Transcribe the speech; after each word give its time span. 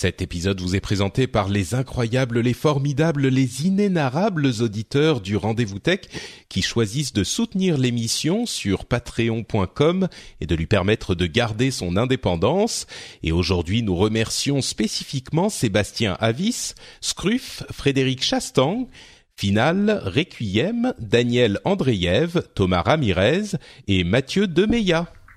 Cet 0.00 0.22
épisode 0.22 0.62
vous 0.62 0.76
est 0.76 0.80
présenté 0.80 1.26
par 1.26 1.50
les 1.50 1.74
incroyables, 1.74 2.40
les 2.40 2.54
formidables, 2.54 3.26
les 3.26 3.66
inénarrables 3.66 4.46
auditeurs 4.62 5.20
du 5.20 5.36
Rendez-vous 5.36 5.78
Tech 5.78 6.00
qui 6.48 6.62
choisissent 6.62 7.12
de 7.12 7.22
soutenir 7.22 7.76
l'émission 7.76 8.46
sur 8.46 8.86
patreon.com 8.86 10.08
et 10.40 10.46
de 10.46 10.54
lui 10.54 10.64
permettre 10.64 11.14
de 11.14 11.26
garder 11.26 11.70
son 11.70 11.98
indépendance. 11.98 12.86
Et 13.22 13.30
aujourd'hui, 13.30 13.82
nous 13.82 13.94
remercions 13.94 14.62
spécifiquement 14.62 15.50
Sébastien 15.50 16.16
Avis, 16.18 16.72
Scruff, 17.02 17.62
Frédéric 17.70 18.24
Chastang, 18.24 18.88
Final, 19.36 20.00
Requiem, 20.06 20.94
Daniel 20.98 21.60
Andreev, 21.66 22.40
Thomas 22.54 22.80
Ramirez 22.80 23.58
et 23.86 24.04
Mathieu 24.04 24.46
Demeya. 24.46 25.12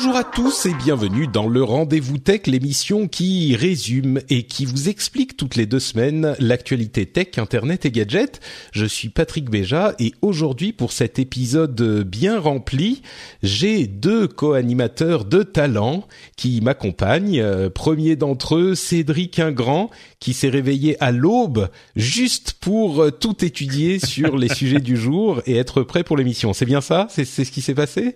Bonjour 0.00 0.14
à 0.14 0.22
tous 0.22 0.66
et 0.66 0.74
bienvenue 0.74 1.26
dans 1.26 1.48
le 1.48 1.60
Rendez-vous 1.60 2.18
Tech, 2.18 2.42
l'émission 2.46 3.08
qui 3.08 3.56
résume 3.56 4.20
et 4.28 4.44
qui 4.44 4.64
vous 4.64 4.88
explique 4.88 5.36
toutes 5.36 5.56
les 5.56 5.66
deux 5.66 5.80
semaines 5.80 6.36
l'actualité 6.38 7.04
tech, 7.04 7.36
internet 7.36 7.84
et 7.84 7.90
gadgets. 7.90 8.38
Je 8.70 8.84
suis 8.84 9.08
Patrick 9.08 9.50
Béja 9.50 9.96
et 9.98 10.14
aujourd'hui 10.22 10.72
pour 10.72 10.92
cet 10.92 11.18
épisode 11.18 12.04
bien 12.06 12.38
rempli, 12.38 13.02
j'ai 13.42 13.88
deux 13.88 14.28
co-animateurs 14.28 15.24
de 15.24 15.42
talent 15.42 16.06
qui 16.36 16.60
m'accompagnent. 16.60 17.40
Euh, 17.40 17.68
premier 17.68 18.14
d'entre 18.14 18.54
eux, 18.54 18.74
Cédric 18.76 19.40
Ingrand, 19.40 19.90
qui 20.20 20.32
s'est 20.32 20.48
réveillé 20.48 20.96
à 21.02 21.10
l'aube 21.10 21.70
juste 21.96 22.52
pour 22.60 23.02
euh, 23.02 23.10
tout 23.10 23.44
étudier 23.44 23.98
sur 23.98 24.36
les 24.36 24.48
sujets 24.54 24.78
du 24.78 24.96
jour 24.96 25.42
et 25.44 25.56
être 25.56 25.82
prêt 25.82 26.04
pour 26.04 26.16
l'émission. 26.16 26.52
C'est 26.52 26.66
bien 26.66 26.82
ça? 26.82 27.08
C'est 27.10 27.24
ce 27.24 27.50
qui 27.50 27.62
s'est 27.62 27.74
passé? 27.74 28.14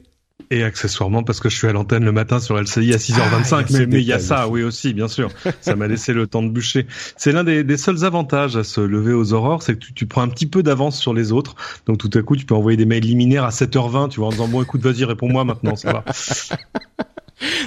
Et 0.50 0.64
accessoirement 0.64 1.22
parce 1.22 1.40
que 1.40 1.48
je 1.48 1.56
suis 1.56 1.66
à 1.66 1.72
l'antenne 1.72 2.04
le 2.04 2.12
matin 2.12 2.40
sur 2.40 2.60
LCI 2.60 2.92
à 2.92 2.96
6h25. 2.96 3.52
Ah, 3.52 3.86
mais 3.88 4.00
il 4.00 4.06
y 4.06 4.12
a 4.12 4.18
ça, 4.18 4.48
oui 4.48 4.62
aussi, 4.62 4.94
bien 4.94 5.08
sûr. 5.08 5.30
ça 5.60 5.76
m'a 5.76 5.86
laissé 5.86 6.12
le 6.12 6.26
temps 6.26 6.42
de 6.42 6.48
bûcher. 6.48 6.86
C'est 7.16 7.32
l'un 7.32 7.44
des, 7.44 7.64
des, 7.64 7.76
seuls 7.76 8.04
avantages 8.04 8.56
à 8.56 8.64
se 8.64 8.80
lever 8.80 9.12
aux 9.12 9.32
aurores, 9.32 9.62
c'est 9.62 9.74
que 9.74 9.80
tu, 9.80 9.92
tu, 9.92 10.06
prends 10.06 10.22
un 10.22 10.28
petit 10.28 10.46
peu 10.46 10.62
d'avance 10.62 10.98
sur 10.98 11.14
les 11.14 11.32
autres. 11.32 11.54
Donc 11.86 11.98
tout 11.98 12.10
à 12.14 12.22
coup, 12.22 12.36
tu 12.36 12.46
peux 12.46 12.54
envoyer 12.54 12.76
des 12.76 12.86
mails 12.86 13.04
liminaires 13.04 13.44
à 13.44 13.50
7h20, 13.50 14.10
tu 14.10 14.20
vois, 14.20 14.28
en 14.28 14.30
disant 14.30 14.48
bon, 14.48 14.62
écoute, 14.62 14.82
vas-y, 14.82 15.04
réponds-moi 15.04 15.44
maintenant, 15.44 15.76
ça 15.76 15.92
va. 15.92 16.04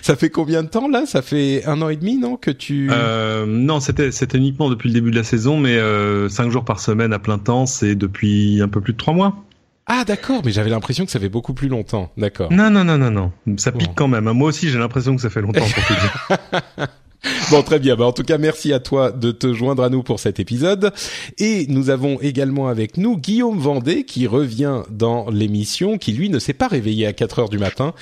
Ça 0.01 0.15
fait 0.15 0.29
combien 0.29 0.63
de 0.63 0.69
temps 0.69 0.87
là? 0.87 1.05
Ça 1.05 1.21
fait 1.21 1.65
un 1.65 1.81
an 1.81 1.89
et 1.89 1.97
demi, 1.97 2.17
non 2.17 2.37
Que 2.37 2.51
tu 2.51 2.89
euh, 2.91 3.45
Non, 3.45 3.79
c'était 3.79 4.11
c'était 4.11 4.37
uniquement 4.37 4.69
depuis 4.69 4.89
le 4.89 4.93
début 4.93 5.11
de 5.11 5.15
la 5.15 5.23
saison, 5.23 5.59
mais 5.59 5.75
euh, 5.75 6.29
cinq 6.29 6.49
jours 6.49 6.65
par 6.65 6.79
semaine 6.79 7.13
à 7.13 7.19
plein 7.19 7.37
temps, 7.37 7.65
c'est 7.65 7.95
depuis 7.95 8.61
un 8.61 8.67
peu 8.67 8.81
plus 8.81 8.93
de 8.93 8.97
trois 8.97 9.13
mois. 9.13 9.35
Ah 9.87 10.03
d'accord, 10.03 10.41
mais 10.43 10.51
j'avais 10.51 10.69
l'impression 10.69 11.05
que 11.05 11.11
ça 11.11 11.19
fait 11.19 11.29
beaucoup 11.29 11.53
plus 11.53 11.67
longtemps. 11.67 12.11
D'accord. 12.17 12.51
Non 12.51 12.69
non 12.69 12.83
non 12.83 12.97
non 12.97 13.11
non, 13.11 13.31
ça 13.57 13.71
pique 13.71 13.89
bon. 13.89 13.93
quand 13.95 14.07
même. 14.07 14.31
Moi 14.31 14.49
aussi 14.49 14.69
j'ai 14.69 14.79
l'impression 14.79 15.15
que 15.15 15.21
ça 15.21 15.29
fait 15.29 15.41
longtemps 15.41 15.65
pour 15.65 15.85
te 15.85 15.93
dire. 15.93 16.87
Bon, 17.51 17.63
très 17.63 17.79
bien. 17.79 17.95
Bah, 17.95 18.05
en 18.05 18.11
tout 18.11 18.23
cas, 18.23 18.37
merci 18.37 18.73
à 18.73 18.79
toi 18.79 19.11
de 19.11 19.31
te 19.31 19.53
joindre 19.53 19.83
à 19.83 19.89
nous 19.89 20.03
pour 20.03 20.19
cet 20.19 20.39
épisode. 20.39 20.91
Et 21.37 21.65
nous 21.69 21.89
avons 21.89 22.19
également 22.21 22.67
avec 22.67 22.97
nous 22.97 23.17
Guillaume 23.17 23.57
Vendée 23.57 24.03
qui 24.03 24.27
revient 24.27 24.81
dans 24.89 25.29
l'émission, 25.29 25.97
qui 25.97 26.11
lui 26.11 26.29
ne 26.29 26.39
s'est 26.39 26.53
pas 26.53 26.67
réveillé 26.67 27.07
à 27.07 27.13
4 27.13 27.39
heures 27.39 27.49
du 27.49 27.57
matin 27.57 27.93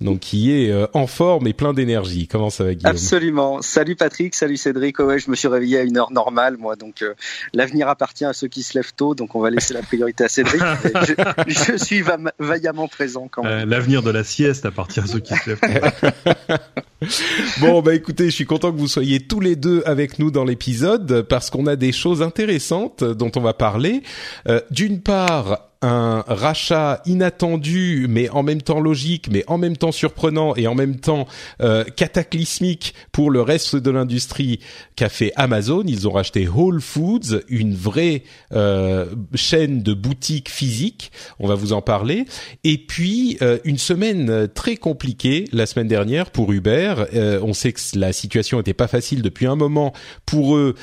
donc 0.00 0.20
qui 0.20 0.52
est 0.52 0.70
euh, 0.70 0.86
en 0.94 1.06
forme 1.06 1.46
et 1.46 1.52
plein 1.52 1.72
d'énergie. 1.72 2.28
Comment 2.28 2.50
ça 2.50 2.64
va 2.64 2.74
Guillaume? 2.74 2.90
Absolument. 2.90 3.62
Salut 3.62 3.96
Patrick, 3.96 4.34
salut 4.34 4.56
Cédric. 4.56 4.98
ouais, 5.00 5.18
je 5.18 5.30
me 5.30 5.34
suis 5.36 5.48
réveillé 5.48 5.78
à 5.78 5.82
une 5.82 5.98
heure 5.98 6.12
normale 6.12 6.56
moi, 6.56 6.76
donc 6.76 7.02
euh, 7.02 7.14
l'avenir 7.52 7.88
appartient 7.88 8.24
à 8.24 8.32
ceux 8.32 8.48
qui 8.48 8.62
se 8.62 8.78
lèvent 8.78 8.94
tôt, 8.94 9.14
donc 9.14 9.34
on 9.34 9.40
va 9.40 9.50
laisser 9.50 9.74
la 9.74 9.82
priorité 9.82 10.24
à 10.24 10.28
Cédric. 10.28 10.62
je, 11.06 11.14
je, 11.46 11.76
suis 11.76 12.00
va 12.02 12.16
vaillamment 12.38 12.86
présent 12.86 13.28
quand 13.30 13.42
même. 13.42 13.52
Euh, 13.52 13.64
l'avenir 13.66 14.02
de 14.02 14.10
la 14.10 14.22
sieste 14.22 14.66
appartient 14.66 15.00
à 15.00 15.06
ceux 15.06 15.20
qui 15.20 15.34
se 15.34 15.50
lèvent 15.50 15.60
tôt. 15.60 16.54
bon 17.60 17.82
bah 17.82 17.94
écoutez, 17.94 18.26
je 18.26 18.34
suis 18.34 18.46
content 18.46 18.72
que 18.72 18.78
vous 18.78 18.88
soyez 18.88 19.20
tous 19.20 19.40
les 19.40 19.56
deux 19.56 19.82
avec 19.84 20.18
nous 20.18 20.30
dans 20.30 20.44
l'épisode 20.44 21.22
parce 21.22 21.50
qu'on 21.50 21.66
a 21.66 21.76
des 21.76 21.92
choses 21.92 22.22
intéressantes 22.22 23.02
dont 23.02 23.32
on 23.36 23.40
va 23.40 23.54
parler. 23.54 24.02
Euh, 24.48 24.60
D'une 24.70 25.00
part, 25.00 25.67
un 25.82 26.24
rachat 26.26 27.02
inattendu, 27.06 28.06
mais 28.08 28.28
en 28.30 28.42
même 28.42 28.62
temps 28.62 28.80
logique, 28.80 29.28
mais 29.30 29.44
en 29.46 29.58
même 29.58 29.76
temps 29.76 29.92
surprenant 29.92 30.56
et 30.56 30.66
en 30.66 30.74
même 30.74 30.96
temps 30.96 31.26
euh, 31.60 31.84
cataclysmique 31.84 32.94
pour 33.12 33.30
le 33.30 33.42
reste 33.42 33.76
de 33.76 33.90
l'industrie 33.90 34.60
qu'a 34.96 35.08
fait 35.08 35.32
Amazon. 35.36 35.84
Ils 35.86 36.08
ont 36.08 36.12
racheté 36.12 36.48
Whole 36.48 36.80
Foods, 36.80 37.42
une 37.48 37.74
vraie 37.74 38.24
euh, 38.52 39.06
chaîne 39.34 39.82
de 39.82 39.94
boutiques 39.94 40.50
physiques. 40.50 41.12
On 41.38 41.46
va 41.46 41.54
vous 41.54 41.72
en 41.72 41.82
parler. 41.82 42.24
Et 42.64 42.78
puis 42.78 43.38
euh, 43.42 43.58
une 43.64 43.78
semaine 43.78 44.48
très 44.54 44.76
compliquée 44.76 45.44
la 45.52 45.66
semaine 45.66 45.88
dernière 45.88 46.30
pour 46.30 46.52
Uber. 46.52 46.94
Euh, 47.14 47.40
on 47.42 47.52
sait 47.52 47.72
que 47.72 47.80
la 47.94 48.12
situation 48.12 48.60
était 48.60 48.74
pas 48.74 48.88
facile 48.88 49.22
depuis 49.22 49.46
un 49.46 49.56
moment 49.56 49.92
pour 50.26 50.56
eux. 50.56 50.74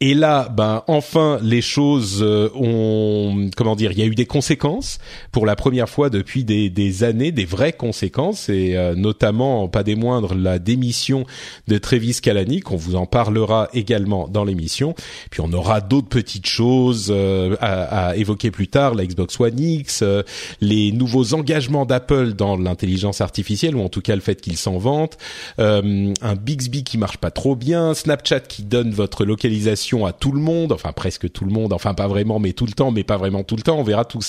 Et 0.00 0.14
là, 0.14 0.48
ben 0.48 0.82
enfin 0.86 1.38
les 1.42 1.62
choses 1.62 2.20
euh, 2.22 2.48
ont 2.54 3.50
comment 3.56 3.76
dire, 3.76 3.92
il 3.92 3.98
y 3.98 4.02
a 4.02 4.06
eu 4.06 4.14
des 4.14 4.26
conséquences 4.38 5.00
pour 5.32 5.46
la 5.46 5.56
première 5.56 5.88
fois 5.88 6.10
depuis 6.10 6.44
des, 6.44 6.70
des 6.70 7.02
années, 7.02 7.32
des 7.32 7.44
vraies 7.44 7.72
conséquences 7.72 8.48
et 8.48 8.76
euh, 8.76 8.94
notamment 8.94 9.66
pas 9.66 9.82
des 9.82 9.96
moindres 9.96 10.36
la 10.36 10.60
démission 10.60 11.24
de 11.66 11.76
Travis 11.76 12.20
Kalanick. 12.22 12.70
On 12.70 12.76
vous 12.76 12.94
en 12.94 13.06
parlera 13.06 13.68
également 13.74 14.28
dans 14.28 14.44
l'émission. 14.44 14.94
Puis 15.32 15.40
on 15.40 15.52
aura 15.52 15.80
d'autres 15.80 16.08
petites 16.08 16.46
choses 16.46 17.08
euh, 17.10 17.56
à, 17.60 18.10
à, 18.10 18.16
évoquer 18.16 18.52
plus 18.52 18.68
tard, 18.68 18.94
la 18.94 19.06
Xbox 19.06 19.40
One 19.40 19.58
X, 19.58 20.02
euh, 20.02 20.22
les 20.60 20.92
nouveaux 20.92 21.34
engagements 21.34 21.84
d'Apple 21.84 22.34
dans 22.34 22.56
l'intelligence 22.56 23.20
artificielle 23.20 23.74
ou 23.74 23.82
en 23.82 23.88
tout 23.88 24.02
cas 24.02 24.14
le 24.14 24.20
fait 24.20 24.40
qu'ils 24.40 24.56
s'en 24.56 24.78
vantent, 24.78 25.18
un 25.58 26.34
Bixby 26.40 26.84
qui 26.84 26.96
marche 26.96 27.18
pas 27.18 27.32
trop 27.32 27.56
bien, 27.56 27.92
Snapchat 27.92 28.40
qui 28.40 28.62
donne 28.62 28.92
votre 28.92 29.24
localisation 29.24 30.06
à 30.06 30.12
tout 30.12 30.30
le 30.30 30.40
monde, 30.40 30.70
enfin 30.70 30.92
presque 30.92 31.28
tout 31.32 31.44
le 31.44 31.50
monde, 31.50 31.72
enfin 31.72 31.94
pas 31.94 32.06
vraiment 32.06 32.38
mais 32.38 32.52
tout 32.52 32.66
le 32.66 32.72
temps, 32.72 32.92
mais 32.92 33.02
pas 33.02 33.16
vraiment 33.16 33.42
tout 33.42 33.56
le 33.56 33.62
temps. 33.62 33.78
On 33.78 33.82
verra 33.82 34.04
tout 34.04 34.22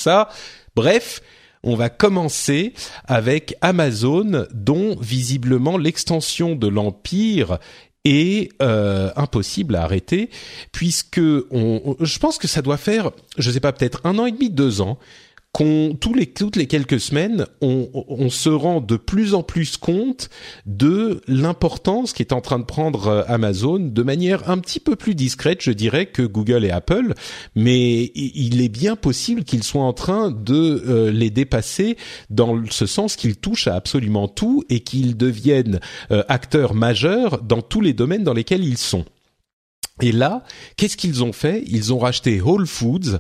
Bref, 0.76 1.22
on 1.64 1.76
va 1.76 1.90
commencer 1.90 2.74
avec 3.06 3.56
Amazon, 3.62 4.46
dont 4.54 4.96
visiblement 5.00 5.78
l'extension 5.78 6.56
de 6.56 6.68
l'empire 6.68 7.60
est 8.06 8.50
euh, 8.62 9.12
impossible 9.18 9.76
à 9.76 9.84
arrêter, 9.84 10.30
puisque 10.72 11.20
je 11.20 12.20
pense 12.20 12.38
que 12.38 12.48
ça 12.48 12.62
doit 12.62 12.78
faire, 12.78 13.12
je 13.38 13.52
sais 13.52 13.60
pas, 13.60 13.74
peut-être 13.74 14.00
un 14.06 14.18
an 14.20 14.26
et 14.26 14.32
demi, 14.32 14.50
deux 14.50 14.82
ans 14.82 14.98
qu'on 15.52 15.98
tous 16.00 16.14
les 16.14 16.28
toutes 16.28 16.56
les 16.56 16.68
quelques 16.68 17.00
semaines, 17.00 17.46
on, 17.62 18.30
se 18.30 18.50
rend 18.50 18.82
de 18.82 18.98
plus 18.98 19.34
en 19.34 19.42
plus 19.42 19.78
compte 19.78 20.30
de 20.66 21.22
l'importance 21.28 22.14
qui 22.14 22.22
est 22.22 22.34
en 22.34 22.42
train 22.42 22.60
de 22.60 22.66
prendre 22.66 23.26
Amazon 23.28 23.80
de 23.80 24.04
manière 24.04 24.50
un 24.50 24.60
petit 24.60 24.80
peu 24.80 24.96
plus 24.96 25.16
discrète, 25.16 25.62
je 25.62 25.72
dirais, 25.72 26.06
que 26.06 26.22
Google 26.22 26.66
et 26.66 26.70
Apple, 26.70 27.16
mais 27.56 28.12
il 28.14 28.62
est 28.62 28.70
bien 28.70 28.96
possible 28.96 29.44
qu'ils 29.44 29.64
soient 29.64 29.84
en 29.84 29.94
train 29.94 30.30
de 30.30 30.84
euh, 30.88 31.12
les 31.12 31.32
dépasser 31.32 31.98
dans 32.30 32.62
ce 32.70 32.86
sens 32.86 33.16
qu'ils 33.16 33.38
touchent 33.38 33.68
à 33.68 33.76
absolument 33.76 34.28
tout 34.28 34.64
et 34.70 34.82
qu'ils 34.82 35.18
deviennent 35.18 35.80
euh, 36.12 36.24
acteurs 36.28 36.76
majeurs 36.76 37.42
dans 37.42 37.62
tous 37.62 37.82
les 37.82 37.94
domaines 37.94 38.24
dans 38.24 38.34
lesquels 38.34 38.64
ils 38.64 38.78
sont. 38.78 39.06
Et 40.02 40.12
là, 40.12 40.44
qu'est-ce 40.78 40.98
qu'ils 40.98 41.24
ont 41.24 41.34
fait? 41.34 41.64
Ils 41.68 41.94
ont 41.94 42.00
racheté 42.00 42.42
Whole 42.42 42.68
Foods, 42.68 43.20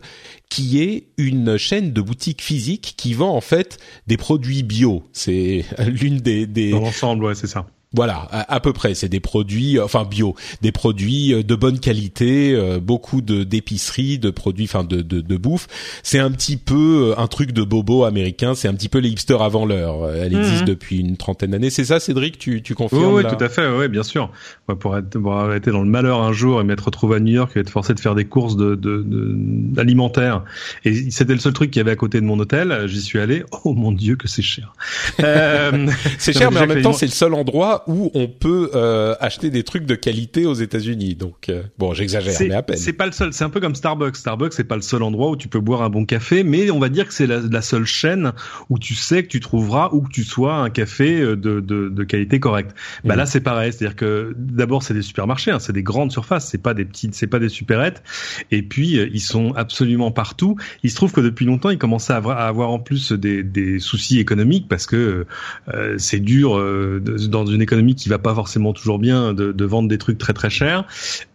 qui 0.50 0.81
est 0.81 1.08
une 1.18 1.58
chaîne 1.58 1.94
de 1.94 2.02
boutiques 2.02 2.42
physiques 2.42 2.96
qui 2.98 3.14
vend 3.14 3.36
en 3.36 3.42
fait 3.42 3.78
des 4.08 4.18
produits 4.18 4.64
bio. 4.64 5.04
C'est 5.14 5.66
l'une 5.88 6.18
des, 6.18 6.48
des... 6.48 6.72
Dans 6.72 7.18
ouais, 7.20 7.36
c'est 7.36 7.48
ça. 7.48 7.68
Voilà, 7.94 8.28
à, 8.32 8.60
peu 8.60 8.72
près. 8.72 8.94
C'est 8.94 9.10
des 9.10 9.20
produits, 9.20 9.80
enfin 9.80 10.06
bio, 10.06 10.36
des 10.62 10.72
produits 10.72 11.44
de 11.44 11.56
bonne 11.56 11.80
qualité, 11.80 12.56
beaucoup 12.82 13.22
de 13.22 13.44
d'épicerie, 13.44 14.20
de 14.20 14.30
produits, 14.30 14.66
enfin 14.66 14.84
de, 14.84 15.02
de, 15.02 15.22
de 15.22 15.38
bouffe. 15.38 15.68
C'est 16.04 16.20
un 16.20 16.32
petit 16.32 16.58
peu 16.58 17.16
un 17.18 17.28
truc 17.28 17.52
de 17.52 17.64
bobo 17.64 18.04
américain. 18.04 18.54
C'est 18.54 18.68
un 18.68 18.74
petit 18.74 18.90
peu 18.90 19.00
les 19.00 19.10
hipsters 19.10 19.42
avant 19.42 19.66
l'heure. 19.66 20.10
Elle 20.12 20.36
existe 20.36 20.62
mhm. 20.62 20.68
depuis 20.68 21.00
une 21.00 21.18
trentaine 21.18 21.52
d'années. 21.52 21.72
C'est 21.72 21.86
ça, 21.86 22.00
Cédric 22.00 22.38
Tu, 22.38 22.62
tu 22.62 22.76
confirmes 22.76 23.14
Oui, 23.14 23.24
tout 23.24 23.44
à 23.44 23.50
fait. 23.50 23.68
Oui, 23.68 23.88
bien 23.88 24.04
sûr. 24.04 24.32
pour, 24.80 24.96
être, 24.96 25.18
pour 25.18 25.52
être 25.52 25.70
dans 25.72 25.82
le 25.82 25.90
malheur 25.90 26.22
un 26.22 26.34
jour 26.34 26.62
et 26.62 26.64
m'être 26.64 26.86
retrouvé 26.86 27.18
à 27.18 27.20
New 27.20 27.34
York 27.34 27.52
et 27.56 27.60
être 27.60 27.70
forcé 27.70 27.94
de 27.94 28.00
faire 28.00 28.16
des 28.16 28.26
courses 28.26 28.56
de, 28.56 28.76
de, 28.76 29.04
de 29.06 29.80
alimentaires, 29.80 30.44
et 30.86 31.12
c'était 31.12 31.34
le 31.34 31.40
seul 31.40 31.54
truc 31.54 31.72
qu'il 31.72 31.80
y 31.80 31.82
avait 31.82 31.92
à 31.92 31.96
côté 31.96 32.20
de 32.22 32.26
mon 32.26 32.40
hôtel. 32.40 32.88
J'y 32.88 33.02
suis 33.02 33.20
allé. 33.20 33.44
Oh 33.64 33.74
mon 33.74 33.92
Dieu, 33.92 34.16
que 34.16 34.28
c'est 34.28 34.42
cher. 34.42 34.74
Euh, 35.20 35.88
c'est 36.18 36.34
cher, 36.34 36.50
mais 36.52 36.62
en 36.62 36.68
même 36.68 36.82
temps, 36.82 36.94
c'est 36.94 37.06
le 37.06 37.12
seul 37.12 37.34
endroit 37.34 37.79
où 37.88 38.12
on 38.14 38.28
peut 38.28 38.72
euh, 38.74 39.16
acheter 39.20 39.50
des 39.50 39.64
trucs 39.64 39.86
de 39.86 39.96
qualité 39.96 40.46
aux 40.46 40.54
États-Unis. 40.54 41.16
Donc 41.16 41.50
euh, 41.50 41.64
bon, 41.78 41.94
j'exagère, 41.94 42.36
mais 42.40 42.54
à 42.54 42.62
peine. 42.62 42.78
C'est 42.78 42.94
pas 42.94 43.06
le 43.06 43.12
seul. 43.12 43.34
C'est 43.34 43.44
un 43.44 43.50
peu 43.50 43.60
comme 43.60 43.76
Starbucks. 43.76 44.16
Starbucks, 44.16 44.54
c'est 44.54 44.64
pas 44.64 44.76
le 44.76 44.81
seul 44.81 45.04
endroit 45.04 45.30
où 45.30 45.36
tu 45.36 45.48
peux 45.48 45.60
boire 45.60 45.81
un 45.81 45.90
bon 45.90 46.06
café, 46.06 46.44
mais 46.44 46.70
on 46.72 46.80
va 46.80 46.90
dire 46.90 47.08
que 47.08 47.14
c'est 47.14 47.28
la, 47.28 47.40
la, 47.40 47.62
seule 47.62 47.86
chaîne 47.86 48.34
où 48.70 48.80
tu 48.80 48.96
sais 48.96 49.24
que 49.24 49.28
tu 49.28 49.40
trouveras 49.40 49.90
où 49.92 50.02
que 50.02 50.12
tu 50.12 50.24
sois 50.24 50.56
un 50.56 50.70
café 50.70 51.20
de, 51.20 51.36
de, 51.36 51.62
de 51.62 52.04
qualité 52.04 52.40
correcte. 52.40 52.76
Bah 53.04 53.16
là, 53.16 53.24
mmh. 53.24 53.28
c'est 53.28 53.42
pareil. 53.42 53.74
C'est-à-dire 53.74 53.96
que 53.96 54.34
d'abord, 54.38 54.84
c'est 54.84 54.94
des 54.94 55.02
supermarchés, 55.02 55.52
hein, 55.52 55.60
c'est 55.60 55.74
des 55.74 55.84
grandes 55.84 56.12
surfaces, 56.12 56.48
c'est 56.48 56.62
pas 56.62 56.74
des 56.74 56.86
petites, 56.86 57.16
c'est 57.16 57.28
pas 57.28 57.40
des 57.40 57.50
supérettes. 57.50 58.04
Et 58.52 58.62
puis, 58.62 59.00
ils 59.14 59.20
sont 59.20 59.54
absolument 59.56 60.12
partout. 60.12 60.56
Il 60.84 60.90
se 60.90 60.96
trouve 60.96 61.12
que 61.12 61.22
depuis 61.22 61.46
longtemps, 61.46 61.70
ils 61.70 61.78
commençaient 61.78 62.14
à 62.14 62.18
avoir, 62.18 62.70
en 62.70 62.80
plus 62.80 63.12
des, 63.12 63.44
des 63.44 63.80
soucis 63.80 64.20
économiques 64.20 64.68
parce 64.68 64.86
que 64.86 65.26
euh, 65.74 65.96
c'est 65.98 66.20
dur 66.20 66.58
euh, 66.58 67.02
dans 67.30 67.46
une 67.46 67.62
économie 67.69 67.94
qui 67.94 68.10
va 68.10 68.18
pas 68.18 68.33
forcément 68.33 68.74
toujours 68.74 68.98
bien 68.98 69.33
de, 69.33 69.66
vendre 69.66 69.88
des 69.88 70.00
trucs 70.00 70.18
très 70.18 70.33
très 70.33 70.50
chers. 70.50 70.86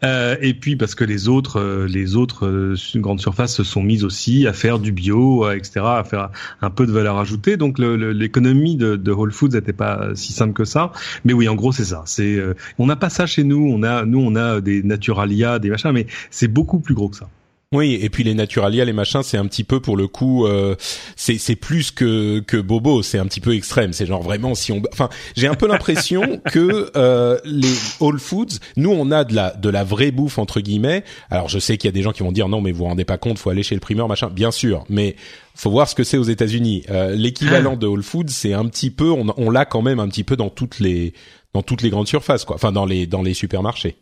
Euh, 0.02 0.36
et 0.40 0.52
puis 0.54 0.74
parce 0.74 0.96
que 0.96 1.04
les 1.04 1.28
autres, 1.28 1.60
euh, 1.60 1.86
les 1.86 2.16
autres 2.16 2.46
euh, 2.46 2.74
grandes 2.96 3.20
surfaces 3.20 3.54
se 3.54 3.62
sont 3.62 3.82
mises 3.82 4.02
aussi 4.02 4.48
à 4.48 4.52
faire 4.52 4.80
du 4.80 4.90
bio, 4.90 5.48
etc., 5.50 5.80
à 5.84 6.02
faire 6.02 6.30
un 6.60 6.70
peu 6.70 6.86
de 6.86 6.92
valeur 6.92 7.18
ajoutée. 7.18 7.56
Donc 7.56 7.78
l'économie 7.78 8.76
de, 8.76 8.96
de, 8.96 9.12
Whole 9.12 9.30
Foods 9.30 9.50
n'était 9.50 9.72
pas 9.72 10.08
si 10.14 10.32
simple 10.32 10.54
que 10.54 10.64
ça. 10.64 10.90
Mais 11.24 11.32
oui, 11.32 11.48
en 11.48 11.54
gros, 11.54 11.70
c'est 11.70 11.84
ça. 11.84 12.02
C'est 12.06 12.42
on 12.78 12.86
n'a 12.86 12.96
pas 12.96 13.10
ça 13.10 13.26
chez 13.26 13.44
nous. 13.44 13.70
On 13.72 13.84
a 13.84 14.04
nous 14.04 14.20
on 14.20 14.34
a 14.34 14.60
des 14.60 14.82
Naturalia, 14.82 15.60
des 15.60 15.70
machins, 15.70 15.92
mais 15.92 16.06
c'est 16.30 16.48
beaucoup 16.48 16.80
plus 16.80 16.94
gros 16.94 17.08
que 17.08 17.16
ça. 17.16 17.28
Oui, 17.74 17.98
et 18.00 18.08
puis 18.08 18.22
les 18.22 18.34
Naturalia, 18.34 18.84
les 18.84 18.92
machins, 18.92 19.24
c'est 19.24 19.36
un 19.36 19.46
petit 19.46 19.64
peu 19.64 19.80
pour 19.80 19.96
le 19.96 20.06
coup, 20.06 20.46
euh, 20.46 20.76
c'est 21.16 21.38
c'est 21.38 21.56
plus 21.56 21.90
que 21.90 22.38
que 22.38 22.56
bobo, 22.56 23.02
c'est 23.02 23.18
un 23.18 23.26
petit 23.26 23.40
peu 23.40 23.52
extrême. 23.52 23.92
C'est 23.92 24.06
genre 24.06 24.22
vraiment 24.22 24.54
si 24.54 24.70
on, 24.70 24.80
enfin, 24.92 25.08
j'ai 25.36 25.48
un 25.48 25.54
peu 25.54 25.66
l'impression 25.66 26.40
que 26.52 26.92
euh, 26.94 27.36
les 27.44 27.74
Whole 27.98 28.20
Foods, 28.20 28.60
nous 28.76 28.90
on 28.90 29.10
a 29.10 29.24
de 29.24 29.34
la 29.34 29.50
de 29.50 29.68
la 29.68 29.82
vraie 29.82 30.12
bouffe 30.12 30.38
entre 30.38 30.60
guillemets. 30.60 31.02
Alors 31.30 31.48
je 31.48 31.58
sais 31.58 31.76
qu'il 31.76 31.88
y 31.88 31.92
a 31.92 31.92
des 31.92 32.02
gens 32.02 32.12
qui 32.12 32.22
vont 32.22 32.30
dire 32.30 32.48
non, 32.48 32.60
mais 32.60 32.70
vous 32.70 32.78
vous 32.78 32.84
rendez 32.84 33.04
pas 33.04 33.18
compte, 33.18 33.40
faut 33.40 33.50
aller 33.50 33.64
chez 33.64 33.74
le 33.74 33.80
primeur, 33.80 34.06
machin. 34.06 34.30
Bien 34.32 34.52
sûr, 34.52 34.84
mais 34.88 35.16
faut 35.56 35.70
voir 35.70 35.88
ce 35.88 35.96
que 35.96 36.04
c'est 36.04 36.16
aux 36.16 36.22
États-Unis. 36.22 36.84
Euh, 36.90 37.16
L'équivalent 37.16 37.72
ah. 37.74 37.76
de 37.76 37.88
Whole 37.88 38.04
Foods, 38.04 38.28
c'est 38.28 38.52
un 38.52 38.66
petit 38.66 38.90
peu, 38.90 39.10
on, 39.10 39.34
on 39.36 39.50
l'a 39.50 39.64
quand 39.64 39.82
même 39.82 39.98
un 39.98 40.08
petit 40.08 40.22
peu 40.22 40.36
dans 40.36 40.48
toutes 40.48 40.78
les 40.78 41.12
dans 41.54 41.62
toutes 41.62 41.82
les 41.82 41.90
grandes 41.90 42.08
surfaces, 42.08 42.44
quoi. 42.44 42.54
Enfin, 42.54 42.70
dans 42.70 42.86
les 42.86 43.08
dans 43.08 43.22
les 43.22 43.34
supermarchés. 43.34 43.96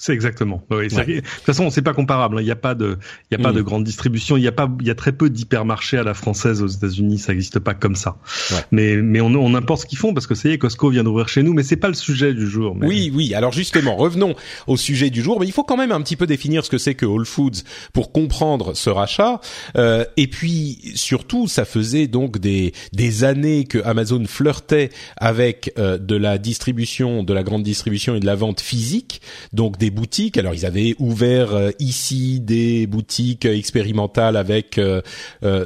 C'est 0.00 0.12
exactement. 0.12 0.62
Oui, 0.70 0.86
De 0.86 1.20
toute 1.20 1.26
façon, 1.44 1.70
c'est 1.70 1.82
pas 1.82 1.92
comparable. 1.92 2.38
Hein. 2.38 2.40
Il 2.42 2.44
n'y 2.44 2.52
a 2.52 2.56
pas 2.56 2.76
de, 2.76 2.98
il 3.30 3.36
y 3.36 3.40
a 3.40 3.42
pas 3.42 3.52
de 3.52 3.60
mm. 3.60 3.64
grande 3.64 3.84
distribution. 3.84 4.36
Il 4.36 4.44
y 4.44 4.46
a 4.46 4.52
pas, 4.52 4.70
il 4.80 4.86
y 4.86 4.90
a 4.90 4.94
très 4.94 5.10
peu 5.10 5.28
d'hypermarchés 5.28 5.98
à 5.98 6.04
la 6.04 6.14
française 6.14 6.62
aux 6.62 6.68
États-Unis. 6.68 7.18
Ça 7.18 7.32
n'existe 7.32 7.58
pas 7.58 7.74
comme 7.74 7.96
ça. 7.96 8.16
Ouais. 8.52 8.58
Mais, 8.70 8.96
mais 8.96 9.20
on, 9.20 9.34
on 9.34 9.54
importe 9.56 9.82
ce 9.82 9.86
qu'ils 9.86 9.98
font 9.98 10.14
parce 10.14 10.28
que 10.28 10.36
ça 10.36 10.48
y 10.48 10.52
est, 10.52 10.58
Costco 10.58 10.90
vient 10.90 11.02
d'ouvrir 11.02 11.28
chez 11.28 11.42
nous. 11.42 11.52
Mais 11.52 11.64
c'est 11.64 11.76
pas 11.76 11.88
le 11.88 11.94
sujet 11.94 12.32
du 12.32 12.46
jour. 12.46 12.76
Mais... 12.76 12.86
Oui, 12.86 13.10
oui. 13.12 13.34
Alors 13.34 13.52
justement, 13.52 13.96
revenons 13.96 14.36
au 14.68 14.76
sujet 14.76 15.10
du 15.10 15.20
jour. 15.20 15.40
Mais 15.40 15.46
il 15.46 15.52
faut 15.52 15.64
quand 15.64 15.76
même 15.76 15.90
un 15.90 16.00
petit 16.00 16.16
peu 16.16 16.28
définir 16.28 16.64
ce 16.64 16.70
que 16.70 16.78
c'est 16.78 16.94
que 16.94 17.04
Whole 17.04 17.26
Foods 17.26 17.64
pour 17.92 18.12
comprendre 18.12 18.74
ce 18.74 18.90
rachat. 18.90 19.40
Euh, 19.76 20.04
et 20.16 20.28
puis 20.28 20.78
surtout, 20.94 21.48
ça 21.48 21.64
faisait 21.64 22.06
donc 22.06 22.38
des 22.38 22.72
des 22.92 23.24
années 23.24 23.64
que 23.64 23.78
Amazon 23.84 24.24
flirtait 24.26 24.90
avec 25.16 25.72
euh, 25.76 25.98
de 25.98 26.14
la 26.14 26.38
distribution, 26.38 27.24
de 27.24 27.34
la 27.34 27.42
grande 27.42 27.64
distribution 27.64 28.14
et 28.14 28.20
de 28.20 28.26
la 28.26 28.36
vente 28.36 28.60
physique. 28.60 29.20
Donc 29.52 29.76
des 29.76 29.87
boutiques. 29.90 30.36
Alors 30.36 30.54
ils 30.54 30.66
avaient 30.66 30.94
ouvert 30.98 31.54
euh, 31.54 31.70
ici 31.78 32.40
des 32.40 32.86
boutiques 32.86 33.44
expérimentales 33.44 34.36
avec 34.36 34.78
euh, 34.78 35.02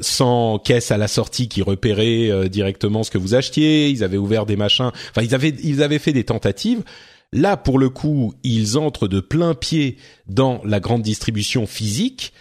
100 0.01 0.55
euh, 0.55 0.59
caisses 0.59 0.91
à 0.91 0.97
la 0.97 1.09
sortie 1.09 1.49
qui 1.49 1.63
repéraient 1.63 2.31
euh, 2.31 2.49
directement 2.49 3.03
ce 3.03 3.11
que 3.11 3.19
vous 3.19 3.35
achetiez. 3.35 3.89
Ils 3.89 4.05
avaient 4.05 4.17
ouvert 4.17 4.47
des 4.47 4.57
machins. 4.57 4.91
Enfin 5.11 5.23
ils 5.23 5.35
avaient 5.35 5.55
ils 5.63 5.83
avaient 5.83 5.99
fait 5.99 6.13
des 6.13 6.25
tentatives. 6.25 6.83
Là 7.33 7.57
pour 7.57 7.79
le 7.79 7.89
coup 7.89 8.35
ils 8.43 8.79
entrent 8.79 9.09
de 9.09 9.21
plein 9.21 9.55
pied 9.55 9.97
dans 10.27 10.61
la 10.65 10.81
grande 10.81 11.03
distribution 11.03 11.67
physique. 11.67 12.33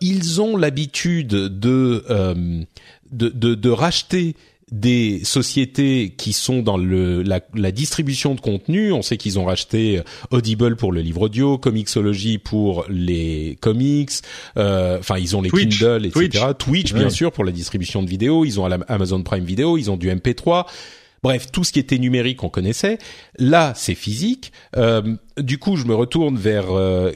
ils 0.00 0.40
ont 0.40 0.56
l'habitude 0.56 1.28
de, 1.28 1.48
de, 1.48 3.28
de, 3.28 3.54
de 3.54 3.70
racheter 3.70 4.34
des 4.70 5.24
sociétés 5.24 6.14
qui 6.16 6.32
sont 6.32 6.62
dans 6.62 6.76
le, 6.76 7.22
la, 7.22 7.40
la, 7.54 7.72
distribution 7.72 8.34
de 8.34 8.40
contenu. 8.40 8.92
On 8.92 9.02
sait 9.02 9.16
qu'ils 9.16 9.38
ont 9.38 9.44
racheté 9.44 9.98
euh, 9.98 10.02
Audible 10.30 10.76
pour 10.76 10.92
le 10.92 11.00
livre 11.00 11.22
audio, 11.22 11.58
Comixology 11.58 12.38
pour 12.38 12.84
les 12.88 13.58
comics. 13.60 14.10
Euh, 14.56 14.98
enfin, 14.98 15.18
ils 15.18 15.36
ont 15.36 15.42
les 15.42 15.50
Kindle, 15.50 16.06
etc. 16.06 16.46
Twitch, 16.58 16.94
bien 16.94 17.10
sûr, 17.10 17.32
pour 17.32 17.44
la 17.44 17.52
distribution 17.52 18.02
de 18.02 18.08
vidéos. 18.08 18.44
Ils 18.44 18.60
ont 18.60 18.64
Amazon 18.88 19.22
Prime 19.22 19.44
Video. 19.44 19.76
Ils 19.76 19.90
ont 19.90 19.96
du 19.96 20.08
MP3. 20.08 20.66
Bref, 21.22 21.48
tout 21.52 21.64
ce 21.64 21.72
qui 21.72 21.78
était 21.78 21.98
numérique, 21.98 22.42
on 22.44 22.48
connaissait. 22.48 22.98
Là, 23.38 23.74
c'est 23.76 23.94
physique. 23.94 24.52
Euh, 24.76 25.16
du 25.36 25.58
coup, 25.58 25.76
je 25.76 25.84
me 25.84 25.94
retourne 25.94 26.36
vers 26.36 26.66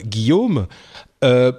Guillaume. 0.05 0.67
Euh, 1.25 1.51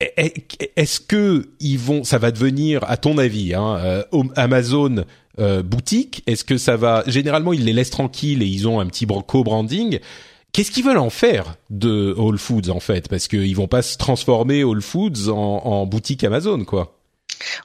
est-ce 0.00 1.00
que 1.00 1.50
ils 1.60 1.78
vont, 1.78 2.04
ça 2.04 2.18
va 2.18 2.30
devenir, 2.30 2.84
à 2.88 2.96
ton 2.96 3.18
avis, 3.18 3.54
hein, 3.54 3.76
euh, 3.78 4.02
Amazon 4.36 5.04
euh, 5.38 5.62
boutique? 5.62 6.22
Est-ce 6.26 6.44
que 6.44 6.56
ça 6.56 6.76
va 6.76 7.04
Généralement, 7.06 7.52
ils 7.52 7.64
les 7.64 7.72
laissent 7.72 7.90
tranquilles 7.90 8.42
et 8.42 8.46
ils 8.46 8.66
ont 8.66 8.80
un 8.80 8.86
petit 8.86 9.06
co-branding. 9.06 9.98
Qu'est-ce 10.52 10.70
qu'ils 10.70 10.84
veulent 10.84 10.98
en 10.98 11.10
faire 11.10 11.56
de 11.68 12.14
Whole 12.16 12.38
Foods 12.38 12.70
en 12.70 12.80
fait? 12.80 13.08
Parce 13.08 13.28
qu'ils 13.28 13.54
vont 13.54 13.68
pas 13.68 13.82
se 13.82 13.98
transformer 13.98 14.64
Whole 14.64 14.82
Foods 14.82 15.28
en, 15.28 15.62
en 15.64 15.86
boutique 15.86 16.24
Amazon, 16.24 16.64
quoi. 16.64 16.99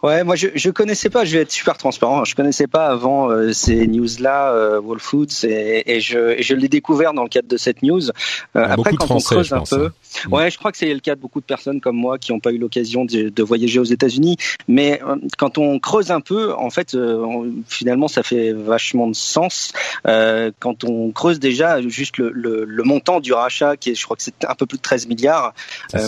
Ouais, 0.04 0.24
moi 0.24 0.36
je 0.36 0.48
je 0.56 0.70
connaissais 0.70 1.10
pas, 1.10 1.26
je 1.26 1.36
vais 1.38 1.44
être 1.44 1.52
super 1.52 1.78
transparent, 1.78 2.26
je 2.26 2.36
connaissais 2.36 2.68
pas 2.68 2.88
avant 2.88 3.30
euh, 3.30 3.54
ces 3.54 3.88
news-là, 3.88 4.54
euh, 4.54 4.82
Whole 4.82 5.00
Foods, 5.00 5.44
et, 5.44 5.96
et 5.96 6.00
je, 6.00 6.42
je 6.42 6.56
l'ai 6.56 6.68
découvert 6.68 7.14
dans 7.14 7.24
le 7.24 7.30
cadre 7.30 7.48
de 7.48 7.58
cette 7.58 7.82
news. 7.82 8.10
Euh, 8.10 8.12
après, 8.56 8.94
quand 8.96 9.12
on 9.12 9.20
creuse 9.20 9.54
un 9.54 9.64
peu, 9.64 9.88
hein. 9.88 10.30
ouais, 10.32 10.50
je 10.50 10.58
crois 10.58 10.72
que 10.72 10.78
c'est 10.78 10.94
le 10.94 11.00
cas 11.00 11.16
de 11.16 11.22
beaucoup 11.22 11.42
de 11.42 11.46
personnes 11.46 11.82
comme 11.82 11.96
moi 11.96 12.18
qui 12.18 12.32
n'ont 12.32 12.40
pas 12.40 12.52
eu 12.52 12.58
l'occasion 12.58 13.06
de, 13.06 13.30
de, 13.30 13.44
voyager 13.44 13.80
aux 13.80 13.86
États-Unis, 13.86 14.38
mais 14.68 15.02
quand 15.38 15.58
on 15.58 15.80
creuse 15.80 16.12
un 16.12 16.22
peu, 16.22 16.54
en 16.54 16.70
fait, 16.70 16.98
finalement, 17.68 18.08
ça 18.08 18.24
fait 18.24 18.54
vachement 18.54 19.08
de 19.08 19.16
sens. 19.16 19.74
quand 20.04 20.84
on 20.84 21.12
creuse 21.12 21.40
déjà 21.40 21.82
juste 21.82 22.18
le, 22.18 22.32
le, 22.32 22.66
le, 22.66 22.84
montant 22.84 23.20
du 23.20 23.34
rachat, 23.34 23.78
qui 23.78 23.92
est, 23.92 23.96
je 23.96 24.04
crois 24.04 24.18
que 24.18 24.24
c'est 24.24 24.46
un 24.48 24.56
peu 24.56 24.66
plus 24.66 24.78
de 24.78 24.84
13 24.84 25.08
milliards. 25.08 25.54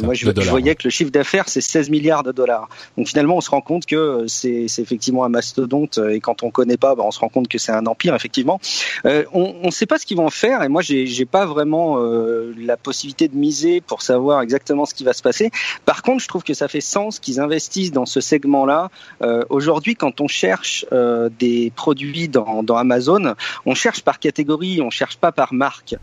moi, 0.03 0.13
je, 0.13 0.25
je, 0.25 0.49
voyais 0.49 0.75
que 0.75 0.83
le 0.85 0.89
chiffre 0.89 1.11
d'affaires 1.11 1.49
c'est 1.49 1.61
16 1.61 1.89
milliards 1.89 2.23
de 2.23 2.31
dollars. 2.31 2.69
Donc 2.97 3.07
finalement, 3.07 3.37
on 3.37 3.41
se 3.41 3.49
rend 3.49 3.56
compte 3.61 3.85
que 3.85 3.95
euh, 3.95 4.27
c'est 4.27 4.65
effectivement 4.77 5.23
un 5.23 5.29
mastodonte 5.29 5.97
euh, 5.97 6.09
et 6.09 6.19
quand 6.19 6.43
on 6.43 6.51
connaît 6.51 6.77
pas, 6.77 6.95
bah, 6.95 7.03
on 7.05 7.11
se 7.11 7.19
rend 7.19 7.29
compte 7.29 7.47
que 7.47 7.57
c'est 7.57 7.71
un 7.71 7.85
empire 7.85 8.15
effectivement. 8.15 8.59
Euh, 9.05 9.23
on 9.33 9.65
ne 9.65 9.71
sait 9.71 9.85
pas 9.85 9.97
ce 9.97 10.05
qu'ils 10.05 10.17
vont 10.17 10.29
faire 10.29 10.63
et 10.63 10.69
moi 10.69 10.81
j'ai 10.81 11.25
pas 11.25 11.45
vraiment 11.45 11.97
la 11.97 12.77
possibilité 12.77 13.27
de 13.27 13.35
miser 13.35 13.81
pour 13.81 14.01
savoir 14.01 14.41
exactement 14.41 14.85
ce 14.85 14.93
qui 14.93 15.03
va 15.03 15.13
se 15.13 15.21
passer. 15.21 15.51
Par 15.85 16.01
contre, 16.01 16.23
je 16.23 16.27
trouve 16.27 16.43
que 16.43 16.53
ça 16.53 16.67
fait 16.67 16.81
sens 16.81 17.19
qu'ils 17.19 17.39
investissent 17.39 17.91
dans 17.91 18.05
ce 18.05 18.21
segment-là. 18.21 18.89
Aujourd'hui, 19.49 19.95
quand 19.95 20.21
on 20.21 20.27
cherche 20.27 20.85
des 21.39 21.71
produits 21.75 22.27
dans, 22.27 22.63
dans, 22.63 22.77
Amazon, 22.77 23.35
on 23.65 23.75
cherche 23.75 24.01
par 24.01 24.19
catégorie, 24.19 24.81
on 24.81 24.89
cherche 24.89 25.17
pas 25.17 25.31
par 25.31 25.53
marque. 25.53 25.95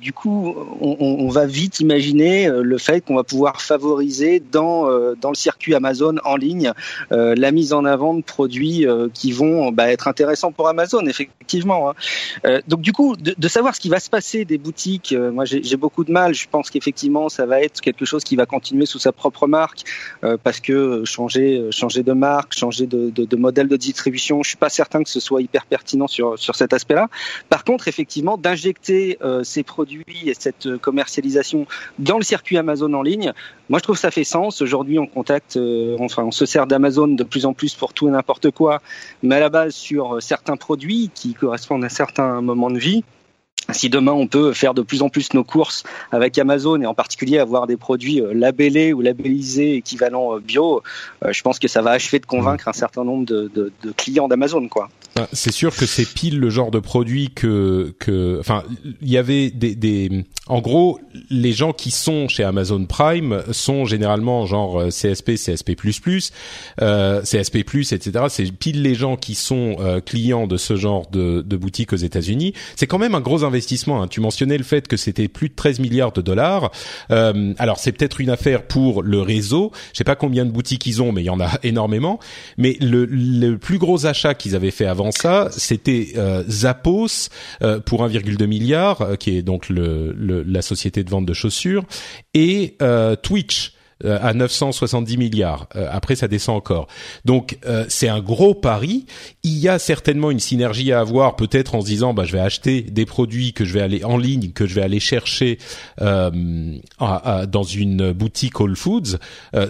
du 0.00 0.12
coup, 0.12 0.54
on, 0.80 0.96
on, 1.00 1.28
va 1.28 1.46
vite 1.46 1.80
imaginer 1.80 2.48
le 2.48 2.78
fait 2.78 3.04
qu'on 3.04 3.16
va 3.16 3.24
pouvoir 3.24 3.60
favoriser 3.60 4.40
dans 4.40 4.88
dans 5.20 5.30
le 5.30 5.36
circuit 5.36 5.74
Amazon 5.74 6.16
en 6.24 6.36
ligne 6.36 6.67
euh, 7.12 7.34
la 7.36 7.50
mise 7.50 7.72
en 7.72 7.84
avant 7.84 8.14
de 8.14 8.22
produits 8.22 8.86
euh, 8.86 9.08
qui 9.12 9.32
vont 9.32 9.72
bah, 9.72 9.90
être 9.90 10.08
intéressants 10.08 10.52
pour 10.52 10.68
Amazon, 10.68 11.04
effectivement. 11.06 11.90
Hein. 11.90 11.94
Euh, 12.46 12.60
donc 12.68 12.80
du 12.80 12.92
coup, 12.92 13.16
de, 13.16 13.48
savoir 13.48 13.74
ce 13.74 13.80
qui 13.80 13.88
va 13.88 14.00
se 14.00 14.10
passer 14.10 14.44
des 14.44 14.58
boutiques, 14.58 15.14
moi 15.32 15.44
j'ai 15.44 15.76
beaucoup 15.76 16.04
de 16.04 16.12
mal. 16.12 16.34
Je 16.34 16.46
pense 16.48 16.70
qu'effectivement, 16.70 17.28
ça 17.28 17.46
va 17.46 17.62
être 17.62 17.80
quelque 17.80 18.04
chose 18.04 18.24
qui 18.24 18.36
va 18.36 18.46
continuer 18.46 18.86
sous 18.86 18.98
sa 18.98 19.12
propre 19.12 19.46
marque, 19.46 19.84
parce 20.42 20.60
que 20.60 21.04
changer, 21.04 21.68
changer 21.70 22.02
de 22.02 22.12
marque, 22.12 22.54
changer 22.54 22.86
de, 22.86 23.36
modèle 23.36 23.68
de 23.68 23.76
distribution, 23.76 24.42
je 24.42 24.50
suis 24.50 24.58
pas 24.58 24.68
certain 24.68 25.02
que 25.02 25.08
ce 25.08 25.20
soit 25.20 25.40
hyper 25.40 25.64
pertinent 25.64 26.08
sur 26.08 26.38
sur 26.38 26.56
cet 26.56 26.72
aspect-là. 26.72 27.08
Par 27.48 27.64
contre, 27.64 27.88
effectivement, 27.88 28.36
d'injecter 28.36 29.18
ces 29.42 29.62
produits 29.62 30.04
et 30.26 30.34
cette 30.34 30.76
commercialisation 30.76 31.66
dans 31.98 32.18
le 32.18 32.24
circuit 32.24 32.58
Amazon 32.58 32.92
en 32.92 33.02
ligne, 33.02 33.32
moi 33.68 33.78
je 33.78 33.82
trouve 33.82 33.96
que 33.96 34.02
ça 34.02 34.10
fait 34.10 34.24
sens. 34.24 34.60
Aujourd'hui, 34.60 34.98
on 34.98 35.06
contacte, 35.06 35.58
enfin, 35.98 36.24
on 36.24 36.30
se 36.30 36.46
sert 36.46 36.57
d'Amazon 36.66 37.08
de 37.08 37.24
plus 37.24 37.46
en 37.46 37.52
plus 37.54 37.74
pour 37.74 37.92
tout 37.92 38.08
et 38.08 38.10
n'importe 38.10 38.50
quoi, 38.50 38.80
mais 39.22 39.36
à 39.36 39.40
la 39.40 39.48
base 39.48 39.74
sur 39.74 40.22
certains 40.22 40.56
produits 40.56 41.10
qui 41.14 41.34
correspondent 41.34 41.84
à 41.84 41.88
certains 41.88 42.40
moments 42.40 42.70
de 42.70 42.78
vie 42.78 43.04
si 43.72 43.90
demain 43.90 44.12
on 44.12 44.26
peut 44.26 44.52
faire 44.52 44.74
de 44.74 44.82
plus 44.82 45.02
en 45.02 45.08
plus 45.08 45.34
nos 45.34 45.44
courses 45.44 45.84
avec 46.10 46.38
Amazon 46.38 46.80
et 46.80 46.86
en 46.86 46.94
particulier 46.94 47.38
avoir 47.38 47.66
des 47.66 47.76
produits 47.76 48.20
euh, 48.20 48.32
labellés 48.32 48.92
ou 48.92 49.00
labellisés 49.00 49.74
équivalents 49.74 50.36
euh, 50.36 50.40
bio, 50.40 50.82
euh, 51.24 51.32
je 51.32 51.42
pense 51.42 51.58
que 51.58 51.68
ça 51.68 51.82
va 51.82 51.90
achever 51.90 52.18
de 52.18 52.26
convaincre 52.26 52.68
un 52.68 52.72
certain 52.72 53.04
nombre 53.04 53.26
de, 53.26 53.50
de, 53.54 53.72
de 53.82 53.92
clients 53.92 54.28
d'Amazon, 54.28 54.68
quoi. 54.68 54.88
Ah, 55.18 55.28
c'est 55.32 55.52
sûr 55.52 55.74
que 55.74 55.86
c'est 55.86 56.06
pile 56.06 56.38
le 56.38 56.50
genre 56.50 56.70
de 56.70 56.78
produit 56.78 57.30
que 57.34 57.94
que, 57.98 58.38
enfin, 58.40 58.64
il 59.02 59.08
y 59.08 59.16
avait 59.16 59.50
des, 59.50 59.74
des, 59.74 60.24
en 60.46 60.60
gros, 60.60 61.00
les 61.30 61.52
gens 61.52 61.72
qui 61.72 61.90
sont 61.90 62.28
chez 62.28 62.44
Amazon 62.44 62.84
Prime 62.86 63.42
sont 63.52 63.84
généralement 63.84 64.46
genre 64.46 64.84
CSP, 64.88 65.32
CSP++, 65.34 65.76
euh, 66.80 67.22
CSP+, 67.22 67.56
etc. 67.56 68.26
C'est 68.28 68.50
pile 68.52 68.82
les 68.82 68.94
gens 68.94 69.16
qui 69.16 69.34
sont 69.34 69.76
clients 70.06 70.46
de 70.46 70.56
ce 70.56 70.76
genre 70.76 71.08
de, 71.10 71.42
de 71.42 71.56
boutique 71.56 71.92
aux 71.92 71.96
États-Unis. 71.96 72.54
C'est 72.76 72.86
quand 72.86 72.98
même 72.98 73.14
un 73.14 73.20
gros 73.20 73.44
investissement. 73.44 74.02
Hein. 74.02 74.08
Tu 74.08 74.20
mentionnais 74.20 74.58
le 74.58 74.64
fait 74.64 74.88
que 74.88 74.96
c'était 74.96 75.28
plus 75.28 75.48
de 75.48 75.54
13 75.54 75.80
milliards 75.80 76.12
de 76.12 76.22
dollars. 76.22 76.70
Euh, 77.10 77.54
alors 77.58 77.78
c'est 77.78 77.92
peut-être 77.92 78.20
une 78.20 78.30
affaire 78.30 78.62
pour 78.62 79.02
le 79.02 79.20
réseau. 79.20 79.72
Je 79.92 79.98
sais 79.98 80.04
pas 80.04 80.16
combien 80.16 80.44
de 80.44 80.50
boutiques 80.50 80.86
ils 80.86 81.02
ont, 81.02 81.12
mais 81.12 81.22
il 81.22 81.26
y 81.26 81.30
en 81.30 81.40
a 81.40 81.50
énormément. 81.62 82.18
Mais 82.56 82.76
le, 82.80 83.04
le 83.04 83.56
plus 83.58 83.78
gros 83.78 84.06
achat 84.06 84.34
qu'ils 84.34 84.54
avaient 84.54 84.70
fait 84.70 84.86
avant 84.86 85.07
ça, 85.10 85.48
c'était 85.50 86.12
euh, 86.16 86.44
Zappos 86.48 87.28
euh, 87.62 87.80
pour 87.80 88.06
1,2 88.06 88.46
milliard, 88.46 89.02
euh, 89.02 89.16
qui 89.16 89.36
est 89.36 89.42
donc 89.42 89.66
la 89.70 90.62
société 90.62 91.04
de 91.04 91.10
vente 91.10 91.26
de 91.26 91.34
chaussures, 91.34 91.84
et 92.34 92.76
Twitch 93.22 93.74
euh, 94.04 94.16
à 94.22 94.32
970 94.32 95.16
milliards. 95.16 95.66
Euh, 95.74 95.88
après, 95.90 96.14
ça 96.14 96.28
descend 96.28 96.56
encore. 96.56 96.86
Donc, 97.24 97.58
euh, 97.66 97.84
c'est 97.88 98.08
un 98.08 98.20
gros 98.20 98.54
pari. 98.54 99.06
Il 99.42 99.58
y 99.58 99.68
a 99.68 99.80
certainement 99.80 100.30
une 100.30 100.38
synergie 100.38 100.92
à 100.92 101.00
avoir, 101.00 101.34
peut-être 101.34 101.74
en 101.74 101.80
se 101.80 101.86
disant, 101.86 102.14
bah, 102.14 102.24
je 102.24 102.32
vais 102.32 102.38
acheter 102.38 102.82
des 102.82 103.06
produits 103.06 103.52
que 103.52 103.64
je 103.64 103.74
vais 103.74 103.80
aller 103.80 104.04
en 104.04 104.16
ligne, 104.16 104.52
que 104.52 104.68
je 104.68 104.76
vais 104.76 104.82
aller 104.82 105.00
chercher 105.00 105.58
dans 105.98 107.62
une 107.62 108.12
boutique 108.12 108.60
Whole 108.60 108.76
Foods. 108.76 109.18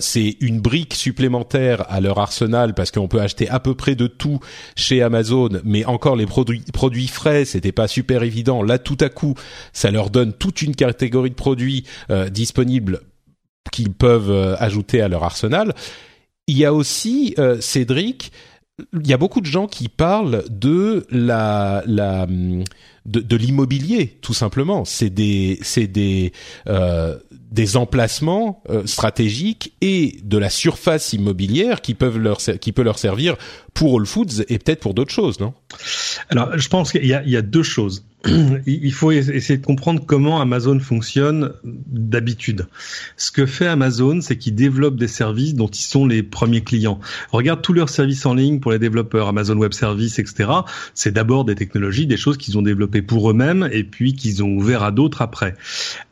c'est 0.00 0.36
une 0.40 0.60
brique 0.60 0.94
supplémentaire 0.94 1.84
à 1.88 2.00
leur 2.00 2.18
arsenal 2.18 2.74
parce 2.74 2.90
qu'on 2.90 3.08
peut 3.08 3.20
acheter 3.20 3.48
à 3.48 3.60
peu 3.60 3.74
près 3.74 3.94
de 3.94 4.06
tout 4.06 4.40
chez 4.76 5.02
Amazon, 5.02 5.48
mais 5.64 5.84
encore 5.84 6.16
les 6.16 6.26
produits 6.26 6.62
produits 6.72 7.08
frais, 7.08 7.44
c'était 7.44 7.72
pas 7.72 7.88
super 7.88 8.22
évident. 8.22 8.62
Là, 8.62 8.78
tout 8.78 8.98
à 9.00 9.08
coup, 9.08 9.34
ça 9.72 9.90
leur 9.90 10.10
donne 10.10 10.32
toute 10.32 10.62
une 10.62 10.74
catégorie 10.74 11.30
de 11.30 11.34
produits 11.34 11.84
disponibles 12.30 13.00
qu'ils 13.70 13.92
peuvent 13.92 14.30
euh, 14.30 14.56
ajouter 14.58 15.00
à 15.00 15.08
leur 15.08 15.24
arsenal. 15.24 15.74
Il 16.46 16.56
y 16.56 16.64
a 16.64 16.72
aussi 16.72 17.34
euh, 17.38 17.60
Cédric. 17.60 18.32
Il 18.94 19.06
y 19.06 19.12
a 19.12 19.16
beaucoup 19.16 19.40
de 19.40 19.46
gens 19.46 19.66
qui 19.66 19.88
parlent 19.88 20.44
de 20.50 21.06
la, 21.10 21.82
la 21.86 22.26
de, 23.08 23.20
de 23.20 23.36
l'immobilier 23.36 24.18
tout 24.20 24.34
simplement. 24.34 24.84
C'est 24.84 25.10
des 25.10 25.58
c'est 25.62 25.86
des 25.86 26.32
euh, 26.68 27.16
des 27.50 27.76
emplacements 27.76 28.62
euh, 28.68 28.86
stratégiques 28.86 29.72
et 29.80 30.18
de 30.22 30.36
la 30.36 30.50
surface 30.50 31.12
immobilière 31.14 31.80
qui 31.80 31.94
peuvent 31.94 32.18
leur 32.18 32.38
qui 32.38 32.72
peut 32.72 32.82
leur 32.82 32.98
servir 32.98 33.36
pour 33.78 33.98
All 33.98 34.06
Foods 34.06 34.42
et 34.48 34.58
peut-être 34.58 34.80
pour 34.80 34.92
d'autres 34.92 35.12
choses, 35.12 35.38
non? 35.40 35.54
Alors, 36.30 36.58
je 36.58 36.68
pense 36.68 36.90
qu'il 36.90 37.06
y 37.06 37.14
a, 37.14 37.22
il 37.22 37.30
y 37.30 37.36
a 37.36 37.42
deux 37.42 37.62
choses. 37.62 38.04
il 38.66 38.92
faut 38.92 39.12
essayer 39.12 39.58
de 39.58 39.64
comprendre 39.64 40.02
comment 40.04 40.40
Amazon 40.40 40.80
fonctionne 40.80 41.52
d'habitude. 41.62 42.66
Ce 43.16 43.30
que 43.30 43.46
fait 43.46 43.68
Amazon, 43.68 44.20
c'est 44.20 44.36
qu'ils 44.36 44.56
développent 44.56 44.96
des 44.96 45.06
services 45.06 45.54
dont 45.54 45.68
ils 45.68 45.82
sont 45.82 46.04
les 46.04 46.24
premiers 46.24 46.62
clients. 46.62 46.98
Regarde 47.30 47.62
tous 47.62 47.72
leurs 47.72 47.88
services 47.88 48.26
en 48.26 48.34
ligne 48.34 48.58
pour 48.58 48.72
les 48.72 48.80
développeurs, 48.80 49.28
Amazon 49.28 49.56
Web 49.56 49.72
Services, 49.72 50.18
etc. 50.18 50.50
C'est 50.94 51.12
d'abord 51.12 51.44
des 51.44 51.54
technologies, 51.54 52.08
des 52.08 52.16
choses 52.16 52.36
qu'ils 52.36 52.58
ont 52.58 52.62
développées 52.62 52.97
pour 53.02 53.30
eux-mêmes 53.30 53.68
et 53.72 53.84
puis 53.84 54.14
qu'ils 54.14 54.42
ont 54.42 54.50
ouvert 54.56 54.82
à 54.82 54.90
d'autres 54.90 55.22
après. 55.22 55.54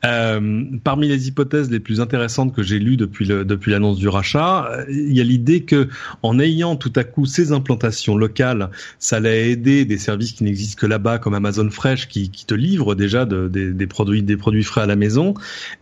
Euh, 0.05 0.65
parmi 0.85 1.09
les 1.09 1.29
hypothèses 1.29 1.71
les 1.71 1.81
plus 1.81 2.01
intéressantes 2.01 2.55
que 2.55 2.63
j'ai 2.63 2.79
lues 2.79 2.97
depuis 2.97 3.25
le, 3.25 3.45
depuis 3.45 3.71
l'annonce 3.73 3.99
du 3.99 4.09
rachat, 4.09 4.71
il 4.89 5.17
y 5.17 5.21
a 5.21 5.25
l'idée 5.25 5.63
que 5.63 5.89
en 6.23 6.39
ayant 6.39 6.77
tout 6.77 6.93
à 6.97 7.05
coup 7.05 7.27
ces 7.27 7.53
implantations 7.53 8.17
locales, 8.17 8.71
ça 8.99 9.17
allait 9.17 9.51
aider 9.51 9.85
des 9.85 9.99
services 9.99 10.33
qui 10.33 10.45
n'existent 10.45 10.81
que 10.81 10.87
là-bas 10.87 11.19
comme 11.19 11.35
Amazon 11.35 11.69
Fresh 11.71 12.09
qui, 12.09 12.31
te 12.31 12.55
livre 12.55 12.95
déjà 12.95 13.25
des 13.27 13.87
produits 13.87 14.23
des 14.23 14.37
produits 14.37 14.63
frais 14.63 14.83
à 14.83 14.87
la 14.87 14.97
maison 14.97 15.35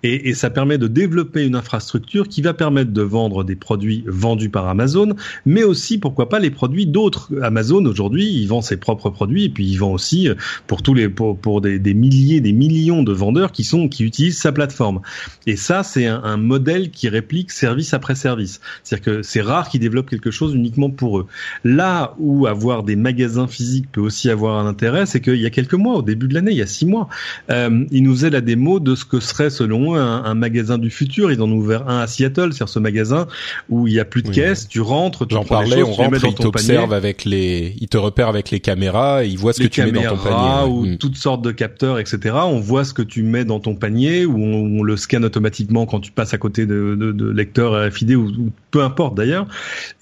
et, 0.02 0.34
ça 0.34 0.50
permet 0.50 0.78
de 0.78 0.88
développer 0.88 1.44
une 1.44 1.54
infrastructure 1.54 2.28
qui 2.28 2.42
va 2.42 2.54
permettre 2.54 2.90
de 2.92 3.02
vendre 3.02 3.44
des 3.44 3.56
produits 3.56 4.04
vendus 4.06 4.48
par 4.48 4.68
Amazon, 4.68 5.14
mais 5.46 5.62
aussi 5.62 5.98
pourquoi 5.98 6.28
pas 6.28 6.38
les 6.38 6.50
produits 6.50 6.86
d'autres. 6.86 7.30
Amazon 7.42 7.84
aujourd'hui, 7.84 8.26
il 8.26 8.46
vend 8.46 8.62
ses 8.62 8.76
propres 8.76 9.10
produits 9.10 9.44
et 9.44 9.48
puis 9.48 9.66
il 9.66 9.76
vend 9.76 9.92
aussi 9.92 10.28
pour 10.66 10.82
tous 10.82 10.93
les 10.94 11.08
pour, 11.08 11.60
des, 11.60 11.94
milliers, 11.94 12.40
des 12.40 12.52
millions 12.52 13.02
de 13.02 13.12
vendeurs 13.12 13.52
qui 13.52 13.64
sont 13.64 13.88
qui 13.88 14.04
utilisent 14.04 14.38
sa 14.38 14.52
plateforme. 14.52 15.00
Et 15.46 15.56
ça, 15.56 15.82
c'est 15.82 16.06
un, 16.06 16.22
un 16.22 16.36
modèle 16.36 16.90
qui 16.90 17.08
réplique 17.08 17.50
service 17.50 17.94
après 17.94 18.14
service. 18.14 18.60
C'est-à-dire 18.82 19.04
que 19.04 19.22
c'est 19.22 19.40
rare 19.40 19.68
qu'ils 19.68 19.80
développent 19.80 20.10
quelque 20.10 20.30
chose 20.30 20.54
uniquement 20.54 20.90
pour 20.90 21.18
eux. 21.18 21.26
Là 21.64 22.14
où 22.18 22.46
avoir 22.46 22.82
des 22.82 22.96
magasins 22.96 23.46
physiques 23.46 23.90
peut 23.90 24.00
aussi 24.00 24.30
avoir 24.30 24.58
un 24.58 24.66
intérêt, 24.66 25.06
c'est 25.06 25.20
qu'il 25.20 25.40
y 25.40 25.46
a 25.46 25.50
quelques 25.50 25.74
mois, 25.74 26.02
début 26.02 26.28
de 26.28 26.34
l'année, 26.34 26.52
il 26.52 26.58
y 26.58 26.62
a 26.62 26.66
six 26.66 26.86
mois. 26.86 27.08
Euh, 27.50 27.84
ils 27.90 28.02
nous 28.02 28.14
faisaient 28.14 28.30
la 28.30 28.40
démo 28.40 28.80
de 28.80 28.94
ce 28.94 29.04
que 29.04 29.20
serait 29.20 29.50
selon 29.50 29.94
eux 29.94 29.98
un, 29.98 30.34
magasin 30.34 30.78
du 30.78 30.90
futur. 30.90 31.32
Ils 31.32 31.40
en 31.40 31.50
ont 31.50 31.56
ouvert 31.56 31.88
un 31.88 32.00
à 32.00 32.06
Seattle, 32.06 32.52
c'est 32.52 32.64
ce 32.66 32.78
magasin 32.78 33.26
où 33.68 33.86
il 33.86 33.94
y 33.94 34.00
a 34.00 34.04
plus 34.04 34.22
de 34.22 34.30
caisses, 34.30 34.68
tu 34.68 34.80
rentres, 34.80 35.26
tu 35.26 35.34
prends 35.34 35.44
parlais, 35.44 35.80
choses, 35.80 35.88
on 35.88 35.92
rentre, 35.92 36.26
il 36.26 36.34
t'observe 36.34 36.92
avec 36.92 37.24
les, 37.24 37.74
il 37.80 37.88
te 37.88 37.96
repère 37.96 38.28
avec 38.28 38.50
les 38.50 38.60
caméras, 38.60 39.24
il 39.24 39.38
voit 39.38 39.52
ce 39.52 39.62
que 39.62 39.68
tu 39.68 39.82
mets 39.82 39.92
dans 39.92 40.16
ton 40.16 40.16
panier. 40.16 40.73
Ou 40.74 40.86
mm. 40.86 40.98
toutes 40.98 41.16
sortes 41.16 41.42
de 41.42 41.50
capteurs, 41.50 41.98
etc. 41.98 42.36
On 42.44 42.60
voit 42.60 42.84
ce 42.84 42.94
que 42.94 43.02
tu 43.02 43.22
mets 43.22 43.44
dans 43.44 43.60
ton 43.60 43.74
panier 43.74 44.26
ou 44.26 44.36
on, 44.36 44.82
le 44.82 44.96
scanne 44.96 45.24
automatiquement 45.24 45.86
quand 45.86 46.00
tu 46.00 46.12
passes 46.12 46.34
à 46.34 46.38
côté 46.38 46.66
de, 46.66 46.96
de, 46.98 47.12
de 47.12 47.30
lecteurs 47.30 47.88
RFID 47.88 48.12
ou, 48.12 48.26
ou, 48.26 48.50
peu 48.70 48.82
importe 48.82 49.16
d'ailleurs. 49.16 49.46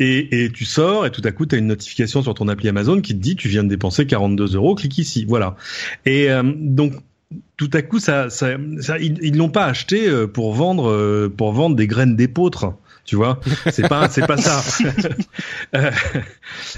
Et, 0.00 0.44
et 0.44 0.50
tu 0.50 0.64
sors 0.64 1.06
et 1.06 1.10
tout 1.10 1.22
à 1.24 1.32
coup 1.32 1.46
tu 1.46 1.54
as 1.54 1.58
une 1.58 1.66
notification 1.66 2.22
sur 2.22 2.34
ton 2.34 2.48
appli 2.48 2.68
Amazon 2.68 3.00
qui 3.00 3.14
te 3.14 3.20
dit 3.20 3.36
tu 3.36 3.48
viens 3.48 3.64
de 3.64 3.68
dépenser 3.68 4.06
42 4.06 4.56
euros, 4.56 4.74
clique 4.74 4.98
ici. 4.98 5.24
Voilà. 5.28 5.56
Et 6.04 6.30
euh, 6.30 6.42
donc 6.56 6.94
tout 7.56 7.70
à 7.72 7.82
coup, 7.82 7.98
ça, 7.98 8.30
ça, 8.30 8.56
ça 8.80 8.98
ils 8.98 9.36
l'ont 9.36 9.48
pas 9.48 9.66
acheté 9.66 10.08
euh, 10.08 10.26
pour 10.26 10.52
vendre 10.52 10.90
euh, 10.90 11.32
pour 11.34 11.52
vendre 11.52 11.76
des 11.76 11.86
graines 11.86 12.16
d'épeautre 12.16 12.74
tu 13.04 13.16
vois 13.16 13.40
c'est 13.70 13.88
pas 13.88 14.08
c'est 14.08 14.26
pas 14.26 14.36
ça. 14.36 14.62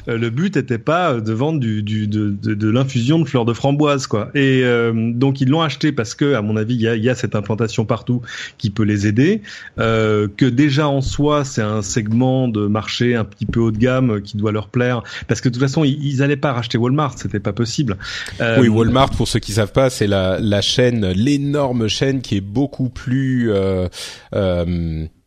Euh, 0.09 0.19
le 0.19 0.31
but 0.31 0.57
était 0.57 0.78
pas 0.78 1.21
de 1.21 1.33
vendre 1.33 1.59
du, 1.61 1.83
du 1.83 2.07
de, 2.07 2.31
de, 2.31 2.54
de 2.54 2.71
l'infusion 2.71 3.19
de 3.19 3.25
fleurs 3.25 3.45
de 3.45 3.52
framboise 3.52 4.07
quoi. 4.07 4.31
Et 4.35 4.62
euh, 4.64 4.93
donc 5.12 5.40
ils 5.40 5.49
l'ont 5.49 5.62
acheté 5.62 5.93
parce 5.93 6.14
que 6.14 6.35
à 6.35 6.43
mon 6.43 6.57
avis 6.57 6.75
il 6.75 6.81
y 6.81 6.88
a, 6.88 6.97
y 6.97 7.09
a, 7.09 7.14
cette 7.14 7.35
implantation 7.35 7.85
partout 7.85 8.23
qui 8.59 8.71
peut 8.71 8.83
les 8.83 9.07
aider. 9.07 9.43
Euh, 9.78 10.28
que 10.37 10.47
déjà 10.47 10.88
en 10.88 11.00
soi 11.00 11.45
c'est 11.45 11.62
un 11.62 11.83
segment 11.83 12.49
de 12.49 12.66
marché 12.66 13.14
un 13.14 13.25
petit 13.25 13.47
peu 13.47 13.61
haut 13.61 13.71
de 13.71 13.78
gamme 13.78 14.21
qui 14.23 14.37
doit 14.37 14.52
leur 14.52 14.69
plaire. 14.69 15.02
Parce 15.28 15.40
que 15.40 15.49
de 15.49 15.54
toute 15.54 15.62
façon 15.62 15.85
ils, 15.85 16.04
ils 16.04 16.23
allaient 16.23 16.37
pas 16.37 16.52
racheter 16.52 16.78
Walmart. 16.78 17.19
C'était 17.19 17.40
pas 17.40 17.52
possible. 17.52 17.97
Euh, 18.40 18.59
oui 18.61 18.69
Walmart 18.69 19.11
pour 19.11 19.28
ceux 19.28 19.40
qui 19.40 19.52
savent 19.52 19.73
pas 19.73 19.90
c'est 19.90 20.07
la 20.07 20.38
la 20.40 20.61
chaîne 20.61 21.07
l'énorme 21.12 21.88
chaîne 21.88 22.21
qui 22.21 22.37
est 22.37 22.43
beaucoup 22.43 22.88
plus 22.88 23.50
euh, 23.50 23.88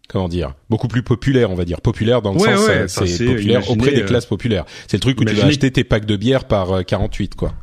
comment 0.08 0.28
dire 0.28 0.54
beaucoup 0.70 0.88
plus 0.88 1.04
populaire 1.04 1.52
on 1.52 1.56
va 1.56 1.66
dire. 1.66 1.82
Populaire 1.82 2.22
dans 2.22 2.34
le 2.34 2.40
sens 2.40 2.70
euh, 2.70 2.88
c'est 2.88 3.26
populaire 3.26 3.70
auprès 3.70 3.92
des 3.92 4.02
euh, 4.02 4.06
classes 4.06 4.26
populaires. 4.26 4.66
C'est 4.88 4.98
le 4.98 5.02
truc 5.02 5.20
où 5.22 5.26
tu 5.26 5.34
vas 5.34 5.46
acheter 5.46 5.72
tes 5.72 5.84
packs 5.84 6.06
de 6.06 6.16
bière 6.16 6.46
par 6.46 6.86
48 6.86 7.32
euh, 7.32 7.36
quoi 7.38 7.54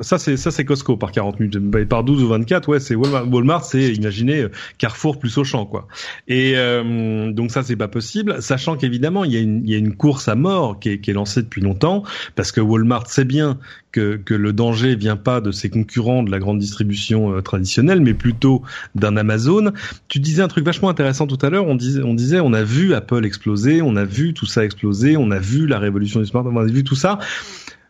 ça 0.00 0.18
c'est 0.18 0.36
ça 0.36 0.50
c'est 0.50 0.64
Costco 0.64 0.96
par 0.96 1.12
40 1.12 1.40
minutes, 1.40 1.58
bah, 1.58 1.84
par 1.84 2.02
12 2.02 2.22
ou 2.22 2.28
24, 2.28 2.68
ouais, 2.68 2.80
c'est 2.80 2.94
Walmart, 2.94 3.28
Walmart 3.28 3.64
c'est 3.64 3.92
imaginez 3.92 4.46
Carrefour 4.78 5.18
plus 5.18 5.36
Auchan 5.36 5.66
quoi. 5.66 5.88
Et 6.26 6.54
euh, 6.56 7.30
donc 7.32 7.50
ça 7.50 7.62
c'est 7.62 7.76
pas 7.76 7.88
possible, 7.88 8.40
sachant 8.42 8.76
qu'évidemment 8.76 9.24
il 9.24 9.32
y 9.32 9.36
a 9.36 9.40
une 9.40 9.62
il 9.64 9.70
y 9.70 9.74
a 9.74 9.78
une 9.78 9.94
course 9.94 10.28
à 10.28 10.34
mort 10.34 10.80
qui 10.80 10.90
est, 10.90 11.00
qui 11.00 11.10
est 11.10 11.14
lancée 11.14 11.42
depuis 11.42 11.60
longtemps 11.60 12.02
parce 12.34 12.50
que 12.50 12.60
Walmart 12.60 13.08
sait 13.08 13.24
bien 13.24 13.58
que 13.92 14.16
que 14.16 14.34
le 14.34 14.52
danger 14.52 14.96
vient 14.96 15.16
pas 15.16 15.40
de 15.40 15.50
ses 15.52 15.68
concurrents 15.68 16.22
de 16.22 16.30
la 16.30 16.38
grande 16.38 16.58
distribution 16.58 17.34
euh, 17.34 17.42
traditionnelle, 17.42 18.00
mais 18.00 18.14
plutôt 18.14 18.62
d'un 18.94 19.16
Amazon. 19.16 19.72
Tu 20.08 20.18
disais 20.18 20.42
un 20.42 20.48
truc 20.48 20.64
vachement 20.64 20.88
intéressant 20.88 21.26
tout 21.26 21.38
à 21.44 21.50
l'heure. 21.50 21.66
On 21.66 21.74
disait 21.74 22.02
on 22.02 22.14
disait 22.14 22.40
on 22.40 22.52
a 22.52 22.62
vu 22.62 22.94
Apple 22.94 23.24
exploser, 23.24 23.82
on 23.82 23.96
a 23.96 24.04
vu 24.04 24.32
tout 24.32 24.46
ça 24.46 24.64
exploser, 24.64 25.16
on 25.16 25.30
a 25.30 25.38
vu 25.38 25.66
la 25.66 25.78
révolution 25.78 26.20
du 26.20 26.26
smartphone, 26.26 26.56
on 26.56 26.60
a 26.60 26.64
vu 26.64 26.84
tout 26.84 26.96
ça 26.96 27.18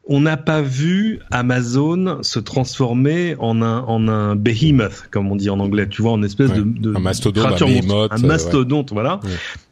on 0.08 0.20
n'a 0.20 0.38
pas 0.38 0.62
vu 0.62 1.20
Amazon 1.30 2.18
se 2.22 2.38
transformer 2.38 3.36
en 3.38 3.62
un 3.62 3.80
en 3.80 4.08
un 4.08 4.34
behemoth 4.34 5.08
comme 5.10 5.30
on 5.30 5.36
dit 5.36 5.50
en 5.50 5.60
anglais 5.60 5.86
tu 5.88 6.02
vois 6.02 6.12
en 6.12 6.22
espèce 6.22 6.52
de, 6.52 6.62
de 6.62 6.96
un 6.96 7.00
mastodonte 7.00 7.62
un, 8.10 8.18
mastodonte 8.18 8.92
voilà 8.92 9.20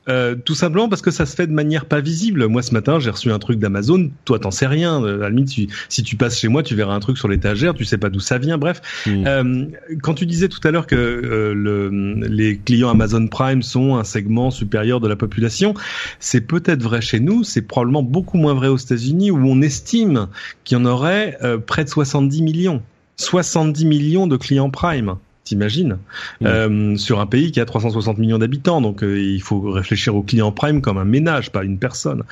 euh, 0.09 0.35
tout 0.37 0.55
simplement 0.55 0.89
parce 0.89 1.03
que 1.03 1.11
ça 1.11 1.27
se 1.27 1.35
fait 1.35 1.47
de 1.47 1.53
manière 1.53 1.87
pas 1.87 2.01
visible. 2.01 2.47
Moi, 2.47 2.63
ce 2.63 2.73
matin, 2.73 3.01
j'ai 3.01 3.11
reçu 3.11 3.31
un 3.31 3.39
truc 3.39 3.59
d'Amazon. 3.59 4.11
Toi, 4.25 4.39
t'en 4.39 4.51
sais 4.51 4.67
rien. 4.67 5.03
À 5.05 5.17
la 5.17 5.31
limite, 5.31 5.69
si, 5.89 6.03
tu 6.03 6.17
passes 6.17 6.39
chez 6.39 6.49
moi, 6.49 6.63
tu 6.63 6.75
verras 6.75 6.95
un 6.95 7.01
truc 7.01 7.19
sur 7.19 7.29
l'étagère. 7.29 7.75
Tu 7.75 7.85
sais 7.85 7.99
pas 7.99 8.09
d'où 8.09 8.21
ça 8.21 8.39
vient. 8.39 8.59
Bref, 8.59 8.81
hmm. 9.07 9.27
euh, 9.27 9.67
quand 10.03 10.15
tu 10.15 10.27
disais 10.27 10.49
tout 10.49 10.61
à 10.65 10.71
l'heure 10.71 10.87
que 10.87 10.95
euh, 10.95 11.55
le, 11.55 11.91
les 12.29 12.59
clients 12.59 12.91
Amazon 12.91 13.27
Prime 13.27 13.63
sont 13.63 13.97
un 13.97 14.05
segment 14.05 14.51
supérieur 14.51 15.01
de 15.01 15.09
la 15.09 15.17
population, 15.17 15.75
c'est 16.21 16.43
peut-être 16.43 16.83
vrai 16.83 17.01
chez 17.01 17.21
nous. 17.21 17.43
C'est 17.43 17.63
probablement 17.63 18.03
beaucoup 18.03 18.39
moins 18.39 18.55
vrai 18.55 18.69
aux 18.69 18.77
États-Unis 18.77 19.31
où 19.31 19.39
on 19.39 19.61
estime 19.61 20.29
qu'il 20.65 20.79
y 20.79 20.81
en 20.81 20.85
aurait 20.85 21.39
près 21.67 21.85
de 21.85 21.89
70 21.89 22.43
millions. 22.43 22.83
70 23.17 23.87
millions 23.87 24.27
de 24.27 24.37
clients 24.37 24.71
Prime. 24.71 25.17
T'imagines 25.47 25.99
mm. 26.41 26.47
euh, 26.47 26.97
Sur 26.97 27.21
un 27.21 27.27
pays 27.27 27.53
qui 27.53 27.61
a 27.61 27.65
360 27.65 28.19
millions 28.19 28.39
d'habitants, 28.39 28.81
donc 28.81 29.03
euh, 29.05 29.19
il 29.19 29.41
faut 29.41 29.61
réfléchir 29.61 30.17
au 30.17 30.23
client 30.23 30.51
Prime 30.51 30.83
comme 30.83 30.99
un 30.99 31.05
ménage, 31.05 31.53
pas 31.53 31.63
une 31.63 31.79
personne. 31.79 32.25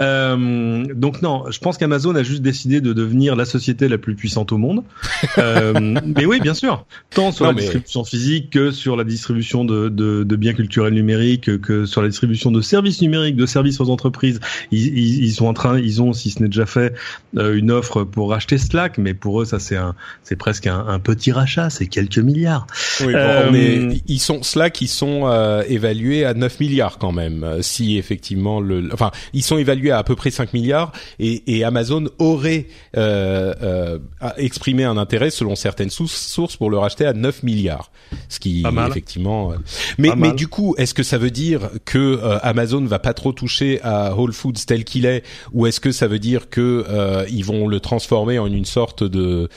Euh, 0.00 0.86
donc 0.94 1.20
non, 1.20 1.44
je 1.50 1.58
pense 1.58 1.76
qu'Amazon 1.76 2.14
a 2.14 2.22
juste 2.22 2.40
décidé 2.40 2.80
de 2.80 2.94
devenir 2.94 3.36
la 3.36 3.44
société 3.44 3.88
la 3.88 3.98
plus 3.98 4.14
puissante 4.16 4.50
au 4.52 4.58
monde. 4.58 4.82
Euh, 5.38 5.98
mais 6.04 6.26
oui, 6.26 6.40
bien 6.40 6.52
sûr, 6.52 6.84
tant 7.10 7.32
sur 7.32 7.46
la 7.46 7.54
distribution 7.54 8.04
physique 8.04 8.50
que 8.50 8.70
sur 8.70 8.96
la 8.96 9.04
distribution 9.04 9.64
de, 9.64 9.88
de, 9.88 10.24
de, 10.24 10.36
biens 10.36 10.52
culturels 10.52 10.92
numériques, 10.92 11.60
que 11.60 11.86
sur 11.86 12.02
la 12.02 12.08
distribution 12.08 12.50
de 12.50 12.60
services 12.60 13.00
numériques, 13.00 13.36
de 13.36 13.46
services 13.46 13.80
aux 13.80 13.88
entreprises. 13.88 14.40
Ils, 14.72 14.98
ils, 14.98 15.24
ils 15.24 15.32
sont 15.32 15.46
en 15.46 15.54
train, 15.54 15.78
ils 15.78 16.02
ont, 16.02 16.12
si 16.12 16.30
ce 16.30 16.42
n'est 16.42 16.48
déjà 16.48 16.66
fait, 16.66 16.94
euh, 17.38 17.54
une 17.54 17.70
offre 17.70 18.04
pour 18.04 18.30
racheter 18.30 18.58
Slack, 18.58 18.98
mais 18.98 19.14
pour 19.14 19.40
eux, 19.40 19.44
ça 19.44 19.58
c'est 19.58 19.76
un, 19.76 19.94
c'est 20.22 20.36
presque 20.36 20.66
un, 20.66 20.86
un 20.86 20.98
petit 20.98 21.32
rachat, 21.32 21.70
c'est 21.70 21.86
quelques 21.86 22.18
milliards. 22.18 22.61
Oui, 23.00 23.12
mais 23.52 23.78
euh, 23.78 23.94
ils 24.06 24.20
sont 24.20 24.42
cela 24.42 24.70
qui 24.70 24.88
sont 24.88 25.22
euh, 25.24 25.62
évalués 25.68 26.24
à 26.24 26.34
9 26.34 26.60
milliards 26.60 26.98
quand 26.98 27.12
même. 27.12 27.44
Euh, 27.44 27.62
si 27.62 27.98
effectivement 27.98 28.60
le, 28.60 28.88
enfin, 28.92 29.10
ils 29.32 29.42
sont 29.42 29.58
évalués 29.58 29.90
à 29.90 30.02
à 30.02 30.04
peu 30.04 30.16
près 30.16 30.32
5 30.32 30.52
milliards 30.52 30.90
et, 31.20 31.56
et 31.56 31.62
Amazon 31.62 32.06
aurait 32.18 32.66
euh, 32.96 33.98
exprimé 34.36 34.82
un 34.82 34.96
intérêt 34.96 35.30
selon 35.30 35.54
certaines 35.54 35.90
sources 35.90 36.56
pour 36.56 36.70
le 36.70 36.78
racheter 36.78 37.06
à 37.06 37.12
9 37.12 37.44
milliards, 37.44 37.92
ce 38.28 38.40
qui 38.40 38.64
effectivement. 38.88 39.52
Mais 39.98 40.10
mais 40.16 40.32
du 40.32 40.48
coup, 40.48 40.74
est-ce 40.76 40.92
que 40.92 41.04
ça 41.04 41.18
veut 41.18 41.30
dire 41.30 41.70
que 41.84 42.18
Amazon 42.42 42.84
va 42.84 42.98
pas 42.98 43.14
trop 43.14 43.32
toucher 43.32 43.80
à 43.82 44.16
Whole 44.16 44.32
Foods 44.32 44.64
tel 44.66 44.82
qu'il 44.82 45.06
est, 45.06 45.22
ou 45.52 45.68
est-ce 45.68 45.78
que 45.78 45.92
ça 45.92 46.08
veut 46.08 46.18
dire 46.18 46.50
que 46.50 46.84
ils 47.30 47.44
vont 47.44 47.68
le 47.68 47.78
transformer 47.78 48.40
en 48.40 48.46
une 48.46 48.64
sorte 48.64 49.04
de 49.04 49.48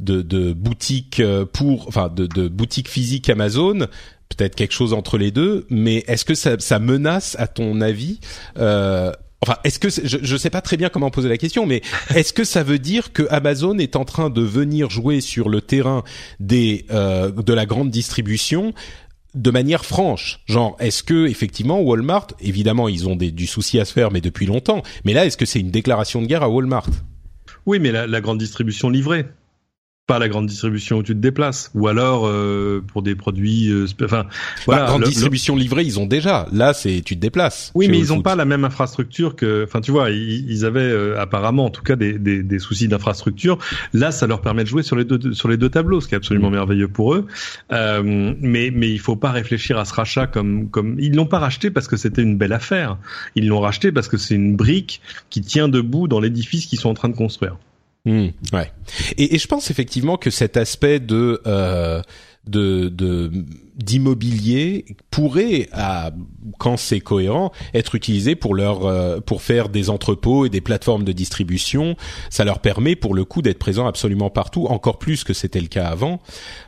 de, 0.00 0.22
de 0.22 0.52
boutique 0.52 1.20
euh, 1.20 1.44
pour, 1.44 1.88
enfin, 1.88 2.08
de, 2.08 2.26
de 2.26 2.48
boutique 2.48 2.88
physique 2.88 3.28
Amazon 3.30 3.86
peut-être 4.28 4.54
quelque 4.54 4.74
chose 4.74 4.92
entre 4.92 5.18
les 5.18 5.30
deux, 5.30 5.66
mais 5.70 6.04
est-ce 6.08 6.24
que 6.24 6.34
ça, 6.34 6.58
ça, 6.58 6.78
menace, 6.78 7.36
à 7.38 7.46
ton 7.46 7.80
avis, 7.80 8.20
euh, 8.58 9.12
Enfin, 9.42 9.56
est-ce 9.64 9.78
que 9.78 9.88
je 9.90 10.32
ne 10.32 10.38
sais 10.38 10.48
pas 10.48 10.62
très 10.62 10.78
bien 10.78 10.88
comment 10.88 11.10
poser 11.10 11.28
la 11.28 11.36
question, 11.36 11.66
mais 11.66 11.82
est-ce 12.14 12.32
que 12.32 12.42
ça 12.42 12.62
veut 12.62 12.78
dire 12.78 13.12
que 13.12 13.22
Amazon 13.30 13.76
est 13.78 13.94
en 13.94 14.04
train 14.04 14.30
de 14.30 14.40
venir 14.40 14.88
jouer 14.88 15.20
sur 15.20 15.50
le 15.50 15.60
terrain 15.60 16.04
des 16.40 16.86
euh, 16.90 17.30
de 17.30 17.52
la 17.52 17.66
grande 17.66 17.90
distribution 17.90 18.72
de 19.34 19.50
manière 19.50 19.84
franche? 19.84 20.40
Genre, 20.46 20.74
est-ce 20.80 21.02
que 21.02 21.26
effectivement 21.26 21.80
Walmart, 21.80 22.28
évidemment, 22.40 22.88
ils 22.88 23.06
ont 23.08 23.14
des, 23.14 23.30
du 23.30 23.46
souci 23.46 23.78
à 23.78 23.84
se 23.84 23.92
faire, 23.92 24.10
mais 24.10 24.22
depuis 24.22 24.46
longtemps. 24.46 24.82
Mais 25.04 25.12
là, 25.12 25.26
est-ce 25.26 25.36
que 25.36 25.46
c'est 25.46 25.60
une 25.60 25.70
déclaration 25.70 26.22
de 26.22 26.26
guerre 26.26 26.42
à 26.42 26.48
Walmart? 26.48 26.88
Oui, 27.66 27.78
mais 27.78 27.92
la, 27.92 28.06
la 28.06 28.20
grande 28.22 28.38
distribution 28.38 28.88
livrée 28.88 29.26
pas 30.06 30.18
la 30.20 30.28
grande 30.28 30.46
distribution 30.46 30.98
où 30.98 31.02
tu 31.02 31.14
te 31.14 31.18
déplaces. 31.18 31.70
Ou 31.74 31.88
alors 31.88 32.26
euh, 32.26 32.80
pour 32.86 33.02
des 33.02 33.16
produits 33.16 33.70
euh, 33.70 33.86
enfin 34.04 34.22
bah, 34.22 34.28
voilà 34.66 34.86
grande 34.86 35.02
distribution 35.02 35.56
livrée 35.56 35.82
ils 35.82 35.98
ont 35.98 36.06
déjà. 36.06 36.46
Là 36.52 36.74
c'est 36.74 37.02
tu 37.04 37.16
te 37.16 37.20
déplaces. 37.20 37.72
Oui 37.74 37.88
mais 37.88 37.98
ils 37.98 38.12
ont 38.12 38.22
pas 38.22 38.36
la 38.36 38.44
même 38.44 38.64
infrastructure 38.64 39.34
que 39.34 39.64
enfin 39.64 39.80
tu 39.80 39.90
vois 39.90 40.10
ils, 40.10 40.64
avaient 40.64 40.80
euh, 40.80 41.20
apparemment 41.20 41.66
en 41.66 41.70
tout 41.70 41.82
cas 41.82 41.96
des, 41.96 42.18
des, 42.18 42.42
des 42.42 42.58
soucis 42.58 42.86
d'infrastructure. 42.86 43.58
Là 43.92 44.12
ça 44.12 44.26
leur 44.26 44.40
permet 44.40 44.62
de 44.62 44.68
jouer 44.68 44.82
sur 44.84 44.94
les 44.94 45.04
deux 45.04 45.32
sur 45.32 45.48
les 45.48 45.56
deux 45.56 45.70
tableaux 45.70 46.00
ce 46.00 46.06
qui 46.06 46.14
est 46.14 46.18
absolument 46.18 46.50
mm. 46.50 46.54
merveilleux 46.54 46.88
pour 46.88 47.14
eux. 47.14 47.26
Euh, 47.72 48.34
mais 48.40 48.70
mais 48.72 48.90
il 48.90 49.00
faut 49.00 49.16
pas 49.16 49.32
réfléchir 49.32 49.76
à 49.76 49.84
ce 49.84 49.94
rachat 49.94 50.28
comme 50.28 50.70
comme 50.70 50.96
ils 51.00 51.14
l'ont 51.14 51.26
pas 51.26 51.40
racheté 51.40 51.70
parce 51.70 51.88
que 51.88 51.96
c'était 51.96 52.22
une 52.22 52.36
belle 52.36 52.52
affaire. 52.52 52.96
Ils 53.34 53.48
l'ont 53.48 53.60
racheté 53.60 53.90
parce 53.90 54.06
que 54.06 54.16
c'est 54.16 54.36
une 54.36 54.54
brique 54.54 55.00
qui 55.30 55.40
tient 55.40 55.68
debout 55.68 56.06
dans 56.06 56.20
l'édifice 56.20 56.66
qu'ils 56.66 56.78
sont 56.78 56.90
en 56.90 56.94
train 56.94 57.08
de 57.08 57.16
construire 57.16 57.56
Mmh, 58.06 58.28
ouais. 58.52 58.72
Et, 59.18 59.36
je 59.36 59.46
pense 59.48 59.70
effectivement 59.70 60.16
que 60.16 60.30
cet 60.30 60.56
aspect 60.56 61.00
de 61.00 61.42
euh, 61.46 62.00
de 62.46 63.30
d'immobilier 63.74 64.86
pourrait, 65.10 65.68
quand 66.58 66.76
c'est 66.76 67.00
cohérent, 67.00 67.50
être 67.74 67.96
utilisé 67.96 68.36
pour 68.36 68.54
leur 68.54 68.86
euh, 68.86 69.20
pour 69.20 69.42
faire 69.42 69.68
des 69.68 69.90
entrepôts 69.90 70.46
et 70.46 70.48
des 70.48 70.60
plateformes 70.60 71.04
de 71.04 71.12
distribution. 71.12 71.96
Ça 72.30 72.44
leur 72.44 72.60
permet 72.60 72.94
pour 72.94 73.12
le 73.12 73.24
coup 73.24 73.42
d'être 73.42 73.58
présent 73.58 73.86
absolument 73.86 74.30
partout, 74.30 74.66
encore 74.66 74.98
plus 74.98 75.24
que 75.24 75.34
c'était 75.34 75.60
le 75.60 75.66
cas 75.66 75.88
avant. 75.88 76.20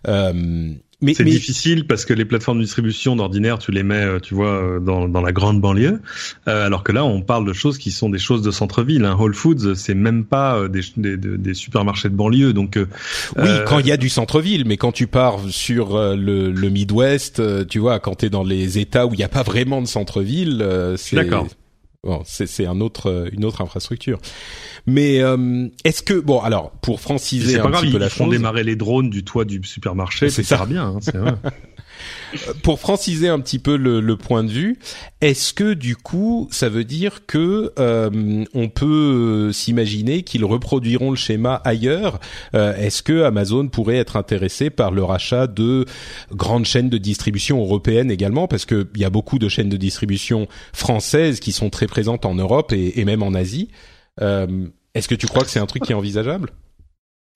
Euh, 0.08 0.74
mais, 1.00 1.14
c'est 1.14 1.22
difficile 1.22 1.86
parce 1.86 2.04
que 2.04 2.12
les 2.12 2.24
plateformes 2.24 2.58
de 2.58 2.64
distribution 2.64 3.14
d'ordinaire, 3.14 3.58
tu 3.58 3.70
les 3.70 3.84
mets, 3.84 4.02
euh, 4.02 4.18
tu 4.18 4.34
vois, 4.34 4.48
euh, 4.48 4.80
dans, 4.80 5.08
dans 5.08 5.20
la 5.20 5.30
grande 5.30 5.60
banlieue, 5.60 6.00
euh, 6.48 6.66
alors 6.66 6.82
que 6.82 6.90
là, 6.90 7.04
on 7.04 7.22
parle 7.22 7.46
de 7.46 7.52
choses 7.52 7.78
qui 7.78 7.92
sont 7.92 8.10
des 8.10 8.18
choses 8.18 8.42
de 8.42 8.50
centre-ville. 8.50 9.04
Hein. 9.04 9.16
Whole 9.16 9.34
Foods, 9.34 9.76
c'est 9.76 9.94
même 9.94 10.24
pas 10.24 10.66
des, 10.68 10.80
des, 10.96 11.16
des, 11.16 11.54
supermarchés 11.54 12.08
de 12.08 12.16
banlieue. 12.16 12.52
Donc 12.52 12.76
oui, 13.36 13.48
quand 13.66 13.78
il 13.78 13.86
y 13.86 13.92
a 13.92 13.96
du 13.96 14.08
centre-ville, 14.08 14.64
mais 14.66 14.76
quand 14.76 14.90
tu 14.90 15.06
pars 15.06 15.38
sur 15.48 15.96
le, 15.96 16.50
le 16.50 16.68
Midwest, 16.68 17.40
tu 17.68 17.78
vois, 17.78 18.00
quand 18.00 18.16
t'es 18.16 18.30
dans 18.30 18.42
les 18.42 18.78
États 18.78 19.06
où 19.06 19.14
il 19.14 19.18
n'y 19.18 19.24
a 19.24 19.28
pas 19.28 19.44
vraiment 19.44 19.80
de 19.80 19.86
centre-ville, 19.86 20.66
c'est 20.96 21.14
d'accord. 21.14 21.46
Bon, 22.08 22.22
c'est 22.24 22.64
un 22.64 22.80
autre, 22.80 23.28
une 23.32 23.44
autre 23.44 23.60
infrastructure. 23.60 24.18
Mais 24.86 25.20
euh, 25.20 25.68
est-ce 25.84 26.02
que 26.02 26.14
bon 26.14 26.40
alors 26.40 26.70
pour 26.80 27.02
franciser 27.02 27.60
un 27.60 27.70
petit 27.70 27.90
peu 27.90 27.98
la 27.98 28.08
font 28.08 28.28
démarrer 28.28 28.64
les 28.64 28.76
drones 28.76 29.10
du 29.10 29.24
toit 29.24 29.44
du 29.44 29.60
supermarché, 29.62 30.30
c'est 30.30 30.42
ça 30.42 30.64
bien. 30.64 30.86
Hein, 30.86 31.00
vrai. 31.14 31.34
pour 32.62 32.80
franciser 32.80 33.28
un 33.28 33.40
petit 33.40 33.58
peu 33.58 33.76
le, 33.76 34.00
le 34.00 34.16
point 34.16 34.44
de 34.44 34.50
vue, 34.50 34.78
est-ce 35.20 35.52
que 35.52 35.74
du 35.74 35.96
coup 35.96 36.48
ça 36.50 36.68
veut 36.68 36.84
dire 36.84 37.26
que 37.26 37.72
euh, 37.78 38.44
on 38.54 38.68
peut 38.68 39.50
s'imaginer 39.52 40.22
qu'ils 40.22 40.44
reproduiront 40.44 41.10
le 41.10 41.16
schéma 41.16 41.60
ailleurs? 41.64 42.20
Euh, 42.54 42.76
Est-ce 42.76 43.02
que 43.02 43.22
Amazon 43.22 43.68
pourrait 43.68 43.96
être 43.96 44.16
intéressé 44.16 44.70
par 44.70 44.90
le 44.90 45.02
rachat 45.02 45.46
de 45.46 45.84
grandes 46.32 46.64
chaînes 46.64 46.90
de 46.90 46.98
distribution 46.98 47.60
européennes 47.60 48.10
également? 48.10 48.48
Parce 48.48 48.64
qu'il 48.64 48.86
y 48.96 49.04
a 49.04 49.10
beaucoup 49.10 49.38
de 49.38 49.48
chaînes 49.48 49.68
de 49.68 49.76
distribution 49.76 50.46
françaises 50.72 51.40
qui 51.40 51.52
sont 51.52 51.70
très 51.70 51.86
présentes 51.86 52.24
en 52.24 52.34
Europe 52.34 52.72
et, 52.72 53.00
et 53.00 53.04
même 53.04 53.22
en 53.22 53.34
Asie. 53.34 53.68
Euh, 54.20 54.66
est-ce 54.94 55.08
que 55.08 55.14
tu 55.14 55.26
crois 55.26 55.44
que 55.44 55.50
c'est 55.50 55.60
un 55.60 55.66
truc 55.66 55.82
qui 55.84 55.92
est 55.92 55.96
envisageable? 55.96 56.50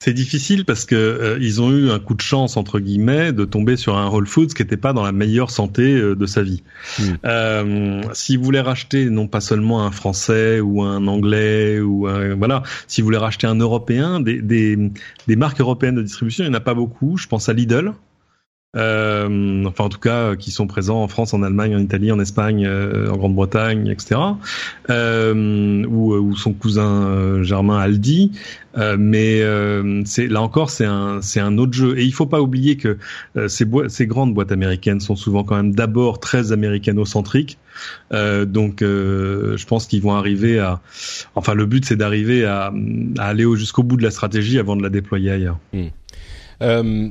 C'est 0.03 0.15
difficile 0.15 0.65
parce 0.65 0.85
que 0.85 0.97
euh, 0.97 1.39
ils 1.41 1.63
ont 1.63 1.71
eu 1.71 1.89
un 1.91 2.01
coup 2.01 2.15
de 2.15 2.21
chance 2.21 2.57
entre 2.57 2.81
guillemets 2.81 3.33
de 3.33 3.45
tomber 3.45 3.77
sur 3.77 3.97
un 3.97 4.09
Whole 4.09 4.27
Foods 4.27 4.49
qui 4.49 4.61
n'était 4.63 4.77
pas 4.77 4.93
dans 4.93 5.05
la 5.05 5.13
meilleure 5.13 5.53
santé 5.53 5.95
euh, 5.95 6.17
de 6.17 6.27
sa 6.27 6.43
vie. 6.43 6.65
Hmm. 6.99 7.03
Euh, 7.25 8.03
S'ils 8.13 8.41
voulaient 8.41 8.63
racheter 8.63 9.09
non 9.11 9.29
pas 9.29 9.41
seulement 9.41 9.87
un 9.87 9.93
Français 9.93 10.59
ou 10.59 10.83
un 10.83 11.07
Anglais 11.07 11.79
ou 11.79 12.09
un, 12.09 12.35
voilà, 12.35 12.65
s'ils 12.89 13.05
voulaient 13.05 13.17
racheter 13.17 13.47
un 13.47 13.55
Européen, 13.55 14.19
des, 14.19 14.43
des, 14.43 14.77
des 15.29 15.37
marques 15.37 15.61
européennes 15.61 15.95
de 15.95 16.03
distribution, 16.03 16.43
il 16.43 16.49
n'y 16.49 16.57
en 16.57 16.59
a 16.59 16.61
pas 16.61 16.75
beaucoup. 16.75 17.17
Je 17.17 17.29
pense 17.29 17.49
à 17.49 17.53
Lidl 17.53 17.93
enfin 18.75 19.85
en 19.85 19.89
tout 19.91 19.99
cas 19.99 20.17
euh, 20.17 20.37
qui 20.37 20.51
sont 20.51 20.67
présents 20.67 21.03
en 21.03 21.09
France, 21.09 21.35
en 21.35 21.43
Allemagne, 21.43 21.77
en 21.77 21.79
Italie, 21.79 22.11
en 22.11 22.19
Espagne, 22.19 22.65
euh, 22.67 23.11
en 23.11 23.17
Grande-Bretagne, 23.17 23.87
etc. 23.89 24.21
Euh, 24.89 25.85
ou, 25.85 26.35
son 26.37 26.55
cousin 26.55 27.43
Germain 27.43 27.79
Aldi. 27.79 28.33
mais 28.99 29.43
c'est 30.05 30.27
là 30.29 30.41
encore 30.41 30.71
c'est 30.71 30.87
un 30.87 31.21
un 31.37 31.59
autre 31.59 31.73
jeu 31.73 31.99
et 31.99 32.05
il 32.05 32.13
faut 32.13 32.27
pas 32.27 32.41
oublier 32.41 32.77
que 32.77 32.99
ces, 33.49 33.67
ces 33.89 34.07
grandes 34.07 34.33
boîtes 34.33 34.53
américaines 34.53 35.01
sont 35.01 35.17
souvent 35.17 35.45
quand 35.45 35.57
même 35.57 35.75
d'abord 35.75 36.21
très 36.21 36.53
américano-centriques. 36.53 37.59
donc 38.11 38.81
je 38.81 39.67
pense 39.67 39.87
qu'ils 39.87 40.03
vont 40.03 40.15
arriver 40.15 40.59
à 40.59 40.81
enfin 41.35 41.55
le 41.55 41.67
but 41.67 41.85
c'est 41.85 41.97
d'arriver 41.97 42.45
à, 42.45 42.73
à, 43.19 43.25
aller 43.25 43.45
jusqu'au 43.57 43.83
bout 43.83 43.97
de 43.97 44.03
la 44.03 44.11
stratégie 44.11 44.59
avant 44.59 44.77
de 44.77 44.83
la 44.83 44.89
déployer 44.89 45.31
ailleurs. 45.31 45.59
Hmm. 45.73 47.11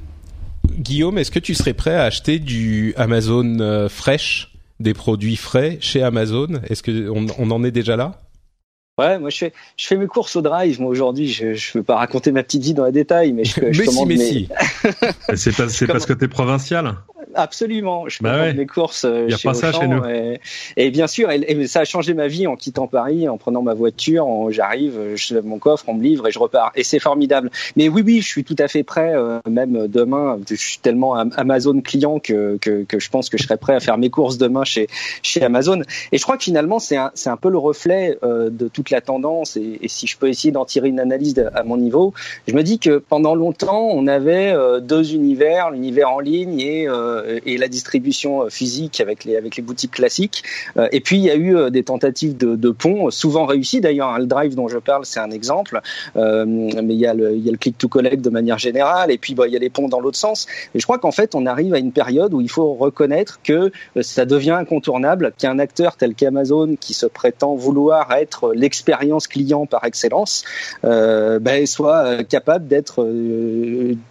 Guillaume, 0.77 1.17
est-ce 1.17 1.31
que 1.31 1.39
tu 1.39 1.53
serais 1.53 1.73
prêt 1.73 1.95
à 1.95 2.03
acheter 2.03 2.39
du 2.39 2.93
Amazon 2.97 3.59
euh, 3.59 3.89
Fresh, 3.89 4.53
des 4.79 4.93
produits 4.93 5.35
frais 5.35 5.77
chez 5.81 6.03
Amazon? 6.03 6.47
Est-ce 6.69 6.83
que 6.83 7.09
on, 7.09 7.51
en 7.51 7.63
est 7.63 7.71
déjà 7.71 7.95
là? 7.95 8.19
Ouais, 8.97 9.17
moi 9.19 9.29
je 9.29 9.37
fais, 9.37 9.53
je 9.77 9.87
fais 9.87 9.95
mes 9.95 10.07
courses 10.07 10.35
au 10.35 10.41
drive. 10.41 10.79
Moi 10.81 10.89
aujourd'hui, 10.89 11.29
je 11.29 11.47
ne 11.47 11.73
veux 11.73 11.83
pas 11.83 11.95
raconter 11.95 12.31
ma 12.31 12.43
petite 12.43 12.63
vie 12.63 12.73
dans 12.73 12.85
les 12.85 12.91
détails, 12.91 13.33
mais 13.33 13.45
je, 13.45 13.71
je 13.71 13.81
mais 13.81 13.87
si, 13.87 14.05
mais 14.05 14.17
si. 14.17 14.49
c'est 15.35 15.87
parce 15.87 16.05
que 16.05 16.13
tu 16.13 16.25
es 16.25 16.27
provincial? 16.27 16.95
Absolument. 17.35 18.07
Je 18.07 18.21
bah 18.21 18.53
mes 18.53 18.65
courses 18.65 19.05
euh, 19.05 19.29
chez 19.29 19.49
Auchan. 19.49 20.01
Et, 20.77 20.91
bien 20.91 21.07
sûr, 21.07 21.29
et, 21.31 21.67
ça 21.67 21.81
a 21.81 21.85
changé 21.85 22.13
ma 22.13 22.27
vie 22.27 22.47
en 22.47 22.55
quittant 22.55 22.87
Paris, 22.87 23.27
en 23.27 23.37
prenant 23.37 23.61
ma 23.61 23.73
voiture. 23.73 24.27
J'arrive, 24.49 25.15
je 25.15 25.33
lève 25.33 25.45
mon 25.45 25.59
coffre, 25.59 25.85
on 25.87 25.93
me 25.93 26.03
livre 26.03 26.27
et 26.27 26.31
je 26.31 26.39
repars. 26.39 26.71
Et 26.75 26.83
c'est 26.83 26.99
formidable. 26.99 27.49
Mais 27.75 27.89
oui, 27.89 28.03
oui, 28.05 28.21
je 28.21 28.27
suis 28.27 28.43
tout 28.43 28.55
à 28.59 28.67
fait 28.67 28.83
prêt. 28.83 29.13
Euh, 29.13 29.39
même 29.49 29.87
demain, 29.87 30.39
je 30.49 30.55
suis 30.55 30.79
tellement 30.79 31.15
Amazon 31.15 31.81
client 31.81 32.19
que, 32.19 32.57
que, 32.57 32.83
que, 32.83 32.99
je 32.99 33.09
pense 33.09 33.29
que 33.29 33.37
je 33.37 33.43
serais 33.43 33.57
prêt 33.57 33.75
à 33.75 33.79
faire 33.79 33.97
mes 33.97 34.09
courses 34.09 34.37
demain 34.37 34.63
chez 34.63 34.87
chez 35.23 35.43
Amazon. 35.43 35.81
Et 36.11 36.17
je 36.17 36.23
crois 36.23 36.37
que 36.37 36.43
finalement, 36.43 36.79
c'est 36.79 36.97
un, 36.97 37.37
peu 37.37 37.49
le 37.49 37.57
reflet 37.57 38.17
euh, 38.23 38.49
de 38.49 38.67
toute 38.67 38.89
la 38.89 39.01
tendance. 39.01 39.57
Et, 39.57 39.79
et 39.81 39.87
si 39.87 40.07
je 40.07 40.17
peux 40.17 40.27
essayer 40.27 40.51
d'en 40.51 40.65
tirer 40.65 40.89
une 40.89 40.99
analyse 40.99 41.37
à 41.53 41.63
mon 41.63 41.77
niveau, 41.77 42.13
je 42.47 42.53
me 42.53 42.63
dis 42.63 42.79
que 42.79 42.97
pendant 42.97 43.35
longtemps, 43.35 43.87
on 43.91 44.07
avait 44.07 44.53
deux 44.81 45.13
univers, 45.13 45.71
l'univers 45.71 46.11
en 46.11 46.19
ligne 46.19 46.59
et, 46.59 46.87
euh, 46.87 47.20
et 47.45 47.57
la 47.57 47.67
distribution 47.67 48.43
euh, 48.43 48.49
physique 48.49 49.01
avec 49.01 49.25
les, 49.25 49.35
avec 49.35 49.55
les 49.55 49.63
boutiques 49.63 49.91
classiques. 49.91 50.43
Euh, 50.77 50.87
et 50.91 50.99
puis, 50.99 51.17
il 51.17 51.23
y 51.23 51.29
a 51.29 51.35
eu 51.35 51.71
des 51.71 51.83
tentatives 51.83 52.37
de, 52.37 52.55
de 52.55 52.69
pont, 52.69 53.09
souvent 53.11 53.45
réussies 53.45 53.81
d'ailleurs. 53.81 54.17
Le 54.19 54.25
drive 54.25 54.55
dont 54.55 54.67
je 54.67 54.77
parle, 54.77 55.05
c'est 55.05 55.19
un 55.19 55.31
exemple. 55.31 55.79
mais 56.15 56.93
il 56.93 56.99
y, 56.99 57.05
a 57.05 57.13
le, 57.13 57.35
il 57.35 57.43
y 57.43 57.49
a 57.49 57.51
le 57.51 57.57
click 57.57 57.77
to 57.77 57.87
collect 57.87 58.21
de 58.21 58.29
manière 58.29 58.57
générale. 58.57 59.11
Et 59.11 59.17
puis, 59.17 59.35
bah, 59.35 59.47
il 59.47 59.53
y 59.53 59.55
a 59.55 59.59
les 59.59 59.69
ponts 59.69 59.87
dans 59.87 59.99
l'autre 59.99 60.17
sens. 60.17 60.47
Et 60.75 60.79
je 60.79 60.85
crois 60.85 60.99
qu'en 60.99 61.11
fait, 61.11 61.35
on 61.35 61.45
arrive 61.45 61.73
à 61.73 61.79
une 61.79 61.91
période 61.91 62.33
où 62.33 62.41
il 62.41 62.49
faut 62.49 62.73
reconnaître 62.73 63.39
que 63.43 63.71
ça 64.01 64.25
devient 64.25 64.51
incontournable 64.51 65.33
qu'un 65.37 65.59
acteur 65.59 65.95
tel 65.95 66.15
qu'Amazon, 66.15 66.75
qui 66.79 66.93
se 66.93 67.05
prétend 67.05 67.55
vouloir 67.55 68.11
être 68.13 68.53
l'expérience 68.53 69.27
client 69.27 69.65
par 69.65 69.83
excellence, 69.85 70.43
euh, 70.83 71.39
ben, 71.39 71.65
soit 71.65 72.23
capable 72.23 72.67
d'être 72.67 73.05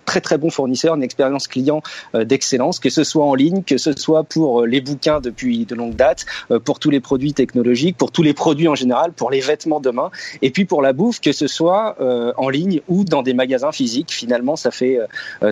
très 0.05 0.21
très 0.21 0.39
bon 0.39 0.51
fournisseur, 0.51 0.95
une 0.95 1.03
expérience 1.03 1.47
client 1.49 1.83
euh, 2.15 2.25
d'excellence, 2.25 2.81
que 2.81 2.91
ce 2.91 3.00
soit 3.05 3.25
en 3.25 3.35
ligne, 3.35 3.63
que 3.63 3.79
ce 3.79 3.93
soit 3.93 4.25
pour 4.25 4.63
euh, 4.63 4.67
les 4.67 4.81
bouquins 4.81 5.21
depuis 5.21 5.67
de 5.67 5.75
longue 5.75 5.95
date, 5.95 6.27
euh, 6.51 6.59
pour 6.59 6.79
tous 6.79 6.91
les 6.91 7.01
produits 7.01 7.33
technologiques, 7.33 7.97
pour 7.97 8.13
tous 8.13 8.23
les 8.23 8.35
produits 8.35 8.69
en 8.69 8.75
général, 8.75 9.13
pour 9.13 9.31
les 9.31 9.41
vêtements 9.41 9.81
demain, 9.81 10.11
et 10.43 10.51
puis 10.51 10.65
pour 10.65 10.83
la 10.83 10.93
bouffe, 10.93 11.21
que 11.21 11.33
ce 11.33 11.47
soit 11.47 11.97
en 12.37 12.49
ligne 12.49 12.81
ou 12.89 13.05
dans 13.05 13.23
des 13.23 13.35
magasins 13.35 13.73
physiques. 13.73 14.13
Finalement, 14.13 14.57
ça 14.57 14.71
fait 14.71 14.99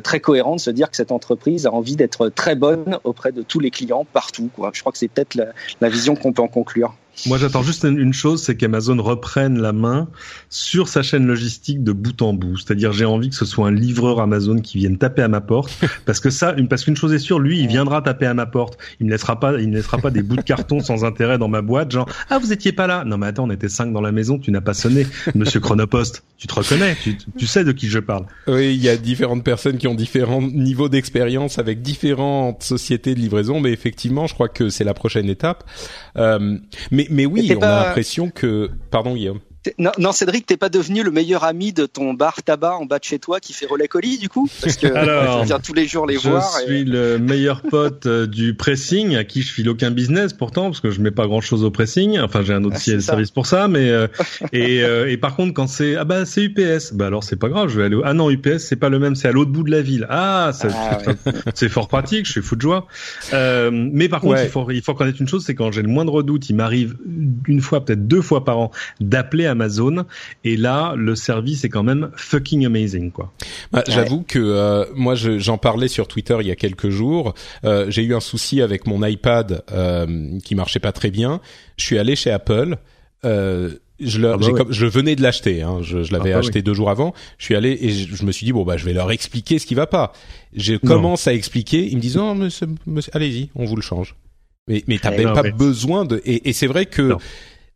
très 0.02 0.20
cohérent 0.20 0.56
de 0.56 0.60
se 0.60 0.70
dire 0.70 0.90
que 0.90 0.96
cette 0.96 1.12
entreprise 1.12 1.66
a 1.66 1.72
envie 1.72 1.96
d'être 1.96 2.28
très 2.28 2.54
bonne 2.54 2.98
auprès 3.04 3.32
de 3.32 3.42
tous 3.42 3.60
les 3.60 3.70
clients 3.70 4.06
partout. 4.12 4.50
Je 4.72 4.80
crois 4.80 4.92
que 4.92 4.98
c'est 4.98 5.08
peut-être 5.08 5.38
la 5.80 5.88
vision 5.88 6.16
qu'on 6.16 6.32
peut 6.32 6.42
en 6.42 6.48
conclure. 6.48 6.94
Moi, 7.26 7.38
j'attends 7.38 7.62
juste 7.62 7.84
une 7.84 8.12
chose, 8.12 8.42
c'est 8.42 8.56
qu'Amazon 8.56 9.02
reprenne 9.02 9.60
la 9.60 9.72
main 9.72 10.08
sur 10.50 10.88
sa 10.88 11.02
chaîne 11.02 11.26
logistique 11.26 11.82
de 11.82 11.92
bout 11.92 12.22
en 12.22 12.32
bout. 12.32 12.56
C'est-à-dire, 12.56 12.92
j'ai 12.92 13.04
envie 13.04 13.30
que 13.30 13.36
ce 13.36 13.44
soit 13.44 13.66
un 13.66 13.72
livreur 13.72 14.20
Amazon 14.20 14.60
qui 14.60 14.78
vienne 14.78 14.98
taper 14.98 15.22
à 15.22 15.28
ma 15.28 15.40
porte, 15.40 15.70
parce 16.06 16.20
que 16.20 16.30
ça, 16.30 16.54
parce 16.68 16.84
qu'une 16.84 16.96
chose 16.96 17.12
est 17.12 17.18
sûre, 17.18 17.38
lui, 17.38 17.60
il 17.60 17.66
viendra 17.66 18.02
taper 18.02 18.26
à 18.26 18.34
ma 18.34 18.46
porte. 18.46 18.78
Il 19.00 19.06
ne 19.06 19.12
laissera 19.12 19.40
pas, 19.40 19.60
il 19.60 19.70
ne 19.70 19.76
laissera 19.76 19.98
pas 19.98 20.10
des 20.10 20.22
bouts 20.22 20.36
de 20.36 20.42
carton 20.42 20.80
sans 20.80 21.04
intérêt 21.04 21.38
dans 21.38 21.48
ma 21.48 21.62
boîte, 21.62 21.90
genre 21.90 22.08
ah 22.30 22.38
vous 22.38 22.52
étiez 22.52 22.72
pas 22.72 22.86
là. 22.86 23.04
Non 23.04 23.18
mais 23.18 23.26
attends, 23.26 23.44
on 23.44 23.50
était 23.50 23.68
cinq 23.68 23.92
dans 23.92 24.00
la 24.00 24.12
maison, 24.12 24.38
tu 24.38 24.50
n'as 24.50 24.60
pas 24.60 24.74
sonné, 24.74 25.06
Monsieur 25.34 25.60
Chronopost. 25.60 26.22
Tu 26.36 26.46
te 26.46 26.54
reconnais, 26.54 26.96
tu, 27.02 27.16
tu 27.16 27.46
sais 27.46 27.64
de 27.64 27.72
qui 27.72 27.88
je 27.88 27.98
parle. 27.98 28.26
Oui, 28.46 28.74
il 28.74 28.82
y 28.82 28.88
a 28.88 28.96
différentes 28.96 29.42
personnes 29.42 29.76
qui 29.76 29.88
ont 29.88 29.94
différents 29.94 30.40
niveaux 30.42 30.88
d'expérience 30.88 31.58
avec 31.58 31.82
différentes 31.82 32.62
sociétés 32.62 33.14
de 33.14 33.20
livraison, 33.20 33.60
mais 33.60 33.72
effectivement, 33.72 34.28
je 34.28 34.34
crois 34.34 34.48
que 34.48 34.68
c'est 34.68 34.84
la 34.84 34.94
prochaine 34.94 35.28
étape. 35.28 35.64
Euh, 36.16 36.58
mais 36.92 37.07
mais 37.10 37.26
oui, 37.26 37.52
on 37.56 37.62
a 37.62 37.84
l'impression 37.84 38.30
que. 38.30 38.70
Pardon, 38.90 39.14
Guillaume. 39.14 39.40
Non, 39.78 39.90
non, 39.98 40.12
Cédric, 40.12 40.46
t'es 40.46 40.56
pas 40.56 40.68
devenu 40.68 41.02
le 41.02 41.10
meilleur 41.10 41.44
ami 41.44 41.72
de 41.72 41.86
ton 41.86 42.14
bar 42.14 42.42
tabac 42.42 42.76
en 42.76 42.86
bas 42.86 42.98
de 42.98 43.04
chez 43.04 43.18
toi 43.18 43.40
qui 43.40 43.52
fait 43.52 43.66
relais 43.66 43.88
colis 43.88 44.18
du 44.18 44.28
coup? 44.28 44.48
Parce 44.62 44.76
que 44.76 44.86
Alors, 44.94 45.42
je 45.42 45.46
viens 45.46 45.60
tous 45.60 45.74
les 45.74 45.86
jours 45.86 46.06
les 46.06 46.16
voir. 46.16 46.44
Je 46.60 46.66
suis 46.66 46.84
le 46.84 47.18
meilleur 47.18 47.62
pote 47.62 48.06
euh, 48.06 48.26
du 48.26 48.54
pressing 48.54 49.16
à 49.16 49.24
qui 49.24 49.42
je 49.42 49.52
file 49.52 49.68
aucun 49.68 49.90
business 49.90 50.32
pourtant 50.32 50.64
parce 50.64 50.80
que 50.80 50.90
je 50.90 51.00
mets 51.00 51.10
pas 51.10 51.26
grand 51.26 51.40
chose 51.40 51.64
au 51.64 51.70
pressing. 51.70 52.18
Enfin, 52.18 52.42
j'ai 52.42 52.52
un 52.52 52.64
autre 52.64 52.76
ah, 52.78 53.00
service 53.00 53.30
pour 53.30 53.46
ça, 53.46 53.68
mais 53.68 53.90
euh, 53.90 54.06
et, 54.52 54.82
euh, 54.82 55.10
et 55.10 55.16
par 55.16 55.36
contre 55.36 55.54
quand 55.54 55.66
c'est 55.66 55.96
ah 55.96 56.04
bah 56.04 56.24
c'est 56.24 56.42
UPS, 56.42 56.92
bah 56.94 57.06
alors 57.06 57.24
c'est 57.24 57.36
pas 57.36 57.48
grave, 57.48 57.68
je 57.68 57.78
vais 57.78 57.84
aller 57.84 57.96
au... 57.96 58.02
ah 58.04 58.14
non 58.14 58.30
UPS 58.30 58.58
c'est 58.58 58.76
pas 58.76 58.88
le 58.88 58.98
même, 58.98 59.14
c'est 59.14 59.28
à 59.28 59.32
l'autre 59.32 59.50
bout 59.50 59.62
de 59.62 59.70
la 59.70 59.82
ville. 59.82 60.06
Ah, 60.10 60.50
ah 60.62 60.98
c'est 61.54 61.68
fort 61.68 61.88
pratique, 61.88 62.26
je 62.26 62.32
suis 62.32 62.42
fou 62.42 62.56
de 62.56 62.60
joie. 62.60 62.86
Euh, 63.32 63.70
mais 63.72 64.08
par 64.08 64.20
contre 64.20 64.42
il 64.42 64.48
faut 64.48 64.70
il 64.70 64.82
faut 64.82 64.94
connaître 64.94 65.20
une 65.20 65.28
chose, 65.28 65.44
c'est 65.44 65.54
quand 65.54 65.72
j'ai 65.72 65.82
le 65.82 65.88
moindre 65.88 66.22
doute, 66.22 66.48
il 66.50 66.56
m'arrive 66.56 66.96
une 67.46 67.60
fois 67.60 67.84
peut-être 67.84 68.06
deux 68.06 68.22
fois 68.22 68.44
par 68.44 68.58
an 68.58 68.70
d'appeler 69.00 69.46
à 69.46 69.54
Amazon. 69.58 70.04
Et 70.44 70.56
là, 70.56 70.94
le 70.96 71.14
service 71.14 71.64
est 71.64 71.68
quand 71.68 71.82
même 71.82 72.10
fucking 72.16 72.64
amazing, 72.66 73.10
quoi. 73.10 73.32
Bah, 73.72 73.84
J'avoue 73.88 74.22
que 74.22 74.38
euh, 74.38 74.84
moi, 74.94 75.14
j'en 75.14 75.58
parlais 75.58 75.88
sur 75.88 76.08
Twitter 76.08 76.36
il 76.40 76.46
y 76.46 76.50
a 76.50 76.56
quelques 76.56 76.90
jours. 76.90 77.34
Euh, 77.64 77.86
j'ai 77.88 78.02
eu 78.02 78.14
un 78.14 78.20
souci 78.20 78.62
avec 78.62 78.86
mon 78.86 79.04
iPad 79.04 79.62
euh, 79.72 80.38
qui 80.44 80.54
marchait 80.54 80.80
pas 80.80 80.92
très 80.92 81.10
bien. 81.10 81.40
Je 81.76 81.84
suis 81.84 81.98
allé 81.98 82.16
chez 82.16 82.30
Apple. 82.30 82.76
Euh, 83.24 83.74
je, 84.00 84.20
leur, 84.20 84.34
ah 84.34 84.52
bah 84.52 84.64
je 84.70 84.86
venais 84.86 85.16
de 85.16 85.22
l'acheter, 85.22 85.62
hein, 85.62 85.78
je, 85.82 86.04
je 86.04 86.12
l'avais 86.12 86.30
ah 86.30 86.34
bah 86.34 86.38
acheté 86.38 86.62
deux 86.62 86.74
jours 86.74 86.88
avant. 86.88 87.14
Je 87.36 87.46
suis 87.46 87.56
allé 87.56 87.76
et 87.80 87.90
je, 87.90 88.24
me 88.24 88.30
suis 88.30 88.46
dit 88.46 88.52
bon 88.52 88.62
bah 88.62 88.76
je 88.76 88.84
vais 88.84 88.92
leur 88.92 89.10
expliquer 89.10 89.58
ce 89.58 89.66
qui 89.66 89.74
va 89.74 89.88
pas. 89.88 90.12
Je 90.54 90.76
commence 90.76 91.26
à 91.26 91.34
expliquer, 91.34 91.84
ils 91.84 91.96
me 91.96 92.00
disent 92.00 92.16
non 92.16 92.36
monsieur, 92.36 92.68
monsieur 92.86 93.10
allez-y, 93.14 93.50
on 93.56 93.64
vous 93.64 93.74
le 93.74 93.82
change. 93.82 94.14
Mais 94.68 94.84
mais 94.86 94.98
t'as 94.98 95.10
même 95.10 95.32
pas 95.32 95.50
besoin 95.50 96.04
de 96.04 96.22
et, 96.24 96.48
et 96.48 96.52
c'est 96.52 96.68
vrai 96.68 96.86
que 96.86 97.16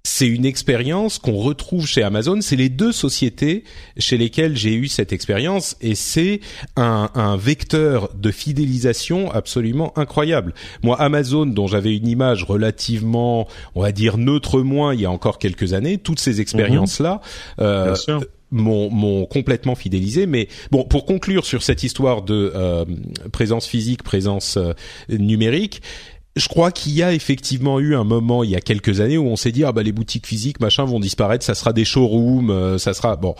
c'est 0.04 0.26
une 0.26 0.44
expérience 0.44 1.18
qu'on 1.18 1.36
retrouve 1.36 1.86
chez 1.86 2.02
Amazon. 2.02 2.40
C'est 2.40 2.56
les 2.56 2.68
deux 2.68 2.92
sociétés 2.92 3.64
chez 3.96 4.18
lesquelles 4.18 4.56
j'ai 4.56 4.74
eu 4.74 4.88
cette 4.88 5.12
expérience 5.12 5.76
et 5.80 5.94
c'est 5.94 6.40
un, 6.76 7.10
un, 7.14 7.36
vecteur 7.36 8.10
de 8.14 8.30
fidélisation 8.30 9.30
absolument 9.30 9.96
incroyable. 9.96 10.54
Moi, 10.82 11.00
Amazon, 11.00 11.46
dont 11.46 11.66
j'avais 11.66 11.96
une 11.96 12.08
image 12.08 12.44
relativement, 12.44 13.46
on 13.74 13.82
va 13.82 13.92
dire 13.92 14.18
neutre 14.18 14.60
moins 14.60 14.94
il 14.94 15.00
y 15.00 15.06
a 15.06 15.10
encore 15.10 15.38
quelques 15.38 15.72
années, 15.72 15.98
toutes 15.98 16.20
ces 16.20 16.40
expériences-là. 16.40 17.20
Euh, 17.60 17.94
m'ont 18.52 19.24
complètement 19.26 19.74
fidélisé. 19.74 20.26
Mais 20.26 20.48
bon, 20.70 20.84
pour 20.84 21.06
conclure 21.06 21.44
sur 21.44 21.62
cette 21.62 21.82
histoire 21.82 22.22
de 22.22 22.52
euh, 22.54 22.84
présence 23.32 23.66
physique, 23.66 24.02
présence 24.02 24.56
euh, 24.56 24.72
numérique, 25.08 25.82
je 26.34 26.48
crois 26.48 26.72
qu'il 26.72 26.92
y 26.92 27.02
a 27.02 27.12
effectivement 27.12 27.78
eu 27.78 27.94
un 27.94 28.04
moment 28.04 28.42
il 28.42 28.50
y 28.50 28.56
a 28.56 28.60
quelques 28.60 29.00
années 29.00 29.18
où 29.18 29.26
on 29.26 29.36
s'est 29.36 29.52
dit 29.52 29.64
ah 29.64 29.72
bah 29.72 29.82
les 29.82 29.92
boutiques 29.92 30.26
physiques 30.26 30.60
machin 30.60 30.84
vont 30.84 31.00
disparaître, 31.00 31.44
ça 31.44 31.54
sera 31.54 31.72
des 31.72 31.84
showrooms, 31.84 32.50
euh, 32.50 32.78
ça 32.78 32.94
sera 32.94 33.16
bon. 33.16 33.34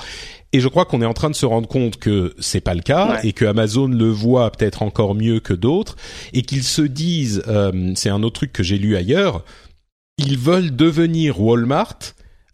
Et 0.53 0.61
je 0.61 0.69
crois 0.69 0.85
qu'on 0.85 1.01
est 1.01 1.07
en 1.07 1.15
train 1.15 1.31
de 1.31 1.35
se 1.35 1.47
rendre 1.47 1.67
compte 1.67 1.97
que 1.97 2.35
c'est 2.39 2.61
pas 2.61 2.75
le 2.75 2.83
cas 2.83 3.21
et 3.23 3.33
que 3.33 3.47
Amazon 3.47 3.89
le 3.89 4.11
voit 4.11 4.51
peut-être 4.51 4.83
encore 4.83 5.15
mieux 5.15 5.41
que 5.41 5.55
d'autres 5.55 5.97
et 6.35 6.43
qu'ils 6.43 6.65
se 6.65 6.83
disent 6.83 7.43
euh, 7.49 7.93
c'est 7.95 8.11
un 8.11 8.23
autre 8.23 8.35
truc 8.35 8.53
que 8.53 8.63
j'ai 8.63 8.77
lu 8.77 8.95
ailleurs, 8.97 9.43
ils 10.19 10.37
veulent 10.37 10.77
devenir 10.77 11.41
Walmart 11.41 11.99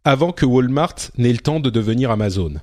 avant 0.05 0.31
que 0.31 0.47
Walmart 0.47 0.95
n'ait 1.19 1.33
le 1.33 1.39
temps 1.39 1.59
de 1.59 1.69
devenir 1.69 2.13
Amazon. 2.13 2.55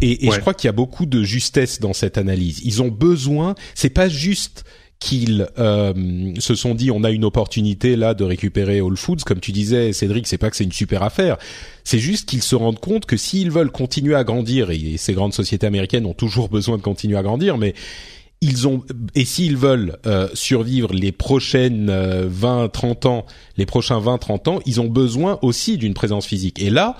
Et, 0.00 0.26
et 0.26 0.30
je 0.30 0.38
crois 0.38 0.54
qu'il 0.54 0.68
y 0.68 0.70
a 0.70 0.72
beaucoup 0.72 1.06
de 1.06 1.22
justesse 1.22 1.80
dans 1.80 1.94
cette 1.94 2.18
analyse. 2.18 2.60
Ils 2.62 2.82
ont 2.82 2.88
besoin, 2.88 3.54
c'est 3.74 3.90
pas 3.90 4.08
juste 4.08 4.64
qu'ils 5.04 5.46
euh, 5.58 6.32
se 6.38 6.54
sont 6.54 6.74
dit 6.74 6.90
on 6.90 7.04
a 7.04 7.10
une 7.10 7.26
opportunité 7.26 7.94
là 7.94 8.14
de 8.14 8.24
récupérer 8.24 8.78
All 8.78 8.96
Foods. 8.96 9.18
Comme 9.26 9.38
tu 9.38 9.52
disais 9.52 9.92
Cédric 9.92 10.26
c'est 10.26 10.38
pas 10.38 10.48
que 10.48 10.56
c'est 10.56 10.64
une 10.64 10.72
super 10.72 11.02
affaire. 11.02 11.36
C'est 11.84 11.98
juste 11.98 12.26
qu'ils 12.26 12.42
se 12.42 12.56
rendent 12.56 12.80
compte 12.80 13.04
que 13.04 13.18
s'ils 13.18 13.50
veulent 13.50 13.70
continuer 13.70 14.14
à 14.14 14.24
grandir 14.24 14.70
et 14.70 14.96
ces 14.96 15.12
grandes 15.12 15.34
sociétés 15.34 15.66
américaines 15.66 16.06
ont 16.06 16.14
toujours 16.14 16.48
besoin 16.48 16.78
de 16.78 16.82
continuer 16.82 17.18
à 17.18 17.22
grandir 17.22 17.58
mais 17.58 17.74
ils 18.40 18.66
ont 18.66 18.82
et 19.14 19.26
s'ils 19.26 19.58
veulent 19.58 19.98
euh, 20.06 20.28
survivre 20.32 20.94
les 20.94 21.12
prochaines 21.12 21.90
20 21.90 22.64
euh, 22.64 22.68
30 22.68 23.04
ans 23.04 23.26
les 23.58 23.66
prochains 23.66 23.98
20 23.98 24.16
30 24.16 24.48
ans 24.48 24.58
ils 24.64 24.80
ont 24.80 24.88
besoin 24.88 25.38
aussi 25.42 25.76
d'une 25.76 25.92
présence 25.92 26.24
physique. 26.24 26.62
Et 26.62 26.70
là 26.70 26.96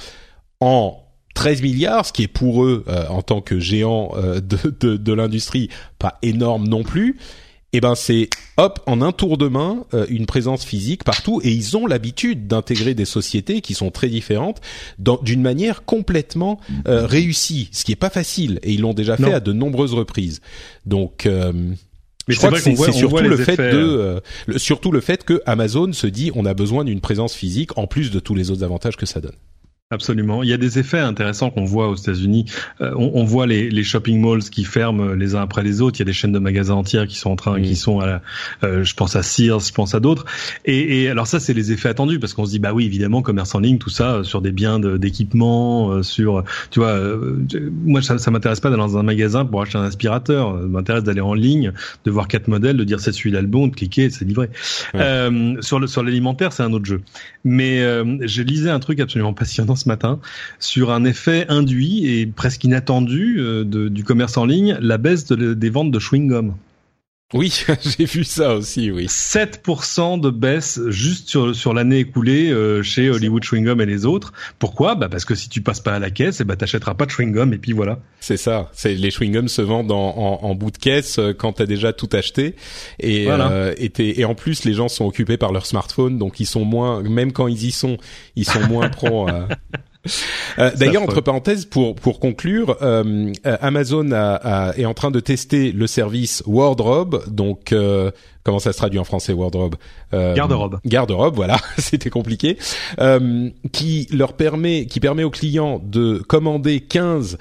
en 0.61 0.99
13 1.35 1.63
milliards, 1.63 2.05
ce 2.05 2.13
qui 2.13 2.23
est 2.23 2.29
pour 2.29 2.65
eux, 2.65 2.85
en 3.09 3.21
tant 3.23 3.41
que 3.41 3.59
géants 3.59 4.13
de, 4.15 4.71
de, 4.81 4.97
de 4.97 5.13
l'industrie, 5.13 5.69
pas 5.99 6.17
énorme 6.23 6.69
non 6.69 6.85
plus 6.85 7.17
eh 7.77 7.81
ben 7.81 7.97
c'est 7.97 8.31
hop 8.57 8.79
en 8.87 9.03
un 9.03 9.11
tour 9.11 9.37
de 9.37 9.49
main 9.49 9.85
euh, 9.95 10.07
une 10.09 10.27
présence 10.27 10.65
physique 10.65 11.03
partout 11.03 11.41
et 11.43 11.51
ils 11.51 11.77
ont 11.77 11.89
l'habitude 11.89 12.47
d'intégrer 12.47 12.95
des 12.95 13.05
sociétés 13.05 13.61
qui 13.63 13.75
sont 13.75 13.91
très 13.91 14.09
différentes 14.09 14.61
d'une 14.99 15.43
manière 15.43 15.85
complètement 15.85 16.61
euh, 16.87 17.05
réussie, 17.05 17.69
ce 17.73 17.85
qui 17.85 17.91
est 17.91 17.97
pas 17.97 18.11
facile 18.11 18.61
et 18.63 18.73
ils 18.73 18.81
l'ont 18.81 18.95
déjà 18.95 19.17
fait 19.17 19.33
à 19.33 19.41
de 19.41 19.53
nombreuses 19.53 19.93
reprises. 19.93 20.41
Donc 20.87 21.27
euh, 21.27 21.53
mais 21.53 22.35
je 22.35 22.39
crois 22.39 22.53
que 22.53 22.59
c'est 22.59 22.77
surtout 22.93 23.25
le 23.25 23.37
fait 23.37 23.57
de, 23.57 24.23
surtout 24.57 24.93
le 24.93 25.01
fait 25.01 25.25
que 25.25 25.43
Amazon 25.45 25.93
se 25.93 26.07
dit 26.07 26.31
on 26.37 26.47
a 26.47 26.55
besoin 26.55 26.85
d'une 26.85 27.01
présence 27.01 27.35
physique 27.35 27.77
en 27.77 27.89
plus 27.89 28.13
de 28.13 28.21
tous 28.21 28.37
les 28.37 28.53
autres 28.53 28.63
avantages 28.63 28.97
que 28.97 29.07
ça 29.07 29.21
donne. 29.21 29.35
Absolument. 29.95 30.43
Il 30.43 30.49
y 30.49 30.53
a 30.53 30.57
des 30.57 30.79
effets 30.81 30.99
intéressants 30.99 31.51
qu'on 31.51 31.65
voit 31.65 31.89
aux 31.89 31.95
États-Unis. 31.95 32.47
Euh, 32.81 32.93
on, 32.97 33.13
on, 33.15 33.25
voit 33.25 33.47
les, 33.47 33.71
les, 33.71 33.85
shopping 33.85 34.21
malls 34.21 34.43
qui 34.51 34.65
ferment 34.65 35.13
les 35.13 35.37
uns 35.37 35.43
après 35.43 35.63
les 35.63 35.81
autres. 35.81 35.99
Il 35.99 36.01
y 36.01 36.03
a 36.03 36.07
des 36.07 36.13
chaînes 36.13 36.33
de 36.33 36.39
magasins 36.41 36.75
entières 36.75 37.07
qui 37.07 37.17
sont 37.17 37.31
en 37.31 37.37
train, 37.37 37.63
qui 37.63 37.77
sont 37.77 38.01
à 38.01 38.07
la, 38.07 38.23
euh, 38.65 38.83
je 38.83 38.95
pense 38.95 39.15
à 39.15 39.23
Sears, 39.23 39.61
je 39.61 39.73
pense 39.73 39.95
à 39.95 40.01
d'autres. 40.01 40.25
Et, 40.65 41.03
et, 41.03 41.09
alors 41.09 41.29
ça, 41.29 41.39
c'est 41.39 41.55
les 41.55 41.71
effets 41.71 41.89
attendus 41.89 42.19
parce 42.19 42.35
qu'on 42.35 42.45
se 42.45 42.51
dit 42.51 42.59
bah 42.59 42.73
oui, 42.73 42.87
évidemment, 42.87 43.23
commerce 43.23 43.55
en 43.55 43.61
ligne, 43.61 43.79
tout 43.79 43.91
ça, 43.91 44.25
sur 44.25 44.43
des 44.43 44.51
biens 44.51 44.81
d'équipement, 44.81 45.91
euh, 45.91 46.03
sur, 46.03 46.43
tu 46.71 46.81
vois, 46.81 46.89
euh, 46.89 47.39
moi 47.85 48.03
ça, 48.03 48.19
ça 48.19 48.33
m'intéresse 48.33 48.61
pas 48.61 48.71
d'aller 48.71 48.83
dans 48.83 48.99
un 48.99 49.03
magasin 49.05 49.45
pour 49.45 49.63
acheter 49.63 49.79
un 49.79 49.85
aspirateur. 49.85 50.59
Ça 50.61 50.67
m'intéresse 50.67 51.05
d'aller 51.05 51.21
en 51.21 51.35
ligne, 51.35 51.73
de 52.05 52.11
voir 52.11 52.27
quatre 52.27 52.49
modèles, 52.49 52.77
de 52.77 52.85
dire 52.85 52.99
c'est 52.99 53.13
celui-là 53.13 53.43
le 53.43 53.47
bon, 53.47 53.69
de 53.69 53.75
cliquer, 53.75 54.11
c'est 54.11 54.25
livré. 54.25 54.51
Ouais. 54.93 55.31
sur 55.61 55.79
le 55.79 55.87
sur 55.87 56.03
l'alimentaire, 56.03 56.53
c'est 56.53 56.63
un 56.63 56.73
autre 56.73 56.87
jeu. 56.87 57.01
Mais 57.45 57.81
je 57.81 58.43
lisais 58.43 58.71
un 58.71 58.81
truc 58.81 59.01
absolument 59.01 59.35
passionnant 59.35 59.77
ce 59.85 59.89
matin 59.89 60.19
sur 60.59 60.91
un 60.91 61.05
effet 61.05 61.47
induit 61.49 62.07
et 62.07 62.27
presque 62.27 62.65
inattendu 62.65 63.37
euh, 63.39 63.65
du 63.65 64.05
commerce 64.05 64.37
en 64.37 64.47
ligne, 64.47 64.77
la 64.81 64.99
baisse 64.99 65.27
de, 65.27 65.55
des 65.55 65.71
ventes 65.71 65.91
de 65.91 65.99
chewing-gum. 65.99 66.55
Oui, 67.33 67.65
j'ai 67.99 68.05
vu 68.05 68.23
ça 68.23 68.55
aussi, 68.55 68.91
oui. 68.91 69.07
7% 69.07 70.21
de 70.21 70.31
baisse 70.31 70.79
juste 70.89 71.29
sur, 71.29 71.55
sur 71.57 71.73
l'année 71.73 71.99
écoulée 71.99 72.51
euh, 72.51 72.83
chez 72.83 73.11
Hollywood 73.11 73.43
Chewing 73.43 73.65
Gum 73.65 73.81
et 73.81 73.87
les 73.87 74.05
autres. 74.05 74.33
Pourquoi? 74.59 74.95
Bah 74.95 75.09
Parce 75.09 75.25
que 75.25 75.35
si 75.35 75.49
tu 75.49 75.61
passes 75.63 75.81
pas 75.81 75.95
à 75.95 75.99
la 75.99 76.11
caisse, 76.11 76.41
eh 76.41 76.45
bah 76.45 76.55
t'achèteras 76.55 76.95
pas 76.95 77.07
de 77.07 77.11
chewing 77.11 77.33
gum 77.33 77.53
et 77.53 77.59
puis 77.59 77.73
voilà. 77.73 77.99
C'est 78.21 78.37
ça. 78.37 78.71
C'est 78.73 78.95
les 78.95 79.11
chewing 79.11 79.33
gums 79.33 79.49
se 79.49 79.63
vendent 79.63 79.91
en, 79.91 80.17
en, 80.17 80.45
en 80.45 80.55
bout 80.55 80.71
de 80.71 80.77
caisse 80.79 81.19
euh, 81.19 81.33
quand 81.33 81.55
t'as 81.55 81.67
déjà 81.67 81.93
tout 81.93 82.11
acheté 82.13 82.55
et, 83.01 83.25
voilà. 83.25 83.51
euh, 83.51 83.75
et, 83.79 84.21
et, 84.21 84.25
en 84.25 84.35
plus 84.35 84.65
les 84.65 84.75
gens 84.75 84.89
sont 84.89 85.07
occupés 85.07 85.37
par 85.37 85.53
leur 85.53 85.67
smartphone 85.67 86.19
donc 86.19 86.41
ils 86.41 86.47
sont 86.47 86.65
moins 86.65 87.03
même 87.03 87.33
quand 87.33 87.49
ils 87.49 87.65
y 87.65 87.73
sont 87.73 87.97
ils 88.37 88.45
sont 88.49 88.61
moins 88.69 88.89
pro 88.91 89.29
à, 89.29 89.49
euh, 90.59 90.71
D'ailleurs, 90.77 91.03
entre 91.03 91.21
parenthèses, 91.21 91.65
pour 91.65 91.95
pour 91.95 92.21
conclure, 92.21 92.77
euh, 92.83 93.33
euh, 93.47 93.57
Amazon 93.61 94.11
a, 94.13 94.35
a, 94.35 94.77
est 94.77 94.85
en 94.85 94.95
train 94.95 95.11
de 95.11 95.21
tester 95.21 95.73
le 95.73 95.87
service 95.87 96.43
Wardrobe, 96.47 97.23
donc 97.29 97.73
euh, 97.73 98.11
comment 98.43 98.59
ça 98.59 98.73
se 98.73 98.79
traduit 98.79 98.99
en 98.99 99.05
français 99.05 99.33
Wardrobe 99.33 99.77
euh, 100.13 100.35
Garde-robe. 100.35 100.79
Garde-robe, 100.85 101.35
voilà, 101.35 101.57
c'était 101.79 102.11
compliqué. 102.11 102.59
Euh, 103.01 103.51
qui 103.73 104.09
leur 104.13 104.35
permet, 104.35 104.87
qui 104.87 105.01
permet 105.01 105.25
aux 105.25 105.31
clients 105.31 105.81
de 105.85 106.19
commander 106.27 106.81
15 106.81 107.39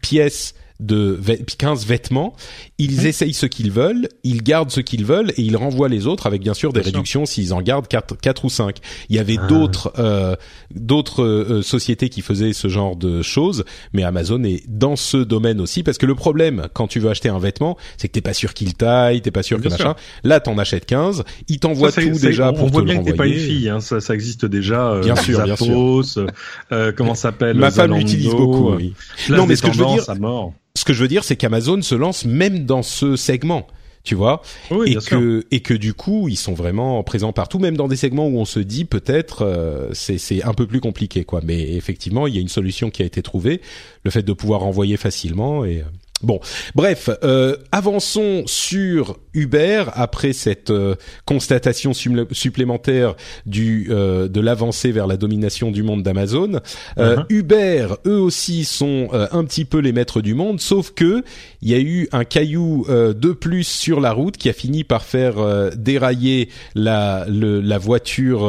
pièces 0.00 0.54
de 0.80 1.18
15 1.58 1.86
vêtements, 1.86 2.34
ils 2.78 3.02
mmh. 3.02 3.06
essayent 3.06 3.34
ce 3.34 3.46
qu'ils 3.46 3.70
veulent, 3.70 4.08
ils 4.24 4.42
gardent 4.42 4.70
ce 4.70 4.80
qu'ils 4.80 5.04
veulent 5.04 5.30
et 5.36 5.42
ils 5.42 5.56
renvoient 5.56 5.88
les 5.88 6.06
autres 6.06 6.26
avec 6.26 6.42
bien 6.42 6.54
sûr 6.54 6.72
des 6.72 6.80
bien 6.80 6.90
réductions 6.90 7.26
s'ils 7.26 7.54
en 7.54 7.62
gardent 7.62 7.88
4, 7.88 8.16
4 8.20 8.44
ou 8.44 8.48
5. 8.48 8.78
Il 9.08 9.16
y 9.16 9.18
avait 9.18 9.36
ah. 9.40 9.46
d'autres 9.46 9.92
euh, 9.98 10.36
d'autres 10.74 11.22
euh, 11.22 11.62
sociétés 11.62 12.08
qui 12.08 12.22
faisaient 12.22 12.52
ce 12.52 12.68
genre 12.68 12.96
de 12.96 13.22
choses, 13.22 13.64
mais 13.92 14.02
Amazon 14.02 14.42
est 14.44 14.64
dans 14.68 14.96
ce 14.96 15.16
domaine 15.16 15.60
aussi 15.60 15.82
parce 15.82 15.98
que 15.98 16.06
le 16.06 16.14
problème 16.14 16.68
quand 16.72 16.88
tu 16.88 16.98
veux 17.00 17.10
acheter 17.10 17.28
un 17.28 17.38
vêtement, 17.38 17.76
c'est 17.96 18.08
que 18.08 18.12
t'es 18.12 18.20
pas 18.20 18.34
sûr 18.34 18.54
qu'il 18.54 18.74
taille, 18.74 19.22
t'es 19.22 19.30
pas 19.30 19.42
sûr 19.42 19.58
bien 19.58 19.70
que 19.70 19.76
sûr. 19.76 19.86
machin. 19.86 19.96
Là, 20.24 20.40
t'en 20.40 20.58
achètes 20.58 20.86
15, 20.86 21.24
ils 21.48 21.60
t'envoient 21.60 21.92
tout 21.92 22.18
déjà 22.18 22.50
on, 22.50 22.54
pour 22.54 22.68
voit 22.68 22.82
te 22.82 22.86
bien 22.86 22.94
le 22.94 23.00
que 23.00 23.10
t'es 23.10 23.16
pas 23.16 23.26
une 23.26 23.34
fille, 23.38 23.68
hein, 23.68 23.80
ça, 23.80 24.00
ça 24.00 24.14
existe 24.14 24.44
déjà. 24.46 24.92
Euh, 24.92 25.02
bien 25.02 25.16
sûr, 25.16 25.38
Zappos, 25.38 26.02
bien 26.02 26.02
sûr. 26.02 26.26
Euh, 26.72 26.92
comment 26.96 27.14
s'appelle 27.14 27.56
Ma 27.56 27.70
femme 27.70 27.96
l'utilise 27.96 28.30
beaucoup. 28.30 28.74
Oui. 28.74 28.94
Non, 29.28 29.46
mais 29.46 29.56
ce 29.56 29.62
que 29.62 29.72
je 29.72 29.78
veux 29.78 29.94
dire, 29.94 30.14
mort 30.18 30.52
ce 30.76 30.84
que 30.84 30.92
je 30.92 31.00
veux 31.00 31.08
dire, 31.08 31.24
c'est 31.24 31.36
qu'Amazon 31.36 31.80
se 31.82 31.94
lance 31.94 32.24
même 32.24 32.66
dans 32.66 32.82
ce 32.82 33.16
segment 33.16 33.66
tu 34.02 34.14
vois 34.14 34.42
oui, 34.70 34.92
et 34.92 34.94
que 34.96 35.00
sûr. 35.00 35.42
et 35.50 35.60
que 35.60 35.72
du 35.72 35.94
coup 35.94 36.28
ils 36.28 36.36
sont 36.36 36.52
vraiment 36.52 37.02
présents 37.02 37.32
partout 37.32 37.58
même 37.58 37.74
dans 37.74 37.88
des 37.88 37.96
segments 37.96 38.28
où 38.28 38.38
on 38.38 38.44
se 38.44 38.60
dit 38.60 38.84
peut-être 38.84 39.46
euh, 39.46 39.88
c'est 39.94 40.18
c'est 40.18 40.42
un 40.42 40.52
peu 40.52 40.66
plus 40.66 40.80
compliqué 40.80 41.24
quoi 41.24 41.40
mais 41.42 41.72
effectivement 41.72 42.26
il 42.26 42.34
y 42.34 42.38
a 42.38 42.42
une 42.42 42.48
solution 42.48 42.90
qui 42.90 43.00
a 43.00 43.06
été 43.06 43.22
trouvée 43.22 43.62
le 44.04 44.10
fait 44.10 44.22
de 44.22 44.32
pouvoir 44.34 44.62
envoyer 44.64 44.98
facilement 44.98 45.64
et 45.64 45.82
Bon, 46.24 46.40
bref, 46.74 47.10
euh, 47.22 47.56
avançons 47.72 48.42
sur 48.46 49.18
Uber 49.34 49.84
après 49.94 50.32
cette 50.32 50.70
euh, 50.70 50.94
constatation 51.24 51.92
supplémentaire 51.92 53.14
du 53.46 53.88
euh, 53.90 54.28
de 54.28 54.40
l'avancée 54.40 54.92
vers 54.92 55.06
la 55.06 55.16
domination 55.16 55.70
du 55.70 55.82
monde 55.82 56.02
d'Amazon. 56.02 56.54
Uh 56.54 57.00
-huh. 57.00 57.24
Uber, 57.28 57.86
eux 58.06 58.18
aussi, 58.18 58.64
sont 58.64 59.08
euh, 59.12 59.26
un 59.32 59.44
petit 59.44 59.64
peu 59.64 59.78
les 59.78 59.92
maîtres 59.92 60.20
du 60.20 60.34
monde, 60.34 60.60
sauf 60.60 60.92
que 60.92 61.22
il 61.62 61.70
y 61.70 61.74
a 61.74 61.78
eu 61.80 62.08
un 62.12 62.24
caillou 62.24 62.86
euh, 62.88 63.12
de 63.14 63.32
plus 63.32 63.64
sur 63.64 64.00
la 64.00 64.12
route 64.12 64.36
qui 64.36 64.48
a 64.48 64.52
fini 64.52 64.84
par 64.84 65.02
faire 65.04 65.38
euh, 65.38 65.70
dérailler 65.76 66.48
la 66.74 67.26
le, 67.28 67.60
la 67.60 67.78
voiture. 67.78 68.40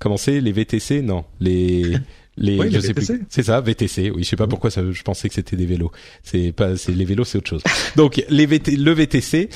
comment 0.00 0.16
c'est 0.16 0.40
les 0.40 0.52
VTC 0.52 1.02
Non, 1.02 1.24
les 1.40 1.96
les, 2.36 2.58
oui, 2.58 2.66
je 2.70 2.76
les 2.76 2.80
sais 2.80 2.88
VTC. 2.88 3.14
plus. 3.14 3.26
C'est 3.28 3.42
ça, 3.44 3.60
VTC. 3.60 4.10
Oui, 4.10 4.24
je 4.24 4.28
sais 4.28 4.36
pas 4.36 4.46
pourquoi 4.46 4.70
ça, 4.70 4.82
je 4.90 5.02
pensais 5.02 5.28
que 5.28 5.34
c'était 5.34 5.56
des 5.56 5.66
vélos. 5.66 5.92
C'est 6.22 6.52
pas, 6.52 6.76
c'est 6.76 6.92
les 6.92 7.04
vélos, 7.04 7.24
c'est 7.24 7.38
autre 7.38 7.50
chose. 7.50 7.62
Donc 7.96 8.22
les 8.28 8.46
VT, 8.46 8.76
le 8.76 8.92
VTC. 8.92 9.48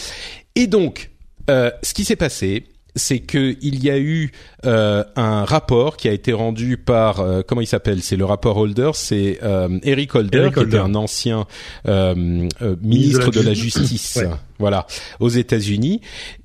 Et 0.54 0.66
donc, 0.66 1.10
euh, 1.50 1.70
ce 1.82 1.94
qui 1.94 2.04
s'est 2.04 2.16
passé, 2.16 2.64
c'est 2.96 3.20
que 3.20 3.56
il 3.62 3.82
y 3.82 3.90
a 3.90 3.98
eu 3.98 4.32
euh, 4.66 5.04
un 5.16 5.44
rapport 5.44 5.96
qui 5.96 6.08
a 6.08 6.12
été 6.12 6.32
rendu 6.32 6.76
par 6.76 7.20
euh, 7.20 7.42
comment 7.46 7.60
il 7.60 7.66
s'appelle? 7.66 8.02
C'est 8.02 8.16
le 8.16 8.24
rapport 8.24 8.56
Holder, 8.56 8.90
c'est 8.94 9.38
euh, 9.42 9.78
Eric 9.82 10.14
Holder, 10.14 10.38
Eric 10.38 10.54
qui 10.54 10.60
Holder. 10.60 10.76
était 10.76 10.84
un 10.84 10.94
ancien 10.94 11.46
euh, 11.86 12.14
ministre 12.82 13.30
de 13.30 13.40
la, 13.40 13.54
Justice, 13.54 14.16
ouais. 14.16 14.28
voilà, 14.58 14.86
aux 15.20 15.28
États-Unis, 15.28 16.00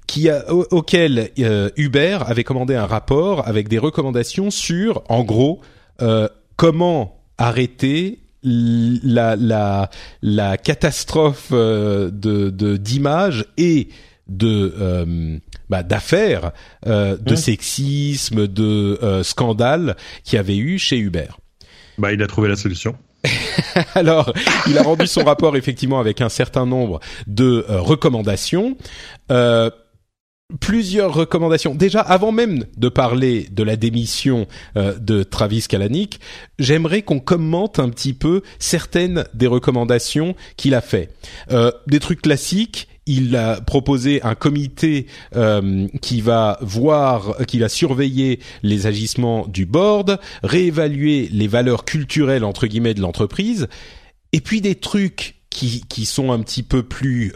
qui 0.07 0.29
a, 0.29 0.53
au, 0.53 0.65
auquel 0.71 1.31
Uber 1.75 2.19
avait 2.25 2.43
commandé 2.43 2.75
un 2.75 2.85
rapport 2.85 3.47
avec 3.47 3.67
des 3.67 3.79
recommandations 3.79 4.51
sur, 4.51 5.03
en 5.09 5.23
gros, 5.23 5.59
euh, 6.01 6.27
comment 6.55 7.21
arrêter 7.37 8.19
la, 8.43 9.35
la, 9.35 9.89
la 10.21 10.57
catastrophe 10.57 11.49
euh, 11.51 12.11
de 12.11 12.77
d'image 12.77 13.45
et 13.57 13.87
de 14.27 14.73
euh, 14.79 15.37
bah, 15.69 15.83
d'affaires, 15.83 16.51
euh, 16.87 17.17
de 17.17 17.33
mmh. 17.33 17.37
sexisme, 17.37 18.47
de 18.47 18.99
euh, 19.03 19.23
scandales 19.23 19.95
qu'il 20.23 20.37
y 20.37 20.39
avait 20.39 20.57
eu 20.57 20.77
chez 20.77 20.97
Uber. 20.97 21.27
Bah, 21.97 22.11
il 22.13 22.21
a 22.21 22.27
trouvé 22.27 22.49
la 22.49 22.55
solution. 22.55 22.95
Alors, 23.95 24.33
il 24.67 24.77
a 24.77 24.83
rendu 24.83 25.07
son 25.07 25.23
rapport 25.23 25.55
effectivement 25.55 25.99
avec 25.99 26.21
un 26.21 26.29
certain 26.29 26.65
nombre 26.65 26.99
de 27.27 27.65
recommandations. 27.69 28.77
Plusieurs 30.59 31.13
recommandations. 31.13 31.73
Déjà, 31.73 32.01
avant 32.01 32.31
même 32.31 32.65
de 32.77 32.89
parler 32.89 33.47
de 33.49 33.63
la 33.63 33.75
démission 33.75 34.45
euh, 34.75 34.93
de 34.99 35.23
Travis 35.23 35.65
Kalanick, 35.67 36.19
j'aimerais 36.59 37.01
qu'on 37.01 37.19
commente 37.19 37.79
un 37.79 37.89
petit 37.89 38.13
peu 38.13 38.43
certaines 38.59 39.23
des 39.33 39.47
recommandations 39.47 40.35
qu'il 40.57 40.75
a 40.75 40.81
fait. 40.81 41.11
Euh, 41.51 41.71
des 41.87 41.99
trucs 41.99 42.21
classiques. 42.21 42.89
Il 43.05 43.35
a 43.35 43.61
proposé 43.61 44.21
un 44.21 44.35
comité 44.35 45.07
euh, 45.35 45.87
qui 46.01 46.21
va 46.21 46.59
voir, 46.61 47.37
qui 47.47 47.59
va 47.59 47.67
surveiller 47.67 48.39
les 48.63 48.85
agissements 48.85 49.47
du 49.47 49.65
board, 49.65 50.19
réévaluer 50.43 51.29
les 51.31 51.47
valeurs 51.47 51.83
culturelles 51.83 52.43
entre 52.43 52.67
guillemets 52.67 52.93
de 52.93 53.01
l'entreprise, 53.01 53.67
et 54.33 54.39
puis 54.39 54.61
des 54.61 54.75
trucs 54.75 55.35
qui, 55.49 55.83
qui 55.89 56.05
sont 56.05 56.31
un 56.31 56.39
petit 56.39 56.63
peu 56.63 56.81
plus, 56.83 57.33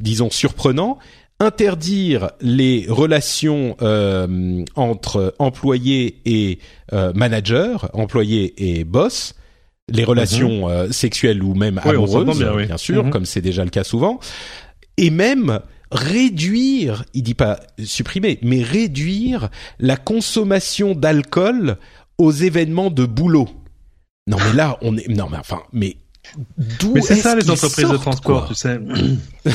disons, 0.00 0.30
surprenants 0.30 0.98
interdire 1.44 2.30
les 2.40 2.86
relations 2.88 3.76
euh, 3.82 4.64
entre 4.74 5.34
employés 5.38 6.20
et 6.24 6.58
euh, 6.92 7.12
managers, 7.14 7.76
employés 7.92 8.78
et 8.78 8.84
boss, 8.84 9.34
les 9.88 10.04
relations 10.04 10.66
mm 10.66 10.70
-hmm. 10.70 10.88
euh, 10.88 10.92
sexuelles 10.92 11.42
ou 11.42 11.54
même 11.54 11.80
oui, 11.84 11.90
amoureuses, 11.90 12.38
bien, 12.38 12.54
oui. 12.54 12.66
bien, 12.66 12.76
sûr, 12.76 13.04
mm 13.04 13.08
-hmm. 13.08 13.12
comme 13.12 13.26
c'est 13.26 13.42
déjà 13.42 13.64
le 13.64 13.70
cas 13.70 13.84
souvent, 13.84 14.18
et 14.96 15.10
même 15.10 15.60
réduire, 15.92 17.04
il 17.14 17.22
dit 17.22 17.34
pas 17.34 17.60
supprimer, 17.84 18.38
mais 18.42 18.62
réduire 18.62 19.48
la 19.78 19.96
consommation 19.96 20.94
d'alcool 20.94 21.76
aux 22.18 22.32
événements 22.32 22.90
de 22.90 23.04
boulot. 23.06 23.48
Non 24.26 24.38
mais 24.44 24.54
là 24.54 24.78
on 24.80 24.96
est 24.96 25.08
non 25.08 25.28
mais 25.30 25.38
enfin 25.38 25.62
mais 25.72 25.96
mais 26.94 27.00
c'est 27.00 27.16
ça 27.16 27.36
les 27.36 27.50
entreprises 27.50 27.86
sortent, 27.86 27.92
de 27.92 27.98
transport, 27.98 28.48
tu 28.48 28.54
sais. 28.54 28.78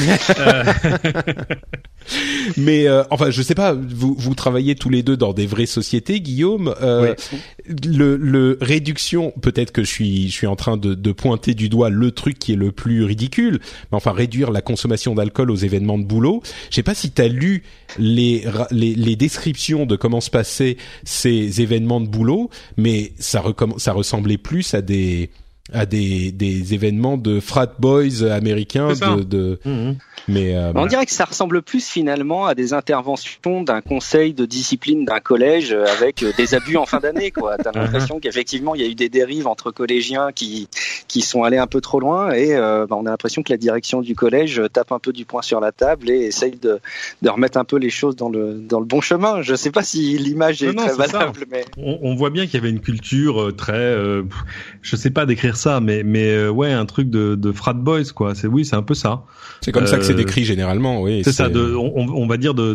Mais 2.57 2.87
euh, 2.87 3.03
enfin, 3.09 3.29
je 3.29 3.41
sais 3.41 3.55
pas. 3.55 3.73
Vous 3.73 4.15
vous 4.17 4.35
travaillez 4.35 4.75
tous 4.75 4.89
les 4.89 5.03
deux 5.03 5.17
dans 5.17 5.33
des 5.33 5.45
vraies 5.45 5.65
sociétés, 5.65 6.21
Guillaume. 6.21 6.73
Euh, 6.81 7.13
oui. 7.29 7.39
Le, 7.85 8.15
le 8.15 8.57
réduction, 8.61 9.31
peut-être 9.41 9.71
que 9.71 9.83
je 9.83 9.89
suis 9.89 10.29
je 10.29 10.33
suis 10.33 10.47
en 10.47 10.55
train 10.55 10.77
de, 10.77 10.93
de 10.93 11.11
pointer 11.11 11.53
du 11.53 11.69
doigt 11.69 11.89
le 11.89 12.11
truc 12.11 12.39
qui 12.39 12.53
est 12.53 12.57
le 12.57 12.71
plus 12.71 13.03
ridicule. 13.03 13.59
Mais 13.91 13.97
enfin, 13.97 14.11
réduire 14.11 14.51
la 14.51 14.61
consommation 14.61 15.15
d'alcool 15.15 15.51
aux 15.51 15.55
événements 15.55 15.97
de 15.97 16.05
boulot. 16.05 16.41
Je 16.69 16.75
sais 16.75 16.83
pas 16.83 16.95
si 16.95 17.11
tu 17.11 17.21
as 17.21 17.27
lu 17.27 17.63
les, 17.97 18.45
les 18.71 18.95
les 18.95 19.15
descriptions 19.15 19.85
de 19.85 19.95
comment 19.95 20.21
se 20.21 20.29
passaient 20.29 20.77
ces 21.03 21.61
événements 21.61 22.01
de 22.01 22.07
boulot, 22.07 22.49
mais 22.77 23.13
ça 23.19 23.43
ça 23.77 23.93
ressemblait 23.93 24.37
plus 24.37 24.73
à 24.73 24.81
des 24.81 25.29
à 25.73 25.85
des, 25.85 26.31
des 26.31 26.73
événements 26.73 27.17
de 27.17 27.39
frat 27.39 27.73
boys 27.79 28.23
américains 28.31 28.93
de, 28.93 29.23
de... 29.23 29.59
Mmh. 29.65 29.91
mais 30.27 30.55
euh, 30.55 30.71
on 30.75 30.85
dirait 30.85 31.05
que 31.05 31.11
ça 31.11 31.25
ressemble 31.25 31.61
plus 31.61 31.87
finalement 31.87 32.45
à 32.45 32.55
des 32.55 32.73
interventions 32.73 33.61
d'un 33.63 33.81
conseil 33.81 34.33
de 34.33 34.45
discipline 34.45 35.05
d'un 35.05 35.19
collège 35.19 35.71
avec 35.71 36.25
des 36.37 36.55
abus 36.55 36.77
en 36.77 36.85
fin 36.85 36.99
d'année 36.99 37.31
quoi. 37.31 37.57
T'as 37.57 37.71
l'impression 37.75 38.19
qu'effectivement 38.19 38.75
il 38.75 38.81
y 38.81 38.83
a 38.83 38.87
eu 38.87 38.95
des 38.95 39.09
dérives 39.09 39.47
entre 39.47 39.71
collégiens 39.71 40.31
qui 40.31 40.67
qui 41.07 41.21
sont 41.21 41.43
allés 41.43 41.57
un 41.57 41.67
peu 41.67 41.81
trop 41.81 41.99
loin 41.99 42.31
et 42.31 42.55
euh, 42.55 42.85
bah, 42.87 42.95
on 42.99 43.05
a 43.05 43.09
l'impression 43.09 43.43
que 43.43 43.51
la 43.51 43.57
direction 43.57 44.01
du 44.01 44.15
collège 44.15 44.61
tape 44.73 44.91
un 44.91 44.99
peu 44.99 45.13
du 45.13 45.25
poing 45.25 45.41
sur 45.41 45.59
la 45.59 45.71
table 45.71 46.09
et 46.09 46.25
essaye 46.25 46.57
de, 46.57 46.79
de 47.21 47.29
remettre 47.29 47.57
un 47.57 47.65
peu 47.65 47.77
les 47.77 47.89
choses 47.89 48.15
dans 48.15 48.29
le 48.29 48.55
dans 48.55 48.79
le 48.79 48.85
bon 48.85 49.01
chemin. 49.01 49.41
Je 49.41 49.55
sais 49.55 49.71
pas 49.71 49.83
si 49.83 50.17
l'image 50.17 50.63
est 50.63 50.73
très 50.73 50.95
valable 50.95 51.45
mais 51.51 51.65
on, 51.77 51.99
on, 52.01 52.15
voit 52.15 52.29
bien 52.29 52.45
qu'il 52.45 52.55
y 52.55 52.57
avait 52.57 52.69
une 52.69 52.81
culture 52.81 53.41
euh, 53.41 53.51
très 53.51 53.73
euh, 53.73 54.23
je 54.81 54.95
sais 54.95 55.09
pas 55.09 55.25
décrire 55.25 55.57
ça, 55.59 55.79
mais 55.79 56.03
mais 56.03 56.25
euh, 56.25 56.49
ouais, 56.49 56.71
un 56.71 56.85
truc 56.85 57.09
de, 57.09 57.35
de 57.35 57.51
frat 57.51 57.73
boys 57.73 58.05
quoi. 58.15 58.35
C'est 58.35 58.47
oui, 58.47 58.65
c'est 58.65 58.75
un 58.75 58.83
peu 58.83 58.93
ça. 58.93 59.23
C'est 59.61 59.71
comme 59.71 59.87
ça 59.87 59.97
que 59.97 60.03
c'est 60.03 60.13
euh, 60.13 60.17
décrit 60.17 60.45
généralement, 60.45 61.01
oui. 61.01 61.21
C'est 61.23 61.31
ça, 61.31 61.49
de, 61.49 61.75
on, 61.75 62.07
on, 62.07 62.27
va 62.27 62.37
dire 62.37 62.53
de 62.53 62.73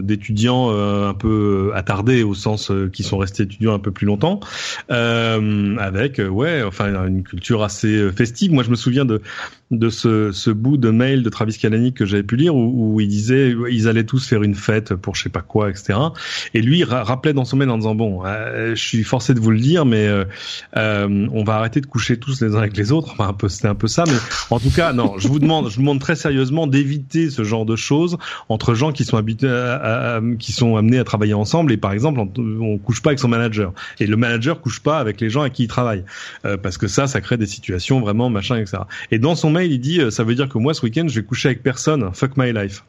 d'étudiants 0.00 0.70
euh, 0.70 1.08
un 1.08 1.14
peu 1.14 1.72
attardés 1.74 2.22
au 2.22 2.34
sens 2.34 2.70
qui 2.92 3.02
sont 3.02 3.18
restés 3.18 3.44
étudiants 3.44 3.74
un 3.74 3.78
peu 3.78 3.90
plus 3.90 4.06
longtemps, 4.06 4.40
avec 4.88 6.20
ouais, 6.30 6.62
enfin 6.62 7.06
une 7.06 7.22
culture 7.22 7.62
assez 7.62 8.10
festive. 8.12 8.52
Moi, 8.52 8.62
je 8.62 8.70
me 8.70 8.76
souviens 8.76 9.04
de 9.04 9.22
de 9.70 9.88
ce, 9.88 10.32
ce 10.32 10.50
bout 10.50 10.76
de 10.76 10.90
mail 10.90 11.22
de 11.22 11.28
Travis 11.28 11.58
Kalanick 11.58 11.96
que 11.96 12.06
j'avais 12.06 12.22
pu 12.22 12.36
lire 12.36 12.54
où, 12.54 12.94
où, 12.94 13.00
il 13.00 13.08
disait 13.08 13.54
ils 13.70 13.88
allaient 13.88 14.04
tous 14.04 14.26
faire 14.26 14.42
une 14.42 14.54
fête 14.54 14.94
pour 14.94 15.16
je 15.16 15.24
sais 15.24 15.28
pas 15.28 15.42
quoi, 15.42 15.70
etc. 15.70 15.98
Et 16.54 16.62
lui 16.62 16.84
rappelait 16.84 17.32
dans 17.32 17.44
son 17.44 17.56
mail 17.56 17.70
en 17.70 17.78
disant 17.78 17.94
bon, 17.94 18.22
je 18.24 18.74
suis 18.74 19.02
forcé 19.02 19.34
de 19.34 19.40
vous 19.40 19.50
le 19.50 19.58
dire, 19.58 19.84
mais 19.84 20.08
euh, 20.76 21.28
on 21.32 21.44
va 21.44 21.54
arrêter 21.54 21.80
de 21.80 21.86
coucher 21.86 22.18
tous 22.18 22.40
les 22.42 22.54
uns 22.54 22.58
avec 22.58 22.76
les 22.76 22.92
autres. 22.92 23.12
Enfin, 23.12 23.28
un 23.28 23.32
peu, 23.32 23.48
c'était 23.48 23.68
un 23.68 23.74
peu 23.74 23.88
ça, 23.88 24.04
mais 24.06 24.16
en 24.50 24.60
tout 24.60 24.70
cas, 24.70 24.92
non. 24.92 25.18
Je 25.18 25.28
vous 25.28 25.38
demande, 25.38 25.68
je 25.68 25.76
vous 25.76 25.82
demande 25.82 26.00
très 26.00 26.16
sérieusement 26.16 26.66
d'éviter 26.66 27.30
ce 27.30 27.44
genre 27.44 27.64
de 27.64 27.76
choses 27.76 28.18
entre 28.48 28.74
gens 28.74 28.92
qui 28.92 29.04
sont 29.04 29.16
habitués, 29.16 29.48
à, 29.48 30.20
qui 30.38 30.52
sont 30.52 30.76
amenés 30.76 30.98
à 30.98 31.04
travailler 31.04 31.34
ensemble. 31.34 31.72
Et 31.72 31.76
par 31.76 31.92
exemple, 31.92 32.20
on, 32.20 32.30
on, 32.60 32.78
couche 32.78 33.02
pas 33.02 33.10
avec 33.10 33.18
son 33.18 33.28
manager, 33.28 33.72
et 34.00 34.06
le 34.06 34.16
manager 34.16 34.60
couche 34.60 34.80
pas 34.80 34.98
avec 34.98 35.20
les 35.20 35.30
gens 35.30 35.40
avec 35.40 35.54
qui 35.54 35.64
il 35.64 35.68
travaille, 35.68 36.04
euh, 36.44 36.56
parce 36.56 36.78
que 36.78 36.86
ça, 36.86 37.06
ça 37.06 37.20
crée 37.20 37.36
des 37.36 37.46
situations 37.46 38.00
vraiment 38.00 38.30
machin, 38.30 38.56
etc. 38.56 38.78
Et 39.10 39.18
dans 39.18 39.34
son 39.34 39.50
mail, 39.56 39.72
il 39.72 39.80
dit, 39.80 40.00
euh, 40.00 40.10
ça 40.10 40.24
veut 40.24 40.34
dire 40.34 40.48
que 40.48 40.58
moi, 40.58 40.74
ce 40.74 40.82
week-end, 40.82 41.06
je 41.08 41.20
vais 41.20 41.26
coucher 41.26 41.48
avec 41.48 41.62
personne. 41.62 42.10
Fuck 42.12 42.36
my 42.36 42.52
life. 42.52 42.84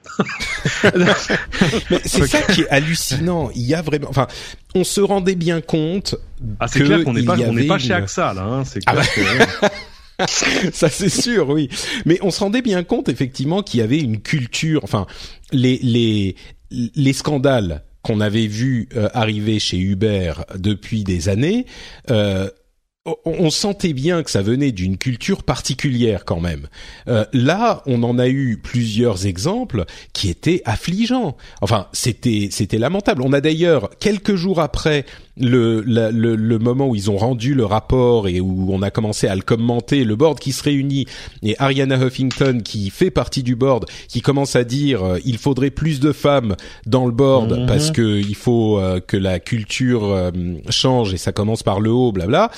mais 0.84 2.01
c'est 2.06 2.27
ça 2.27 2.41
qui 2.41 2.62
est 2.62 2.69
hallucinant. 2.69 3.49
Il 3.56 3.63
y 3.63 3.73
a 3.73 3.82
vraiment, 3.82 4.10
enfin, 4.10 4.27
on 4.75 4.84
se 4.84 5.01
rendait 5.01 5.36
bien 5.36 5.62
compte. 5.62 6.15
Ah, 6.60 6.67
c'est 6.67 6.82
clair 6.82 7.03
qu'on 7.03 7.13
n'est 7.13 7.23
pas, 7.23 7.38
on 7.39 7.53
n'est 7.53 7.67
pas 7.67 7.80
chez 7.80 7.93
AXA 7.93 8.34
là. 8.34 8.43
Hein, 8.43 8.63
c'est 8.65 8.84
clair 8.84 9.03
ah 9.62 9.62
bah. 9.62 9.69
ça 10.73 10.89
c'est 10.89 11.10
sûr, 11.10 11.49
oui. 11.49 11.69
Mais 12.06 12.17
on 12.21 12.32
se 12.32 12.39
rendait 12.39 12.62
bien 12.62 12.84
compte 12.84 13.10
effectivement 13.10 13.62
qu'il 13.62 13.80
y 13.80 13.84
avait 13.84 13.99
une 13.99 14.19
culture, 14.19 14.84
enfin 14.84 15.06
les 15.51 15.80
les 15.84 16.36
les 16.71 17.13
scandales 17.13 17.84
qu'on 18.01 18.21
avait 18.21 18.47
vus 18.47 18.88
euh, 18.95 19.10
arriver 19.13 19.60
chez 19.60 19.77
Uber 19.77 20.34
depuis 20.56 21.03
des 21.03 21.30
années. 21.30 21.65
Euh, 22.10 22.49
on 23.25 23.49
sentait 23.49 23.93
bien 23.93 24.23
que 24.23 24.31
ça 24.31 24.41
venait 24.41 24.71
d'une 24.71 24.97
culture 24.97 25.43
particulière 25.43 26.25
quand 26.25 26.39
même. 26.39 26.67
Euh, 27.07 27.25
là, 27.33 27.83
on 27.85 28.03
en 28.03 28.19
a 28.19 28.27
eu 28.27 28.57
plusieurs 28.57 29.25
exemples 29.25 29.85
qui 30.13 30.29
étaient 30.29 30.61
affligeants. 30.65 31.37
Enfin, 31.61 31.87
c'était 31.93 32.49
c'était 32.51 32.77
lamentable. 32.77 33.21
On 33.23 33.33
a 33.33 33.41
d'ailleurs 33.41 33.89
quelques 33.99 34.35
jours 34.35 34.59
après 34.59 35.05
le, 35.39 35.82
le, 35.82 36.36
le, 36.36 36.60
moment 36.60 36.88
où 36.88 36.95
ils 36.95 37.12
ont 37.12 37.17
rendu 37.17 37.54
le 37.54 37.65
rapport 37.65 38.28
et 38.28 38.39
où 38.39 38.73
on 38.73 38.82
a 38.82 38.91
commencé 38.91 39.28
à 39.28 39.36
le 39.36 39.41
commenter, 39.41 40.04
le 40.04 40.15
board 40.15 40.39
qui 40.39 40.52
se 40.52 40.63
réunit 40.63 41.06
et 41.43 41.56
Ariana 41.60 41.97
Huffington 41.97 42.62
qui 42.63 42.89
fait 42.89 43.12
partie 43.12 43.43
du 43.43 43.56
board, 43.56 43.86
qui 44.08 44.21
commence 44.21 44.56
à 44.56 44.63
dire 44.63 45.04
euh, 45.04 45.19
il 45.26 45.38
faudrait 45.38 45.69
plus 45.69 46.00
de 46.00 46.12
femmes 46.12 46.56
dans 46.86 47.06
le 47.06 47.12
board 47.12 47.60
mhm. 47.60 47.65
parce 47.67 47.91
que 47.91 48.19
il 48.19 48.36
faut 48.36 48.80
euh, 48.80 49.00
que 49.00 49.17
la 49.17 49.39
culture 49.39 50.06
euh, 50.06 50.32
change 50.69 51.13
et 51.13 51.17
ça 51.17 51.32
commence 51.32 51.63
par 51.63 51.80
le 51.80 51.91
haut, 51.91 52.12
blabla. 52.12 52.52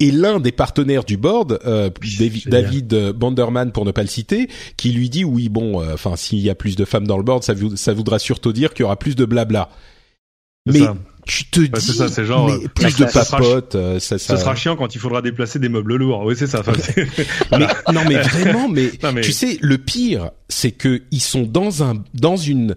Et 0.00 0.10
l'un 0.10 0.40
des 0.40 0.52
partenaires 0.52 1.04
du 1.04 1.16
board, 1.16 1.60
David, 1.64 2.48
David 2.48 3.12
Bonderman 3.12 3.72
pour 3.72 3.84
ne 3.84 3.90
pas 3.90 4.02
le 4.02 4.08
citer, 4.08 4.48
qui 4.76 4.92
lui 4.92 5.10
dit 5.10 5.24
oui 5.24 5.48
bon, 5.48 5.82
enfin 5.92 6.16
s'il 6.16 6.40
y 6.40 6.50
a 6.50 6.54
plus 6.54 6.76
de 6.76 6.84
femmes 6.84 7.06
dans 7.06 7.16
le 7.16 7.22
board, 7.22 7.42
ça, 7.42 7.54
ça 7.74 7.94
voudra 7.94 8.18
surtout 8.18 8.52
dire 8.52 8.74
qu'il 8.74 8.82
y 8.82 8.86
aura 8.86 8.96
plus 8.96 9.16
de 9.16 9.24
blabla. 9.24 9.70
Mais 10.66 10.80
tu 11.28 11.44
te 11.44 11.60
dis 11.60 11.92
ça, 11.92 12.08
c'est 12.08 12.24
genre 12.24 12.48
mais 12.48 12.68
plus 12.68 12.96
de 12.96 13.04
papote, 13.04 13.74
euh, 13.74 14.00
ça, 14.00 14.18
ça, 14.18 14.38
sera 14.38 14.54
chiant 14.54 14.76
quand 14.76 14.94
il 14.94 14.98
faudra 14.98 15.20
déplacer 15.20 15.58
des 15.58 15.68
meubles 15.68 15.96
lourds. 15.96 16.24
Oui, 16.24 16.34
c'est 16.34 16.46
ça. 16.46 16.62
mais, 17.52 17.66
non, 17.92 18.00
mais 18.08 18.16
vraiment, 18.22 18.68
mais, 18.70 18.90
tu 19.20 19.32
sais, 19.32 19.58
le 19.60 19.76
pire, 19.76 20.30
c'est 20.48 20.72
que 20.72 21.02
ils 21.10 21.20
sont 21.20 21.42
dans 21.42 21.84
un 21.84 22.02
dans 22.14 22.38
une 22.38 22.76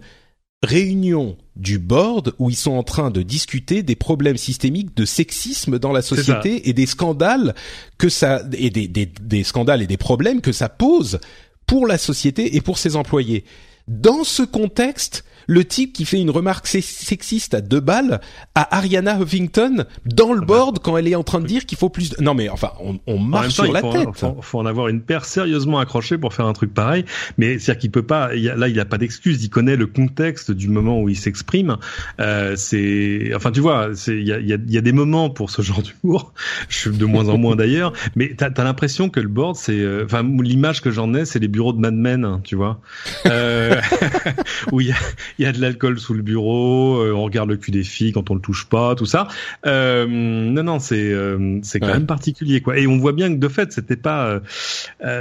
réunion 0.63 1.37
du 1.55 1.79
board 1.79 2.33
où 2.39 2.49
ils 2.49 2.57
sont 2.57 2.73
en 2.73 2.83
train 2.83 3.09
de 3.09 3.21
discuter 3.21 3.83
des 3.83 3.95
problèmes 3.95 4.37
systémiques 4.37 4.95
de 4.97 5.05
sexisme 5.05 5.79
dans 5.79 5.93
la 5.93 6.01
société 6.01 6.67
et 6.69 6.73
des 6.73 6.85
scandales 6.85 7.55
que 7.97 8.09
ça 8.09 8.43
et 8.51 8.69
des, 8.69 8.89
des, 8.89 9.05
des 9.05 9.43
scandales 9.45 9.81
et 9.81 9.87
des 9.87 9.97
problèmes 9.97 10.41
que 10.41 10.51
ça 10.51 10.67
pose 10.67 11.19
pour 11.65 11.87
la 11.87 11.97
société 11.97 12.57
et 12.57 12.61
pour 12.61 12.77
ses 12.77 12.97
employés. 12.97 13.45
Dans 13.87 14.25
ce 14.25 14.43
contexte, 14.43 15.23
le 15.51 15.65
type 15.65 15.91
qui 15.91 16.05
fait 16.05 16.21
une 16.21 16.29
remarque 16.29 16.65
sexiste 16.65 17.53
à 17.53 17.59
deux 17.59 17.81
balles 17.81 18.21
à 18.55 18.77
Ariana 18.77 19.19
Huffington 19.19 19.83
dans 20.05 20.31
le 20.31 20.39
board 20.39 20.79
quand 20.79 20.95
elle 20.95 21.09
est 21.09 21.15
en 21.15 21.23
train 21.23 21.41
de 21.41 21.45
dire 21.45 21.65
qu'il 21.65 21.77
faut 21.77 21.89
plus 21.89 22.11
de... 22.11 22.23
Non 22.23 22.33
mais 22.33 22.47
enfin, 22.47 22.71
on, 22.79 22.99
on 23.05 23.19
marche 23.19 23.55
sur 23.55 23.69
la 23.71 23.81
tête. 23.81 24.07
Faut, 24.13 24.37
faut, 24.39 24.59
en 24.59 24.65
avoir 24.65 24.87
une 24.87 25.01
paire 25.01 25.25
sérieusement 25.25 25.79
accrochée 25.79 26.17
pour 26.17 26.33
faire 26.33 26.45
un 26.45 26.53
truc 26.53 26.73
pareil. 26.73 27.03
Mais 27.37 27.59
c'est-à-dire 27.59 27.81
qu'il 27.81 27.91
peut 27.91 28.01
pas... 28.01 28.33
Il 28.33 28.45
là, 28.45 28.69
il 28.69 28.79
a 28.79 28.85
pas 28.85 28.97
d'excuse. 28.97 29.43
Il 29.43 29.49
connaît 29.49 29.75
le 29.75 29.87
contexte 29.87 30.51
du 30.51 30.69
moment 30.69 31.01
où 31.01 31.09
il 31.09 31.17
s'exprime. 31.17 31.75
Euh, 32.21 32.55
c'est... 32.55 33.33
Enfin, 33.35 33.51
tu 33.51 33.59
vois, 33.59 33.89
il 34.07 34.23
y 34.23 34.31
a, 34.31 34.39
y, 34.39 34.53
a, 34.53 34.57
y 34.65 34.77
a, 34.77 34.81
des 34.81 34.93
moments 34.93 35.29
pour 35.29 35.49
ce 35.49 35.61
genre 35.61 35.81
d'humour. 35.81 36.33
Je 36.69 36.77
suis 36.77 36.91
de 36.91 37.05
moins 37.05 37.27
en 37.27 37.37
moins 37.37 37.57
d'ailleurs. 37.57 37.91
Mais 38.15 38.35
t'as 38.37 38.51
as, 38.55 38.63
l'impression 38.63 39.09
que 39.09 39.19
le 39.19 39.27
board, 39.27 39.57
c'est... 39.57 39.79
Euh, 39.79 40.05
enfin, 40.05 40.23
l'image 40.23 40.81
que 40.81 40.91
j'en 40.91 41.13
ai, 41.13 41.25
c'est 41.25 41.39
les 41.39 41.49
bureaux 41.49 41.73
de 41.73 41.79
Mad 41.79 41.93
Men, 41.93 42.39
tu 42.45 42.55
vois. 42.55 42.79
Euh, 43.25 43.81
où 44.71 44.79
il 44.79 44.87
y 44.87 44.91
a, 44.93 44.95
il 45.41 45.45
y 45.45 45.47
a 45.47 45.51
de 45.51 45.59
l'alcool 45.59 45.99
sous 45.99 46.13
le 46.13 46.21
bureau, 46.21 46.99
euh, 46.99 47.13
on 47.13 47.23
regarde 47.23 47.49
le 47.49 47.57
cul 47.57 47.71
des 47.71 47.83
filles 47.83 48.11
quand 48.11 48.29
on 48.29 48.35
le 48.35 48.41
touche 48.41 48.67
pas, 48.67 48.93
tout 48.93 49.07
ça. 49.07 49.27
Euh, 49.65 50.05
non, 50.07 50.61
non, 50.61 50.77
c'est 50.77 51.11
euh, 51.11 51.59
c'est 51.63 51.79
quand 51.79 51.87
même 51.87 52.05
particulier, 52.05 52.61
quoi. 52.61 52.77
Et 52.77 52.85
on 52.85 52.99
voit 52.99 53.11
bien 53.11 53.33
que 53.33 53.39
de 53.39 53.47
fait, 53.47 53.73
c'était 53.73 53.95
pas, 53.95 54.39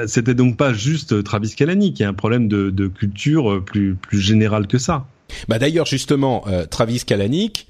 c'était 0.07 0.35
donc 0.35 0.59
pas 0.59 0.75
juste 0.75 1.25
Travis 1.25 1.55
Kalanick, 1.55 1.97
qui 1.97 2.05
a 2.05 2.09
un 2.09 2.15
problème 2.15 2.49
de, 2.49 2.69
de 2.69 2.87
culture 2.87 3.65
plus 3.65 3.95
plus 3.95 4.21
général 4.21 4.67
que 4.67 4.77
ça. 4.77 5.07
Bah 5.49 5.59
d'ailleurs, 5.59 5.87
justement, 5.87 6.45
Travis 6.71 7.05
Kalanick, 7.07 7.69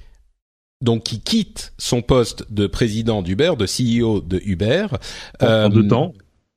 donc 0.82 1.04
qui 1.04 1.20
quitte 1.20 1.72
son 1.78 2.02
poste 2.02 2.52
de 2.52 2.66
président 2.66 3.22
d'Uber, 3.22 3.52
de 3.56 3.66
CEO 3.66 4.20
de 4.20 4.40
Uber. 4.44 4.88
En, 5.40 5.68
deux 5.68 5.86
temps. 5.86 6.14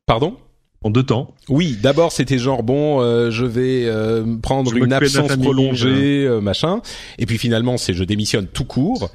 Pardon? 0.08 0.38
En 0.84 0.89
deux 0.89 1.04
temps. 1.04 1.34
Oui, 1.50 1.78
d'abord 1.82 2.12
c'était 2.12 2.38
genre 2.38 2.63
bon, 2.63 3.02
euh, 3.02 3.32
je 3.32 3.46
vais 3.46 3.86
euh, 3.86 4.38
prendre 4.41 4.76
une 4.76 4.93
absence 4.93 5.36
prolongée, 5.38 6.26
euh, 6.26 6.41
machin, 6.41 6.82
et 7.17 7.26
puis 7.26 7.38
finalement 7.38 7.78
c'est 7.78 7.93
je 7.93 8.04
démissionne 8.04 8.48
tout 8.48 8.65
court. 8.65 9.10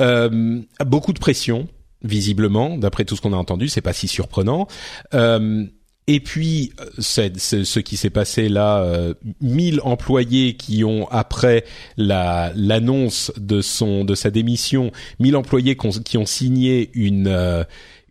beaucoup 0.00 1.12
de 1.12 1.18
pression, 1.18 1.68
visiblement, 2.02 2.76
d'après 2.76 3.04
tout 3.04 3.16
ce 3.16 3.20
qu'on 3.20 3.32
a 3.32 3.36
entendu, 3.36 3.68
c'est 3.68 3.80
pas 3.80 3.92
si 3.92 4.08
surprenant. 4.08 4.66
et 6.08 6.20
puis, 6.20 6.72
c'est, 6.98 7.38
ce 7.38 7.80
qui 7.80 7.96
s'est 7.96 8.10
passé 8.10 8.48
là, 8.48 8.84
1000 9.40 9.80
employés 9.82 10.54
qui 10.54 10.84
ont 10.84 11.08
après 11.10 11.64
la 11.96 12.52
l'annonce 12.54 13.32
de 13.38 13.60
son 13.60 14.04
de 14.04 14.14
sa 14.14 14.30
démission, 14.30 14.92
1000 15.20 15.36
employés 15.36 15.76
qui 15.76 16.18
ont 16.18 16.26
signé 16.26 16.90
une 16.94 17.64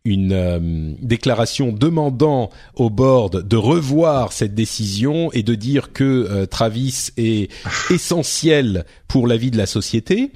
une 0.06 0.34
euh, 0.34 0.94
déclaration 1.02 1.72
demandant 1.74 2.52
au 2.76 2.90
board 2.90 3.46
de 3.46 3.58
revoir 3.58 4.32
cette 4.32 4.54
décision 4.54 5.32
et 5.34 5.44
de 5.44 5.56
dire 5.56 5.92
que 5.92 6.04
euh, 6.04 6.46
Travis 6.46 7.10
est 7.18 7.52
essentiel 7.90 8.86
pour 9.08 9.28
la 9.28 9.36
vie 9.36 9.52
de 9.52 9.58
la 9.58 9.66
société. 9.66 10.32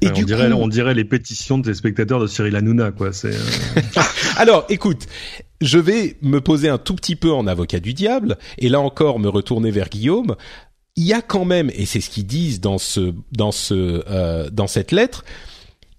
Et 0.00 0.08
on, 0.08 0.22
dirait, 0.22 0.52
on 0.52 0.66
dirait 0.66 0.94
les 0.94 1.04
pétitions 1.04 1.58
des 1.58 1.74
spectateurs 1.74 2.18
de 2.18 2.26
Cyril 2.26 2.56
Hanouna, 2.56 2.90
quoi. 2.90 3.12
C'est. 3.12 3.34
Euh, 3.34 3.80
Alors, 4.36 4.64
écoute, 4.68 5.06
je 5.60 5.78
vais 5.78 6.16
me 6.22 6.40
poser 6.40 6.68
un 6.68 6.78
tout 6.78 6.94
petit 6.96 7.14
peu 7.14 7.32
en 7.32 7.46
avocat 7.46 7.78
du 7.78 7.94
diable 7.94 8.36
et 8.58 8.68
là 8.68 8.80
encore 8.80 9.20
me 9.20 9.28
retourner 9.28 9.70
vers 9.70 9.88
Guillaume. 9.88 10.34
Il 10.96 11.04
y 11.04 11.12
a 11.12 11.22
quand 11.22 11.44
même, 11.44 11.70
et 11.74 11.86
c'est 11.86 12.00
ce 12.00 12.10
qu'ils 12.10 12.26
disent 12.26 12.60
dans 12.60 12.78
ce 12.78 13.14
dans 13.30 13.52
ce 13.52 14.50
dans 14.50 14.66
cette 14.66 14.92
lettre, 14.92 15.24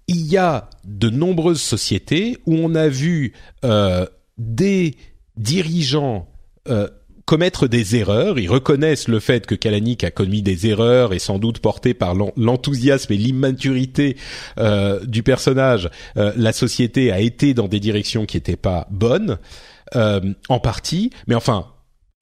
il 0.08 0.26
y 0.26 0.36
a 0.36 0.68
de 0.84 1.10
nombreuses 1.10 1.60
sociétés 1.60 2.38
où 2.46 2.54
on 2.54 2.74
a 2.74 2.88
vu 2.88 3.32
euh, 3.64 4.06
des 4.38 4.96
dirigeants 5.36 6.28
euh, 6.68 6.88
commettre 7.24 7.68
des 7.68 7.96
erreurs. 7.96 8.38
Ils 8.38 8.50
reconnaissent 8.50 9.08
le 9.08 9.18
fait 9.18 9.46
que 9.46 9.54
Kalanick 9.54 10.04
a 10.04 10.10
commis 10.10 10.42
des 10.42 10.66
erreurs 10.66 11.14
et 11.14 11.18
sans 11.18 11.38
doute 11.38 11.58
porté 11.58 11.94
par 11.94 12.14
l'enthousiasme 12.36 13.12
et 13.12 13.16
l'immaturité 13.16 14.16
euh, 14.58 15.04
du 15.06 15.22
personnage, 15.22 15.88
la 16.16 16.52
société 16.52 17.10
a 17.10 17.20
été 17.20 17.54
dans 17.54 17.66
des 17.66 17.80
directions 17.80 18.26
qui 18.26 18.36
n'étaient 18.36 18.56
pas 18.56 18.86
bonnes, 18.90 19.38
en 19.94 20.60
partie. 20.60 21.10
Mais 21.26 21.34
enfin, 21.34 21.73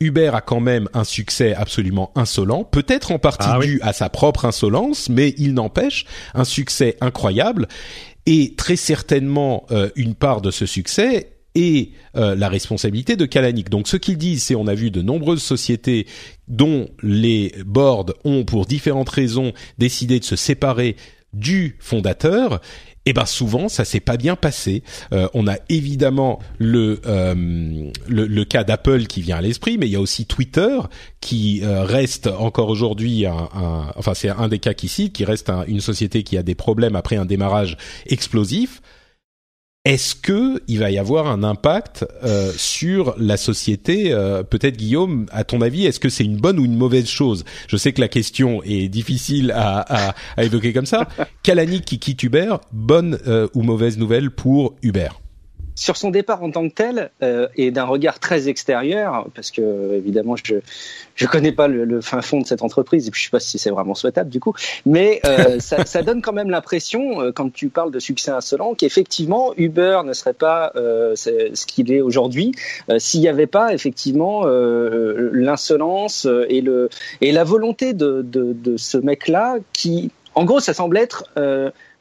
Uber 0.03 0.31
a 0.35 0.41
quand 0.41 0.61
même 0.61 0.89
un 0.95 1.05
succès 1.05 1.55
absolument 1.55 2.13
insolent, 2.15 2.65
peut-être 2.65 3.13
en 3.13 3.19
partie 3.19 3.49
ah 3.51 3.59
dû 3.61 3.81
à 3.83 3.93
sa 3.93 4.09
propre 4.09 4.45
insolence, 4.45 5.09
mais 5.09 5.35
il 5.39 5.55
n'empêche 5.55 6.05
un 6.35 6.45
succès 6.45 6.97
incroyable. 7.01 7.69
Et 8.27 8.55
très 8.57 8.77
certainement, 8.77 9.67
une 9.97 10.15
part 10.15 10.43
de 10.43 10.53
ce 10.53 10.65
succès 10.65 11.33
et 11.55 11.93
euh, 12.17 12.35
la 12.35 12.49
responsabilité 12.49 13.17
de 13.17 13.27
Kalanick. 13.27 13.69
Donc 13.69 13.89
ce 13.89 13.97
qu'ils 13.97 14.17
disent, 14.17 14.45
c'est 14.45 14.55
on 14.55 14.67
a 14.67 14.75
vu 14.75 14.91
de 14.91 15.03
nombreuses 15.03 15.43
sociétés 15.43 16.07
dont 16.49 16.89
les 17.03 17.55
boards 17.67 18.15
ont 18.25 18.45
pour 18.45 18.67
différentes 18.67 19.11
raisons 19.11 19.53
décidé 19.79 20.19
de 20.19 20.25
se 20.25 20.37
séparer 20.37 20.97
du 21.33 21.77
fondateur. 21.79 22.61
Eh 23.05 23.13
ben 23.13 23.27
souvent 23.27 23.69
ça 23.69 23.85
s'est 23.85 24.01
pas 24.01 24.17
bien 24.17 24.37
passé. 24.37 24.83
Euh, 25.13 25.29
on 25.35 25.49
a 25.49 25.57
évidemment 25.69 26.39
le, 26.59 27.01
euh, 27.07 27.35
le, 28.07 28.27
le 28.27 28.45
cas 28.45 28.65
d'Apple 28.65 29.07
qui 29.07 29.23
vient 29.23 29.37
à 29.37 29.41
l'esprit, 29.41 29.77
mais 29.79 29.87
il 29.87 29.93
y 29.93 29.97
a 29.97 30.01
aussi 30.01 30.27
Twitter 30.27 30.79
qui 31.21 31.63
reste 31.65 32.27
encore 32.27 32.69
aujourd'hui 32.69 33.27
un, 33.27 33.49
un, 33.55 33.93
enfin 33.97 34.15
c'est 34.15 34.29
un 34.29 34.49
des 34.49 34.59
cas 34.59 34.75
qui 34.75 34.89
cite, 34.89 35.13
qui 35.13 35.25
reste 35.25 35.51
une 35.67 35.81
société 35.81 36.23
qui 36.23 36.37
a 36.37 36.43
des 36.43 36.55
problèmes 36.55 36.97
après 36.97 37.17
un 37.17 37.25
démarrage 37.25 37.77
explosif. 38.07 38.83
Est-ce 39.85 40.15
que 40.15 40.63
il 40.69 40.79
va 40.79 40.93
y 40.93 40.99
avoir 40.99 41.27
un 41.27 41.43
impact 41.43 42.07
euh, 42.23 42.53
sur 42.57 43.17
la 43.19 43.37
société 43.37 44.13
euh, 44.13 44.45
Peut-être 44.45 44.77
Guillaume, 44.77 45.27
à 45.33 45.43
ton 45.43 45.61
avis, 45.61 45.87
est-ce 45.87 45.99
que 45.99 46.09
c'est 46.09 46.23
une 46.23 46.37
bonne 46.37 46.61
ou 46.61 46.65
une 46.65 46.77
mauvaise 46.77 47.09
chose? 47.09 47.45
Je 47.67 47.77
sais 47.77 47.93
que 47.93 48.01
la 48.01 48.07
question 48.07 48.63
est 48.63 48.89
difficile 48.89 49.51
à, 49.51 49.81
à, 50.11 50.15
à 50.37 50.45
évoquer 50.45 50.73
comme 50.73 50.87
ça. 50.87 51.09
Kalani 51.43 51.81
qui 51.81 51.99
quitte 51.99 52.23
Uber, 52.23 52.59
bonne 52.71 53.19
euh, 53.27 53.49
ou 53.55 53.63
mauvaise 53.63 53.99
nouvelle 53.99 54.31
pour 54.31 54.77
Uber 54.83 55.09
sur 55.75 55.97
son 55.97 56.11
départ 56.11 56.43
en 56.43 56.51
tant 56.51 56.69
que 56.69 56.75
tel 56.75 57.11
euh, 57.23 57.49
et 57.57 57.71
d'un 57.71 57.85
regard 57.85 58.19
très 58.19 58.49
extérieur, 58.49 59.27
parce 59.35 59.51
que 59.51 59.95
évidemment 59.95 60.37
je 60.37 60.57
je 61.15 61.27
connais 61.27 61.53
pas 61.53 61.69
le, 61.69 62.01
fin 62.01 62.23
fond 62.23 62.41
de 62.41 62.47
cette 62.47 62.63
entreprise 62.63 63.07
et 63.07 63.11
puis 63.11 63.21
je 63.21 63.25
sais 63.27 63.31
pas 63.31 63.41
si 63.41 63.59
c'est 63.59 63.71
vraiment 63.71 63.95
souhaitable 63.95 64.31
du 64.31 64.41
coup, 64.41 64.55
mais 64.87 65.21
euh, 65.27 65.59
ça, 65.61 65.85
ça, 65.85 66.03
donne 66.03 66.23
quand 66.23 66.33
même 66.33 66.51
l'impression 66.51 67.21
euh, 67.21 67.33
quand 67.33 67.53
tu 67.53 67.69
parles 67.69 67.91
de 67.91 68.01
succès 68.01 68.31
insolent 68.31 68.75
qu'effectivement 68.75 69.53
Uber 69.57 70.01
ne 70.05 70.13
serait 70.13 70.33
pas 70.33 70.73
euh, 70.77 71.15
ce 71.17 71.67
qu'il 71.67 71.93
est 71.93 72.01
aujourd'hui 72.01 72.53
s'il 72.99 73.21
n'y 73.21 73.29
avait 73.29 73.47
pas 73.47 73.73
effectivement 73.73 74.45
l'insolence 74.45 76.27
et 76.49 76.61
le 76.61 76.89
et 77.21 77.33
la 77.33 77.45
volonté 77.45 77.93
de 77.93 78.23
de, 78.23 78.53
de 78.53 78.77
ce 78.77 78.99
mec 78.99 79.29
là 79.29 79.57
qui 79.73 80.11
en 80.35 80.45
gros 80.45 80.61
ça 80.61 80.75
semble 80.75 80.97
être 80.97 81.25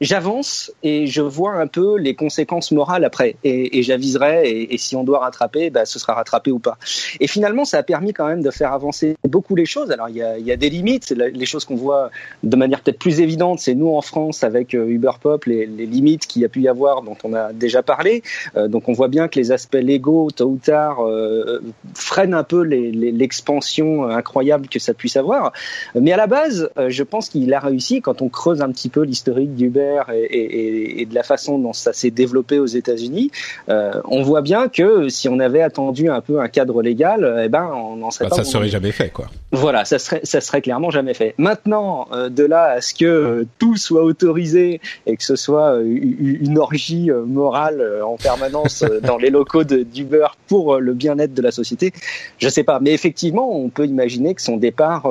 j'avance 0.02 0.72
et 0.82 1.06
je 1.06 1.22
vois 1.22 1.54
un 1.54 1.68
peu 1.68 1.96
les 1.96 2.14
conséquences 2.14 2.72
morales 2.72 3.04
après 3.04 3.36
et, 3.44 3.78
et 3.78 3.82
j'aviserai 3.82 4.50
et, 4.70 4.78
si 4.78 4.96
on 4.96 5.04
doit 5.04 5.20
rattraper, 5.20 5.70
bah, 5.70 5.86
ce 5.86 5.98
sera 6.00 6.14
rattrapé 6.14 6.50
ou 6.50 6.58
pas. 6.58 6.76
Et 7.20 7.28
finalement, 7.28 7.64
ça 7.64 7.78
a 7.78 7.82
permis 7.84 8.12
quand 8.12 8.26
même 8.26 8.42
de 8.42 8.50
faire 8.50 8.72
avancer 8.72 9.16
beaucoup 9.28 9.54
les 9.54 9.64
choses. 9.64 9.92
Alors 9.92 10.08
il 10.08 10.16
y 10.16 10.22
a, 10.22 10.38
y 10.38 10.50
a 10.50 10.56
des 10.56 10.70
limites, 10.70 11.10
les 11.10 11.46
choses 11.46 11.64
qu'on 11.64 11.76
voit 11.76 12.10
de 12.42 12.56
manière 12.56 12.80
peut-être 12.80 12.98
plus 12.98 13.20
évidente, 13.20 13.60
c'est 13.60 13.74
nous 13.74 13.94
en 13.94 14.02
France 14.02 14.42
avec 14.42 14.74
euh, 14.74 14.88
Uber 14.88 15.12
Pop, 15.20 15.44
les, 15.44 15.66
les 15.66 15.86
limites 15.86 16.26
qu'il 16.26 16.42
y 16.42 16.44
a 16.44 16.48
pu 16.48 16.62
y 16.62 16.68
avoir 16.68 17.02
dont 17.02 17.16
on 17.22 17.32
a 17.32 17.52
déjà 17.52 17.82
parlé. 17.82 18.22
Euh, 18.56 18.66
donc 18.66 18.88
on 18.88 18.92
voit 18.92 19.08
bien 19.08 19.28
que 19.28 19.38
les 19.38 19.52
aspects 19.52 19.74
légaux, 19.74 20.30
tôt 20.34 20.46
ou 20.46 20.58
tard, 20.58 21.06
euh, 21.06 21.60
freinent 21.94 22.34
un 22.34 22.44
peu 22.44 22.62
l'expansion 22.62 24.04
incroyable 24.04 24.66
que 24.68 24.80
ça 24.80 24.94
puisse 24.94 25.16
avoir. 25.16 25.52
Mais 25.94 26.12
à 26.12 26.16
la 26.16 26.26
base, 26.26 26.70
je 26.88 27.02
pense 27.04 27.28
qu'il 27.28 27.54
a 27.54 27.60
réussi 27.60 28.00
quand 28.00 28.20
on 28.20 28.28
creuse 28.28 28.62
un 28.62 28.72
petit 28.72 28.88
peu 28.88 29.02
l'historique 29.02 29.54
d'Uber 29.54 29.91
et, 30.14 31.06
de 31.06 31.14
la 31.14 31.22
façon 31.22 31.58
dont 31.58 31.72
ça 31.72 31.92
s'est 31.92 32.10
développé 32.10 32.58
aux 32.58 32.66
États-Unis, 32.66 33.30
euh, 33.68 33.92
on 34.04 34.22
voit 34.22 34.42
bien 34.42 34.68
que 34.68 35.08
si 35.08 35.28
on 35.28 35.38
avait 35.38 35.62
attendu 35.62 36.08
un 36.08 36.20
peu 36.20 36.40
un 36.40 36.48
cadre 36.48 36.82
légal, 36.82 37.42
eh 37.44 37.48
ben 37.48 37.70
on 37.74 37.96
n'en 37.96 38.10
serait 38.10 38.26
bah, 38.26 38.36
pas. 38.36 38.44
Ça 38.44 38.44
serait 38.44 38.68
jamais 38.68 38.92
fait, 38.92 39.10
quoi. 39.10 39.26
Voilà, 39.52 39.84
ça 39.84 39.98
serait 39.98 40.20
ça 40.24 40.40
serait 40.40 40.62
clairement 40.62 40.90
jamais 40.90 41.14
fait. 41.14 41.34
Maintenant, 41.38 42.08
euh, 42.12 42.28
de 42.28 42.44
là 42.44 42.70
à 42.70 42.80
ce 42.80 42.94
que 42.94 43.04
euh, 43.04 43.46
tout 43.58 43.76
soit 43.76 44.02
autorisé 44.02 44.80
et 45.06 45.16
que 45.16 45.24
ce 45.24 45.36
soit 45.36 45.78
une 45.82 46.58
orgie 46.58 47.10
morale 47.10 48.00
en 48.04 48.16
permanence 48.16 48.84
dans 49.02 49.18
les 49.18 49.30
locaux 49.30 49.64
d'Uber 49.64 50.28
pour 50.46 50.78
le 50.78 50.94
bien-être 50.94 51.34
de 51.34 51.42
la 51.42 51.50
société, 51.50 51.92
je 52.38 52.48
sais 52.48 52.64
pas. 52.64 52.80
Mais 52.80 52.92
effectivement, 52.92 53.54
on 53.54 53.68
peut 53.68 53.86
imaginer 53.86 54.34
que 54.34 54.42
son 54.42 54.56
départ 54.56 55.10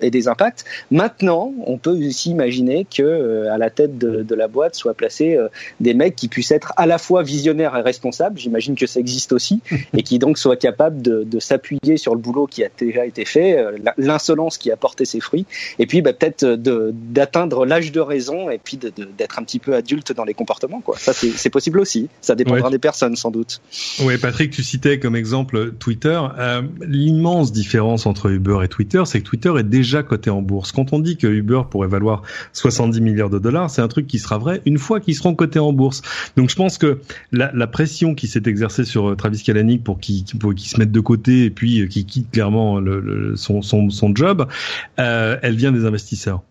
ait 0.00 0.10
des 0.10 0.28
impacts. 0.28 0.64
Maintenant, 0.90 1.52
on 1.66 1.78
peut 1.78 1.90
aussi 1.90 2.30
imaginer 2.30 2.86
que 2.90 3.46
à 3.48 3.58
la 3.58 3.70
tête 3.70 3.98
de 3.98 4.10
de, 4.22 4.34
la 4.34 4.48
boîte 4.48 4.74
soient 4.74 4.94
placés 4.94 5.36
euh, 5.36 5.48
des 5.80 5.94
mecs 5.94 6.16
qui 6.16 6.28
puissent 6.28 6.50
être 6.50 6.72
à 6.76 6.86
la 6.86 6.98
fois 6.98 7.22
visionnaires 7.22 7.76
et 7.76 7.82
responsables, 7.82 8.38
j'imagine 8.38 8.74
que 8.74 8.86
ça 8.86 9.00
existe 9.00 9.32
aussi, 9.32 9.60
et 9.96 10.02
qui 10.02 10.18
donc 10.18 10.38
soient 10.38 10.56
capables 10.56 11.02
de, 11.02 11.24
de 11.24 11.40
s'appuyer 11.40 11.96
sur 11.96 12.14
le 12.14 12.20
boulot 12.20 12.46
qui 12.46 12.64
a 12.64 12.68
déjà 12.78 13.06
été 13.06 13.24
fait, 13.24 13.58
euh, 13.58 13.72
l'insolence 13.98 14.58
qui 14.58 14.70
a 14.70 14.76
porté 14.76 15.04
ses 15.04 15.20
fruits, 15.20 15.46
et 15.78 15.86
puis 15.86 16.02
bah, 16.02 16.12
peut-être 16.12 16.44
d'atteindre 16.44 17.66
l'âge 17.66 17.92
de 17.92 18.00
raison 18.00 18.50
et 18.50 18.58
puis 18.58 18.76
d'être 18.76 19.38
un 19.38 19.44
petit 19.44 19.58
peu 19.58 19.74
adulte 19.74 20.12
dans 20.12 20.24
les 20.24 20.34
comportements. 20.34 20.80
Quoi. 20.80 20.96
Ça, 20.98 21.12
c'est 21.12 21.50
possible 21.50 21.80
aussi. 21.80 22.08
Ça 22.20 22.34
dépendra 22.34 22.70
des 22.70 22.78
personnes, 22.78 23.16
sans 23.16 23.30
doute. 23.30 23.60
Oui, 24.00 24.16
Patrick, 24.18 24.50
tu 24.50 24.62
citais 24.62 24.98
comme 24.98 25.16
exemple 25.16 25.72
Twitter. 25.72 26.20
Euh, 26.38 26.62
L'immense 26.80 27.52
différence 27.52 28.06
entre 28.06 28.30
Uber 28.30 28.58
et 28.64 28.68
Twitter, 28.68 29.02
c'est 29.06 29.20
que 29.20 29.26
Twitter 29.26 29.52
est 29.58 29.64
déjà 29.64 30.02
coté 30.02 30.30
en 30.30 30.42
bourse. 30.42 30.72
Quand 30.72 30.92
on 30.92 30.98
dit 30.98 31.16
que 31.16 31.26
Uber 31.26 31.62
pourrait 31.70 31.88
valoir 31.88 32.22
70 32.52 33.00
milliards 33.00 33.30
de 33.30 33.38
dollars, 33.38 33.70
c'est 33.70 33.82
un 33.82 33.88
truc 33.88 34.06
qui 34.06 34.18
sera 34.18 34.38
vrai 34.38 34.62
une 34.66 34.78
fois 34.78 35.00
qu'ils 35.00 35.14
seront 35.14 35.34
cotés 35.34 35.58
en 35.58 35.72
bourse. 35.72 36.02
Donc 36.36 36.50
je 36.50 36.56
pense 36.56 36.78
que 36.78 37.00
la, 37.32 37.50
la 37.54 37.66
pression 37.66 38.14
qui 38.14 38.28
s'est 38.28 38.42
exercée 38.46 38.84
sur 38.84 39.10
euh, 39.10 39.16
Travis 39.16 39.42
Kalanick 39.42 39.84
pour 39.84 40.00
qu'il 40.00 40.24
pour 40.38 40.54
qu'il 40.54 40.68
se 40.68 40.78
mette 40.78 40.92
de 40.92 41.00
côté 41.00 41.44
et 41.44 41.50
puis 41.50 41.80
euh, 41.80 41.86
qu'il 41.86 42.04
quitte 42.04 42.30
clairement 42.30 42.80
le, 42.80 43.34
son, 43.36 43.62
son, 43.70 43.90
son 43.90 44.14
job, 44.14 44.46
euh, 44.98 45.38
elle 45.42 45.56
vient 45.56 45.72
des 45.72 45.84
investisseurs. 45.86 46.42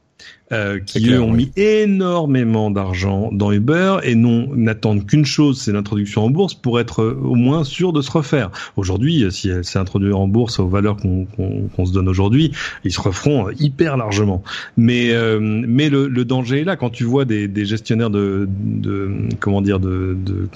Euh, 0.52 0.80
qui 0.80 1.08
eux 1.10 1.22
ont 1.22 1.32
mis 1.32 1.52
énormément 1.56 2.72
d'argent 2.72 3.30
dans 3.32 3.52
Uber 3.52 3.98
et 4.02 4.16
non 4.16 4.50
n'attendent 4.56 5.06
qu'une 5.06 5.26
chose, 5.26 5.62
c'est 5.62 5.72
l'introduction 5.72 6.24
en 6.24 6.32
bourse 6.32 6.56
pour 6.56 6.80
être 6.80 7.04
euh, 7.04 7.20
au 7.24 7.36
moins 7.36 7.64
sûr 7.64 7.94
de 7.94 8.02
se 8.02 8.10
refaire. 8.10 8.50
Aujourd'hui, 8.76 9.24
euh, 9.24 9.30
si 9.30 9.50
elle 9.50 9.64
s'est 9.64 9.78
introduite 9.78 10.14
en 10.16 10.28
bourse 10.28 10.60
aux 10.60 10.68
valeurs 10.68 10.98
qu'on 10.98 11.86
se 11.86 11.92
donne 11.92 12.08
aujourd'hui, 12.08 12.52
ils 12.84 12.92
se 12.92 13.00
referont 13.00 13.50
hyper 13.60 13.96
largement. 13.98 14.44
Mais 14.78 15.14
mais 15.40 15.90
le, 15.90 16.08
le, 16.08 16.26
danger 16.26 16.62
est 16.62 16.64
là 16.64 16.76
quand 16.76 16.90
tu 16.90 17.04
vois 17.04 17.26
des, 17.26 17.48
des 17.48 17.66
gestionnaires 17.66 18.10
de, 18.10 18.48
de, 18.50 19.12
comment 19.40 19.62
dire 19.62 19.80
de, 19.80 20.18
de, 20.26 20.48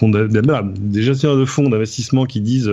des 0.79 1.03
gestionnaires 1.03 1.37
de 1.37 1.45
fonds 1.45 1.69
d'investissement 1.69 2.25
qui 2.25 2.41
disent 2.41 2.71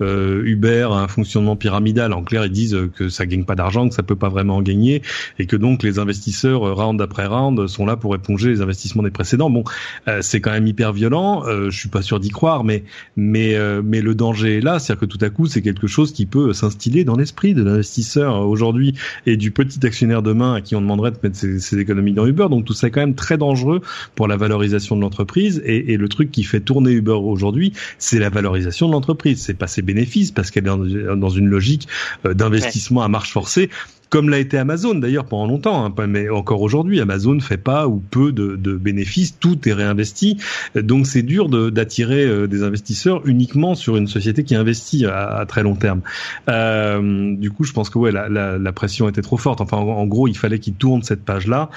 euh, 0.00 0.42
Uber 0.44 0.88
a 0.90 0.96
un 0.96 1.08
fonctionnement 1.08 1.56
pyramidal. 1.56 2.12
En 2.12 2.22
clair, 2.22 2.46
ils 2.46 2.52
disent 2.52 2.78
que 2.96 3.08
ça 3.08 3.26
gagne 3.26 3.44
pas 3.44 3.54
d'argent, 3.54 3.88
que 3.88 3.94
ça 3.94 4.02
peut 4.02 4.16
pas 4.16 4.28
vraiment 4.28 4.56
en 4.56 4.62
gagner 4.62 5.02
et 5.38 5.46
que 5.46 5.56
donc 5.56 5.82
les 5.82 5.98
investisseurs 5.98 6.61
euh, 6.61 6.61
round 6.70 7.00
après 7.00 7.26
round 7.26 7.66
sont 7.66 7.86
là 7.86 7.96
pour 7.96 8.14
éponger 8.14 8.50
les 8.50 8.60
investissements 8.60 9.02
des 9.02 9.10
précédents. 9.10 9.50
Bon, 9.50 9.64
euh, 10.08 10.20
c'est 10.22 10.40
quand 10.40 10.52
même 10.52 10.66
hyper 10.66 10.92
violent. 10.92 11.44
Euh, 11.46 11.70
je 11.70 11.78
suis 11.78 11.88
pas 11.88 12.02
sûr 12.02 12.20
d'y 12.20 12.30
croire, 12.30 12.64
mais 12.64 12.84
mais 13.16 13.56
mais 13.82 14.00
le 14.00 14.14
danger 14.14 14.58
est 14.58 14.60
là, 14.60 14.78
c'est-à-dire 14.78 15.00
que 15.00 15.06
tout 15.06 15.24
à 15.24 15.30
coup 15.30 15.46
c'est 15.46 15.62
quelque 15.62 15.86
chose 15.86 16.12
qui 16.12 16.26
peut 16.26 16.52
s'instiller 16.52 17.04
dans 17.04 17.16
l'esprit 17.16 17.54
de 17.54 17.62
l'investisseur 17.62 18.46
aujourd'hui 18.46 18.94
et 19.26 19.36
du 19.36 19.50
petit 19.50 19.84
actionnaire 19.84 20.22
demain 20.22 20.54
à 20.54 20.60
qui 20.60 20.76
on 20.76 20.80
demanderait 20.80 21.10
de 21.10 21.18
mettre 21.22 21.36
ses, 21.36 21.78
économies 21.78 22.12
dans 22.12 22.26
Uber. 22.26 22.46
Donc 22.50 22.64
tout 22.64 22.74
ça 22.74 22.88
est 22.88 22.90
quand 22.90 23.00
même 23.00 23.14
très 23.14 23.38
dangereux 23.38 23.80
pour 24.14 24.28
la 24.28 24.36
valorisation 24.36 24.96
de 24.96 25.00
l'entreprise 25.00 25.62
et, 25.64 25.92
et, 25.92 25.96
le 25.96 26.08
truc 26.08 26.30
qui 26.30 26.42
fait 26.42 26.60
tourner 26.60 26.92
Uber 26.92 27.12
aujourd'hui, 27.12 27.72
c'est 27.98 28.18
la 28.18 28.30
valorisation 28.30 28.88
de 28.88 28.92
l'entreprise. 28.92 29.40
C'est 29.42 29.54
pas 29.54 29.66
ses 29.66 29.82
bénéfices 29.82 30.30
parce 30.30 30.50
qu'elle 30.50 30.66
est 30.66 31.16
dans 31.16 31.28
une 31.28 31.46
logique 31.46 31.88
d'investissement 32.24 33.02
à 33.02 33.08
marche 33.08 33.32
forcée 33.32 33.70
comme 34.12 34.28
l'a 34.28 34.38
été 34.38 34.58
Amazon 34.58 34.94
d'ailleurs 34.94 35.24
pendant 35.24 35.46
longtemps, 35.46 35.86
hein, 35.86 36.06
mais 36.06 36.28
encore 36.28 36.60
aujourd'hui, 36.60 37.00
Amazon 37.00 37.40
fait 37.40 37.56
pas 37.56 37.88
ou 37.88 37.98
peu 37.98 38.30
de, 38.30 38.56
de 38.56 38.76
bénéfices, 38.76 39.38
tout 39.40 39.66
est 39.66 39.72
réinvesti, 39.72 40.36
donc 40.74 41.06
c'est 41.06 41.22
dur 41.22 41.48
d'attirer 41.48 42.26
euh, 42.26 42.46
des 42.46 42.62
investisseurs 42.62 43.26
uniquement 43.26 43.74
sur 43.74 43.96
une 43.96 44.06
société 44.06 44.44
qui 44.44 44.54
investit 44.54 45.06
à, 45.06 45.46
très 45.48 45.62
long 45.62 45.76
terme. 45.76 46.02
Euh, 46.50 47.34
du 47.36 47.50
coup, 47.50 47.64
je 47.64 47.72
pense 47.72 47.88
que 47.88 47.98
ouais, 47.98 48.12
la, 48.12 48.28
la, 48.28 48.58
la, 48.58 48.72
pression 48.72 49.08
était 49.08 49.22
trop 49.22 49.38
forte. 49.38 49.62
Enfin, 49.62 49.78
en, 49.78 50.06
gros, 50.06 50.28
il 50.28 50.36
fallait 50.36 50.58
qu'il 50.58 50.74
tourne 50.74 51.02
cette 51.02 51.24
page-là, 51.24 51.70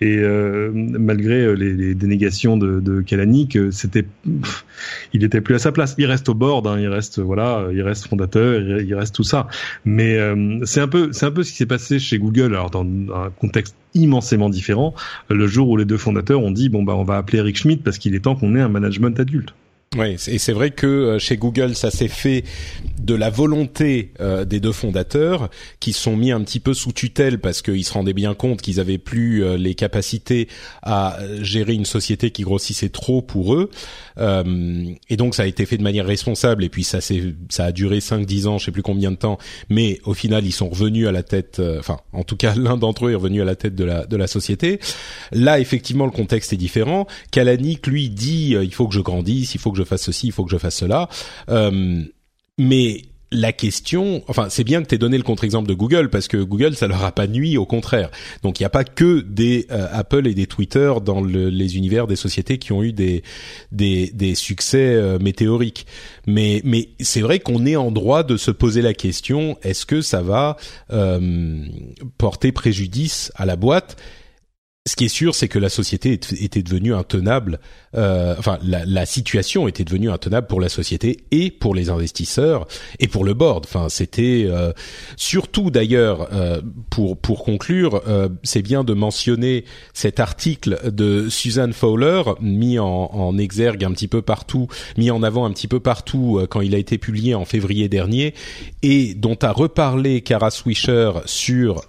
et 0.00 0.16
euh, 0.16 0.70
malgré 0.72 1.42
euh, 1.42 1.52
les, 1.52 1.74
les, 1.74 1.94
dénégations 1.94 2.56
de, 2.56 2.80
de 2.80 3.02
Kalanick, 3.02 3.58
c'était, 3.70 4.06
il 5.12 5.24
était 5.24 5.42
plus 5.42 5.56
à 5.56 5.58
sa 5.58 5.72
place. 5.72 5.94
Il 5.98 6.06
reste 6.06 6.30
au 6.30 6.34
board, 6.34 6.66
hein, 6.66 6.78
il 6.80 6.88
reste 6.88 7.18
voilà, 7.18 7.66
il 7.70 7.82
reste 7.82 8.08
fondateur, 8.08 8.80
il, 8.80 8.94
reste 8.94 9.14
tout 9.14 9.24
ça, 9.24 9.46
mais 9.84 10.18
c'est 10.64 10.80
un 10.80 10.88
peu, 10.88 11.10
c'est 11.12 11.26
un 11.26 11.30
peu 11.30 11.42
ce 11.42 11.50
qui 11.50 11.58
s'est 11.58 11.66
passé 11.66 11.81
chez 11.98 12.18
Google, 12.18 12.54
alors 12.54 12.70
dans 12.70 12.84
un 12.84 13.30
contexte 13.30 13.76
immensément 13.94 14.48
différent, 14.48 14.94
le 15.28 15.46
jour 15.46 15.68
où 15.68 15.76
les 15.76 15.84
deux 15.84 15.98
fondateurs 15.98 16.40
ont 16.40 16.50
dit 16.50 16.68
bon 16.68 16.82
bah 16.82 16.94
on 16.96 17.04
va 17.04 17.16
appeler 17.16 17.38
Eric 17.38 17.56
Schmidt 17.56 17.82
parce 17.82 17.98
qu'il 17.98 18.14
est 18.14 18.20
temps 18.20 18.34
qu'on 18.34 18.54
ait 18.54 18.60
un 18.60 18.68
management 18.68 19.18
adulte. 19.18 19.54
Oui, 19.98 20.16
et 20.26 20.38
c'est 20.38 20.52
vrai 20.52 20.70
que 20.70 20.86
euh, 20.86 21.18
chez 21.18 21.36
Google, 21.36 21.74
ça 21.74 21.90
s'est 21.90 22.08
fait 22.08 22.44
de 22.98 23.14
la 23.14 23.28
volonté 23.28 24.12
euh, 24.20 24.46
des 24.46 24.58
deux 24.58 24.72
fondateurs 24.72 25.50
qui 25.80 25.92
sont 25.92 26.16
mis 26.16 26.32
un 26.32 26.40
petit 26.40 26.60
peu 26.60 26.72
sous 26.72 26.92
tutelle 26.92 27.40
parce 27.40 27.60
qu'ils 27.60 27.84
se 27.84 27.92
rendaient 27.92 28.14
bien 28.14 28.32
compte 28.32 28.62
qu'ils 28.62 28.80
avaient 28.80 28.96
plus 28.96 29.44
euh, 29.44 29.58
les 29.58 29.74
capacités 29.74 30.48
à 30.82 31.18
gérer 31.42 31.74
une 31.74 31.84
société 31.84 32.30
qui 32.30 32.42
grossissait 32.42 32.88
trop 32.88 33.20
pour 33.20 33.54
eux. 33.54 33.70
Et 34.18 35.16
donc 35.16 35.34
ça 35.34 35.44
a 35.44 35.46
été 35.46 35.66
fait 35.66 35.78
de 35.78 35.82
manière 35.82 36.06
responsable 36.06 36.64
et 36.64 36.68
puis 36.68 36.84
ça 36.84 37.00
c'est 37.00 37.34
ça 37.48 37.66
a 37.66 37.72
duré 37.72 38.00
5 38.00 38.26
10 38.26 38.46
ans, 38.46 38.58
je 38.58 38.66
sais 38.66 38.72
plus 38.72 38.82
combien 38.82 39.10
de 39.10 39.16
temps, 39.16 39.38
mais 39.68 40.00
au 40.04 40.14
final, 40.14 40.44
ils 40.46 40.52
sont 40.52 40.68
revenus 40.68 41.06
à 41.06 41.12
la 41.12 41.22
tête 41.22 41.60
enfin, 41.78 41.98
en 42.12 42.24
tout 42.24 42.36
cas, 42.36 42.54
l'un 42.56 42.76
d'entre 42.76 43.06
eux 43.06 43.12
est 43.12 43.16
revenu 43.16 43.40
à 43.42 43.44
la 43.44 43.56
tête 43.56 43.74
de 43.74 43.84
la 43.84 44.06
de 44.06 44.16
la 44.16 44.26
société. 44.26 44.80
Là, 45.32 45.60
effectivement, 45.60 46.04
le 46.04 46.10
contexte 46.10 46.52
est 46.52 46.56
différent. 46.56 47.06
Kalanick 47.30 47.86
lui 47.86 48.10
dit 48.10 48.56
il 48.60 48.74
faut 48.74 48.88
que 48.88 48.94
je 48.94 49.00
grandisse, 49.00 49.54
il 49.54 49.60
faut 49.60 49.72
que 49.72 49.78
je 49.78 49.84
fasse 49.84 50.02
ceci, 50.02 50.28
il 50.28 50.32
faut 50.32 50.44
que 50.44 50.50
je 50.50 50.58
fasse 50.58 50.76
cela. 50.76 51.08
Euh, 51.48 52.02
mais 52.58 53.02
la 53.32 53.52
question, 53.52 54.22
enfin, 54.28 54.48
c'est 54.50 54.64
bien 54.64 54.82
que 54.82 54.88
tu 54.88 54.94
aies 54.94 54.98
donné 54.98 55.16
le 55.16 55.22
contre-exemple 55.22 55.68
de 55.68 55.74
Google 55.74 56.10
parce 56.10 56.28
que 56.28 56.36
Google, 56.36 56.76
ça 56.76 56.86
leur 56.86 57.04
a 57.04 57.12
pas 57.12 57.26
nuit, 57.26 57.56
au 57.56 57.66
contraire. 57.66 58.10
Donc, 58.42 58.60
il 58.60 58.62
n'y 58.62 58.66
a 58.66 58.70
pas 58.70 58.84
que 58.84 59.20
des 59.20 59.66
euh, 59.70 59.88
Apple 59.90 60.26
et 60.26 60.34
des 60.34 60.46
Twitter 60.46 60.92
dans 61.04 61.20
le, 61.20 61.48
les 61.48 61.76
univers 61.76 62.06
des 62.06 62.16
sociétés 62.16 62.58
qui 62.58 62.72
ont 62.72 62.82
eu 62.82 62.92
des 62.92 63.22
des, 63.72 64.10
des 64.14 64.34
succès 64.34 64.94
euh, 64.94 65.18
météoriques. 65.18 65.86
Mais 66.26 66.60
mais 66.64 66.90
c'est 67.00 67.22
vrai 67.22 67.40
qu'on 67.40 67.66
est 67.66 67.76
en 67.76 67.90
droit 67.90 68.22
de 68.22 68.36
se 68.36 68.50
poser 68.50 68.82
la 68.82 68.94
question 68.94 69.56
est-ce 69.62 69.86
que 69.86 70.02
ça 70.02 70.22
va 70.22 70.56
euh, 70.92 71.64
porter 72.18 72.52
préjudice 72.52 73.32
à 73.34 73.46
la 73.46 73.56
boîte 73.56 73.96
ce 74.84 74.96
qui 74.96 75.04
est 75.04 75.08
sûr, 75.08 75.36
c'est 75.36 75.46
que 75.46 75.60
la 75.60 75.68
société 75.68 76.12
était 76.12 76.62
devenue 76.62 76.92
intenable. 76.92 77.60
Euh, 77.94 78.34
enfin, 78.36 78.58
la, 78.64 79.06
situation 79.06 79.68
était 79.68 79.84
devenue 79.84 80.10
intenable 80.10 80.48
pour 80.48 80.60
la 80.60 80.68
société 80.68 81.18
et 81.30 81.52
pour 81.52 81.74
les 81.76 81.88
investisseurs 81.88 82.66
et 82.98 83.06
pour 83.06 83.24
le 83.24 83.32
board. 83.32 83.64
Enfin, 83.64 83.88
c'était 83.88 84.44
euh, 84.48 84.72
surtout 85.16 85.70
d'ailleurs 85.70 86.28
euh, 86.32 86.60
pour 86.90 87.16
pour 87.16 87.44
conclure, 87.44 88.02
euh, 88.08 88.28
c'est 88.42 88.62
bien 88.62 88.82
de 88.82 88.92
mentionner 88.92 89.64
cet 89.94 90.18
article 90.18 90.90
de 90.90 91.28
Suzanne 91.28 91.72
Fowler 91.72 92.22
mis 92.40 92.80
en, 92.80 92.86
en, 92.86 93.38
exergue 93.38 93.84
un 93.84 93.92
petit 93.92 94.08
peu 94.08 94.20
partout, 94.20 94.66
mis 94.96 95.12
en 95.12 95.22
avant 95.22 95.44
un 95.44 95.52
petit 95.52 95.68
peu 95.68 95.78
partout 95.78 96.44
quand 96.50 96.60
il 96.60 96.74
a 96.74 96.78
été 96.78 96.98
publié 96.98 97.36
en 97.36 97.44
février 97.44 97.88
dernier 97.88 98.34
et 98.82 99.14
dont 99.14 99.38
a 99.42 99.52
reparlé 99.52 100.22
Kara 100.22 100.50
Swisher 100.50 101.12
sur 101.24 101.86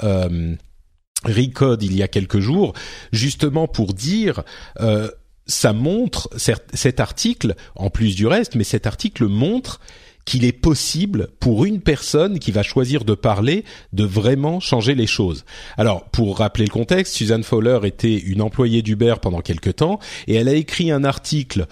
Recode 1.26 1.84
il 1.84 1.96
y 1.96 2.04
a 2.04 2.08
quelques 2.08 2.40
jours, 2.40 2.74
justement 3.12 3.68
pour 3.68 3.94
dire 3.94 4.44
euh, 4.80 5.10
ça 5.46 5.74
montre 5.74 6.30
cet 6.38 7.00
article, 7.00 7.56
en 7.76 7.90
plus 7.90 8.16
du 8.16 8.28
reste, 8.28 8.56
mais 8.56 8.64
cet 8.64 8.88
article 8.88 9.26
montre 9.26 9.80
qu'il 10.26 10.46
est 10.46 10.54
possible 10.54 11.28
pour 11.40 11.66
une 11.66 11.82
personne 11.82 12.40
qui 12.40 12.52
va 12.52 12.64
choisir 12.64 13.04
de 13.04 13.14
parler 13.14 13.66
de 13.92 14.06
vraiment 14.06 14.60
changer 14.60 14.96
les 14.96 15.08
choses. 15.08 15.44
Alors, 15.78 16.06
pour 16.06 16.38
rappeler 16.38 16.66
le 16.66 16.72
contexte, 16.72 17.14
Suzanne 17.16 17.44
Fowler 17.44 17.80
était 17.84 18.18
une 18.18 18.42
employée 18.42 18.82
d'Uber 18.82 19.16
pendant 19.22 19.42
quelque 19.42 19.70
temps 19.70 20.00
et 20.28 20.36
elle 20.36 20.48
a 20.48 20.54
écrit 20.54 20.92
un 20.92 21.04
article 21.04 21.68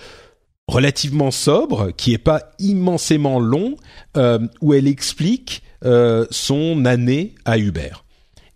relativement 0.68 1.32
sobre, 1.32 1.92
qui 1.96 2.14
est 2.14 2.18
pas 2.18 2.52
immensément 2.60 3.40
long, 3.40 3.76
euh, 4.18 4.40
où 4.62 4.74
elle 4.74 4.88
explique 4.88 5.64
euh, 5.84 6.26
son 6.30 6.86
année 6.86 7.36
à 7.46 7.58
Uber 7.58 7.92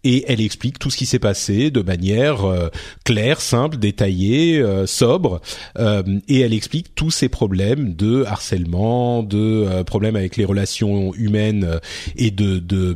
et 0.06 0.24
elle 0.28 0.40
explique 0.40 0.78
tout 0.78 0.92
ce 0.92 0.98
qui 0.98 1.08
s'est 1.08 1.20
passé 1.20 1.72
de 1.72 1.82
manière 1.82 2.46
euh, 2.46 2.70
claire, 3.04 3.42
simple, 3.42 3.78
détaillée, 3.78 4.60
euh, 4.60 4.86
sobre, 4.86 5.42
euh, 5.80 6.04
et 6.30 6.42
elle 6.42 6.54
explique 6.54 6.94
tous 6.94 7.10
ces 7.10 7.28
problèmes 7.28 7.96
de 7.96 8.24
harcèlement, 8.24 9.24
de 9.24 9.84
problèmes 9.84 10.16
avec 10.16 10.38
les 10.38 10.46
relations 10.46 11.14
humaines 11.16 11.80
et 12.16 12.30
de, 12.30 12.60
de, 12.60 12.96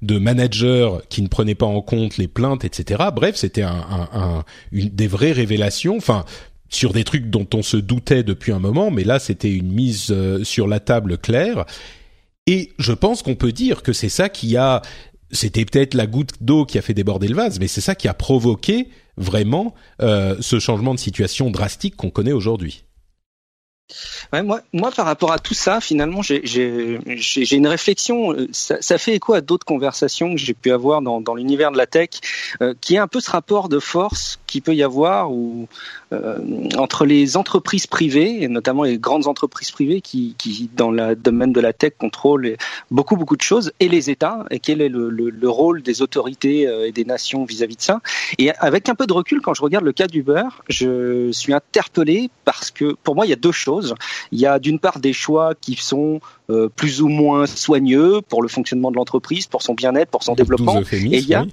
de 0.00 0.18
managers 0.18 0.88
qui 1.10 1.20
ne 1.20 1.28
prenaient 1.28 1.54
pas 1.54 1.66
en 1.66 1.82
compte 1.82 2.16
les 2.16 2.28
plaintes, 2.28 2.64
etc. 2.64 3.04
Bref, 3.14 3.36
c'était 3.36 3.62
un, 3.62 3.84
un, 3.90 4.08
un, 4.18 4.44
une, 4.72 4.88
des 4.88 5.06
vraies 5.06 5.32
révélations. 5.32 5.98
Enfin, 5.98 6.24
sur 6.70 6.92
des 6.94 7.04
trucs 7.04 7.28
dont 7.28 7.46
on 7.54 7.62
se 7.62 7.76
doutait 7.76 8.22
depuis 8.22 8.52
un 8.52 8.58
moment, 8.58 8.90
mais 8.90 9.04
là 9.04 9.18
c'était 9.18 9.52
une 9.52 9.72
mise 9.72 10.14
sur 10.42 10.66
la 10.66 10.80
table 10.80 11.18
claire. 11.18 11.64
Et 12.48 12.72
je 12.78 12.92
pense 12.92 13.20
qu'on 13.20 13.34
peut 13.34 13.52
dire 13.52 13.82
que 13.82 13.92
c'est 13.92 14.08
ça 14.08 14.30
qui 14.30 14.56
a 14.56 14.80
c'était 15.30 15.64
peut-être 15.64 15.94
la 15.94 16.06
goutte 16.06 16.34
d'eau 16.40 16.64
qui 16.64 16.78
a 16.78 16.82
fait 16.82 16.94
déborder 16.94 17.28
le 17.28 17.34
vase, 17.34 17.58
mais 17.60 17.68
c'est 17.68 17.80
ça 17.80 17.94
qui 17.94 18.08
a 18.08 18.14
provoqué 18.14 18.88
vraiment 19.16 19.74
euh, 20.00 20.36
ce 20.40 20.58
changement 20.58 20.94
de 20.94 20.98
situation 20.98 21.50
drastique 21.50 21.96
qu'on 21.96 22.10
connaît 22.10 22.32
aujourd'hui. 22.32 22.84
Moi, 24.32 24.90
par 24.94 25.06
rapport 25.06 25.32
à 25.32 25.38
tout 25.38 25.54
ça, 25.54 25.80
finalement, 25.80 26.20
j'ai 26.22 27.56
une 27.56 27.66
réflexion. 27.66 28.32
Euh, 28.32 28.48
ça, 28.52 28.98
fait 28.98 29.14
écho 29.14 29.32
à 29.32 29.40
d'autres 29.40 29.64
conversations 29.64 30.32
que 30.32 30.40
j'ai 30.40 30.54
pu 30.54 30.70
avoir 30.70 31.00
dans, 31.00 31.34
l'univers 31.34 31.72
de 31.72 31.78
la 31.78 31.86
tech, 31.86 32.10
euh, 32.60 32.74
qui 32.80 32.96
est 32.96 32.98
un 32.98 33.08
peu 33.08 33.20
ce 33.20 33.30
rapport 33.30 33.68
de 33.68 33.78
force 33.78 34.38
qui 34.46 34.60
peut 34.60 34.74
y 34.74 34.82
avoir 34.82 35.30
euh, 36.12 36.36
entre 36.76 37.06
les 37.06 37.36
entreprises 37.36 37.86
privées 37.86 38.42
et 38.42 38.48
notamment 38.48 38.82
les 38.82 38.98
grandes 38.98 39.26
entreprises 39.26 39.70
privées 39.70 40.00
qui, 40.00 40.34
dans 40.74 40.90
le 40.90 41.14
domaine 41.14 41.52
de 41.52 41.60
la 41.60 41.72
tech 41.72 41.92
contrôlent 41.98 42.56
beaucoup 42.90 43.16
beaucoup 43.16 43.36
de 43.36 43.42
choses 43.42 43.72
et 43.80 43.88
les 43.88 44.10
États 44.10 44.44
et 44.50 44.58
quel 44.58 44.80
est 44.80 44.88
le, 44.88 45.10
le, 45.10 45.30
le 45.30 45.48
rôle 45.48 45.82
des 45.82 46.02
autorités 46.02 46.62
et 46.86 46.92
des 46.92 47.04
nations 47.04 47.44
vis-à-vis 47.44 47.74
-vis 47.74 47.78
de 47.78 47.82
ça. 47.82 48.00
Et 48.38 48.50
avec 48.58 48.88
un 48.88 48.94
peu 48.94 49.06
de 49.06 49.12
recul, 49.12 49.40
quand 49.40 49.54
je 49.54 49.62
regarde 49.62 49.84
le 49.84 49.92
cas 49.92 50.06
d'Uber, 50.06 50.48
je 50.68 51.30
suis 51.32 51.52
interpellé 51.52 52.30
parce 52.44 52.70
que 52.70 52.96
pour 53.04 53.14
moi 53.14 53.26
il 53.26 53.30
y 53.30 53.38
a 53.40 53.42
deux 53.48 53.52
choses. 53.52 53.77
Il 54.32 54.38
y 54.38 54.46
a 54.46 54.58
d'une 54.58 54.78
part 54.78 54.98
des 54.98 55.12
choix 55.12 55.54
qui 55.60 55.74
sont 55.74 56.20
euh, 56.50 56.68
plus 56.74 57.02
ou 57.02 57.08
moins 57.08 57.46
soigneux 57.46 58.20
pour 58.28 58.42
le 58.42 58.48
fonctionnement 58.48 58.90
de 58.90 58.96
l'entreprise, 58.96 59.46
pour 59.46 59.62
son 59.62 59.74
bien-être, 59.74 60.10
pour 60.10 60.22
son 60.22 60.34
développement. 60.34 60.80
Et 60.92 61.18
il 61.18 61.26
y 61.26 61.34
a 61.34 61.44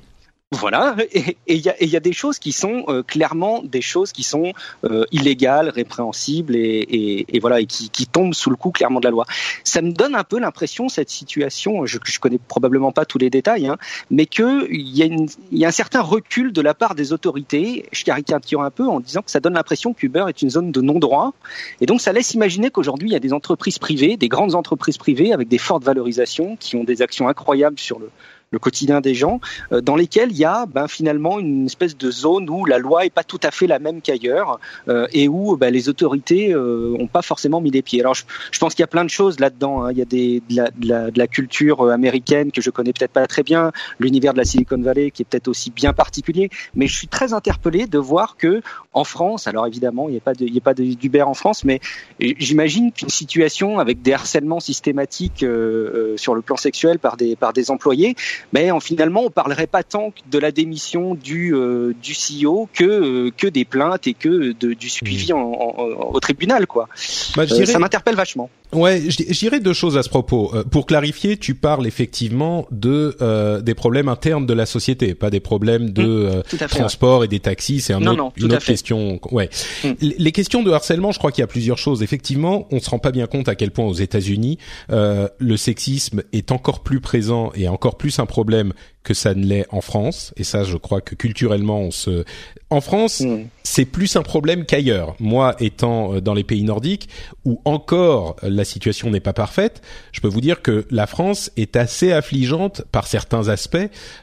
voilà, 0.56 0.96
et 1.12 1.38
il 1.48 1.58
y 1.58 1.70
a, 1.70 1.84
y 1.84 1.96
a, 1.96 2.00
des 2.00 2.14
choses 2.14 2.40
qui 2.40 2.52
sont 2.52 2.86
euh, 2.88 3.04
clairement 3.04 3.62
des 3.64 3.82
choses 3.82 4.12
qui 4.12 4.24
sont 4.24 4.54
euh, 4.84 5.04
illégales, 5.12 5.70
répréhensibles 5.70 6.56
et, 6.56 6.60
et, 6.60 7.36
et 7.36 7.40
voilà 7.40 7.60
et 7.60 7.66
qui, 7.66 7.90
qui, 7.90 8.08
tombent 8.08 8.34
sous 8.34 8.50
le 8.50 8.56
coup 8.56 8.72
clairement 8.72 9.00
de 9.00 9.06
la 9.06 9.12
loi. 9.12 9.26
Ça 9.64 9.82
me 9.82 9.92
donne 9.92 10.16
un 10.16 10.24
peu 10.24 10.40
l'impression 10.40 10.90
cette 10.90 11.10
situation, 11.10 11.86
je, 11.86 11.98
je 12.04 12.20
connais 12.20 12.38
probablement 12.38 12.92
pas 12.92 13.06
tous 13.06 13.18
les 13.18 13.30
détails, 13.30 13.68
hein, 13.68 13.78
mais 14.10 14.26
que 14.26 14.68
il 14.72 14.96
y, 14.96 15.04
a 15.04 15.08
y 15.52 15.66
a 15.66 15.68
un 15.68 15.72
certain 15.72 16.02
recul 16.02 16.54
de 16.54 16.62
la 16.62 16.74
part 16.74 16.96
des 16.96 17.14
autorités. 17.14 17.86
Je 17.92 18.04
caricature 18.04 18.62
un 18.62 18.72
peu 18.72 18.88
en 18.88 19.00
disant 19.00 19.22
que 19.22 19.32
ça 19.32 19.40
donne 19.40 19.54
l'impression 19.54 19.94
qu'Uber 19.94 20.26
est 20.30 20.42
une 20.42 20.50
zone 20.50 20.72
de 20.72 20.82
non-droit, 20.82 21.34
et 21.82 21.86
donc 21.86 22.02
ça 22.02 22.14
laisse 22.14 22.34
imaginer 22.34 22.70
qu'aujourd'hui 22.70 23.10
il 23.10 23.14
y 23.14 23.18
a 23.18 23.20
des 23.20 23.34
entreprises 23.34 23.80
privées, 23.80 24.18
des 24.18 24.30
grandes 24.30 24.56
entreprises 24.56 24.98
privées 24.98 25.34
avec 25.34 25.48
des 25.48 25.58
fortes 25.58 25.84
valorisations, 25.84 26.56
qui 26.56 26.76
ont 26.76 26.84
des 26.84 27.02
actions 27.02 27.28
incroyables 27.28 27.80
sur 27.80 28.00
le 28.00 28.10
le 28.56 28.60
quotidien 28.60 29.02
des 29.02 29.14
gens, 29.14 29.40
euh, 29.72 29.82
dans 29.82 29.98
lesquels 29.98 30.32
il 30.32 30.38
y 30.38 30.46
a 30.46 30.66
ben, 30.66 30.88
finalement 30.88 31.40
une 31.40 31.66
espèce 31.66 31.96
de 31.98 32.10
zone 32.10 32.50
où 32.50 32.66
la 32.66 32.78
loi 32.78 33.06
est 33.06 33.16
pas 33.20 33.26
tout 33.26 33.44
à 33.44 33.52
fait 33.52 33.68
la 33.68 33.80
même 33.80 34.02
qu'ailleurs 34.02 34.60
euh, 34.88 35.08
et 35.12 35.28
où 35.28 35.58
ben, 35.58 35.72
les 35.78 35.90
autorités 35.90 36.54
euh, 36.54 36.96
ont 37.04 37.08
pas 37.08 37.22
forcément 37.22 37.60
mis 37.60 37.72
les 37.72 37.82
pieds. 37.82 38.00
Alors 38.00 38.14
je, 38.14 38.24
je 38.52 38.60
pense 38.60 38.74
qu'il 38.74 38.84
y 38.84 38.90
a 38.92 38.94
plein 38.98 39.04
de 39.04 39.10
choses 39.10 39.40
là-dedans. 39.40 39.84
Hein. 39.84 39.92
Il 39.92 39.98
y 39.98 40.02
a 40.02 40.06
des, 40.06 40.42
de, 40.50 40.56
la, 40.56 40.66
de, 40.72 40.88
la, 40.88 41.12
de 41.12 41.20
la 41.20 41.28
culture 41.28 41.82
euh, 41.82 41.92
américaine 41.92 42.52
que 42.52 42.62
je 42.62 42.70
connais 42.70 42.94
peut-être 42.94 43.12
pas 43.12 43.28
très 43.28 43.44
bien, 43.44 43.72
l'univers 44.00 44.34
de 44.34 44.38
la 44.38 44.46
Silicon 44.46 44.82
Valley 44.82 45.12
qui 45.12 45.24
est 45.24 45.26
peut-être 45.26 45.50
aussi 45.50 45.70
bien 45.70 45.92
particulier, 45.94 46.50
mais 46.76 46.88
je 46.88 46.96
suis 46.96 47.08
très 47.08 47.34
interpellé 47.34 47.88
de 47.88 47.98
voir 47.98 48.38
que 48.38 48.62
en 48.94 49.04
France, 49.04 49.48
alors 49.48 49.68
évidemment 49.68 50.08
il 50.08 50.14
n'y 50.14 50.18
a 50.18 50.22
pas 50.22 50.34
y 50.40 50.58
a 50.58 50.62
pas 50.62 50.74
d'Uber 50.74 51.24
en 51.24 51.34
France, 51.34 51.66
mais 51.66 51.82
j'imagine 52.20 52.92
qu'une 52.94 53.10
situation 53.10 53.80
avec 53.80 54.02
des 54.02 54.14
harcèlements 54.14 54.62
systématiques 54.62 55.44
euh, 55.44 56.16
sur 56.18 56.36
le 56.36 56.42
plan 56.42 56.56
sexuel 56.56 57.00
par 57.00 57.18
des 57.18 57.36
par 57.36 57.52
des 57.52 57.72
employés 57.72 58.16
mais 58.54 58.72
en, 58.72 58.80
finalement, 58.80 59.24
on 59.24 59.30
parlerait 59.30 59.68
pas 59.68 59.84
tant 59.84 60.14
de 60.30 60.40
la 60.40 60.52
démission 60.52 61.16
du, 61.16 61.54
euh, 61.54 61.94
du 62.02 62.14
CEO 62.14 62.70
que, 62.74 62.84
euh, 62.84 63.32
que 63.36 63.48
des 63.48 63.66
plaintes 63.66 64.08
et 64.08 64.14
que 64.14 64.54
de, 64.54 64.74
du 64.74 64.90
suivi 64.90 65.32
mmh. 65.34 65.36
en, 65.36 65.80
en, 65.80 66.14
au 66.14 66.20
tribunal, 66.20 66.68
quoi. 66.68 66.88
Bah, 67.36 67.44
euh, 67.44 67.66
ça 67.66 67.80
m'interpelle 67.80 68.16
vachement. 68.16 68.50
Ouais, 68.76 69.02
je, 69.10 69.40
dirais 69.40 69.60
deux 69.60 69.74
choses 69.74 69.98
à 69.98 70.04
ce 70.04 70.10
propos. 70.10 70.52
Euh, 70.54 70.64
pour 70.64 70.86
clarifier, 70.86 71.38
tu 71.38 71.56
parles 71.56 71.88
effectivement 71.88 72.68
de 72.72 73.16
euh, 73.22 73.62
des 73.62 73.74
problèmes 73.74 74.10
internes 74.10 74.46
de 74.46 74.54
la 74.54 74.66
société, 74.66 75.16
pas 75.16 75.30
des 75.30 75.40
problèmes 75.40 75.92
de 75.92 76.04
mmh, 76.04 76.54
euh, 76.62 76.68
transport 76.68 77.24
et 77.24 77.28
des 77.28 77.40
taxis. 77.40 77.82
C'est 77.82 77.94
un 77.94 78.00
non, 78.00 78.12
autre, 78.12 78.18
non, 78.18 78.34
une 78.38 78.54
autre 78.54 78.66
question. 78.66 79.20
Ouais. 79.32 79.50
Mmh. 79.84 79.90
Les 80.02 80.32
questions 80.32 80.64
de 80.64 80.72
harcèlement, 80.72 81.12
je 81.12 81.20
crois 81.20 81.32
qu'il 81.32 81.42
y 81.42 81.44
a 81.44 81.48
plusieurs 81.48 81.78
choses. 81.78 82.04
Effectivement, 82.04 82.68
on 82.72 82.80
se 82.80 82.90
rend 82.90 83.00
pas 83.00 83.12
bien 83.12 83.28
compte 83.28 83.50
à 83.50 83.56
quel 83.56 83.72
point 83.72 83.86
aux 83.86 83.94
États-Unis 83.94 84.58
le 84.90 85.58
sexisme 85.58 86.24
est 86.34 86.52
encore 86.52 86.82
plus 86.82 87.00
présent 87.00 87.52
et 87.56 87.68
encore 87.68 87.98
plus 87.98 88.20
un 88.20 88.26
problème 88.26 88.74
que 89.06 89.14
ça 89.14 89.34
ne 89.34 89.46
l'est 89.46 89.66
en 89.70 89.80
France. 89.80 90.34
Et 90.36 90.44
ça, 90.44 90.66
je 90.66 90.76
crois 90.76 91.00
que 91.00 91.16
culturellement, 91.16 91.80
on 91.80 91.92
se. 91.92 92.26
En 92.70 92.82
France, 92.82 93.22
mm. 93.22 93.46
c'est 93.64 93.86
plus 93.86 94.18
un 94.18 94.24
problème 94.24 94.66
qu'ailleurs. 94.66 95.16
Moi, 95.20 95.56
étant 95.60 96.16
euh, 96.16 96.22
dans 96.22 96.34
les 96.34 96.44
pays 96.44 96.64
nordiques, 96.64 97.08
où 97.46 97.62
encore 97.64 98.36
la 98.42 98.66
situation 98.66 99.10
n'est 99.10 99.22
pas 99.22 99.34
parfaite, 99.34 99.82
je 100.12 100.20
peux 100.20 100.28
vous 100.28 100.42
dire 100.42 100.62
que 100.62 100.86
la 100.90 101.08
France 101.08 101.52
est 101.56 101.78
assez 101.78 102.12
affligeante 102.12 102.84
par 102.92 103.08
certains 103.08 103.48
aspects, 103.48 103.78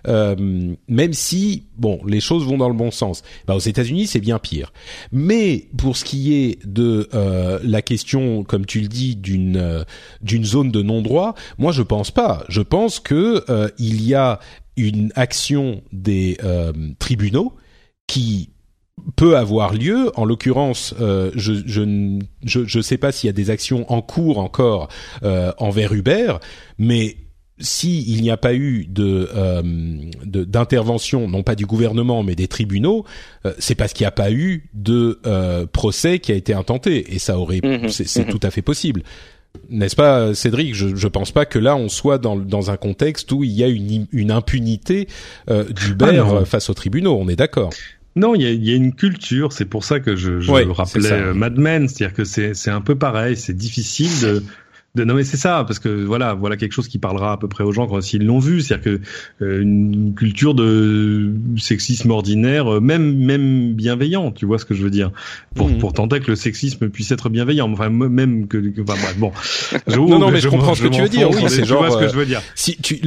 euh, 0.08 0.74
même 0.88 1.12
si 1.12 1.64
bon, 1.82 2.00
les 2.06 2.20
choses 2.20 2.46
vont 2.46 2.56
dans 2.56 2.68
le 2.68 2.74
bon 2.74 2.90
sens. 2.90 3.22
Bah, 3.46 3.54
aux 3.54 3.60
États-Unis, 3.60 4.06
c'est 4.06 4.20
bien 4.20 4.38
pire. 4.38 4.72
Mais 5.10 5.68
pour 5.76 5.96
ce 5.96 6.04
qui 6.04 6.34
est 6.34 6.64
de 6.66 7.08
euh, 7.14 7.58
la 7.62 7.82
question, 7.82 8.44
comme 8.44 8.66
tu 8.66 8.80
le 8.80 8.88
dis, 8.88 9.16
d'une 9.16 9.56
euh, 9.56 9.84
d'une 10.22 10.44
zone 10.44 10.70
de 10.70 10.82
non-droit, 10.82 11.34
moi, 11.58 11.72
je 11.72 11.82
pense 11.82 12.10
pas. 12.10 12.44
Je 12.48 12.62
pense 12.62 13.00
que 13.00 13.44
euh, 13.50 13.68
il 13.78 14.06
y 14.06 14.14
a 14.14 14.38
une 14.76 15.12
action 15.14 15.82
des 15.92 16.38
euh, 16.42 16.72
tribunaux 16.98 17.54
qui 18.06 18.50
peut 19.16 19.36
avoir 19.36 19.72
lieu. 19.72 20.10
En 20.16 20.24
l'occurrence, 20.24 20.94
euh, 21.00 21.30
je 21.34 21.54
je 21.66 22.18
je 22.44 22.64
je 22.64 22.80
sais 22.80 22.98
pas 22.98 23.12
s'il 23.12 23.28
y 23.28 23.30
a 23.30 23.34
des 23.34 23.50
actions 23.50 23.90
en 23.92 24.02
cours 24.02 24.38
encore 24.38 24.88
euh, 25.22 25.52
envers 25.58 25.92
Uber, 25.92 26.34
mais 26.78 27.16
si 27.58 28.02
il 28.08 28.22
n'y 28.22 28.30
a 28.30 28.36
pas 28.36 28.54
eu 28.54 28.86
de 28.88 29.28
d'intervention, 30.24 31.28
non 31.28 31.42
pas 31.42 31.54
du 31.54 31.64
gouvernement 31.64 32.22
mais 32.22 32.34
des 32.34 32.48
tribunaux, 32.48 33.04
c'est 33.58 33.76
parce 33.76 33.92
qu'il 33.92 34.04
n'y 34.04 34.08
a 34.08 34.12
pas 34.12 34.32
eu 34.32 34.68
de 34.74 35.20
procès 35.72 36.18
qui 36.18 36.32
a 36.32 36.34
été 36.34 36.54
intenté 36.54 37.14
et 37.14 37.20
ça 37.20 37.38
aurait 37.38 37.60
mmh 37.62 37.88
c'est 37.88 38.26
mmh 38.26 38.30
tout 38.30 38.40
à 38.42 38.50
fait 38.50 38.62
possible. 38.62 39.02
N'est-ce 39.68 39.96
pas, 39.96 40.34
Cédric? 40.34 40.74
Je 40.74 40.86
ne 40.86 41.08
pense 41.08 41.30
pas 41.30 41.46
que 41.46 41.58
là 41.58 41.76
on 41.76 41.88
soit 41.88 42.18
dans, 42.18 42.36
dans 42.36 42.70
un 42.70 42.76
contexte 42.76 43.32
où 43.32 43.44
il 43.44 43.52
y 43.52 43.64
a 43.64 43.68
une, 43.68 44.06
une 44.12 44.30
impunité 44.30 45.08
euh, 45.50 45.64
d'Uber 45.64 46.22
ah 46.24 46.44
face 46.44 46.70
aux 46.70 46.74
tribunaux. 46.74 47.16
On 47.18 47.28
est 47.28 47.36
d'accord. 47.36 47.70
Non, 48.14 48.34
il 48.34 48.42
y 48.42 48.46
a, 48.46 48.52
y 48.52 48.72
a, 48.72 48.76
une 48.76 48.94
culture. 48.94 49.52
C'est 49.52 49.64
pour 49.64 49.84
ça 49.84 50.00
que 50.00 50.16
je, 50.16 50.40
je 50.40 50.50
rappelais 50.70 51.12
euh, 51.12 51.34
Mad 51.34 51.58
Men, 51.58 51.88
c'est-à-dire 51.88 52.14
que 52.14 52.24
c'est 52.24 52.70
un 52.70 52.82
peu 52.82 52.94
pareil. 52.94 53.36
C'est 53.36 53.56
difficile 53.56 54.10
de 54.20 54.42
de 54.94 55.04
non 55.04 55.14
mais 55.14 55.24
c'est 55.24 55.38
ça 55.38 55.64
parce 55.66 55.78
que 55.78 55.88
voilà 55.88 56.34
voilà 56.34 56.58
quelque 56.58 56.72
chose 56.72 56.86
qui 56.86 56.98
parlera 56.98 57.32
à 57.32 57.36
peu 57.38 57.48
près 57.48 57.64
aux 57.64 57.72
gens 57.72 57.86
quand 57.86 58.02
s'ils 58.02 58.26
l'ont 58.26 58.40
vu. 58.40 58.60
C'est-à-dire 58.60 58.84
que 58.84 59.00
euh, 59.42 59.62
une 59.62 60.12
culture 60.14 60.52
de 60.52 61.32
sexisme 61.56 62.10
ordinaire 62.10 62.74
euh, 62.74 62.80
même 62.80 63.16
même 63.16 63.72
bienveillant 63.72 64.32
tu 64.32 64.44
vois 64.44 64.58
ce 64.58 64.66
que 64.66 64.74
je 64.74 64.82
veux 64.82 64.90
dire. 64.90 65.10
Pour 65.54 65.70
mmh. 65.70 65.78
pour 65.78 65.94
tenter 65.94 66.20
que 66.20 66.30
le 66.30 66.36
sexisme 66.36 66.90
puisse 66.90 67.10
être 67.10 67.30
bienveillant. 67.30 67.72
Enfin 67.72 67.88
même 67.88 68.46
que, 68.48 68.58
enfin 68.82 69.00
bref, 69.00 69.16
bon. 69.16 69.32
Je, 69.86 69.96
non 69.96 70.18
non 70.18 70.30
mais 70.30 70.40
je, 70.40 70.48
comprends 70.48 70.74
ce 70.74 70.82
que 70.82 70.88
tu 70.88 71.00
veux 71.00 71.08
dire. 71.08 71.30
oui 71.30 71.44
c'est 71.48 71.64
genre 71.64 71.90
ce 71.90 71.96
que 71.96 72.08
je 72.08 72.14
veux 72.14 72.26
dire. 72.26 72.42
si 72.54 72.76
tu 72.76 73.00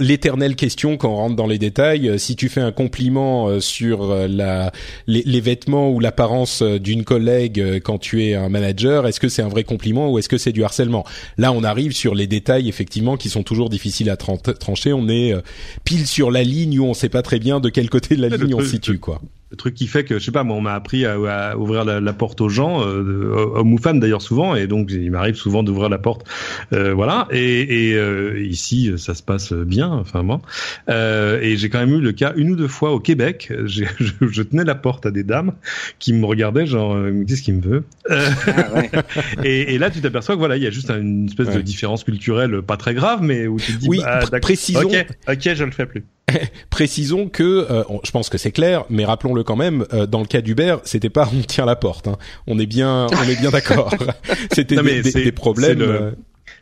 l'éternelle 0.00 0.56
question 0.56 0.96
quand 0.96 1.10
on 1.10 1.16
rentre 1.16 1.36
dans 1.36 1.46
les 1.46 1.58
détails 1.58 2.08
euh, 2.08 2.18
si 2.18 2.34
tu 2.34 2.48
fais 2.48 2.60
un 2.60 2.72
compliment 2.72 3.60
sur 3.60 4.14
la 4.28 4.72
les, 5.06 5.22
les 5.24 5.40
vêtements 5.40 5.90
ou 5.90 6.00
l'apparence 6.00 6.62
d'une 6.62 7.04
collègue 7.04 7.80
quand 7.84 7.98
tu 7.98 8.24
es 8.24 8.34
un 8.34 8.48
manager 8.48 9.06
est-ce 9.06 9.20
que 9.20 9.28
c'est 9.28 9.42
un 9.42 9.48
vrai 9.48 9.62
compliment 9.62 10.10
ou 10.10 10.18
est-ce 10.18 10.28
que 10.28 10.38
c'est 10.38 10.52
du 10.52 10.64
harcèlement? 10.64 11.04
Là, 11.36 11.52
on 11.52 11.62
arrive 11.64 11.92
sur 11.92 12.14
les 12.14 12.26
détails 12.26 12.68
effectivement 12.68 13.16
qui 13.16 13.28
sont 13.28 13.42
toujours 13.42 13.70
difficiles 13.70 14.10
à 14.10 14.16
trancher. 14.16 14.92
On 14.92 15.08
est 15.08 15.32
euh, 15.32 15.40
pile 15.84 16.06
sur 16.06 16.30
la 16.30 16.42
ligne 16.42 16.78
où 16.80 16.84
on 16.84 16.94
sait 16.94 17.08
pas 17.08 17.22
très 17.22 17.38
bien 17.38 17.60
de 17.60 17.68
quel 17.68 17.90
côté 17.90 18.16
de 18.16 18.22
la 18.22 18.36
ligne 18.36 18.54
on 18.54 18.60
se 18.60 18.66
situe, 18.66 18.98
quoi 18.98 19.20
le 19.50 19.56
truc 19.56 19.74
qui 19.74 19.86
fait 19.86 20.04
que 20.04 20.18
je 20.18 20.24
sais 20.24 20.32
pas 20.32 20.44
moi 20.44 20.56
on 20.56 20.60
m'a 20.60 20.74
appris 20.74 21.06
à, 21.06 21.14
à, 21.14 21.56
ouvrir 21.56 21.84
la, 21.84 22.00
la, 22.00 22.12
porte 22.12 22.40
aux 22.40 22.50
gens 22.50 22.82
euh, 22.82 23.52
hommes 23.54 23.72
ou 23.72 23.78
femmes 23.78 23.98
d'ailleurs 23.98 24.20
souvent 24.20 24.54
et 24.54 24.66
donc 24.66 24.90
il 24.90 25.10
m'arrive 25.10 25.36
souvent 25.36 25.62
d'ouvrir 25.62 25.88
la 25.88 25.98
porte. 25.98 26.26
Euh, 26.72 26.92
voilà. 26.92 27.26
Et, 27.30 27.90
et 27.90 27.94
euh, 27.94 28.38
ici 28.40 28.92
ça 28.98 29.14
se 29.14 29.22
passe 29.22 29.52
bien 29.52 29.88
enfin 29.90 30.22
moi. 30.22 30.40
Euh, 30.90 31.40
et 31.40 31.56
j'ai 31.56 31.70
quand 31.70 31.78
même 31.78 31.94
eu 31.94 32.00
le 32.00 32.12
cas 32.12 32.34
une 32.36 32.50
ou 32.50 32.56
deux 32.56 32.68
fois 32.68 32.92
au 32.92 33.00
Québec. 33.00 33.52
Je, 33.68 33.84
je, 34.20 34.42
tenais 34.42 34.64
la 34.64 34.74
porte 34.74 35.06
à 35.06 35.10
des 35.10 35.24
dames 35.24 35.52
qui 35.98 36.12
me 36.12 36.24
regardaient 36.24 36.66
genre 36.66 36.94
euh, 36.94 37.24
qu'est-ce 37.26 37.42
qu'il 37.42 37.54
me 37.54 37.60
veut 37.60 37.84
ah, 38.08 38.14
ouais. 38.74 38.90
et, 39.44 39.74
et, 39.74 39.78
là 39.78 39.90
tu 39.90 40.00
t'aperçois 40.00 40.34
que 40.34 40.38
voilà 40.38 40.56
il 40.56 40.62
y 40.62 40.66
a 40.66 40.70
juste 40.70 40.90
une 40.90 41.26
espèce 41.26 41.48
ouais. 41.48 41.56
de 41.56 41.60
différence 41.60 42.04
culturelle 42.04 42.62
pas 42.62 42.76
très 42.76 42.94
grave 42.94 43.22
mais 43.22 43.46
où 43.46 43.58
tu 43.58 43.72
te 43.74 43.78
dis 43.78 43.88
oui 43.88 44.00
bah, 44.00 44.40
précisons. 44.40 44.80
Ok 44.80 45.06
ok 45.28 45.54
je 45.54 45.64
le 45.64 45.70
fais 45.70 45.86
plus 45.86 46.04
Précisons 46.70 47.28
que, 47.28 47.66
euh, 47.70 47.84
je 48.04 48.10
pense 48.10 48.28
que 48.28 48.38
c'est 48.38 48.52
clair, 48.52 48.84
mais 48.90 49.04
rappelons-le 49.04 49.44
quand 49.44 49.56
même. 49.56 49.84
Euh, 49.92 50.06
dans 50.06 50.20
le 50.20 50.26
cas 50.26 50.40
d'Uber, 50.40 50.76
c'était 50.84 51.10
pas 51.10 51.28
on 51.32 51.42
tient 51.42 51.64
la 51.64 51.76
porte. 51.76 52.08
Hein. 52.08 52.16
On 52.46 52.58
est 52.58 52.66
bien, 52.66 53.06
on 53.10 53.28
est 53.28 53.40
bien 53.40 53.50
d'accord. 53.50 53.92
c'était 54.52 54.82
des, 54.82 55.02
des, 55.02 55.12
des, 55.12 55.32
problèmes. 55.32 55.80
Euh, 55.80 56.12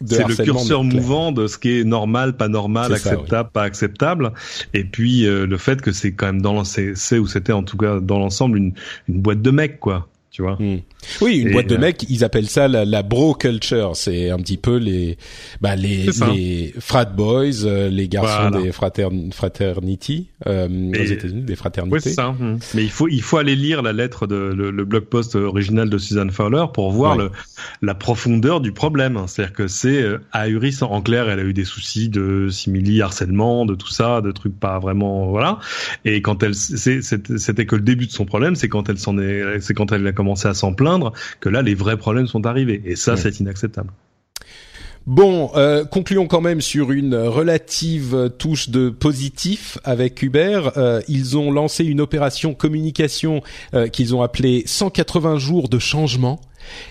c'est 0.05 0.27
le 0.27 0.35
curseur 0.35 0.85
mouvant 0.85 1.33
de 1.33 1.47
ce 1.47 1.59
qui 1.59 1.81
est 1.81 1.85
normal, 1.85 2.37
pas 2.37 2.49
normal, 2.49 2.93
acceptable, 2.93 3.29
ça, 3.29 3.43
oui. 3.43 3.49
pas 3.53 3.63
acceptable. 3.63 4.33
Et 4.75 4.85
puis 4.85 5.23
le 5.23 5.57
fait 5.57 5.81
que 5.81 5.93
c'est 5.93 6.13
quand 6.13 6.27
même 6.27 6.43
dans 6.43 6.65
c'est 6.65 7.19
où 7.19 7.27
c'était 7.27 7.53
en 7.53 7.63
tout 7.63 7.79
cas 7.79 8.01
dans 8.01 8.19
l'ensemble 8.19 8.59
une, 8.59 8.75
une 9.09 9.21
boîte 9.23 9.41
de 9.41 9.51
mecs 9.51 9.81
quoi 9.81 10.09
tu 10.37 10.43
vois. 10.43 10.57
Hmm. 10.61 10.81
Oui, 11.21 11.39
une 11.39 11.49
et 11.49 11.53
boîte 11.53 11.69
de 11.69 11.77
mecs, 11.77 12.05
ils 12.09 12.25
appellent 12.25 12.49
ça 12.49 12.69
la, 12.69 12.85
la 12.85 13.03
bro 13.03 13.35
culture. 13.35 13.97
C'est 13.97 14.31
un 14.31 14.39
petit 14.39 14.57
peu 14.57 14.77
les, 14.77 15.19
bah 15.61 15.77
les, 15.77 16.07
les 16.35 16.75
frat 16.79 17.05
boys, 17.07 17.65
euh, 17.65 17.89
les 17.89 18.09
garçons 18.09 18.51
voilà. 18.51 18.63
des 18.63 18.73
fratern 18.73 19.33
fraternity 19.33 20.29
euh, 20.47 20.69
aux 20.69 21.05
États-Unis, 21.05 21.43
des 21.43 21.57
fraternités. 21.57 21.95
Oui, 21.97 22.01
c'est 22.03 22.13
ça. 22.13 22.31
Hmm. 22.31 22.59
Mais 22.75 22.83
il 22.83 22.91
faut 22.91 23.09
il 23.09 23.23
faut 23.23 23.39
aller 23.39 23.57
lire 23.57 23.83
la 23.83 23.93
lettre 23.93 24.27
de 24.27 24.37
le, 24.37 24.71
le 24.71 24.85
blog 24.85 25.05
post 25.05 25.37
original 25.37 25.91
de 25.91 25.99
Suzanne 25.99 26.31
Fowler 26.31 26.65
pour 26.73 26.91
voir 26.91 27.17
ouais. 27.17 27.25
le 27.25 27.31
la 27.83 27.95
profondeur 27.95 28.61
du 28.61 28.73
problème. 28.73 29.25
C'est-à-dire 29.27 29.55
que 29.55 29.69
c'est 29.69 30.03
euh, 30.03 30.19
ahurissant. 30.33 30.91
En 30.91 31.03
clair, 31.03 31.29
elle 31.29 31.41
a 31.41 31.45
eu 31.45 31.53
des 31.53 31.65
soucis 31.65 32.09
de 32.09 32.49
simili 32.51 33.03
harcèlement, 33.03 33.67
de 33.67 33.75
tout 33.75 33.91
ça, 33.91 34.21
de 34.21 34.33
trucs 34.33 34.59
pas 34.59 34.79
vraiment 34.79 35.27
voilà. 35.27 35.59
Et 36.05 36.23
quand 36.23 36.43
elle 36.43 36.55
c'était 36.55 37.67
que 37.67 37.77
le 37.77 37.83
début 37.83 38.07
de 38.07 38.13
son 38.13 38.25
problème, 38.25 38.57
c'est 38.57 38.69
quand 38.69 38.89
elle 38.89 38.99
s'en 38.99 39.19
est, 39.19 39.61
c'est 39.61 39.75
quand 39.75 39.93
elle 39.93 40.07
a 40.07 40.13
commencé 40.13 40.49
à 40.49 40.55
s'en 40.55 40.73
plaindre 40.73 40.96
que 41.41 41.49
là, 41.49 41.63
les 41.63 41.75
vrais 41.75 41.97
problèmes 41.97 42.27
sont 42.27 42.47
arrivés. 42.47 42.83
Et 42.85 42.97
ça, 42.97 43.17
c'est 43.17 43.41
inacceptable. 43.41 43.91
Bon, 45.07 45.53
euh, 45.55 45.85
concluons 45.85 46.27
quand 46.27 46.41
même 46.41 46.61
sur 46.61 46.91
une 46.91 47.15
relative 47.15 48.33
touche 48.39 48.71
de 48.71 48.91
positif 48.91 49.79
avec 49.85 50.21
Uber. 50.21 50.71
Euh, 50.77 51.01
ils 51.07 51.39
ont 51.39 51.53
lancé 51.53 51.85
une 51.85 52.01
opération 52.01 52.55
communication 52.55 53.41
euh, 53.73 53.87
qu'ils 53.87 54.17
ont 54.17 54.23
appelée 54.23 54.65
180 54.67 55.39
jours 55.39 55.69
de 55.69 55.79
changement. 55.79 56.41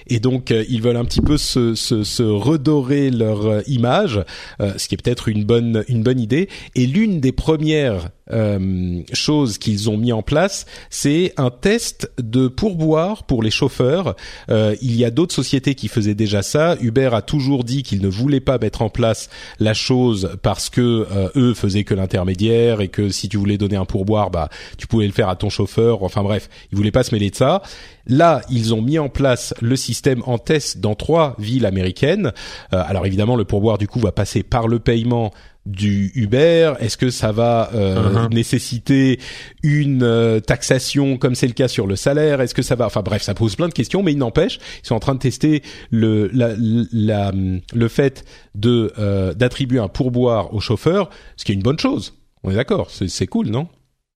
Et 0.07 0.19
donc 0.19 0.51
euh, 0.51 0.63
ils 0.69 0.81
veulent 0.81 0.97
un 0.97 1.05
petit 1.05 1.21
peu 1.21 1.37
se, 1.37 1.75
se, 1.75 2.03
se 2.03 2.23
redorer 2.23 3.09
leur 3.11 3.45
euh, 3.45 3.61
image, 3.67 4.21
euh, 4.61 4.73
ce 4.77 4.87
qui 4.87 4.95
est 4.95 5.01
peut-être 5.01 5.27
une 5.27 5.43
bonne 5.43 5.83
une 5.87 6.03
bonne 6.03 6.19
idée. 6.19 6.49
Et 6.75 6.85
l'une 6.85 7.19
des 7.19 7.31
premières 7.31 8.09
euh, 8.31 9.03
choses 9.13 9.59
qu'ils 9.59 9.89
ont 9.89 9.97
mis 9.97 10.11
en 10.11 10.23
place, 10.23 10.65
c'est 10.89 11.33
un 11.37 11.51
test 11.51 12.11
de 12.17 12.47
pourboire 12.47 13.23
pour 13.23 13.43
les 13.43 13.51
chauffeurs. 13.51 14.15
Euh, 14.49 14.75
il 14.81 14.95
y 14.95 15.05
a 15.05 15.11
d'autres 15.11 15.35
sociétés 15.35 15.75
qui 15.75 15.87
faisaient 15.87 16.15
déjà 16.15 16.41
ça. 16.41 16.75
Uber 16.81 17.09
a 17.13 17.21
toujours 17.21 17.63
dit 17.63 17.83
qu'il 17.83 18.01
ne 18.01 18.07
voulait 18.07 18.39
pas 18.39 18.57
mettre 18.57 18.81
en 18.81 18.89
place 18.89 19.29
la 19.59 19.73
chose 19.73 20.31
parce 20.41 20.69
que 20.69 21.07
euh, 21.11 21.29
eux 21.35 21.53
faisaient 21.53 21.83
que 21.83 21.93
l'intermédiaire 21.93 22.81
et 22.81 22.87
que 22.87 23.09
si 23.09 23.29
tu 23.29 23.37
voulais 23.37 23.57
donner 23.57 23.75
un 23.75 23.85
pourboire, 23.85 24.31
bah 24.31 24.49
tu 24.77 24.87
pouvais 24.87 25.05
le 25.05 25.13
faire 25.13 25.29
à 25.29 25.35
ton 25.35 25.49
chauffeur. 25.49 26.01
Enfin 26.03 26.23
bref, 26.23 26.49
ils 26.71 26.77
voulaient 26.77 26.91
pas 26.91 27.03
se 27.03 27.13
mêler 27.13 27.29
de 27.29 27.35
ça. 27.35 27.61
Là, 28.07 28.41
ils 28.49 28.73
ont 28.73 28.81
mis 28.81 28.99
en 28.99 29.09
place 29.09 29.53
le 29.61 29.75
système 29.75 30.21
en 30.25 30.37
test 30.37 30.79
dans 30.79 30.95
trois 30.95 31.35
villes 31.39 31.65
américaines. 31.65 32.31
Euh, 32.73 32.83
alors 32.85 33.05
évidemment, 33.05 33.35
le 33.35 33.45
pourboire 33.45 33.77
du 33.77 33.87
coup 33.87 33.99
va 33.99 34.11
passer 34.11 34.43
par 34.43 34.67
le 34.67 34.79
paiement 34.79 35.31
du 35.65 36.11
Uber 36.13 36.73
Est-ce 36.79 36.97
que 36.97 37.09
ça 37.09 37.31
va 37.31 37.71
euh, 37.73 37.95
uh 37.95 38.15
-huh. 38.15 38.33
nécessiter 38.33 39.19
une 39.63 40.03
euh, 40.03 40.39
taxation 40.39 41.17
comme 41.17 41.33
c'est 41.35 41.47
le 41.47 41.53
cas 41.53 41.67
sur 41.67 41.87
le 41.87 41.95
salaire? 41.95 42.41
Est-ce 42.41 42.53
que 42.53 42.61
ça 42.61 42.75
va 42.75 42.85
Enfin 42.85 43.01
bref, 43.01 43.23
ça 43.23 43.33
pose 43.33 43.55
plein 43.55 43.67
de 43.67 43.73
questions, 43.73 44.03
mais 44.03 44.11
il 44.11 44.17
n'empêche, 44.19 44.59
ils 44.83 44.87
sont 44.87 44.95
en 44.95 44.99
train 44.99 45.15
de 45.15 45.19
tester 45.19 45.63
le 45.89 46.29
la, 46.33 46.49
la, 46.91 47.31
le 47.73 47.87
fait 47.87 48.25
de 48.53 48.93
euh, 48.99 49.33
d'attribuer 49.33 49.79
un 49.79 49.87
pourboire 49.87 50.53
au 50.53 50.59
chauffeur, 50.59 51.09
ce 51.35 51.45
qui 51.45 51.51
est 51.51 51.55
une 51.55 51.63
bonne 51.63 51.79
chose. 51.79 52.13
On 52.43 52.51
est 52.51 52.55
d'accord 52.55 52.91
C'est 52.91 53.27
cool, 53.27 53.47
non? 53.47 53.67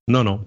Non, 0.07 0.23
non. 0.23 0.41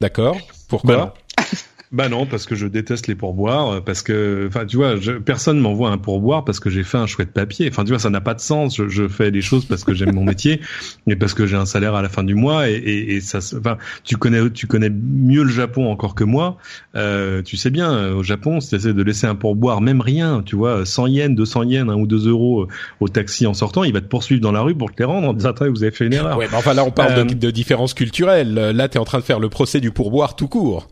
D'accord. 0.00 0.38
Pourquoi? 0.68 0.96
Bah 0.96 1.14
Bah 1.92 2.08
non, 2.08 2.26
parce 2.26 2.46
que 2.46 2.54
je 2.54 2.66
déteste 2.66 3.06
les 3.06 3.14
pourboires, 3.14 3.82
parce 3.84 4.02
que, 4.02 4.46
enfin, 4.48 4.66
tu 4.66 4.76
vois, 4.76 4.96
je, 4.96 5.12
personne 5.12 5.58
m'envoie 5.58 5.90
un 5.90 5.98
pourboire 5.98 6.44
parce 6.44 6.58
que 6.58 6.68
j'ai 6.68 6.82
fait 6.82 6.98
un 6.98 7.06
chouette 7.06 7.32
papier. 7.32 7.68
Enfin, 7.70 7.84
tu 7.84 7.90
vois, 7.90 7.98
ça 7.98 8.10
n'a 8.10 8.20
pas 8.20 8.34
de 8.34 8.40
sens. 8.40 8.76
Je, 8.76 8.88
je, 8.88 9.06
fais 9.06 9.30
les 9.30 9.40
choses 9.40 9.64
parce 9.64 9.84
que 9.84 9.94
j'aime 9.94 10.14
mon 10.14 10.24
métier, 10.24 10.60
mais 11.06 11.16
parce 11.16 11.32
que 11.32 11.46
j'ai 11.46 11.56
un 11.56 11.66
salaire 11.66 11.94
à 11.94 12.02
la 12.02 12.08
fin 12.08 12.24
du 12.24 12.34
mois 12.34 12.68
et, 12.68 12.74
et, 12.74 13.14
et 13.14 13.20
ça, 13.20 13.38
enfin, 13.56 13.78
tu 14.04 14.16
connais, 14.16 14.50
tu 14.50 14.66
connais 14.66 14.90
mieux 14.90 15.44
le 15.44 15.50
Japon 15.50 15.90
encore 15.90 16.14
que 16.14 16.24
moi. 16.24 16.56
Euh, 16.96 17.42
tu 17.42 17.56
sais 17.56 17.70
bien, 17.70 18.12
au 18.12 18.22
Japon, 18.22 18.60
si 18.60 18.70
tu 18.70 18.76
essaies 18.76 18.94
de 18.94 19.02
laisser 19.02 19.26
un 19.26 19.36
pourboire, 19.36 19.80
même 19.80 20.00
rien, 20.00 20.42
tu 20.44 20.56
vois, 20.56 20.84
100 20.84 21.06
yens, 21.06 21.34
200 21.36 21.62
yens, 21.64 21.88
1 21.88 21.94
ou 21.94 22.06
2 22.06 22.28
euros 22.28 22.66
au 23.00 23.08
taxi 23.08 23.46
en 23.46 23.54
sortant, 23.54 23.84
il 23.84 23.92
va 23.92 24.00
te 24.00 24.08
poursuivre 24.08 24.40
dans 24.40 24.52
la 24.52 24.60
rue 24.60 24.74
pour 24.74 24.92
te 24.92 24.98
les 24.98 25.04
rendre 25.04 25.28
en 25.28 25.32
disant, 25.32 25.52
vous 25.60 25.82
avez 25.82 25.92
fait 25.92 26.06
une 26.06 26.14
erreur. 26.14 26.36
Ouais, 26.38 26.48
mais 26.50 26.56
enfin 26.56 26.74
là, 26.74 26.84
on 26.84 26.90
parle 26.90 27.12
euh... 27.12 27.24
de, 27.24 27.34
de 27.34 27.50
différences 27.50 27.94
culturelles. 27.94 28.54
Là, 28.54 28.88
tu 28.88 28.98
es 28.98 29.00
en 29.00 29.04
train 29.04 29.18
de 29.18 29.24
faire 29.24 29.40
le 29.40 29.48
procès 29.48 29.80
du 29.80 29.90
pourboire 29.90 30.36
tout 30.36 30.48
court. 30.48 30.88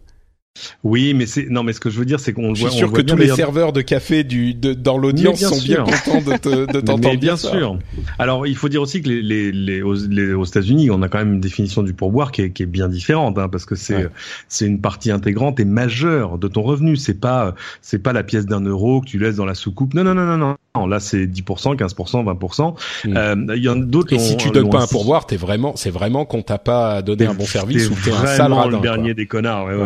Oui, 0.84 1.14
mais 1.14 1.26
c'est 1.26 1.46
non, 1.50 1.62
mais 1.64 1.72
ce 1.72 1.80
que 1.80 1.90
je 1.90 1.98
veux 1.98 2.04
dire, 2.04 2.20
c'est 2.20 2.32
qu'on 2.32 2.54
Je 2.54 2.60
voit. 2.60 2.70
suis 2.70 2.78
sûr 2.78 2.88
on 2.88 2.90
que 2.92 2.96
voit 2.96 3.04
tous 3.04 3.16
les 3.16 3.28
serveurs 3.28 3.72
de 3.72 3.80
café 3.80 4.22
du 4.22 4.54
de, 4.54 4.72
dans 4.72 4.96
l'audience 4.96 5.40
sont 5.40 5.56
bien 5.60 5.84
sûr. 5.84 5.84
contents 5.84 6.30
de 6.30 6.36
te- 6.36 6.72
de 6.72 6.80
t'entendre 6.80 7.08
Mais 7.10 7.16
bien 7.16 7.36
ça. 7.36 7.50
sûr. 7.50 7.76
Alors, 8.20 8.46
il 8.46 8.54
faut 8.56 8.68
dire 8.68 8.80
aussi 8.80 9.02
que 9.02 9.08
les, 9.08 9.20
les, 9.20 9.50
les, 9.50 9.82
aux, 9.82 9.94
les- 9.94 10.32
aux 10.32 10.44
États-Unis, 10.44 10.90
on 10.92 11.02
a 11.02 11.08
quand 11.08 11.18
même 11.18 11.34
une 11.34 11.40
définition 11.40 11.82
du 11.82 11.92
pourboire 11.92 12.30
qui 12.30 12.42
est, 12.42 12.50
qui 12.50 12.62
est 12.62 12.66
bien 12.66 12.88
différente, 12.88 13.36
hein, 13.38 13.48
parce 13.48 13.64
que 13.64 13.74
c'est 13.74 13.94
Ouais. 13.96 14.08
c'est 14.48 14.66
une 14.66 14.80
partie 14.80 15.10
intégrante 15.10 15.58
et 15.60 15.64
majeure 15.64 16.38
de 16.38 16.46
ton 16.48 16.62
revenu. 16.62 16.96
C'est 16.96 17.20
pas 17.20 17.54
c'est 17.82 17.98
pas 18.02 18.12
la 18.12 18.22
pièce 18.22 18.46
d'un 18.46 18.60
euro 18.60 19.00
que 19.00 19.06
tu 19.06 19.18
laisses 19.18 19.36
dans 19.36 19.44
la 19.46 19.54
soucoupe. 19.54 19.92
Non, 19.94 20.04
non, 20.04 20.14
non, 20.14 20.24
non, 20.24 20.36
non. 20.36 20.56
Non, 20.76 20.86
Là, 20.88 20.98
c'est 20.98 21.26
10%, 21.26 21.76
15%, 21.76 22.24
20%. 22.24 22.74
Mm. 23.04 23.16
Euh, 23.16 23.56
Il 23.56 23.62
y 23.62 23.68
en 23.68 23.80
a 23.80 23.84
d'autres. 23.84 24.12
Et 24.12 24.18
si 24.18 24.36
tu 24.36 24.50
donnes 24.50 24.70
pas 24.70 24.82
un 24.82 24.86
pourboire, 24.88 25.24
t'es 25.26 25.36
vraiment, 25.36 25.74
c'est 25.76 25.90
vraiment 25.90 26.24
qu'on 26.24 26.42
t'a 26.42 26.58
pas 26.58 27.00
donné 27.02 27.26
un 27.26 27.34
bon 27.34 27.46
service 27.46 27.88
ou 27.90 27.94
t'es 28.04 28.10
un 28.12 28.26
sale 28.26 28.52
radin. 28.52 28.70
le 28.70 28.76
quoi. 28.78 28.80
dernier 28.82 29.14
des 29.14 29.26
connards. 29.26 29.66
Ouais, 29.66 29.74
ouais, 29.74 29.82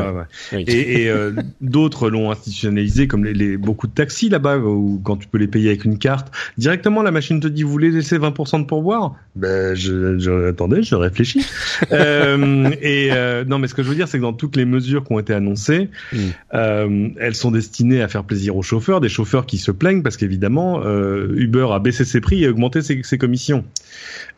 Ouais. 0.52 0.57
Oui. 0.66 0.74
Et, 0.74 1.02
et, 1.04 1.10
euh, 1.10 1.32
d'autres 1.60 2.10
l'ont 2.10 2.30
institutionnalisé, 2.30 3.06
comme 3.06 3.24
les, 3.24 3.32
les- 3.34 3.56
beaucoup 3.56 3.86
de 3.86 3.92
taxis 3.92 4.28
là-bas, 4.28 4.58
où 4.58 5.00
quand 5.04 5.16
tu 5.16 5.28
peux 5.28 5.38
les 5.38 5.46
payer 5.48 5.68
avec 5.70 5.84
une 5.84 5.98
carte, 5.98 6.32
directement 6.56 7.02
la 7.02 7.10
machine 7.10 7.40
te 7.40 7.48
dit 7.48 7.62
vous 7.62 7.70
voulez 7.70 7.90
laisser 7.90 8.18
20% 8.18 8.60
de 8.60 8.66
pourboire? 8.66 9.14
Ben 9.36 9.74
je, 9.74 10.18
je 10.18 10.48
attendez, 10.48 10.82
je 10.82 10.94
réfléchis. 10.94 11.44
euh, 11.92 12.70
et 12.82 13.10
euh, 13.12 13.44
non, 13.44 13.58
mais 13.58 13.68
ce 13.68 13.74
que 13.74 13.82
je 13.82 13.88
veux 13.88 13.94
dire, 13.94 14.08
c'est 14.08 14.18
que 14.18 14.22
dans 14.22 14.32
toutes 14.32 14.56
les 14.56 14.64
mesures 14.64 15.04
qui 15.04 15.12
ont 15.12 15.18
été 15.18 15.32
annoncées, 15.34 15.88
Mm. 16.12 16.16
euh, 16.54 17.08
elles 17.20 17.34
sont 17.34 17.50
destinées 17.50 18.02
à 18.02 18.08
faire 18.08 18.24
plaisir 18.24 18.56
aux 18.56 18.62
chauffeurs, 18.62 19.00
des 19.00 19.08
chauffeurs 19.08 19.46
qui 19.46 19.58
se 19.58 19.70
plaignent 19.70 20.02
parce 20.02 20.16
qu'évidemment 20.16 20.80
euh, 20.84 21.28
Uber 21.36 21.66
a 21.72 21.78
baissé 21.78 22.04
ses 22.04 22.20
prix 22.20 22.42
et 22.44 22.48
augmenté 22.48 22.82
ses, 22.82 23.02
ses 23.02 23.18
commissions. 23.18 23.64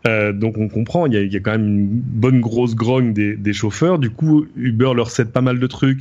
Euh, 0.06 0.32
donc 0.32 0.56
on 0.58 0.68
comprend, 0.68 1.06
il 1.06 1.12
y 1.14 1.16
a, 1.16 1.22
y 1.22 1.36
a 1.36 1.40
quand 1.40 1.52
même 1.52 1.66
une 1.66 1.88
bonne 1.88 2.40
grosse 2.40 2.74
grogne 2.74 3.12
des, 3.12 3.36
des 3.36 3.52
chauffeurs. 3.52 3.98
Du 3.98 4.10
coup, 4.10 4.46
Uber 4.56 4.92
leur 4.94 5.10
cède 5.10 5.30
pas 5.30 5.40
mal 5.42 5.58
de 5.60 5.66
trucs. 5.66 6.00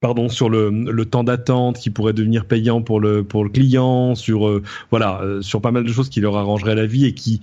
Pardon 0.00 0.28
sur 0.28 0.48
le, 0.48 1.04
temps 1.06 1.24
d'attente 1.24 1.76
qui 1.76 1.90
pourrait 1.90 2.12
devenir 2.12 2.44
payant 2.44 2.82
pour 2.82 3.00
le 3.00 3.24
pour 3.24 3.42
le 3.42 3.50
client, 3.50 4.14
sur 4.14 4.46
euh, 4.46 4.62
voilà 4.92 5.20
euh, 5.22 5.42
sur 5.42 5.60
pas 5.60 5.72
mal 5.72 5.82
de 5.82 5.92
choses 5.92 6.08
qui 6.08 6.20
leur 6.20 6.36
arrangeraient 6.36 6.76
la 6.76 6.86
vie 6.86 7.04
et 7.04 7.14
qui 7.14 7.40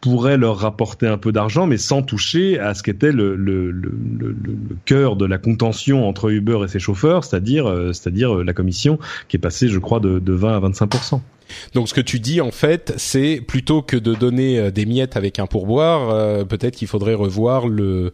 pourraient 0.00 0.36
leur 0.36 0.58
rapporter 0.58 1.06
un 1.06 1.16
peu 1.16 1.30
d'argent, 1.30 1.68
mais 1.68 1.76
sans 1.76 2.02
toucher 2.02 2.58
à 2.58 2.74
ce 2.74 2.82
qu'était 2.82 3.12
le 3.12 3.36
le, 3.36 3.72
cœur 4.84 5.14
de 5.14 5.24
la 5.26 5.38
contention 5.38 6.08
entre 6.08 6.32
Uber 6.32 6.58
et 6.64 6.68
ses 6.68 6.80
chauffeurs, 6.80 7.22
c'est-à-dire 7.22 7.68
euh, 7.68 7.92
c'est-à-dire 7.92 8.34
la 8.34 8.52
commission 8.52 8.98
qui 9.28 9.36
est 9.36 9.40
passée, 9.40 9.68
je 9.68 9.78
crois, 9.78 10.00
de, 10.00 10.18
de 10.18 10.32
20 10.32 10.56
à 10.56 10.68
25% 10.70 11.20
Donc 11.74 11.88
ce 11.88 11.94
que 11.94 12.00
tu 12.00 12.18
dis 12.18 12.40
en 12.40 12.50
fait, 12.50 12.94
c'est 12.96 13.40
plutôt 13.40 13.80
que 13.80 13.96
de 13.96 14.16
donner 14.16 14.72
des 14.72 14.86
miettes 14.86 15.16
avec 15.16 15.38
un 15.38 15.46
pourboire, 15.46 16.44
peut-être 16.48 16.74
qu'il 16.74 16.88
faudrait 16.88 17.14
revoir 17.14 17.68
le 17.68 18.12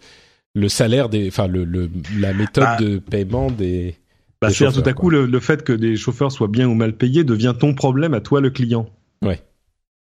le 0.58 0.68
salaire 0.68 1.08
des, 1.08 1.28
enfin 1.28 1.46
le, 1.46 1.64
le 1.64 1.88
la 2.18 2.32
méthode 2.34 2.64
Bah, 2.64 2.76
de 2.78 2.98
paiement 2.98 3.50
des. 3.50 3.94
Bah, 4.40 4.50
c'est-à-dire 4.50 4.82
tout 4.82 4.88
à 4.88 4.92
coup 4.92 5.10
le, 5.10 5.26
le 5.26 5.40
fait 5.40 5.62
que 5.64 5.72
des 5.72 5.96
chauffeurs 5.96 6.30
soient 6.30 6.46
bien 6.48 6.68
ou 6.68 6.74
mal 6.74 6.92
payés 6.92 7.24
devient 7.24 7.54
ton 7.58 7.74
problème 7.74 8.14
à 8.14 8.20
toi 8.20 8.40
le 8.40 8.50
client. 8.50 8.86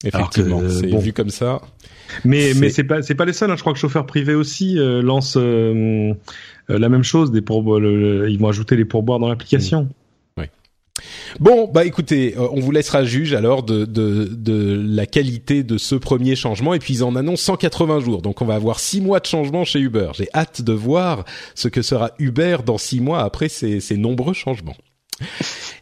Effectivement, 0.07 0.59
Alors 0.59 0.69
que, 0.69 0.75
c'est 0.81 0.87
bon. 0.89 0.99
vu 0.99 1.13
comme 1.15 1.31
ça. 1.31 1.63
Mais 2.27 2.53
C'est- 2.53 2.61
mais 2.61 2.69
c'est 2.69 2.85
pas 2.85 3.01
c'est 3.01 3.15
pas 3.15 3.25
les 3.25 3.33
seuls. 3.33 3.51
Hein. 3.51 3.57
Je 3.57 3.63
crois 3.63 3.73
que 3.73 3.79
chauffeurs 3.79 4.05
privés 4.05 4.35
aussi 4.35 4.79
euh, 4.79 5.01
lancent 5.01 5.39
euh, 5.39 6.13
euh, 6.69 6.79
la 6.79 6.89
même 6.91 7.05
chose. 7.05 7.31
Des 7.33 7.41
ils 7.41 8.39
vont 8.39 8.49
ajouter 8.49 8.77
les 8.77 8.85
pourboires 8.85 9.19
dans 9.19 9.29
l'application. 9.29 9.89
Bon, 11.41 11.69
bah 11.73 11.85
écoutez, 11.85 12.35
euh, 12.37 12.49
on 12.53 12.61
vous 12.61 12.71
laissera 12.71 13.05
juge 13.05 13.35
alors 13.35 13.63
de, 13.63 13.85
de, 13.85 14.25
de 14.31 14.83
la 14.89 15.07
qualité 15.07 15.63
de 15.63 15.79
ce 15.79 15.95
premier 15.95 16.37
changement. 16.37 16.75
Et 16.75 16.79
puis 16.79 16.95
ils 16.95 17.05
en 17.05 17.17
annoncent 17.17 17.45
180 17.45 18.01
jours, 18.01 18.23
donc 18.23 18.43
on 18.43 18.45
va 18.45 18.55
avoir 18.55 18.81
six 18.81 19.01
mois 19.01 19.21
de 19.21 19.27
changement 19.27 19.65
chez 19.65 19.81
Uber. 19.81 20.11
J'ai 20.15 20.29
hâte 20.35 20.63
de 20.63 20.73
voir 20.73 21.25
ce 21.55 21.69
que 21.69 21.83
sera 21.83 22.13
Uber 22.19 22.59
dans 22.65 22.79
six 22.79 23.01
mois 23.01 23.23
après 23.23 23.49
ces, 23.49 23.81
ces 23.81 23.97
nombreux 23.97 24.35
changements. 24.35 24.77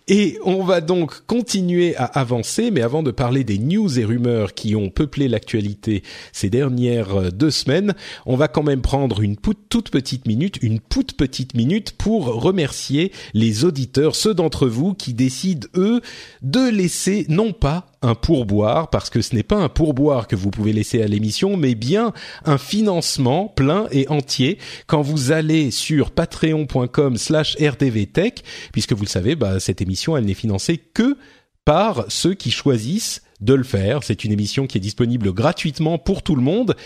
Et 0.09 0.39
on 0.45 0.65
va 0.65 0.81
donc 0.81 1.25
continuer 1.27 1.95
à 1.97 2.05
avancer, 2.05 2.71
mais 2.73 2.83
avant 2.83 3.05
de 3.05 3.13
parler 3.13 3.45
des 3.45 3.59
news 3.59 3.99
et 4.01 4.05
rumeurs 4.05 4.53
qui 4.55 4.75
ont 4.75 4.91
peuplé 4.91 5.29
l'actualité 5.29 6.03
ces 6.33 6.51
dernières 6.51 7.15
euh, 7.15 7.31
deux 7.31 7.53
semaines, 7.53 7.95
on 8.27 8.37
va 8.37 8.49
quand 8.49 8.65
même 8.65 8.83
prendre 8.83 9.21
une 9.21 9.37
toute 9.37 9.91
petite 9.91 10.27
minute, 10.27 10.59
une 10.61 10.81
toute 10.81 11.17
petite 11.17 11.55
minute 11.55 11.93
pour 11.93 12.27
remercier 12.27 13.13
les 13.33 13.65
auditeurs, 13.65 14.17
ceux 14.17 14.35
d'entre 14.35 14.67
vous 14.67 14.93
qui 14.93 15.15
décident, 15.15 15.69
eux, 15.77 16.01
de 16.43 16.69
laisser 16.69 17.25
non 17.29 17.53
pas 17.53 17.92
un 18.03 18.15
pourboire, 18.15 18.91
parce 18.91 19.11
que 19.11 19.23
ce 19.23 19.35
n'est 19.35 19.43
pas 19.43 19.57
un 19.57 19.69
pourboire 19.69 20.27
que 20.27 20.37
vous 20.37 20.51
pouvez 20.51 20.73
laisser 20.73 21.03
à 21.03 21.07
l'émission, 21.07 21.57
mais 21.57 21.75
bien 21.75 22.13
un 22.45 22.59
financement 22.59 23.49
plein 23.49 23.87
et 23.91 24.09
entier 24.09 24.59
quand 24.87 25.03
vous 25.03 25.33
allez 25.33 25.71
sur 25.71 26.11
patreon.com 26.11 27.17
slash 27.17 27.57
rdvtech, 27.57 28.43
puisque 28.73 28.93
vous 28.93 29.05
le 29.05 29.09
savez, 29.09 29.37
bah, 29.37 29.61
cette 29.61 29.81
émission, 29.81 30.17
elle 30.17 30.25
n'est 30.25 30.35
financée 30.35 30.79
que 30.79 31.17
par 31.65 32.05
ceux 32.09 32.35
qui 32.35 32.51
choisissent 32.51 33.23
de 33.41 33.55
le 33.55 33.65
faire. 33.65 34.03
C'est 34.03 34.25
une 34.25 34.33
émission 34.33 34.67
qui 34.67 34.79
est 34.79 34.81
disponible 34.81 35.33
gratuitement 35.33 35.99
pour 35.99 36.23
tout 36.23 36.37
le 36.37 36.43
monde 36.43 36.77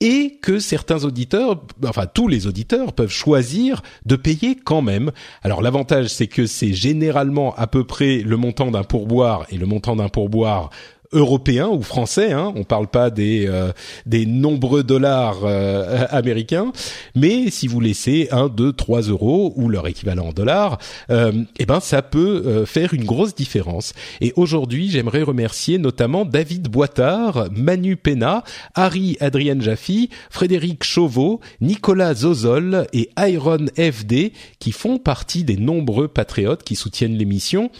et 0.00 0.38
que 0.42 0.58
certains 0.58 1.04
auditeurs, 1.04 1.62
enfin 1.86 2.06
tous 2.06 2.28
les 2.28 2.46
auditeurs 2.46 2.92
peuvent 2.92 3.10
choisir 3.10 3.82
de 4.04 4.16
payer 4.16 4.54
quand 4.54 4.82
même. 4.82 5.10
Alors 5.42 5.62
l'avantage 5.62 6.08
c'est 6.08 6.26
que 6.26 6.46
c'est 6.46 6.74
généralement 6.74 7.54
à 7.56 7.66
peu 7.66 7.84
près 7.84 8.18
le 8.18 8.36
montant 8.36 8.70
d'un 8.70 8.84
pourboire 8.84 9.46
et 9.50 9.56
le 9.56 9.66
montant 9.66 9.96
d'un 9.96 10.08
pourboire 10.08 10.70
européen 11.12 11.68
ou 11.68 11.82
français, 11.82 12.32
hein, 12.32 12.52
on 12.56 12.64
parle 12.64 12.88
pas 12.88 13.10
des 13.10 13.46
euh, 13.46 13.72
des 14.06 14.26
nombreux 14.26 14.82
dollars 14.82 15.40
euh, 15.44 16.06
américains, 16.10 16.72
mais 17.14 17.50
si 17.50 17.66
vous 17.66 17.80
laissez 17.80 18.28
1, 18.30 18.48
2, 18.48 18.72
3 18.72 19.02
euros 19.02 19.52
ou 19.56 19.68
leur 19.68 19.86
équivalent 19.86 20.28
en 20.28 20.32
dollars, 20.32 20.78
euh, 21.10 21.32
eh 21.58 21.66
ben 21.66 21.80
ça 21.80 22.02
peut 22.02 22.42
euh, 22.46 22.66
faire 22.66 22.94
une 22.94 23.04
grosse 23.04 23.34
différence. 23.34 23.92
Et 24.20 24.32
aujourd'hui, 24.36 24.90
j'aimerais 24.90 25.22
remercier 25.22 25.78
notamment 25.78 26.24
David 26.24 26.68
Boitard, 26.68 27.48
Manu 27.52 27.96
Pena, 27.96 28.44
Harry 28.74 29.16
Adrien 29.20 29.60
Jaffi, 29.60 30.10
Frédéric 30.30 30.84
Chauveau, 30.84 31.40
Nicolas 31.60 32.14
Zozol 32.14 32.86
et 32.92 33.10
Iron 33.18 33.66
FD 33.76 34.32
qui 34.58 34.72
font 34.72 34.98
partie 34.98 35.44
des 35.44 35.56
nombreux 35.56 36.08
patriotes 36.08 36.62
qui 36.62 36.76
soutiennent 36.76 37.16
l'émission. 37.16 37.70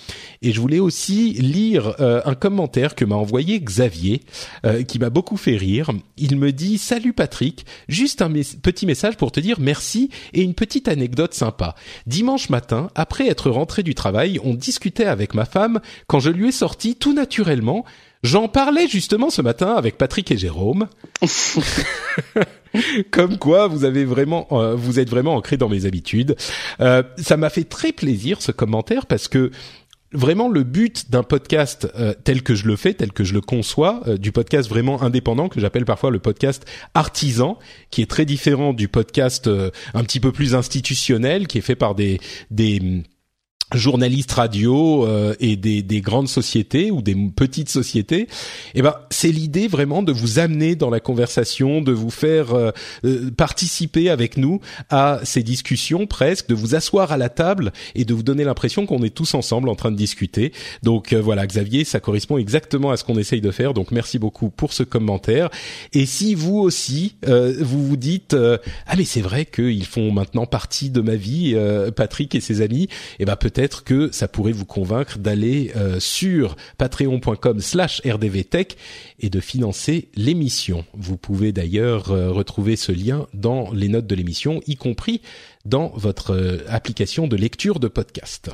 Et 0.43 0.53
je 0.53 0.61
voulais 0.61 0.79
aussi 0.79 1.33
lire 1.33 1.95
euh, 2.01 2.21
un 2.25 2.35
commentaire 2.35 2.95
que 2.95 3.05
m'a 3.05 3.16
envoyé 3.17 3.61
Xavier, 3.61 4.23
euh, 4.65 4.83
qui 4.83 4.99
m'a 4.99 5.11
beaucoup 5.11 5.37
fait 5.37 5.57
rire. 5.57 5.91
Il 6.17 6.37
me 6.37 6.53
dit 6.53 6.79
Salut 6.79 7.13
Patrick, 7.13 7.67
juste 7.89 8.23
un 8.23 8.29
mes- 8.29 8.43
petit 8.63 8.87
message 8.87 9.17
pour 9.17 9.33
te 9.33 9.41
dire 9.41 9.59
merci 9.61 10.11
et 10.33 10.43
une 10.43 10.55
petite 10.55 10.89
anecdote 10.89 11.35
sympa. 11.35 11.75
Dimanche 12.07 12.49
matin, 12.51 12.89
après 12.95 13.29
être 13.29 13.51
rentré 13.51 13.83
du 13.83 13.95
travail, 13.95 14.39
on 14.45 14.55
discutait 14.55 15.05
avec 15.07 15.35
ma 15.35 15.45
femme 15.45 15.81
quand 16.07 16.21
je 16.21 16.31
lui 16.31 16.49
ai 16.49 16.53
sorti 16.53 16.95
tout 16.97 17.13
naturellement. 17.13 17.85
J'en 18.23 18.49
parlais 18.49 18.89
justement 18.89 19.31
ce 19.31 19.43
matin 19.43 19.75
avec 19.75 19.99
Patrick 19.99 20.31
et 20.33 20.37
Jérôme. 20.39 20.89
Comme 23.11 23.39
quoi, 23.39 23.69
vous 23.69 23.85
avez 23.85 24.05
vraiment, 24.05 24.47
euh, 24.53 24.75
vous 24.75 24.99
êtes 25.01 25.09
vraiment 25.09 25.35
ancré 25.35 25.57
dans 25.57 25.69
mes 25.69 25.87
habitudes. 25.87 26.37
Euh, 26.81 27.03
ça 27.17 27.37
m'a 27.39 27.49
fait 27.49 27.65
très 27.65 27.93
plaisir 27.93 28.43
ce 28.43 28.53
commentaire 28.53 29.07
parce 29.07 29.29
que 29.29 29.51
vraiment 30.13 30.49
le 30.49 30.63
but 30.63 31.11
d'un 31.11 31.23
podcast 31.23 31.89
euh, 31.99 32.15
tel 32.25 32.43
que 32.43 32.55
je 32.55 32.67
le 32.67 32.77
fais, 32.77 32.95
tel 32.95 33.13
que 33.13 33.25
je 33.25 33.35
le 33.35 33.41
conçois, 33.41 34.03
euh, 34.07 34.17
du 34.17 34.33
podcast 34.33 34.69
vraiment 34.69 35.03
indépendant 35.03 35.49
que 35.49 35.61
j'appelle 35.61 35.85
parfois 35.85 36.11
le 36.11 36.19
podcast 36.19 36.65
artisan, 36.95 37.59
qui 37.91 38.03
est 38.03 38.11
très 38.11 38.25
différent 38.25 38.73
du 38.73 38.89
podcast 38.89 39.47
euh, 39.47 39.71
un 39.95 40.03
petit 40.05 40.21
peu 40.21 40.33
plus 40.33 40.55
institutionnel, 40.55 41.47
qui 41.47 41.59
est 41.59 41.63
fait 41.63 41.77
par 41.77 41.95
des 41.95 42.21
des 42.51 43.03
journalistes 43.75 44.33
radio 44.33 45.05
euh, 45.07 45.35
et 45.41 45.57
des, 45.57 45.83
des 45.83 46.01
grandes 46.01 46.29
sociétés 46.29 46.91
ou 46.91 47.03
des 47.03 47.17
petites 47.35 47.69
sociétés, 47.69 48.29
eh 48.75 48.83
ben 48.83 48.95
c'est 49.11 49.33
l'idée 49.33 49.67
vraiment 49.67 50.03
de 50.03 50.13
vous 50.13 50.39
amener 50.39 50.77
dans 50.77 50.91
la 50.91 51.01
conversation, 51.01 51.81
de 51.81 51.93
vous 51.93 52.11
faire 52.11 52.55
euh, 52.55 52.71
euh, 53.05 53.31
participer 53.31 54.09
avec 54.09 54.37
nous 54.37 54.61
à 54.91 55.21
ces 55.25 55.43
discussions 55.43 56.07
presque, 56.07 56.49
de 56.49 56.55
vous 56.55 56.75
asseoir 56.75 57.13
à 57.13 57.17
la 57.17 57.29
table 57.29 57.73
et 57.95 58.05
de 58.05 58.15
vous 58.15 58.23
donner 58.23 58.45
l'impression 58.45 58.87
qu'on 58.87 59.03
est 59.03 59.15
tous 59.15 59.35
ensemble 59.35 59.69
en 59.69 59.75
train 59.75 59.91
de 59.91 59.97
discuter. 59.97 60.53
Donc 60.83 61.13
euh, 61.13 61.21
voilà, 61.21 61.47
Xavier, 61.47 61.85
ça 61.85 61.99
correspond 61.99 62.39
exactement 62.39 62.91
à 62.91 62.97
ce 62.97 63.05
qu'on 63.05 63.19
essaye 63.19 63.41
de 63.41 63.51
faire. 63.51 63.75
Donc 63.75 63.91
merci 63.91 64.19
beaucoup 64.19 64.51
pour 64.51 64.73
ce 64.73 64.83
commentaire. 64.83 65.51
Et 65.93 66.07
si 66.07 66.35
vous 66.35 66.59
aussi 66.59 67.17
euh, 67.27 67.55
vous 67.61 67.85
vous 67.85 67.97
dites 67.97 68.35
ah 68.35 68.97
mais 68.97 69.05
c'est 69.05 69.21
vrai 69.21 69.45
qu'ils 69.45 69.87
font 69.87 70.13
maintenant 70.13 70.47
partie 70.47 70.91
de 70.91 71.01
ma 71.01 71.17
vie, 71.17 71.57
Patrick 71.95 72.35
et 72.35 72.41
ses 72.41 72.61
amis, 72.61 72.89
eh 73.19 73.25
ben 73.25 73.37
peut-être 73.57 73.85
que 73.85 74.13
ça 74.13 74.29
pourrait 74.29 74.53
vous 74.53 74.67
convaincre 74.67 75.19
d'aller 75.19 75.73
euh, 75.77 75.99
sur 75.99 76.57
patreon.com/slash 76.77 78.03
rdvtech 78.05 78.77
et 79.19 79.31
de 79.31 79.41
financer 79.41 80.11
l'émission. 80.15 80.85
Vous 80.93 81.17
pouvez 81.17 81.53
d'ailleurs 81.53 82.11
euh, 82.11 82.31
retrouver 82.31 82.77
ce 82.77 82.93
lien 82.93 83.27
dans 83.33 83.73
les 83.73 83.89
notes 83.89 84.07
de 84.07 84.15
l'émission, 84.15 84.61
y 84.67 84.77
compris 84.77 85.23
dans 85.65 85.89
votre 85.95 86.35
euh, 86.35 86.59
application 86.69 87.29
de 87.29 87.37
lecture 87.37 87.81
de 87.81 87.89
podcast. 87.89 88.51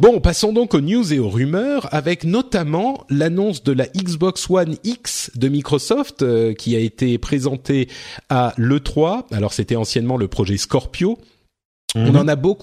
Bon, 0.00 0.18
passons 0.20 0.54
donc 0.54 0.72
aux 0.72 0.80
news 0.80 1.12
et 1.12 1.18
aux 1.18 1.28
rumeurs, 1.28 1.92
avec 1.92 2.24
notamment 2.24 3.04
l'annonce 3.10 3.64
de 3.64 3.72
la 3.72 3.86
Xbox 3.86 4.48
One 4.48 4.76
X 4.82 5.30
de 5.34 5.48
Microsoft 5.48 6.22
euh, 6.22 6.54
qui 6.54 6.74
a 6.74 6.78
été 6.78 7.18
présentée 7.18 7.88
à 8.30 8.54
l'E3. 8.56 9.24
Alors 9.30 9.52
c'était 9.52 9.76
anciennement 9.76 10.16
le 10.16 10.28
projet 10.28 10.56
Scorpio, 10.56 11.18
On 11.94 12.14
en 12.14 12.28
a 12.28 12.36
beaucoup. 12.36 12.62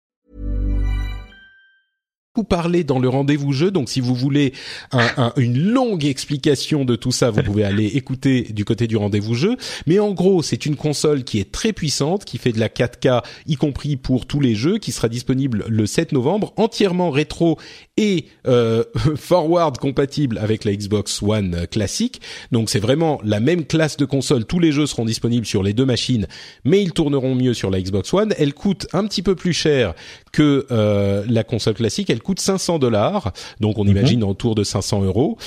Beaucoup 2.41 2.61
parlé 2.61 2.83
dans 2.83 2.99
le 2.99 3.09
rendez-vous 3.09 3.53
jeu. 3.53 3.71
Donc, 3.71 3.89
si 3.89 3.99
vous 3.99 4.15
voulez 4.15 4.53
un, 4.91 5.07
un, 5.17 5.33
une 5.37 5.57
longue 5.57 6.05
explication 6.05 6.85
de 6.85 6.95
tout 6.95 7.11
ça, 7.11 7.29
vous 7.29 7.43
pouvez 7.43 7.63
aller 7.63 7.85
écouter 7.95 8.47
du 8.51 8.65
côté 8.65 8.87
du 8.87 8.97
rendez-vous 8.97 9.35
jeu. 9.35 9.57
Mais 9.85 9.99
en 9.99 10.11
gros, 10.11 10.41
c'est 10.41 10.65
une 10.65 10.75
console 10.75 11.23
qui 11.23 11.39
est 11.39 11.51
très 11.51 11.73
puissante, 11.73 12.25
qui 12.25 12.37
fait 12.37 12.51
de 12.51 12.59
la 12.59 12.69
4K, 12.69 13.23
y 13.47 13.55
compris 13.55 13.95
pour 13.95 14.25
tous 14.25 14.39
les 14.39 14.55
jeux, 14.55 14.77
qui 14.77 14.91
sera 14.91 15.09
disponible 15.09 15.65
le 15.67 15.85
7 15.85 16.11
novembre, 16.13 16.53
entièrement 16.57 17.09
rétro 17.11 17.57
et 17.97 18.25
euh, 18.47 18.83
forward 19.15 19.77
compatible 19.77 20.37
avec 20.37 20.63
la 20.63 20.75
Xbox 20.75 21.21
One 21.21 21.67
classique. 21.67 22.21
Donc, 22.51 22.69
c'est 22.69 22.79
vraiment 22.79 23.19
la 23.23 23.39
même 23.39 23.65
classe 23.65 23.97
de 23.97 24.05
console. 24.05 24.45
Tous 24.45 24.59
les 24.59 24.71
jeux 24.71 24.87
seront 24.87 25.05
disponibles 25.05 25.45
sur 25.45 25.63
les 25.63 25.73
deux 25.73 25.85
machines, 25.85 26.27
mais 26.65 26.81
ils 26.81 26.91
tourneront 26.91 27.35
mieux 27.35 27.53
sur 27.53 27.69
la 27.69 27.81
Xbox 27.81 28.13
One. 28.13 28.33
Elle 28.37 28.53
coûte 28.53 28.87
un 28.93 29.05
petit 29.05 29.21
peu 29.21 29.35
plus 29.35 29.53
cher 29.53 29.93
que 30.31 30.65
euh, 30.71 31.23
la 31.27 31.43
console 31.43 31.75
classique. 31.75 32.09
Elle 32.09 32.21
coûte 32.21 32.30
500 32.39 32.79
dollars, 32.79 33.33
donc 33.59 33.77
on 33.77 33.85
imagine 33.85 34.23
autour 34.23 34.55
de 34.55 34.63
500 34.63 35.03
euros. 35.03 35.37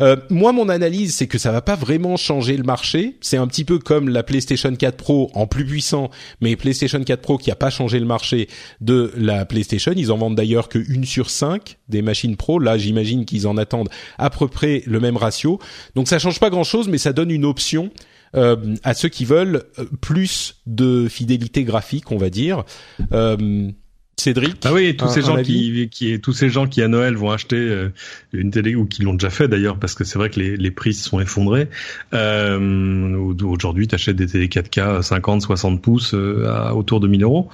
Euh, 0.00 0.16
moi, 0.30 0.52
mon 0.52 0.68
analyse, 0.68 1.14
c'est 1.14 1.26
que 1.26 1.38
ça 1.38 1.52
va 1.52 1.62
pas 1.62 1.76
vraiment 1.76 2.16
changer 2.16 2.56
le 2.56 2.64
marché. 2.64 3.16
C'est 3.20 3.36
un 3.36 3.46
petit 3.46 3.64
peu 3.64 3.78
comme 3.78 4.08
la 4.08 4.22
PlayStation 4.22 4.74
4 4.74 4.96
Pro 4.96 5.30
en 5.34 5.46
plus 5.46 5.64
puissant, 5.64 6.10
mais 6.40 6.56
PlayStation 6.56 7.02
4 7.02 7.20
Pro 7.20 7.38
qui 7.38 7.50
a 7.50 7.56
pas 7.56 7.70
changé 7.70 7.98
le 7.98 8.06
marché 8.06 8.48
de 8.80 9.12
la 9.16 9.44
PlayStation. 9.44 9.92
Ils 9.96 10.12
en 10.12 10.18
vendent 10.18 10.36
d'ailleurs 10.36 10.68
que 10.68 10.78
une 10.78 11.04
sur 11.04 11.30
cinq 11.30 11.78
des 11.88 12.02
machines 12.02 12.36
Pro. 12.36 12.58
Là, 12.58 12.78
j'imagine 12.78 13.24
qu'ils 13.24 13.46
en 13.46 13.56
attendent 13.56 13.88
à 14.18 14.30
peu 14.30 14.48
près 14.48 14.82
le 14.86 15.00
même 15.00 15.16
ratio. 15.16 15.58
Donc 15.94 16.08
ça 16.08 16.18
change 16.18 16.40
pas 16.40 16.50
grand-chose, 16.50 16.88
mais 16.88 16.98
ça 16.98 17.12
donne 17.12 17.30
une 17.30 17.44
option. 17.44 17.90
Euh, 18.34 18.74
à 18.82 18.94
ceux 18.94 19.08
qui 19.08 19.24
veulent 19.24 19.62
euh, 19.78 19.84
plus 20.00 20.56
de 20.66 21.06
fidélité 21.08 21.62
graphique, 21.62 22.10
on 22.10 22.16
va 22.16 22.30
dire. 22.30 22.64
Euh, 23.12 23.70
Cédric. 24.16 24.56
Ah 24.64 24.72
oui, 24.72 24.96
tous 24.96 25.06
un, 25.06 25.08
ces 25.08 25.22
gens 25.22 25.42
qui, 25.42 25.88
qui, 25.90 26.20
tous 26.20 26.32
ces 26.32 26.48
gens 26.48 26.66
qui 26.66 26.82
à 26.82 26.88
Noël 26.88 27.14
vont 27.16 27.30
acheter 27.30 27.56
euh, 27.56 27.88
une 28.32 28.50
télé 28.50 28.74
ou 28.74 28.86
qui 28.86 29.02
l'ont 29.02 29.14
déjà 29.14 29.30
fait 29.30 29.48
d'ailleurs, 29.48 29.78
parce 29.78 29.94
que 29.94 30.04
c'est 30.04 30.18
vrai 30.18 30.30
que 30.30 30.38
les, 30.40 30.56
les 30.56 30.70
prix 30.70 30.94
se 30.94 31.08
sont 31.08 31.20
effondrés. 31.20 31.68
Euh, 32.14 33.34
Aujourd'hui, 33.42 33.88
tu 33.88 33.94
achètes 33.94 34.16
des 34.16 34.26
télé 34.26 34.48
4K 34.48 35.02
50, 35.02 35.42
60 35.42 35.82
pouces 35.82 36.14
euh, 36.14 36.46
à 36.48 36.74
autour 36.74 37.00
de 37.00 37.08
1000 37.08 37.22
euros. 37.22 37.48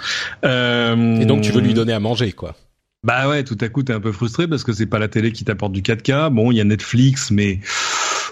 Euh, 0.44 1.16
Et 1.20 1.26
donc 1.26 1.42
tu 1.42 1.52
veux 1.52 1.60
lui 1.60 1.74
donner 1.74 1.92
à 1.92 2.00
manger, 2.00 2.32
quoi. 2.32 2.54
Bah 3.02 3.28
ouais, 3.28 3.44
tout 3.44 3.56
à 3.62 3.68
coup 3.70 3.82
t'es 3.82 3.94
un 3.94 4.00
peu 4.00 4.12
frustré 4.12 4.46
parce 4.46 4.62
que 4.62 4.72
c'est 4.74 4.84
pas 4.86 4.98
la 4.98 5.08
télé 5.08 5.32
qui 5.32 5.44
t'apporte 5.44 5.72
du 5.72 5.80
4K. 5.80 6.30
Bon, 6.30 6.50
il 6.50 6.58
y 6.58 6.60
a 6.60 6.64
Netflix, 6.64 7.30
mais 7.30 7.60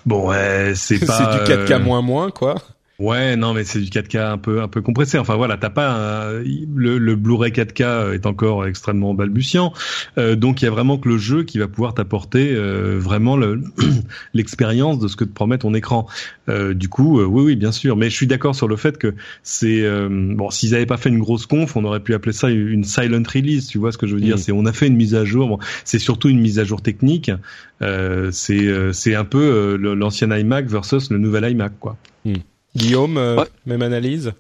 bon, 0.04 0.28
ouais, 0.28 0.72
c'est 0.74 0.98
pas. 1.06 1.40
c'est 1.46 1.54
du 1.56 1.64
4K 1.64 1.82
moins 1.82 2.02
moins, 2.02 2.30
quoi. 2.30 2.56
Ouais, 3.00 3.36
non, 3.36 3.54
mais 3.54 3.62
c'est 3.62 3.78
du 3.78 3.90
4K 3.90 4.18
un 4.32 4.38
peu 4.38 4.60
un 4.60 4.66
peu 4.66 4.82
compressé. 4.82 5.18
Enfin 5.18 5.36
voilà, 5.36 5.56
t'as 5.56 5.70
pas 5.70 5.92
un, 5.92 6.32
le, 6.42 6.98
le 6.98 7.14
Blu-ray 7.14 7.52
4K 7.52 8.12
est 8.12 8.26
encore 8.26 8.66
extrêmement 8.66 9.14
balbutiant, 9.14 9.72
euh, 10.18 10.34
donc 10.34 10.60
il 10.60 10.64
y 10.64 10.68
a 10.68 10.72
vraiment 10.72 10.98
que 10.98 11.08
le 11.08 11.16
jeu 11.16 11.44
qui 11.44 11.60
va 11.60 11.68
pouvoir 11.68 11.94
t'apporter 11.94 12.52
euh, 12.52 12.98
vraiment 12.98 13.38
l'expérience 14.34 14.98
de 14.98 15.06
ce 15.06 15.14
que 15.14 15.22
te 15.22 15.32
promet 15.32 15.58
ton 15.58 15.74
écran. 15.74 16.08
Euh, 16.48 16.74
du 16.74 16.88
coup, 16.88 17.22
oui, 17.22 17.42
oui, 17.44 17.54
bien 17.54 17.70
sûr. 17.70 17.96
Mais 17.96 18.10
je 18.10 18.16
suis 18.16 18.26
d'accord 18.26 18.56
sur 18.56 18.66
le 18.66 18.74
fait 18.74 18.98
que 18.98 19.14
c'est 19.44 19.88
bon. 20.08 20.50
S'ils 20.50 20.74
avaient 20.74 20.84
pas 20.84 20.96
fait 20.96 21.08
une 21.08 21.20
grosse 21.20 21.46
conf, 21.46 21.76
on 21.76 21.84
aurait 21.84 22.00
pu 22.00 22.14
appeler 22.14 22.32
ça 22.32 22.50
une 22.50 22.82
silent 22.82 23.22
release. 23.32 23.68
Tu 23.68 23.78
vois 23.78 23.92
ce 23.92 23.98
que 23.98 24.08
je 24.08 24.16
veux 24.16 24.20
dire? 24.20 24.34
Mmh. 24.34 24.40
C'est 24.40 24.50
on 24.50 24.66
a 24.66 24.72
fait 24.72 24.88
une 24.88 24.96
mise 24.96 25.14
à 25.14 25.24
jour. 25.24 25.46
Bon, 25.46 25.58
c'est 25.84 26.00
surtout 26.00 26.30
une 26.30 26.40
mise 26.40 26.58
à 26.58 26.64
jour 26.64 26.82
technique. 26.82 27.30
c'est 28.32 28.92
c'est 28.92 29.14
un 29.14 29.24
peu 29.24 29.76
l'ancien 29.76 30.36
iMac 30.36 30.66
versus 30.66 31.12
le 31.12 31.18
nouvel 31.18 31.48
iMac, 31.48 31.78
quoi. 31.78 31.96
Mmh. 32.24 32.34
Guillaume, 32.78 33.18
euh, 33.18 33.36
ouais. 33.36 33.48
même 33.66 33.82
analyse? 33.82 34.32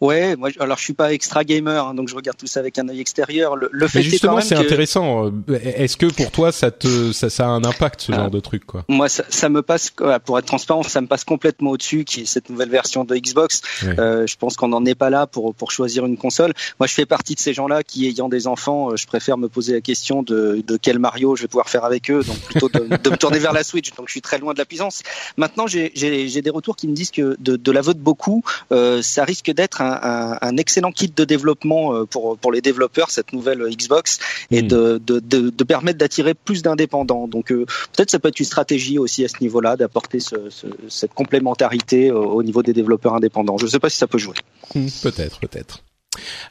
Ouais, 0.00 0.36
moi, 0.36 0.48
alors 0.58 0.78
je 0.78 0.84
suis 0.84 0.94
pas 0.94 1.12
extra 1.12 1.44
gamer, 1.44 1.86
hein, 1.86 1.94
donc 1.94 2.08
je 2.08 2.14
regarde 2.14 2.36
tout 2.38 2.46
ça 2.46 2.60
avec 2.60 2.78
un 2.78 2.88
œil 2.88 3.00
extérieur. 3.00 3.56
Le, 3.56 3.68
le 3.70 3.88
fait 3.88 3.98
Mais 3.98 4.04
justement, 4.04 4.40
c'est 4.40 4.54
que... 4.54 4.60
intéressant. 4.60 5.30
Est-ce 5.62 5.96
que 5.96 6.06
pour 6.06 6.30
toi, 6.30 6.52
ça 6.52 6.70
te, 6.70 7.12
ça, 7.12 7.28
ça 7.28 7.44
a 7.44 7.48
un 7.48 7.64
impact 7.64 8.00
ce 8.00 8.12
ah. 8.12 8.16
genre 8.16 8.30
de 8.30 8.40
truc, 8.40 8.64
quoi? 8.64 8.84
Moi, 8.88 9.08
ça, 9.08 9.24
ça, 9.28 9.48
me 9.48 9.62
passe, 9.62 9.92
pour 10.24 10.38
être 10.38 10.46
transparent, 10.46 10.82
ça 10.82 11.00
me 11.00 11.06
passe 11.06 11.24
complètement 11.24 11.70
au-dessus, 11.72 12.04
qui 12.04 12.22
est 12.22 12.24
cette 12.24 12.48
nouvelle 12.48 12.70
version 12.70 13.04
de 13.04 13.14
Xbox. 13.16 13.60
Euh, 13.84 14.26
je 14.26 14.36
pense 14.36 14.56
qu'on 14.56 14.68
n'en 14.68 14.84
est 14.86 14.94
pas 14.94 15.10
là 15.10 15.26
pour 15.26 15.54
pour 15.54 15.70
choisir 15.70 16.06
une 16.06 16.16
console. 16.16 16.54
Moi, 16.78 16.86
je 16.86 16.94
fais 16.94 17.06
partie 17.06 17.34
de 17.34 17.40
ces 17.40 17.52
gens-là 17.52 17.82
qui, 17.82 18.06
ayant 18.06 18.28
des 18.28 18.46
enfants, 18.46 18.90
euh, 18.92 18.96
je 18.96 19.06
préfère 19.06 19.36
me 19.36 19.48
poser 19.48 19.74
la 19.74 19.80
question 19.80 20.22
de, 20.22 20.62
de 20.66 20.78
quel 20.80 20.98
Mario 20.98 21.36
je 21.36 21.42
vais 21.42 21.48
pouvoir 21.48 21.68
faire 21.68 21.84
avec 21.84 22.10
eux, 22.10 22.22
donc 22.22 22.38
plutôt 22.38 22.68
de, 22.68 22.96
de 22.96 23.10
me 23.10 23.16
tourner 23.16 23.38
vers 23.38 23.52
la 23.52 23.64
Switch. 23.64 23.92
Donc, 23.94 24.08
je 24.08 24.12
suis 24.12 24.22
très 24.22 24.38
loin 24.38 24.54
de 24.54 24.58
la 24.58 24.64
puissance. 24.64 25.02
Maintenant, 25.36 25.66
j'ai 25.66 25.90
des 25.90 26.50
retours 26.50 26.76
qui 26.76 26.88
me 26.88 26.94
disent 26.94 27.10
que 27.10 27.36
de, 27.38 27.56
de 27.56 27.72
la 27.72 27.82
vote 27.82 27.98
beaucoup, 27.98 28.42
euh, 28.72 29.02
ça 29.02 29.24
risque 29.24 29.50
d'être 29.50 29.82
un, 29.82 29.89
un, 29.90 30.38
un 30.40 30.56
excellent 30.56 30.92
kit 30.92 31.12
de 31.14 31.24
développement 31.24 31.94
euh, 31.94 32.04
pour 32.04 32.38
pour 32.38 32.52
les 32.52 32.60
développeurs 32.60 33.10
cette 33.10 33.32
nouvelle 33.32 33.62
Xbox 33.70 34.18
et 34.50 34.62
mmh. 34.62 34.68
de, 34.68 35.00
de, 35.04 35.18
de, 35.20 35.50
de 35.50 35.64
permettre 35.64 35.98
d'attirer 35.98 36.34
plus 36.34 36.62
d'indépendants. 36.62 37.28
Donc 37.28 37.52
euh, 37.52 37.66
peut-être 37.92 38.10
ça 38.10 38.18
peut 38.18 38.28
être 38.28 38.40
une 38.40 38.46
stratégie 38.46 38.98
aussi 38.98 39.24
à 39.24 39.28
ce 39.28 39.36
niveau-là 39.40 39.76
d'apporter 39.76 40.20
ce, 40.20 40.50
ce, 40.50 40.66
cette 40.88 41.14
complémentarité 41.14 42.10
au, 42.10 42.24
au 42.24 42.42
niveau 42.42 42.62
des 42.62 42.72
développeurs 42.72 43.14
indépendants. 43.14 43.58
Je 43.58 43.64
ne 43.64 43.70
sais 43.70 43.80
pas 43.80 43.90
si 43.90 43.98
ça 43.98 44.06
peut 44.06 44.18
jouer. 44.18 44.36
Mmh, 44.74 44.86
peut-être, 45.02 45.40
peut-être. 45.40 45.82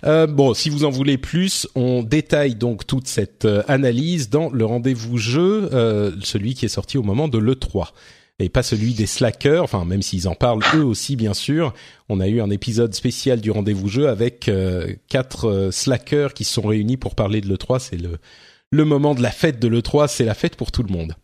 Euh, 0.06 0.28
bon, 0.28 0.54
si 0.54 0.70
vous 0.70 0.86
en 0.86 0.90
voulez 0.90 1.18
plus, 1.18 1.68
on 1.76 2.04
détaille 2.04 2.56
donc 2.56 2.88
toute 2.88 3.08
cette 3.08 3.46
euh, 3.46 3.64
analyse 3.68 4.30
dans 4.30 4.50
le 4.50 4.66
rendez-vous 4.66 5.18
jeu, 5.18 5.70
euh, 5.74 6.12
celui 6.24 6.54
qui 6.54 6.66
est 6.66 6.70
sorti 6.70 6.98
au 6.98 7.04
moment 7.04 7.28
de 7.28 7.38
l'E3 7.38 7.90
et 8.40 8.50
pas 8.50 8.64
celui 8.64 8.94
des 8.94 9.06
slackers, 9.06 9.64
enfin 9.64 9.86
même 9.86 10.02
s'ils 10.02 10.28
en 10.28 10.36
parlent 10.36 10.64
eux 10.76 10.84
aussi 10.84 11.16
bien 11.16 11.34
sûr. 11.34 11.74
On 12.08 12.20
a 12.20 12.28
eu 12.28 12.42
un 12.42 12.50
épisode 12.50 12.94
spécial 12.96 13.42
du 13.42 13.52
rendez-vous 13.52 13.88
jeu 13.88 14.10
avec 14.10 14.48
euh, 14.48 14.94
quatre 15.10 15.50
euh, 15.50 15.72
slackers 15.72 16.34
qui 16.34 16.44
sont 16.44 16.64
réunis 16.64 16.98
pour 16.98 17.16
parler 17.16 17.42
de 17.42 17.48
l'E3. 17.48 17.80
C'est 17.80 17.98
le, 17.98 18.18
le 18.72 18.86
moment 18.86 19.16
de 19.16 19.22
la 19.22 19.32
fête 19.32 19.60
de 19.60 19.68
l'E3, 19.68 20.08
c'est 20.08 20.26
la 20.26 20.34
fête 20.34 20.56
pour 20.56 20.72
tout 20.72 20.84
le 20.84 20.92
monde. 20.92 21.16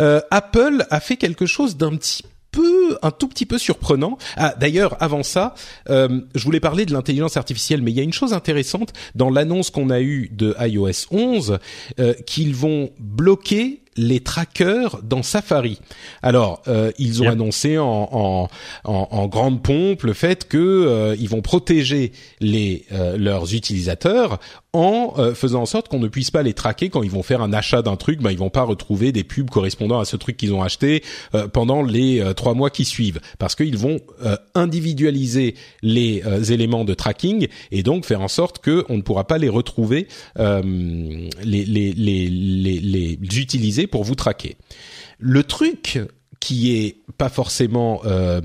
Euh, 0.00 0.20
Apple 0.30 0.86
a 0.90 1.00
fait 1.00 1.16
quelque 1.16 1.46
chose 1.46 1.76
d'un 1.76 1.96
petit 1.96 2.24
peu, 2.50 2.98
un 3.02 3.10
tout 3.10 3.28
petit 3.28 3.46
peu 3.46 3.58
surprenant. 3.58 4.16
Ah, 4.36 4.54
d'ailleurs, 4.58 4.96
avant 5.02 5.22
ça, 5.22 5.54
euh, 5.90 6.20
je 6.34 6.44
voulais 6.44 6.60
parler 6.60 6.86
de 6.86 6.92
l'intelligence 6.92 7.36
artificielle, 7.36 7.82
mais 7.82 7.90
il 7.90 7.96
y 7.96 8.00
a 8.00 8.04
une 8.04 8.12
chose 8.12 8.32
intéressante 8.32 8.92
dans 9.14 9.30
l'annonce 9.30 9.70
qu'on 9.70 9.90
a 9.90 10.00
eue 10.00 10.28
de 10.32 10.54
iOS 10.60 11.06
11, 11.10 11.58
euh, 11.98 12.14
qu'ils 12.26 12.54
vont 12.54 12.90
bloquer 12.98 13.83
les 13.96 14.20
trackers 14.20 15.00
dans 15.02 15.22
Safari. 15.22 15.78
Alors, 16.22 16.62
euh, 16.68 16.90
ils 16.98 17.20
ont 17.22 17.24
yep. 17.24 17.32
annoncé 17.32 17.78
en, 17.78 18.08
en, 18.12 18.48
en, 18.84 19.08
en, 19.10 19.26
grande 19.28 19.62
pompe 19.62 20.02
le 20.02 20.12
fait 20.12 20.48
que 20.48 20.58
euh, 20.58 21.16
ils 21.18 21.28
vont 21.28 21.42
protéger 21.42 22.12
les 22.40 22.84
euh, 22.92 23.16
leurs 23.16 23.54
utilisateurs 23.54 24.40
en 24.72 25.14
euh, 25.18 25.34
faisant 25.34 25.62
en 25.62 25.66
sorte 25.66 25.88
qu'on 25.88 26.00
ne 26.00 26.08
puisse 26.08 26.30
pas 26.30 26.42
les 26.42 26.52
traquer 26.52 26.88
quand 26.88 27.02
ils 27.02 27.10
vont 27.10 27.22
faire 27.22 27.40
un 27.40 27.52
achat 27.52 27.82
d'un 27.82 27.96
truc. 27.96 28.20
Ben, 28.20 28.32
ils 28.32 28.38
vont 28.38 28.50
pas 28.50 28.64
retrouver 28.64 29.12
des 29.12 29.22
pubs 29.22 29.48
correspondant 29.48 30.00
à 30.00 30.04
ce 30.04 30.16
truc 30.16 30.36
qu'ils 30.36 30.52
ont 30.52 30.62
acheté 30.62 31.02
euh, 31.34 31.46
pendant 31.46 31.82
les 31.82 32.32
trois 32.34 32.54
mois 32.54 32.70
qui 32.70 32.84
suivent, 32.84 33.20
parce 33.38 33.54
qu'ils 33.54 33.78
vont 33.78 34.00
individualiser 34.54 35.54
les 35.82 36.22
éléments 36.52 36.84
de 36.84 36.94
tracking 36.94 37.48
et 37.70 37.82
donc 37.82 38.04
faire 38.04 38.20
en 38.20 38.28
sorte 38.28 38.58
que 38.58 38.84
on 38.88 38.96
ne 38.96 39.02
pourra 39.02 39.24
pas 39.24 39.38
les 39.38 39.48
retrouver, 39.48 40.08
les, 40.36 41.30
les, 41.42 41.64
les, 41.64 42.28
les, 42.28 42.80
les 42.80 43.18
utiliser 43.38 43.83
pour 43.86 44.04
vous 44.04 44.14
traquer. 44.14 44.56
Le 45.18 45.42
truc 45.44 45.98
qui 46.44 46.76
est 46.76 46.98
pas 47.16 47.30
forcément 47.30 48.02
euh, 48.04 48.42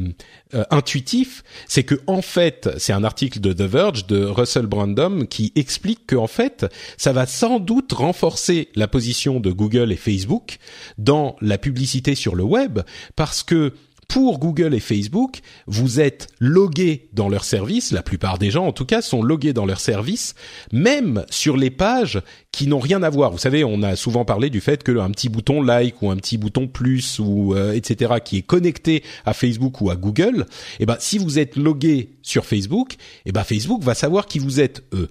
euh, 0.54 0.64
intuitif, 0.72 1.44
c'est 1.68 1.84
que 1.84 1.96
en 2.08 2.22
fait, 2.22 2.70
c'est 2.78 2.94
un 2.94 3.04
article 3.04 3.42
de 3.42 3.52
The 3.52 3.64
Verge 3.64 4.08
de 4.08 4.24
Russell 4.24 4.68
Brandom 4.68 5.28
qui 5.28 5.52
explique 5.56 6.08
que 6.08 6.16
en 6.16 6.28
fait, 6.28 6.66
ça 6.98 7.12
va 7.12 7.26
sans 7.26 7.60
doute 7.60 7.92
renforcer 7.92 8.70
la 8.76 8.88
position 8.88 9.42
de 9.42 9.52
Google 9.52 9.92
et 9.92 9.98
Facebook 9.98 10.60
dans 10.98 11.36
la 11.42 11.58
publicité 11.58 12.16
sur 12.16 12.36
le 12.36 12.44
web 12.44 12.80
parce 13.18 13.44
que 13.44 13.74
pour 14.10 14.40
Google 14.40 14.74
et 14.74 14.80
Facebook, 14.80 15.40
vous 15.68 16.00
êtes 16.00 16.28
logué 16.40 17.10
dans 17.14 17.30
leur 17.30 17.44
service, 17.44 17.92
la 17.92 18.02
plupart 18.02 18.40
des 18.40 18.50
gens 18.50 18.66
en 18.66 18.72
tout 18.72 18.84
cas 18.84 19.04
sont 19.04 19.22
logués 19.22 19.54
dans 19.54 19.68
leur 19.68 19.80
service, 19.80 20.34
même 20.74 21.24
sur 21.30 21.56
les 21.56 21.70
pages 21.70 22.20
qui 22.52 22.66
n'ont 22.66 22.80
rien 22.80 23.04
à 23.04 23.10
voir. 23.12 23.32
Vous 23.32 23.38
savez, 23.38 23.64
on 23.64 23.84
a 23.84 23.96
souvent 23.96 24.26
parlé 24.26 24.50
du 24.50 24.62
fait 24.62 24.82
que 24.82 24.98
un 24.98 25.12
petit 25.12 25.30
bouton 25.30 25.62
like 25.62 26.02
ou 26.02 26.10
un 26.10 26.18
petit 26.18 26.40
bouton 26.40 26.68
plus 26.68 27.20
ou 27.20 27.54
euh, 27.54 27.74
etc. 27.74 28.16
qui 28.26 28.38
est 28.38 28.42
connecté 28.42 29.04
à 29.26 29.34
Facebook 29.34 29.80
ou 29.80 29.92
à 29.92 29.96
Google, 29.96 30.48
eh 30.80 30.88
ben 30.88 30.98
si 31.00 31.20
vous 31.20 31.38
êtes 31.38 31.56
logué 31.56 32.18
sur 32.24 32.46
Facebook, 32.46 32.96
eh 33.28 33.32
ben 33.32 33.44
Facebook 33.44 33.84
va 33.84 33.94
savoir 33.94 34.26
qui 34.26 34.40
vous 34.40 34.60
êtes 34.60 34.84
eux. 34.92 35.10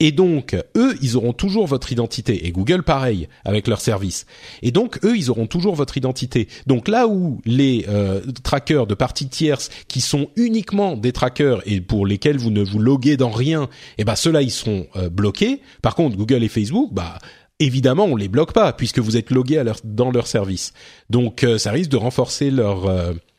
Et 0.00 0.12
donc, 0.12 0.54
eux, 0.76 0.94
ils 1.02 1.16
auront 1.16 1.32
toujours 1.32 1.66
votre 1.66 1.90
identité. 1.90 2.46
Et 2.46 2.52
Google, 2.52 2.84
pareil, 2.84 3.28
avec 3.44 3.66
leur 3.66 3.80
service. 3.80 4.26
Et 4.62 4.70
donc, 4.70 5.04
eux, 5.04 5.16
ils 5.16 5.28
auront 5.28 5.46
toujours 5.46 5.74
votre 5.74 5.96
identité. 5.96 6.46
Donc 6.66 6.86
là 6.86 7.08
où 7.08 7.40
les 7.44 7.84
euh, 7.88 8.20
trackers 8.44 8.86
de 8.86 8.94
parties 8.94 9.28
tierces, 9.28 9.70
qui 9.88 10.00
sont 10.00 10.28
uniquement 10.36 10.96
des 10.96 11.12
trackers 11.12 11.62
et 11.66 11.80
pour 11.80 12.06
lesquels 12.06 12.38
vous 12.38 12.50
ne 12.50 12.62
vous 12.62 12.78
loguez 12.78 13.16
dans 13.16 13.30
rien, 13.30 13.68
eh 13.98 14.04
ben 14.04 14.14
ceux-là, 14.14 14.42
ils 14.42 14.52
seront 14.52 14.86
euh, 14.94 15.08
bloqués. 15.08 15.60
Par 15.82 15.96
contre, 15.96 16.16
Google 16.16 16.44
et 16.44 16.48
Facebook, 16.48 16.90
bah 16.92 17.18
évidemment, 17.58 18.04
on 18.04 18.14
les 18.14 18.28
bloque 18.28 18.52
pas 18.52 18.72
puisque 18.72 19.00
vous 19.00 19.16
êtes 19.16 19.30
logué 19.30 19.58
à 19.58 19.64
dans 19.82 20.12
leur 20.12 20.28
service. 20.28 20.74
Donc, 21.10 21.42
euh, 21.42 21.58
ça 21.58 21.72
risque 21.72 21.90
de 21.90 21.96
renforcer 21.96 22.52
leur 22.52 22.86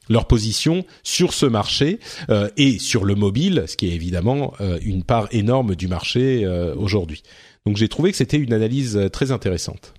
leur 0.09 0.25
position 0.25 0.85
sur 1.03 1.33
ce 1.33 1.45
marché 1.45 1.99
euh, 2.29 2.49
et 2.57 2.79
sur 2.79 3.05
le 3.05 3.15
mobile, 3.15 3.63
ce 3.67 3.77
qui 3.77 3.87
est 3.87 3.93
évidemment 3.93 4.53
euh, 4.59 4.79
une 4.83 5.03
part 5.03 5.27
énorme 5.31 5.75
du 5.75 5.87
marché 5.87 6.43
euh, 6.43 6.75
aujourd'hui. 6.75 7.23
Donc 7.65 7.77
j'ai 7.77 7.87
trouvé 7.87 8.11
que 8.11 8.17
c'était 8.17 8.37
une 8.37 8.53
analyse 8.53 9.09
très 9.13 9.31
intéressante. 9.31 9.93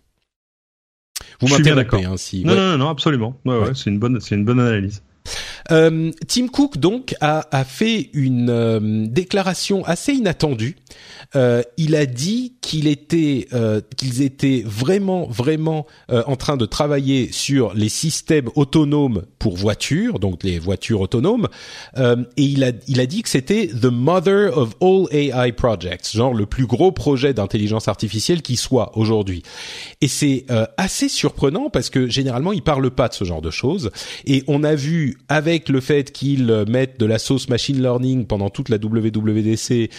Vous 1.40 1.48
m'interrompez 1.48 2.04
hein, 2.04 2.16
si. 2.16 2.44
Non, 2.44 2.54
non, 2.54 2.76
non, 2.76 2.88
absolument. 2.88 3.38
Ouais, 3.44 3.58
ouais. 3.58 3.74
c'est 3.74 3.90
une 3.90 3.98
bonne, 3.98 4.20
c'est 4.20 4.34
une 4.34 4.44
bonne 4.44 4.60
analyse. 4.60 5.02
Euh, 5.70 6.10
Tim 6.28 6.48
Cook 6.48 6.78
donc 6.78 7.14
a, 7.20 7.46
a 7.50 7.64
fait 7.64 8.10
une 8.12 9.08
déclaration 9.08 9.84
assez 9.84 10.12
inattendue. 10.12 10.76
Euh, 11.36 11.62
il 11.76 11.94
a 11.94 12.06
dit 12.06 12.54
qu'il 12.60 12.86
était, 12.86 13.46
euh, 13.52 13.80
qu'ils 13.96 14.22
étaient 14.22 14.62
vraiment, 14.66 15.26
vraiment 15.28 15.86
euh, 16.10 16.22
en 16.26 16.36
train 16.36 16.56
de 16.56 16.66
travailler 16.66 17.30
sur 17.32 17.72
les 17.74 17.88
systèmes 17.88 18.48
autonomes 18.56 19.22
pour 19.38 19.56
voitures, 19.56 20.18
donc 20.18 20.42
les 20.42 20.58
voitures 20.58 21.00
autonomes, 21.00 21.48
et 21.96 22.42
il 22.42 22.64
a, 22.64 22.72
il 22.88 23.00
a 23.00 23.06
dit 23.06 23.22
que 23.22 23.28
c'était 23.28 23.68
the 23.68 23.86
mother 23.86 24.56
of 24.56 24.74
all 24.80 25.06
AI 25.12 25.52
projects, 25.52 26.12
genre 26.12 26.34
le 26.34 26.46
plus 26.46 26.66
gros 26.66 26.92
projet 26.92 27.32
d'intelligence 27.32 27.88
artificielle 27.88 28.42
qui 28.42 28.56
soit 28.56 28.96
aujourd'hui. 28.96 29.42
Et 30.00 30.08
c'est 30.08 30.46
assez 30.76 31.08
surprenant 31.08 31.70
parce 31.70 31.90
que 31.90 32.08
généralement 32.08 32.52
il 32.52 32.62
parle 32.62 32.90
pas 32.90 33.08
de 33.08 33.14
ce 33.14 33.24
genre 33.24 33.42
de 33.42 33.50
choses, 33.50 33.90
et 34.26 34.44
on 34.46 34.62
a 34.62 34.74
vu 34.74 35.18
avec 35.28 35.68
le 35.68 35.80
fait 35.80 36.12
qu'il 36.12 36.64
mette 36.68 36.98
de 36.98 37.06
la 37.06 37.18
sauce 37.18 37.48
machine 37.48 37.80
learning 37.80 38.26
pendant 38.26 38.50
toute 38.50 38.68
la 38.68 38.76
WWDC, 38.76 39.90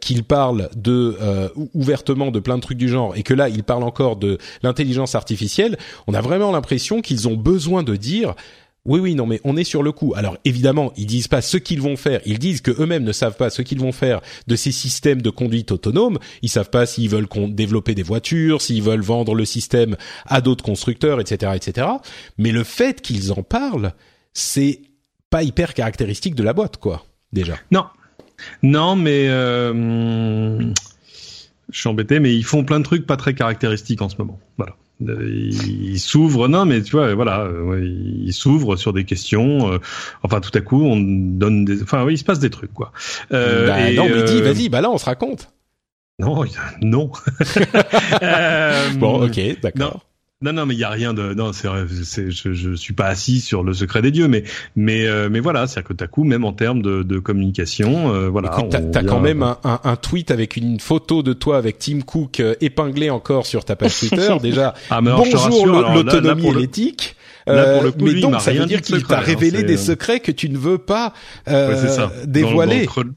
qu'il 0.00 0.24
parle 0.24 0.68
de 0.76 1.16
euh, 1.20 1.48
ouvertement 1.74 2.30
de 2.30 2.40
plein 2.40 2.56
de 2.56 2.62
trucs 2.62 2.78
du 2.78 2.88
genre 2.88 3.16
et 3.16 3.22
que 3.22 3.34
là 3.34 3.48
il 3.48 3.62
parle 3.62 3.82
encore 3.82 4.16
de 4.16 4.38
l'intelligence 4.62 5.14
artificielle, 5.14 5.76
on 6.06 6.14
a 6.14 6.20
vraiment 6.20 6.52
l'impression 6.52 7.00
qu'ils 7.00 7.28
ont 7.28 7.36
besoin 7.36 7.82
de 7.82 7.96
dire 7.96 8.34
oui, 8.84 9.00
oui, 9.00 9.14
non, 9.16 9.26
mais 9.26 9.40
on 9.42 9.56
est 9.56 9.64
sur 9.64 9.82
le 9.82 9.90
coup. 9.90 10.14
Alors 10.14 10.36
évidemment, 10.44 10.92
ils 10.96 11.06
disent 11.06 11.26
pas 11.26 11.42
ce 11.42 11.56
qu'ils 11.56 11.80
vont 11.80 11.96
faire. 11.96 12.20
Ils 12.24 12.38
disent 12.38 12.60
que 12.60 12.70
eux-mêmes 12.80 13.02
ne 13.02 13.10
savent 13.10 13.36
pas 13.36 13.50
ce 13.50 13.62
qu'ils 13.62 13.80
vont 13.80 13.90
faire 13.90 14.20
de 14.46 14.54
ces 14.54 14.70
systèmes 14.70 15.22
de 15.22 15.30
conduite 15.30 15.72
autonome. 15.72 16.18
Ils 16.42 16.48
savent 16.48 16.70
pas 16.70 16.86
s'ils 16.86 17.08
veulent 17.08 17.26
développer 17.48 17.96
des 17.96 18.04
voitures, 18.04 18.62
s'ils 18.62 18.84
veulent 18.84 19.00
vendre 19.00 19.34
le 19.34 19.44
système 19.44 19.96
à 20.26 20.40
d'autres 20.40 20.62
constructeurs, 20.62 21.20
etc., 21.20 21.52
etc. 21.56 21.88
Mais 22.38 22.52
le 22.52 22.62
fait 22.62 23.02
qu'ils 23.02 23.32
en 23.32 23.42
parlent, 23.42 23.92
c'est 24.36 24.80
pas 25.30 25.42
hyper 25.42 25.72
caractéristique 25.72 26.34
de 26.34 26.42
la 26.42 26.52
boîte, 26.52 26.76
quoi. 26.76 27.04
Déjà. 27.32 27.56
Non, 27.70 27.86
non, 28.62 28.96
mais 28.96 29.28
euh, 29.28 30.60
je 31.70 31.78
suis 31.78 31.88
embêté, 31.88 32.20
mais 32.20 32.34
ils 32.34 32.44
font 32.44 32.62
plein 32.62 32.78
de 32.78 32.84
trucs 32.84 33.06
pas 33.06 33.16
très 33.16 33.34
caractéristiques 33.34 34.02
en 34.02 34.10
ce 34.10 34.16
moment. 34.18 34.38
Voilà. 34.58 34.76
Ils 35.00 36.00
s'ouvrent, 36.00 36.48
non, 36.48 36.64
mais 36.64 36.82
tu 36.82 36.92
vois, 36.92 37.14
voilà, 37.14 37.50
ils 37.82 38.32
s'ouvrent 38.32 38.76
sur 38.76 38.92
des 38.92 39.04
questions. 39.04 39.72
Euh, 39.72 39.78
enfin, 40.22 40.40
tout 40.40 40.56
à 40.56 40.60
coup, 40.60 40.82
on 40.82 40.96
donne 40.96 41.64
des, 41.64 41.82
enfin, 41.82 42.04
oui, 42.04 42.14
il 42.14 42.18
se 42.18 42.24
passe 42.24 42.38
des 42.38 42.50
trucs, 42.50 42.72
quoi. 42.72 42.92
Euh, 43.32 43.66
bah, 43.66 43.92
non, 43.92 44.08
mais 44.08 44.22
dis, 44.24 44.40
vas-y, 44.40 44.68
bah 44.68 44.80
là, 44.80 44.90
on 44.90 44.98
se 44.98 45.04
raconte. 45.06 45.50
Non, 46.18 46.44
non. 46.82 47.10
bon, 48.98 49.26
ok, 49.26 49.60
d'accord. 49.62 50.06
Non, 50.42 50.52
non, 50.52 50.66
mais 50.66 50.74
il 50.74 50.80
y 50.80 50.84
a 50.84 50.90
rien 50.90 51.14
de. 51.14 51.32
Non, 51.32 51.54
c'est, 51.54 51.66
c'est, 52.04 52.30
je, 52.30 52.52
je 52.52 52.74
suis 52.74 52.92
pas 52.92 53.06
assis 53.06 53.40
sur 53.40 53.62
le 53.62 53.72
secret 53.72 54.02
des 54.02 54.10
dieux, 54.10 54.28
mais, 54.28 54.44
mais, 54.76 55.06
euh, 55.06 55.30
mais 55.30 55.40
voilà, 55.40 55.66
c'est 55.66 55.80
à 55.80 55.82
que 55.82 55.94
coup, 56.04 56.24
même 56.24 56.44
en 56.44 56.52
termes 56.52 56.82
de, 56.82 57.02
de 57.02 57.18
communication, 57.18 58.12
euh, 58.12 58.28
voilà. 58.28 58.50
t'as, 58.70 58.82
t'as 58.82 59.02
quand 59.02 59.20
même 59.20 59.42
un, 59.42 59.58
un, 59.64 59.96
tweet 59.96 60.30
avec 60.30 60.58
une 60.58 60.78
photo 60.78 61.22
de 61.22 61.32
toi 61.32 61.56
avec 61.56 61.78
Tim 61.78 62.00
Cook 62.02 62.40
euh, 62.40 62.54
épinglé 62.60 63.08
encore 63.08 63.46
sur 63.46 63.64
ta 63.64 63.76
page 63.76 63.96
Twitter. 63.98 64.36
Déjà, 64.42 64.74
ah, 64.90 65.00
bonjour 65.00 65.64
l'autonomie 65.66 66.48
et 66.48 66.54
l'éthique. 66.54 67.16
Euh, 67.48 67.90
mais 67.98 68.20
donc 68.20 68.40
ça 68.40 68.52
veut 68.52 68.66
dire 68.66 68.82
qu'il 68.82 69.02
t'a 69.04 69.20
révélé 69.20 69.62
des 69.62 69.78
secrets 69.78 70.20
que 70.20 70.32
tu 70.32 70.50
ne 70.50 70.58
veux 70.58 70.78
pas 70.78 71.14
euh, 71.48 72.08
dévoiler 72.26 72.86
dans 72.86 73.02
le 73.02 73.12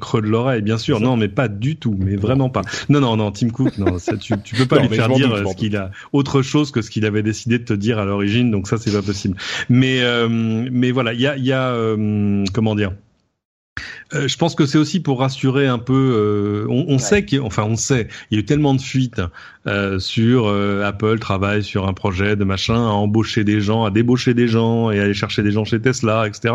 creux 0.00 0.22
de 0.22 0.26
l'oreille, 0.26 0.62
bien 0.62 0.78
sûr. 0.78 1.00
Non, 1.00 1.16
mais 1.16 1.28
pas 1.28 1.48
du 1.48 1.76
tout, 1.76 1.96
mais 1.98 2.16
vraiment 2.16 2.50
pas. 2.50 2.62
Non, 2.88 3.00
non, 3.00 3.16
non, 3.16 3.30
Tim 3.30 3.50
Cook, 3.50 3.78
non, 3.78 3.98
ça, 3.98 4.16
tu, 4.16 4.34
tu 4.42 4.54
peux 4.54 4.66
pas 4.66 4.80
lui 4.80 4.88
faire 4.88 5.08
dire 5.08 5.48
ce 5.48 5.54
qu'il 5.54 5.76
a 5.76 5.90
autre 6.12 6.42
chose 6.42 6.70
que 6.70 6.82
ce 6.82 6.90
qu'il 6.90 7.04
avait 7.04 7.22
décidé 7.22 7.58
de 7.58 7.64
te 7.64 7.74
dire 7.74 7.98
à 7.98 8.04
l'origine, 8.04 8.50
donc 8.50 8.66
ça 8.68 8.78
c'est 8.78 8.92
pas 8.92 9.02
possible. 9.02 9.36
Mais 9.68 10.02
euh, 10.02 10.28
mais 10.28 10.90
voilà, 10.90 11.12
il 11.12 11.20
y 11.20 11.26
a, 11.26 11.36
y 11.36 11.52
a 11.52 11.70
euh, 11.70 12.44
comment 12.52 12.74
dire 12.74 12.92
euh, 14.14 14.26
je 14.26 14.36
pense 14.36 14.54
que 14.54 14.66
c'est 14.66 14.78
aussi 14.78 15.00
pour 15.00 15.20
rassurer 15.20 15.66
un 15.66 15.78
peu. 15.78 15.94
Euh, 15.94 16.66
on, 16.68 16.86
on 16.88 16.98
sait 16.98 17.24
qu'il, 17.24 17.40
enfin, 17.40 17.64
on 17.64 17.76
sait, 17.76 18.08
il 18.30 18.34
y 18.34 18.36
a 18.38 18.40
eu 18.40 18.44
tellement 18.44 18.74
de 18.74 18.80
fuites 18.80 19.20
euh, 19.66 19.98
sur 19.98 20.48
Apple 20.48 21.18
travaille 21.18 21.62
sur 21.62 21.86
un 21.86 21.92
projet 21.92 22.34
de 22.34 22.44
machin 22.44 22.74
à 22.74 22.90
embaucher 22.90 23.44
des 23.44 23.60
gens, 23.60 23.84
à 23.84 23.90
débaucher 23.90 24.34
des 24.34 24.48
gens 24.48 24.90
et 24.90 24.98
à 24.98 25.04
aller 25.04 25.14
chercher 25.14 25.42
des 25.42 25.52
gens 25.52 25.64
chez 25.64 25.80
Tesla, 25.80 26.26
etc. 26.26 26.54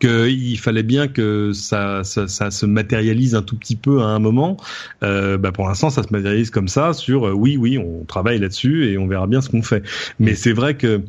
Qu'il 0.00 0.58
fallait 0.58 0.82
bien 0.82 1.08
que 1.08 1.52
ça, 1.52 2.02
ça, 2.04 2.26
ça, 2.26 2.50
se 2.50 2.66
matérialise 2.66 3.34
un 3.34 3.42
tout 3.42 3.56
petit 3.56 3.76
peu 3.76 4.00
à 4.00 4.06
un 4.06 4.18
moment. 4.18 4.56
Bah 5.00 5.52
pour 5.52 5.68
l'instant, 5.68 5.90
ça 5.90 6.02
se 6.02 6.12
matérialise 6.12 6.50
comme 6.50 6.68
ça 6.68 6.92
sur 6.92 7.22
oui, 7.22 7.56
oui, 7.56 7.78
on 7.78 8.04
travaille 8.04 8.38
là-dessus 8.38 8.90
et 8.90 8.98
on 8.98 9.06
verra 9.06 9.26
bien 9.26 9.40
ce 9.40 9.48
qu'on 9.48 9.62
fait. 9.62 9.82
Mais 10.18 10.34
c'est 10.34 10.52
vrai 10.52 10.76
que 10.76 11.02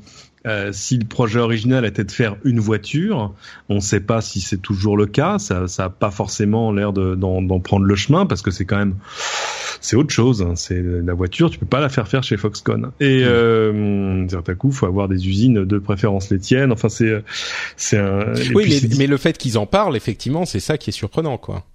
euh, 0.45 0.71
si 0.71 0.97
le 0.97 1.05
projet 1.05 1.39
original 1.39 1.85
était 1.85 2.03
de 2.03 2.11
faire 2.11 2.37
une 2.43 2.59
voiture, 2.59 3.33
on 3.67 3.75
ne 3.75 3.79
sait 3.79 3.99
pas 3.99 4.21
si 4.21 4.41
c'est 4.41 4.61
toujours 4.61 4.97
le 4.97 5.05
cas. 5.05 5.39
Ça, 5.39 5.67
ça 5.67 5.85
a 5.85 5.89
pas 5.89 6.11
forcément 6.11 6.71
l'air 6.71 6.93
d'en 6.93 7.59
prendre 7.59 7.85
le 7.85 7.95
chemin 7.95 8.25
parce 8.25 8.41
que 8.41 8.51
c'est 8.51 8.65
quand 8.65 8.77
même 8.77 8.95
c'est 9.81 9.95
autre 9.95 10.11
chose. 10.11 10.41
Hein. 10.41 10.53
C'est 10.55 10.81
la 10.81 11.13
voiture, 11.13 11.49
tu 11.49 11.59
peux 11.59 11.65
pas 11.65 11.79
la 11.79 11.89
faire 11.89 12.07
faire 12.07 12.23
chez 12.23 12.37
Foxconn. 12.37 12.91
Et 12.99 13.23
euh, 13.23 14.25
d'un 14.25 14.55
coup, 14.55 14.71
faut 14.71 14.85
avoir 14.85 15.07
des 15.07 15.27
usines 15.27 15.65
de 15.65 15.79
préférence 15.79 16.29
les 16.29 16.39
tiennes. 16.39 16.71
Enfin, 16.71 16.89
c'est 16.89 17.23
c'est 17.77 17.97
un. 17.97 18.33
Oui, 18.53 18.81
mais, 18.83 18.97
mais 18.97 19.07
le 19.07 19.17
fait 19.17 19.37
qu'ils 19.37 19.57
en 19.57 19.65
parlent, 19.65 19.95
effectivement, 19.95 20.45
c'est 20.45 20.59
ça 20.59 20.77
qui 20.77 20.89
est 20.89 20.93
surprenant, 20.93 21.37
quoi. 21.37 21.65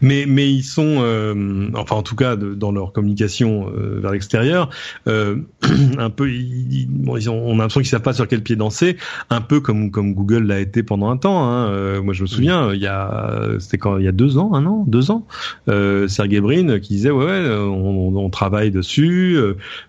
Mais, 0.00 0.24
mais 0.26 0.50
ils 0.50 0.62
sont, 0.62 0.96
euh, 1.00 1.68
enfin 1.74 1.96
en 1.96 2.02
tout 2.02 2.16
cas 2.16 2.36
dans 2.36 2.72
leur 2.72 2.92
communication 2.92 3.68
euh, 3.68 4.00
vers 4.00 4.12
l'extérieur, 4.12 4.70
euh, 5.08 5.36
un 5.98 6.10
peu, 6.10 6.30
ils, 6.30 6.86
bon, 6.88 7.16
ils 7.16 7.30
ont, 7.30 7.38
on 7.38 7.54
a 7.54 7.62
l'impression 7.62 7.80
qu'ils 7.80 7.90
savent 7.90 8.02
pas 8.02 8.12
sur 8.12 8.28
quel 8.28 8.42
pied 8.42 8.56
danser, 8.56 8.96
un 9.30 9.40
peu 9.40 9.60
comme 9.60 9.90
comme 9.90 10.14
Google 10.14 10.44
l'a 10.44 10.60
été 10.60 10.82
pendant 10.82 11.10
un 11.10 11.16
temps. 11.16 11.44
Hein. 11.44 11.68
Euh, 11.68 12.02
moi 12.02 12.14
je 12.14 12.22
me 12.22 12.26
souviens, 12.26 12.72
il 12.72 12.80
y 12.80 12.86
a, 12.86 13.48
c'était 13.58 13.78
quand 13.78 13.98
il 13.98 14.04
y 14.04 14.08
a 14.08 14.12
deux 14.12 14.38
ans, 14.38 14.54
un 14.54 14.66
an, 14.66 14.84
deux 14.86 15.10
ans, 15.10 15.26
euh, 15.68 16.08
Sergey 16.08 16.40
Brin 16.40 16.78
qui 16.78 16.94
disait 16.94 17.10
ouais, 17.10 17.26
ouais 17.26 17.50
on, 17.50 18.16
on, 18.16 18.30
travaille 18.30 18.70
dessus, 18.70 19.38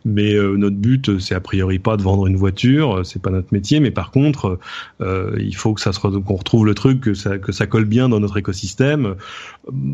mais 0.06 0.36
notre 0.36 0.78
but 0.78 1.20
c'est 1.20 1.36
a 1.36 1.42
priori 1.42 1.80
pas 1.80 1.98
de 1.98 2.02
vendre 2.02 2.28
une 2.28 2.38
voiture, 2.38 3.02
c'est 3.04 3.22
pas 3.22 3.32
notre 3.32 3.54
métier, 3.54 3.80
mais 3.80 3.92
par 3.92 4.12
contre 4.12 4.60
il 5.02 5.56
faut 5.56 5.74
que 5.74 5.82
ça 5.82 5.92
se 5.92 6.00
qu'on 6.00 6.36
retrouve 6.36 6.66
le 6.66 6.76
truc, 6.76 7.02
que 7.02 7.14
ça 7.14 7.38
que 7.38 7.52
ça 7.52 7.68
colle 7.68 7.86
bien 7.86 8.10
dans 8.10 8.20
notre 8.20 8.38
écosystème 8.38 9.16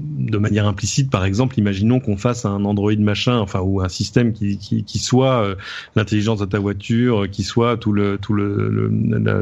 de 0.03 0.37
manière 0.37 0.67
implicite, 0.67 1.09
par 1.09 1.25
exemple, 1.25 1.57
imaginons 1.57 1.99
qu'on 1.99 2.17
fasse 2.17 2.45
un 2.45 2.65
Android 2.65 2.95
machin, 2.99 3.37
enfin 3.37 3.61
ou 3.61 3.81
un 3.81 3.89
système 3.89 4.33
qui 4.33 4.57
qui, 4.57 4.83
qui 4.83 4.99
soit 4.99 5.43
euh, 5.43 5.55
l'intelligence 5.95 6.39
de 6.39 6.45
ta 6.45 6.59
voiture, 6.59 7.29
qui 7.31 7.43
soit 7.43 7.77
tout 7.77 7.93
le 7.93 8.17
tout 8.17 8.33
le, 8.33 8.91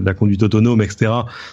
la, 0.04 0.14
conduite 0.14 0.44
autonome, 0.44 0.82
etc. 0.82 1.12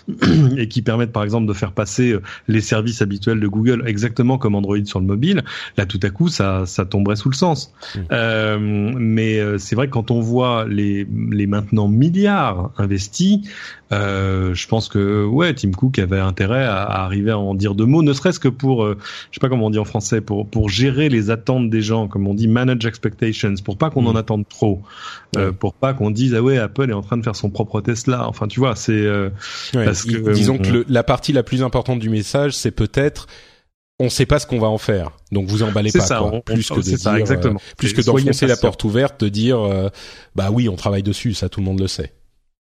et 0.56 0.68
qui 0.68 0.82
permette 0.82 1.12
par 1.12 1.24
exemple 1.24 1.46
de 1.46 1.52
faire 1.52 1.72
passer 1.72 2.16
les 2.48 2.60
services 2.60 3.02
habituels 3.02 3.40
de 3.40 3.48
Google 3.48 3.82
exactement 3.86 4.38
comme 4.38 4.54
Android 4.54 4.84
sur 4.84 5.00
le 5.00 5.06
mobile. 5.06 5.42
Là, 5.76 5.86
tout 5.86 6.00
à 6.02 6.10
coup, 6.10 6.28
ça 6.28 6.66
ça 6.66 6.84
tomberait 6.84 7.16
sous 7.16 7.30
le 7.30 7.36
sens. 7.36 7.72
Mmh. 7.94 7.98
Euh, 8.12 8.58
mais 8.60 9.40
c'est 9.58 9.76
vrai 9.76 9.86
que 9.86 9.92
quand 9.92 10.10
on 10.10 10.20
voit 10.20 10.66
les 10.66 11.06
les 11.30 11.46
maintenant 11.46 11.88
milliards 11.88 12.72
investis, 12.76 13.40
euh, 13.90 14.54
je 14.54 14.68
pense 14.68 14.88
que 14.88 15.24
ouais, 15.24 15.54
Tim 15.54 15.70
Cook 15.70 15.98
avait 15.98 16.18
intérêt 16.18 16.64
à, 16.64 16.82
arriver 16.82 17.30
à 17.30 17.38
en 17.38 17.54
dire 17.54 17.74
deux 17.74 17.86
mots, 17.86 18.02
ne 18.02 18.12
serait-ce 18.12 18.38
que 18.38 18.48
pour, 18.48 18.84
euh, 18.84 18.98
je 19.30 19.36
sais 19.36 19.40
pas 19.40 19.48
comment 19.48 19.66
on 19.66 19.70
dit 19.70 19.78
en 19.78 19.84
français, 19.84 20.20
pour 20.20 20.46
pour 20.46 20.68
gérer 20.68 21.08
les 21.08 21.30
attentes 21.30 21.70
des 21.70 21.80
gens, 21.80 22.06
comme 22.06 22.26
on 22.26 22.34
dit 22.34 22.48
manage 22.48 22.84
expectations, 22.84 23.54
pour 23.64 23.78
pas 23.78 23.90
qu'on 23.90 24.06
en 24.06 24.12
mm. 24.12 24.18
attende 24.18 24.48
trop, 24.48 24.82
euh, 25.36 25.52
pour 25.52 25.72
pas 25.72 25.94
qu'on 25.94 26.10
dise 26.10 26.34
ah 26.34 26.42
ouais 26.42 26.58
Apple 26.58 26.90
est 26.90 26.94
en 26.94 27.02
train 27.02 27.16
de 27.16 27.22
faire 27.22 27.36
son 27.36 27.50
propre 27.50 27.80
Tesla. 27.80 28.28
Enfin 28.28 28.46
tu 28.46 28.60
vois, 28.60 28.76
c'est 28.76 28.92
euh, 28.92 29.30
parce 29.72 30.04
que 30.04 30.32
disons 30.32 30.58
que 30.58 30.84
la 30.88 31.02
partie 31.02 31.32
la 31.32 31.42
plus 31.42 31.62
importante 31.62 31.98
du 31.98 32.10
message, 32.10 32.52
c'est 32.52 32.72
peut-être 32.72 33.26
on 34.00 34.10
sait 34.10 34.26
pas 34.26 34.38
ce 34.38 34.46
qu'on 34.46 34.60
va 34.60 34.68
en 34.68 34.78
faire. 34.78 35.12
Donc 35.32 35.48
vous 35.48 35.62
emballez 35.62 35.90
pas 35.90 36.00
ça, 36.00 36.22
plus 36.44 36.68
que 36.68 36.76
de 36.76 36.96
dire, 36.96 37.14
exactement. 37.14 37.60
plus 37.78 37.94
que 37.94 38.02
d'enfoncer 38.02 38.46
la 38.46 38.56
porte 38.56 38.84
ouverte, 38.84 39.24
de 39.24 39.30
dire 39.30 39.58
bah 40.36 40.50
oui, 40.52 40.68
on 40.68 40.76
travaille 40.76 41.02
dessus, 41.02 41.32
ça 41.32 41.48
tout 41.48 41.60
le 41.60 41.66
monde 41.66 41.80
le 41.80 41.88
sait. 41.88 42.12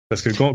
Parce 0.09 0.23
que 0.23 0.31
quand, 0.31 0.53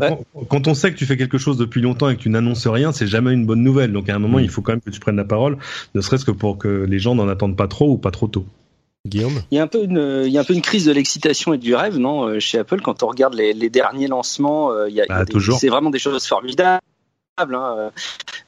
quand, 0.48 0.66
on 0.68 0.74
sait 0.74 0.92
que 0.92 0.96
tu 0.96 1.04
fais 1.04 1.18
quelque 1.18 1.36
chose 1.36 1.58
depuis 1.58 1.82
longtemps 1.82 2.08
et 2.08 2.16
que 2.16 2.22
tu 2.22 2.30
n'annonces 2.30 2.66
rien, 2.66 2.90
c'est 2.92 3.06
jamais 3.06 3.32
une 3.32 3.44
bonne 3.44 3.62
nouvelle. 3.62 3.92
Donc 3.92 4.08
à 4.08 4.14
un 4.14 4.18
moment, 4.18 4.38
mm. 4.38 4.44
il 4.44 4.48
faut 4.48 4.62
quand 4.62 4.72
même 4.72 4.80
que 4.80 4.90
tu 4.90 4.98
prennes 4.98 5.16
la 5.16 5.24
parole, 5.24 5.58
ne 5.94 6.00
serait-ce 6.00 6.24
que 6.24 6.30
pour 6.30 6.56
que 6.56 6.86
les 6.88 6.98
gens 6.98 7.14
n'en 7.14 7.28
attendent 7.28 7.56
pas 7.56 7.68
trop 7.68 7.90
ou 7.90 7.98
pas 7.98 8.10
trop 8.10 8.28
tôt. 8.28 8.46
Guillaume? 9.06 9.42
Il 9.50 9.56
y 9.56 9.58
a 9.58 9.62
un 9.62 9.66
peu 9.66 9.82
une, 9.82 10.22
il 10.24 10.30
y 10.30 10.38
a 10.38 10.40
un 10.40 10.44
peu 10.44 10.54
une 10.54 10.62
crise 10.62 10.84
de 10.86 10.92
l'excitation 10.92 11.52
et 11.52 11.58
du 11.58 11.74
rêve, 11.74 11.98
non, 11.98 12.28
euh, 12.28 12.38
chez 12.38 12.58
Apple 12.58 12.80
quand 12.80 13.02
on 13.02 13.08
regarde 13.08 13.34
les, 13.34 13.52
les 13.52 13.68
derniers 13.68 14.06
lancements, 14.06 14.70
euh, 14.72 14.88
il 14.88 14.94
y 14.94 15.00
a, 15.00 15.06
bah, 15.06 15.24
c'est 15.58 15.68
vraiment 15.68 15.90
des 15.90 15.98
choses 15.98 16.24
formidables. 16.26 16.80
Hein, 17.38 17.48
euh, 17.50 17.90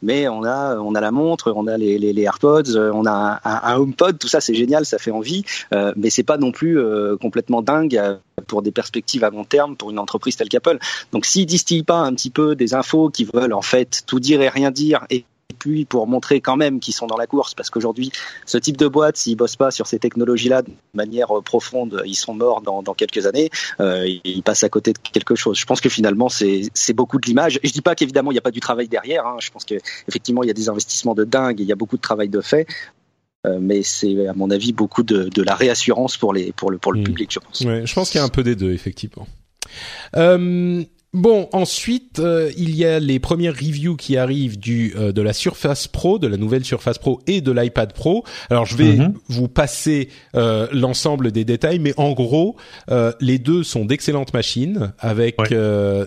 mais 0.03 0.28
on 0.28 0.45
a 0.45 0.76
on 0.76 0.95
a 0.95 1.01
la 1.01 1.11
montre, 1.11 1.51
on 1.57 1.66
a 1.68 1.78
les, 1.78 1.99
les, 1.99 2.22
AirPods, 2.22 2.76
on 2.76 3.07
a 3.07 3.41
un, 3.43 3.61
un, 3.72 3.76
HomePod, 3.76 4.18
tout 4.18 4.28
ça 4.28 4.43
c'est 4.43 4.55
génial, 4.55 4.85
ça 4.85 4.99
fait 4.99 5.11
envie, 5.11 5.43
euh, 5.72 5.95
mais 5.97 6.11
c'est 6.11 6.22
pas 6.22 6.37
non 6.37 6.53
plus 6.53 6.78
euh, 6.78 7.16
complètement 7.16 7.62
dingue 7.62 7.99
pour 8.47 8.61
des 8.61 8.72
perspectives 8.72 9.24
à 9.24 9.30
long 9.30 9.45
terme 9.45 9.74
pour 9.74 9.91
une 9.91 9.99
entreprise 9.99 10.37
telle 10.37 10.51
qu'Apple. 10.51 10.78
Donc 11.12 11.24
s'ils 11.24 11.47
distillent 11.47 11.82
pas 11.82 12.01
un 12.01 12.12
petit 12.12 12.28
peu 12.28 12.57
des 12.57 12.74
infos 12.74 13.09
qui 13.09 13.24
veulent 13.24 13.55
en 13.55 13.62
fait 13.62 14.03
tout 14.07 14.20
dire 14.20 14.43
et 14.43 14.51
rien 14.51 14.70
dire 14.70 15.07
et 15.09 15.24
puis 15.59 15.84
pour 15.84 16.07
montrer 16.07 16.40
quand 16.40 16.57
même 16.57 16.80
qu'ils 16.80 16.95
sont 16.95 17.07
dans 17.07 17.16
la 17.16 17.26
course, 17.26 17.55
parce 17.55 17.70
qu'aujourd'hui, 17.70 18.11
ce 18.47 18.59
type 18.59 18.76
de 18.76 18.86
boîte, 18.86 19.16
s'ils 19.16 19.36
bossent 19.36 19.57
pas 19.57 19.70
sur 19.70 19.86
ces 19.86 19.99
technologies-là 19.99 20.62
de 20.62 20.70
manière 20.95 21.36
euh, 21.36 21.42
profonde, 21.42 22.03
ils 22.05 22.14
sont 22.14 22.34
morts 22.34 22.61
dans, 22.61 22.82
dans 22.82 22.95
quelques 22.95 23.26
années, 23.26 23.51
euh, 23.80 24.07
ils 24.24 24.42
passent 24.42 24.64
à 24.64 24.68
côté 24.68 24.92
de 24.92 24.99
quelque 24.99 25.34
chose. 25.34 25.59
Je 25.59 25.64
pense 25.64 25.80
que 25.80 25.88
finalement, 25.88 26.28
c'est 26.28 26.92
beaucoup 26.95 27.18
de 27.18 27.26
l'image. 27.26 27.59
Et 27.62 27.68
je 27.68 27.72
dis 27.72 27.82
pas 27.82 27.95
qu'évidemment, 27.95 28.30
il 28.30 28.34
n'y 28.34 28.38
a 28.38 28.42
pas 28.42 28.51
du 28.51 28.61
travail 28.61 28.88
derrière. 28.88 29.26
Hein. 29.26 29.36
Je 29.40 29.51
pense 29.51 29.64
qu'effectivement, 29.64 30.42
il 30.42 30.49
y 30.49 30.51
a 30.51 30.55
des 30.55 30.68
investissements 30.68 31.14
de 31.14 31.24
dingue, 31.24 31.61
il 31.61 31.66
y 31.66 31.72
a 31.72 31.76
beaucoup 31.76 31.97
de 31.97 32.03
travail 32.03 32.28
de 32.28 32.40
fait. 32.40 32.66
Euh, 33.47 33.59
mais 33.61 33.82
c'est 33.82 34.26
à 34.26 34.32
mon 34.32 34.51
avis 34.51 34.72
beaucoup 34.72 35.03
de, 35.03 35.24
de, 35.24 35.42
la 35.42 35.55
réassurance 35.55 36.16
pour 36.16 36.32
les 36.32 36.53
pour 36.53 36.70
le 36.70 36.78
pour 36.78 36.95
le 36.95 37.01
hmm. 37.01 37.05
public 37.05 37.30
je 37.30 37.38
pense. 37.40 37.61
Ouais, 37.61 37.86
je 37.86 37.95
pense 37.95 38.11
qu'il 38.11 38.18
y 38.18 38.22
a 38.22 38.24
un 38.24 38.30
peu 38.30 38.42
des 38.42 38.57
deux 38.57 38.72
effectivement. 38.72 39.26
Euh, 40.16 40.82
Bon, 41.14 41.48
ensuite, 41.52 42.18
euh, 42.18 42.50
il 42.56 42.74
y 42.74 42.84
a 42.84 42.98
les 42.98 43.20
premières 43.20 43.54
reviews 43.54 43.94
qui 43.94 44.16
arrivent 44.16 44.58
du 44.58 44.92
euh, 44.96 45.12
de 45.12 45.22
la 45.22 45.32
Surface 45.32 45.86
Pro, 45.86 46.18
de 46.18 46.26
la 46.26 46.36
nouvelle 46.36 46.64
Surface 46.64 46.98
Pro 46.98 47.20
et 47.28 47.40
de 47.40 47.52
l'iPad 47.52 47.92
Pro. 47.92 48.24
Alors, 48.50 48.66
je 48.66 48.76
vais 48.76 48.96
mhm. 48.96 49.14
vous 49.28 49.46
passer 49.46 50.08
euh, 50.34 50.66
l'ensemble 50.72 51.30
des 51.30 51.44
détails, 51.44 51.78
mais 51.78 51.94
en 51.98 52.12
gros, 52.14 52.56
les 53.20 53.38
deux 53.38 53.62
sont 53.62 53.84
d'excellentes 53.84 54.34
machines 54.34 54.92
avec 54.98 55.36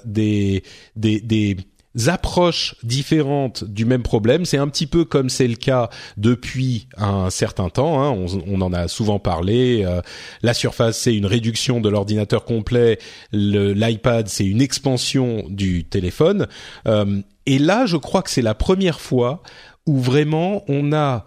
des, 0.06 0.64
des, 0.98 1.22
des 1.22 1.58
approches 2.06 2.76
différentes 2.84 3.64
du 3.64 3.86
même 3.86 4.04
problème. 4.04 4.46
C'est 4.46 4.58
un 4.58 4.68
petit 4.68 4.86
peu 4.86 5.04
comme 5.04 5.30
c'est 5.30 5.48
le 5.48 5.56
cas 5.56 5.90
depuis 6.16 6.88
un 6.98 7.30
certain 7.30 7.70
temps. 7.70 8.04
Hein. 8.04 8.28
On, 8.48 8.62
en 8.62 8.74
a 8.74 8.88
souvent 8.88 9.20
parlé. 9.20 9.84
Euh, 9.84 10.02
la 10.44 10.54
Surface, 10.54 11.00
c'est 11.00 11.16
une 11.16 11.26
réduction 11.26 11.82
de 11.82 11.90
l'ordinateur 11.90 12.46
complet. 12.46 13.00
L'iPad, 13.32 14.28
c'est 14.28 14.46
une 14.46 14.62
expansion 14.62 15.46
du 15.50 15.86
téléphone. 15.86 16.48
Euh, 16.88 17.22
et 17.46 17.58
là, 17.58 17.86
je 17.86 17.98
crois 17.98 18.22
que 18.22 18.30
c'est 18.30 18.42
la 18.42 18.56
première 18.56 19.00
fois 19.00 19.42
où 19.88 20.00
vraiment 20.00 20.64
on 20.68 20.94
a 20.94 21.26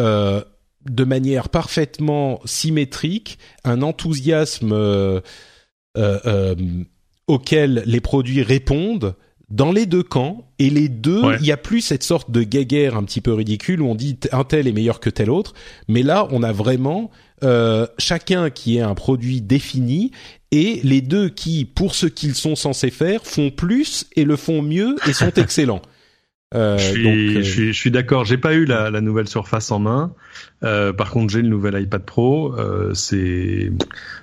euh, 0.00 0.42
de 0.88 1.04
manière 1.04 1.48
parfaitement 1.48 2.40
symétrique 2.44 3.38
un 3.64 3.82
enthousiasme 3.82 5.22
auquel 7.26 7.82
les 7.86 8.00
produits 8.00 8.42
répondent 8.42 9.14
dans 9.48 9.70
les 9.70 9.86
deux 9.86 10.02
camps 10.02 10.44
et 10.58 10.70
les 10.70 10.88
deux, 10.88 11.22
il 11.40 11.46
y 11.46 11.52
a 11.52 11.56
plus 11.56 11.80
cette 11.80 12.02
sorte 12.02 12.30
de 12.30 12.42
guéguerre 12.42 12.96
un 12.96 13.04
petit 13.04 13.20
peu 13.20 13.32
ridicule 13.32 13.80
où 13.80 13.86
on 13.86 13.94
dit 13.94 14.18
un 14.32 14.42
tel 14.42 14.66
est 14.66 14.72
meilleur 14.72 14.98
que 14.98 15.10
tel 15.10 15.30
autre, 15.30 15.54
mais 15.86 16.02
là 16.02 16.26
on 16.32 16.42
a 16.42 16.52
vraiment 16.52 17.10
euh, 17.44 17.86
chacun 17.98 18.50
qui 18.50 18.78
est 18.78 18.80
un 18.80 18.94
produit 18.94 19.40
défini 19.40 20.10
et 20.50 20.80
les 20.82 21.00
deux 21.00 21.28
qui, 21.28 21.64
pour 21.64 21.94
ce 21.94 22.06
qu'ils 22.06 22.34
sont 22.34 22.56
censés 22.56 22.90
faire, 22.90 23.24
font 23.24 23.50
plus 23.50 24.06
et 24.16 24.24
le 24.24 24.36
font 24.36 24.62
mieux 24.62 24.96
et 25.06 25.12
sont 25.12 25.32
excellents. 25.36 25.82
Euh, 26.54 26.78
je, 26.78 26.84
suis, 26.84 27.08
euh, 27.08 27.42
je, 27.42 27.50
suis, 27.50 27.66
je 27.72 27.78
suis 27.78 27.90
d'accord. 27.90 28.24
J'ai 28.24 28.38
pas 28.38 28.54
eu 28.54 28.66
la, 28.66 28.88
la, 28.88 29.00
nouvelle 29.00 29.26
Surface 29.26 29.72
en 29.72 29.80
main. 29.80 30.12
Euh, 30.62 30.92
par 30.92 31.10
contre, 31.10 31.32
j'ai 31.32 31.42
le 31.42 31.48
nouvel 31.48 31.82
iPad 31.82 32.02
Pro. 32.02 32.54
Euh, 32.56 32.94
c'est 32.94 33.72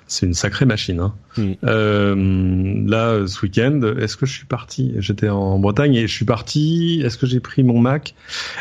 c'est 0.06 0.24
une 0.24 0.32
sacrée 0.32 0.64
machine. 0.64 1.00
Hein. 1.00 1.14
Hmm. 1.36 1.52
Euh, 1.64 2.82
là, 2.86 3.26
ce 3.26 3.42
week-end, 3.42 3.78
est-ce 4.00 4.16
que 4.16 4.24
je 4.24 4.32
suis 4.32 4.46
parti? 4.46 4.94
J'étais 5.00 5.28
en 5.28 5.58
Bretagne 5.58 5.96
et 5.96 6.06
je 6.06 6.14
suis 6.14 6.24
parti. 6.24 7.02
Est-ce 7.04 7.18
que 7.18 7.26
j'ai 7.26 7.40
pris 7.40 7.62
mon 7.62 7.78
Mac? 7.78 8.14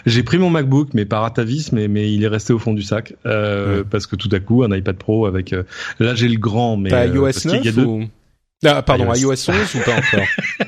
J'ai 0.05 0.23
pris 0.23 0.39
mon 0.39 0.49
MacBook, 0.49 0.89
mais 0.93 1.05
par 1.05 1.23
atavisme, 1.23 1.77
mais, 1.77 1.87
mais 1.87 2.13
il 2.13 2.21
est 2.25 2.27
resté 2.27 2.51
au 2.51 2.59
fond 2.59 2.73
du 2.73 2.83
sac 2.83 3.15
euh, 3.25 3.85
parce 3.89 4.07
que 4.07 4.17
tout 4.17 4.29
à 4.33 4.41
coup, 4.41 4.63
un 4.63 4.75
iPad 4.75 4.97
Pro 4.97 5.25
avec. 5.25 5.55
là, 5.99 6.15
j'ai 6.15 6.27
le 6.27 6.37
grand, 6.37 6.75
mais. 6.75 6.89
T'as 6.89 7.07
iOS 7.07 7.31
9 7.45 7.77
ou... 7.77 8.03
Ah, 8.65 8.81
pardon, 8.81 9.13
iOS, 9.13 9.49
11 9.49 9.75
ou 9.75 9.79
pas 9.79 9.95
encore 9.97 10.27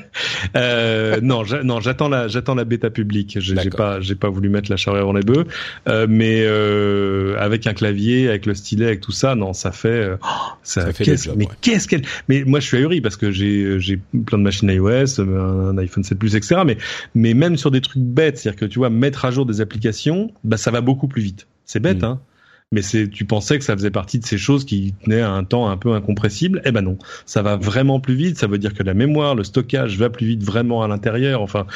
euh, 0.56 1.20
Non, 1.22 1.42
non, 1.64 1.80
j'attends 1.80 2.08
la, 2.08 2.28
j'attends 2.28 2.54
la 2.54 2.64
bêta 2.64 2.90
publique. 2.90 3.38
J'ai 3.40 3.70
pas, 3.70 4.00
j'ai 4.00 4.14
pas 4.14 4.28
voulu 4.28 4.48
mettre 4.48 4.70
la 4.70 4.76
charrue 4.76 4.98
avant 4.98 5.12
les 5.12 5.22
bœufs, 5.22 5.46
euh, 5.88 6.06
mais 6.08 6.42
euh, 6.42 7.36
avec 7.38 7.66
un 7.66 7.74
clavier, 7.74 8.28
avec 8.28 8.46
le 8.46 8.54
stylet, 8.54 8.86
avec 8.86 9.00
tout 9.00 9.12
ça, 9.12 9.34
non, 9.34 9.52
ça 9.52 9.72
fait, 9.72 9.88
euh, 9.88 10.16
ça, 10.62 10.92
fait 10.92 11.06
mais 11.36 11.46
qu'est-ce 11.60 11.88
qu'elle, 11.88 12.02
mais 12.28 12.44
moi 12.44 12.60
je 12.60 12.66
suis 12.66 12.76
ahuri 12.76 13.00
parce 13.00 13.16
que 13.16 13.30
j'ai, 13.30 13.78
j'ai 13.80 13.98
plein 14.26 14.38
de 14.38 14.42
machines 14.42 14.68
iOS, 14.68 15.20
un 15.20 15.76
iPhone 15.78 16.04
7 16.04 16.18
Plus, 16.18 16.34
etc. 16.36 16.62
Mais, 16.64 16.78
mais 17.14 17.34
même 17.34 17.56
sur 17.56 17.70
des 17.70 17.80
trucs 17.80 18.02
bêtes, 18.02 18.38
c'est-à-dire 18.38 18.60
que 18.60 18.66
tu 18.66 18.78
vois 18.78 18.90
mettre 18.90 19.24
à 19.24 19.30
jour 19.30 19.46
des 19.46 19.60
applications, 19.60 20.32
bah 20.44 20.56
ça 20.56 20.70
va 20.70 20.80
beaucoup 20.80 21.08
plus 21.08 21.22
vite. 21.22 21.46
C'est 21.64 21.80
bête, 21.80 22.02
mm. 22.02 22.04
hein 22.04 22.20
mais 22.72 22.82
c'est 22.82 23.08
tu 23.08 23.24
pensais 23.24 23.58
que 23.58 23.64
ça 23.64 23.76
faisait 23.76 23.92
partie 23.92 24.18
de 24.18 24.26
ces 24.26 24.38
choses 24.38 24.64
qui 24.64 24.94
tenaient 25.04 25.20
à 25.20 25.30
un 25.30 25.44
temps 25.44 25.68
un 25.68 25.76
peu 25.76 25.92
incompressible? 25.92 26.60
Eh 26.64 26.72
ben 26.72 26.82
non. 26.82 26.98
Ça 27.24 27.40
va 27.42 27.56
vraiment 27.56 28.00
plus 28.00 28.14
vite. 28.14 28.38
Ça 28.38 28.48
veut 28.48 28.58
dire 28.58 28.74
que 28.74 28.82
la 28.82 28.92
mémoire 28.92 29.36
le 29.36 29.44
stockage 29.44 29.96
va 29.98 30.10
plus 30.10 30.26
vite 30.26 30.42
vraiment 30.42 30.82
à 30.82 30.88
l'intérieur. 30.88 31.42
Enfin 31.42 31.66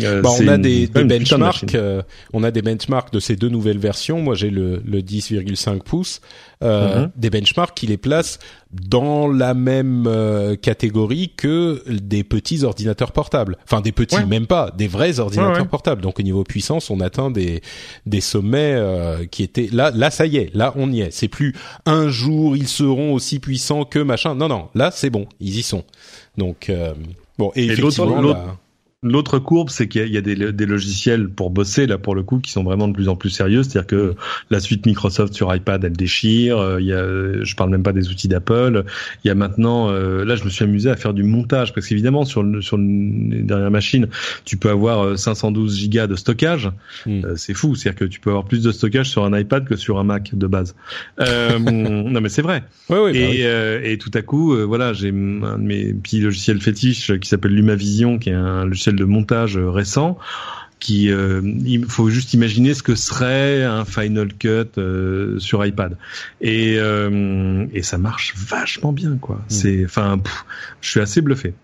euh, 0.00 0.20
bah, 0.20 0.30
on 0.40 0.48
a 0.48 0.58
des, 0.58 0.88
des 0.88 1.04
benchmarks 1.04 1.74
euh, 1.74 2.02
on 2.32 2.42
a 2.42 2.50
des 2.50 2.62
benchmarks 2.62 3.12
de 3.12 3.20
ces 3.20 3.36
deux 3.36 3.50
nouvelles 3.50 3.78
versions. 3.78 4.20
Moi 4.20 4.34
j'ai 4.34 4.50
le, 4.50 4.82
le 4.84 5.00
10,5 5.00 5.82
pouces. 5.82 6.20
Euh, 6.62 7.02
mhm. 7.02 7.10
des 7.16 7.30
benchmarks 7.30 7.74
qui 7.74 7.86
les 7.86 7.96
placent 7.96 8.38
dans 8.72 9.28
la 9.28 9.54
même 9.54 10.06
euh, 10.06 10.56
catégorie 10.56 11.32
que 11.36 11.82
des 11.88 12.24
petits 12.24 12.64
ordinateurs 12.64 13.12
portables. 13.12 13.58
Enfin 13.64 13.80
des 13.80 13.92
petits, 13.92 14.24
même 14.24 14.46
pas, 14.46 14.70
des 14.76 14.88
vrais 14.88 15.20
ordinateurs 15.20 15.68
portables. 15.68 16.02
Donc 16.02 16.18
au 16.18 16.22
niveau 16.22 16.44
puissance, 16.44 16.90
on 16.90 17.00
atteint 17.00 17.30
des 17.30 17.62
des 18.06 18.20
sommets 18.20 18.74
euh, 18.74 19.26
qui 19.26 19.42
étaient 19.42 19.68
là. 19.72 19.90
Là, 19.94 20.10
ça 20.10 20.26
y 20.26 20.36
est, 20.36 20.54
là 20.54 20.72
on 20.76 20.90
y 20.90 21.00
est. 21.00 21.10
C'est 21.10 21.28
plus 21.28 21.54
un 21.86 22.08
jour 22.08 22.56
ils 22.56 22.68
seront 22.68 23.12
aussi 23.12 23.38
puissants 23.40 23.84
que 23.84 23.98
machin. 23.98 24.34
Non, 24.34 24.48
non, 24.48 24.68
là 24.74 24.90
c'est 24.92 25.10
bon, 25.10 25.26
ils 25.40 25.58
y 25.58 25.62
sont. 25.62 25.84
Donc 26.38 26.72
bon 27.38 27.52
et, 27.54 27.64
et 27.64 27.72
effectivement. 27.72 28.56
L'autre 29.04 29.40
courbe, 29.40 29.68
c'est 29.68 29.88
qu'il 29.88 30.12
y 30.12 30.16
a, 30.16 30.20
des, 30.20 30.52
des, 30.52 30.66
logiciels 30.66 31.28
pour 31.28 31.50
bosser 31.50 31.88
là 31.88 31.98
pour 31.98 32.14
le 32.14 32.22
coup 32.22 32.38
qui 32.38 32.52
sont 32.52 32.62
vraiment 32.62 32.86
de 32.86 32.92
plus 32.92 33.08
en 33.08 33.16
plus 33.16 33.30
sérieux. 33.30 33.64
C'est-à-dire 33.64 33.88
que 33.88 34.14
la 34.48 34.60
suite 34.60 34.86
Microsoft 34.86 35.34
sur 35.34 35.52
iPad, 35.52 35.84
elle 35.84 35.94
déchire. 35.94 36.58
Euh, 36.58 36.80
il 36.80 36.86
y 36.86 36.92
a, 36.92 37.42
je 37.42 37.56
parle 37.56 37.70
même 37.70 37.82
pas 37.82 37.92
des 37.92 38.10
outils 38.10 38.28
d'Apple. 38.28 38.84
Il 39.24 39.28
y 39.28 39.30
a 39.32 39.34
maintenant, 39.34 39.90
euh, 39.90 40.24
là, 40.24 40.36
je 40.36 40.44
me 40.44 40.50
suis 40.50 40.62
amusé 40.62 40.88
à 40.88 40.94
faire 40.94 41.14
du 41.14 41.24
montage 41.24 41.74
parce 41.74 41.88
qu'évidemment 41.88 42.24
sur 42.24 42.44
le, 42.44 42.62
sur 42.62 42.78
les 42.78 43.42
dernières 43.42 43.72
machines, 43.72 44.06
tu 44.44 44.56
peux 44.56 44.70
avoir 44.70 45.18
512 45.18 45.72
euh, 45.72 45.76
gigas 45.76 46.06
de 46.06 46.14
stockage. 46.14 46.70
Hmm. 47.04 47.34
c'est 47.34 47.54
fou. 47.54 47.74
C'est-à-dire 47.74 47.98
que 47.98 48.04
tu 48.04 48.20
peux 48.20 48.30
avoir 48.30 48.44
plus 48.44 48.62
de 48.62 48.70
stockage 48.70 49.10
sur 49.10 49.24
un 49.24 49.36
iPad 49.36 49.64
que 49.64 49.74
sur 49.74 49.98
un 49.98 50.04
Mac 50.04 50.32
de 50.32 50.46
base. 50.46 50.76
non, 51.18 52.20
mais 52.20 52.28
c'est 52.28 52.42
vrai. 52.42 52.62
Ouais, 52.88 53.16
et, 53.16 53.42
bah 53.42 53.80
et 53.82 53.98
tout 53.98 54.12
à 54.14 54.22
coup, 54.22 54.56
voilà, 54.64 54.92
j'ai 54.92 55.08
un 55.08 55.58
de 55.58 55.64
mes 55.64 55.92
petits 55.92 56.20
logiciels 56.20 56.60
fétiches 56.60 57.18
qui 57.18 57.28
s'appelle 57.28 57.52
LumaVision, 57.52 58.20
qui 58.20 58.30
est 58.30 58.34
un 58.34 58.64
logiciel 58.64 58.91
de 58.96 59.04
montage 59.04 59.56
récent 59.56 60.18
qui 60.80 61.04
il 61.04 61.84
faut 61.86 62.10
juste 62.10 62.34
imaginer 62.34 62.74
ce 62.74 62.82
que 62.82 62.96
serait 62.96 63.62
un 63.62 63.84
Final 63.84 64.32
Cut 64.34 64.80
sur 65.38 65.64
iPad 65.64 65.96
et 66.40 66.74
et 66.74 67.82
ça 67.82 67.98
marche 67.98 68.34
vachement 68.36 68.92
bien 68.92 69.16
quoi. 69.20 69.36
Mm. 69.36 69.44
C'est 69.48 69.84
enfin 69.84 70.20
je 70.80 70.90
suis 70.90 71.00
assez 71.00 71.20
bluffé. 71.20 71.54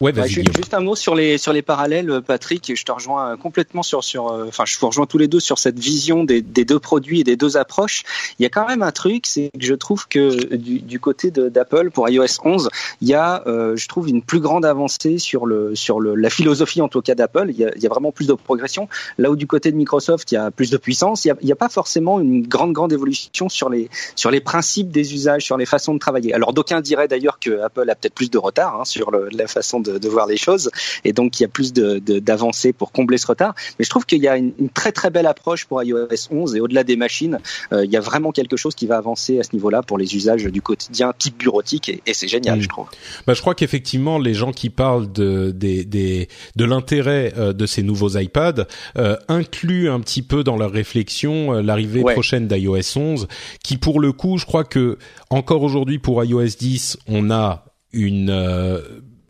Ouais, 0.00 0.14
juste 0.26 0.72
un 0.72 0.80
mot 0.80 0.96
sur 0.96 1.14
les 1.14 1.36
sur 1.36 1.52
les 1.52 1.60
parallèles, 1.60 2.22
Patrick. 2.26 2.72
Je 2.74 2.84
te 2.84 2.90
rejoins 2.90 3.36
complètement 3.36 3.82
sur 3.82 4.02
sur. 4.02 4.28
Euh, 4.28 4.46
enfin, 4.48 4.64
je 4.66 4.78
vous 4.78 4.86
rejoins 4.86 5.04
tous 5.04 5.18
les 5.18 5.28
deux 5.28 5.40
sur 5.40 5.58
cette 5.58 5.78
vision 5.78 6.24
des, 6.24 6.40
des, 6.40 6.64
deux 6.64 6.78
produits 6.78 7.20
et 7.20 7.24
des 7.24 7.36
deux 7.36 7.58
approches. 7.58 8.04
Il 8.38 8.42
y 8.42 8.46
a 8.46 8.48
quand 8.48 8.66
même 8.66 8.82
un 8.82 8.92
truc, 8.92 9.26
c'est 9.26 9.50
que 9.52 9.66
je 9.66 9.74
trouve 9.74 10.08
que 10.08 10.54
du, 10.54 10.80
du 10.80 11.00
côté 11.00 11.30
d'Apple 11.30 11.90
pour 11.90 12.08
iOS 12.08 12.40
11, 12.42 12.70
il 13.02 13.08
y 13.08 13.14
a, 13.14 13.42
euh, 13.46 13.76
je 13.76 13.88
trouve, 13.88 14.08
une 14.08 14.22
plus 14.22 14.40
grande 14.40 14.64
avancée 14.64 15.18
sur 15.18 15.44
le 15.44 15.74
sur 15.74 16.00
le 16.00 16.14
la 16.14 16.30
philosophie 16.30 16.80
en 16.80 16.88
tout 16.88 17.02
cas 17.02 17.14
d'Apple. 17.14 17.50
Il, 17.50 17.70
il, 17.76 17.82
y 17.82 17.86
a 17.86 17.90
vraiment 17.90 18.10
plus 18.10 18.26
de 18.26 18.32
progression. 18.32 18.88
Là 19.18 19.30
où 19.30 19.36
du 19.36 19.46
côté 19.46 19.70
de 19.70 19.76
Microsoft, 19.76 20.32
il 20.32 20.36
y 20.36 20.38
a 20.38 20.50
plus 20.50 20.70
de 20.70 20.78
puissance. 20.78 21.26
Il 21.26 21.34
n'y 21.42 21.52
a, 21.52 21.54
a, 21.54 21.56
pas 21.56 21.68
forcément 21.68 22.20
une 22.20 22.46
grande 22.46 22.72
grande 22.72 22.94
évolution 22.94 23.50
sur 23.50 23.68
les 23.68 23.90
sur 24.16 24.30
les 24.30 24.40
principes 24.40 24.90
des 24.90 25.12
usages, 25.12 25.44
sur 25.44 25.58
les 25.58 25.66
façons 25.66 25.92
de 25.92 25.98
travailler. 25.98 26.32
Alors 26.32 26.54
d'aucuns 26.54 26.80
diraient 26.80 27.08
d'ailleurs 27.08 27.38
que 27.38 27.60
Apple 27.60 27.88
a 27.90 27.94
peut-être 27.94 28.14
plus 28.14 28.30
de 28.30 28.38
retard 28.38 28.80
hein, 28.80 28.84
sur 28.86 29.10
le, 29.10 29.28
la 29.32 29.46
façon 29.46 29.80
de 29.80 29.89
de, 29.98 30.08
voir 30.08 30.26
les 30.26 30.36
choses, 30.36 30.70
et 31.04 31.12
donc 31.12 31.38
il 31.38 31.44
y 31.44 31.46
a 31.46 31.48
plus 31.48 31.72
d'avancées 31.72 32.72
de, 32.72 32.76
pour 32.76 32.92
combler 32.92 33.18
ce 33.18 33.26
retard. 33.26 33.54
Mais 33.78 33.84
je 33.84 33.90
trouve 33.90 34.06
qu'il 34.06 34.22
y 34.22 34.28
a 34.28 34.36
une, 34.36 34.52
très 34.74 34.92
très 34.92 35.10
belle 35.10 35.26
approche 35.26 35.64
pour 35.64 35.82
iOS 35.82 36.08
11 36.30 36.56
et 36.56 36.60
au-delà 36.60 36.84
des 36.84 36.96
machines, 36.96 37.38
euh, 37.72 37.84
il 37.84 37.90
y 37.90 37.96
a 37.96 38.00
vraiment 38.00 38.32
quelque 38.32 38.56
chose 38.56 38.74
qui 38.74 38.86
va 38.86 38.96
avancer 38.96 39.38
à 39.38 39.42
ce 39.42 39.50
niveau-là 39.52 39.82
pour 39.82 39.98
les 39.98 40.14
usages 40.14 40.44
du 40.44 40.62
quotidien 40.62 41.12
type 41.16 41.38
bureautique 41.38 41.88
et, 41.88 42.14
c'est 42.14 42.28
génial, 42.28 42.58
mm. 42.58 42.62
je 42.62 42.68
trouve. 42.68 42.86
Bah, 43.26 43.34
je 43.34 43.40
crois 43.40 43.54
qu'effectivement 43.54 44.18
les 44.18 44.34
gens 44.34 44.52
qui 44.52 44.70
parlent 44.70 45.10
de 45.12 45.50
des, 45.50 45.84
des 45.84 46.28
de 46.56 46.64
l'intérêt 46.64 47.32
euh, 47.36 47.52
de 47.52 47.66
ces 47.66 47.82
nouveaux 47.82 48.18
iPads 48.18 48.66
euh, 48.98 49.16
incluent 49.28 49.90
un 49.90 50.00
petit 50.00 50.22
peu 50.22 50.44
dans 50.44 50.56
leur 50.56 50.72
réflexion 50.72 51.52
l'arrivée 51.52 52.02
prochaine 52.02 52.48
d'iOS 52.48 52.96
11, 52.96 53.28
qui 53.62 53.76
pour 53.76 54.00
le 54.00 54.12
coup, 54.12 54.38
je 54.38 54.46
crois 54.46 54.64
que 54.64 54.98
encore 55.30 55.62
aujourd'hui 55.62 55.98
pour 55.98 56.22
iOS 56.22 56.56
10, 56.58 56.98
on 57.08 57.30
a 57.30 57.64
une 57.92 58.30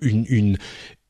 une, 0.01 0.25
une 0.29 0.57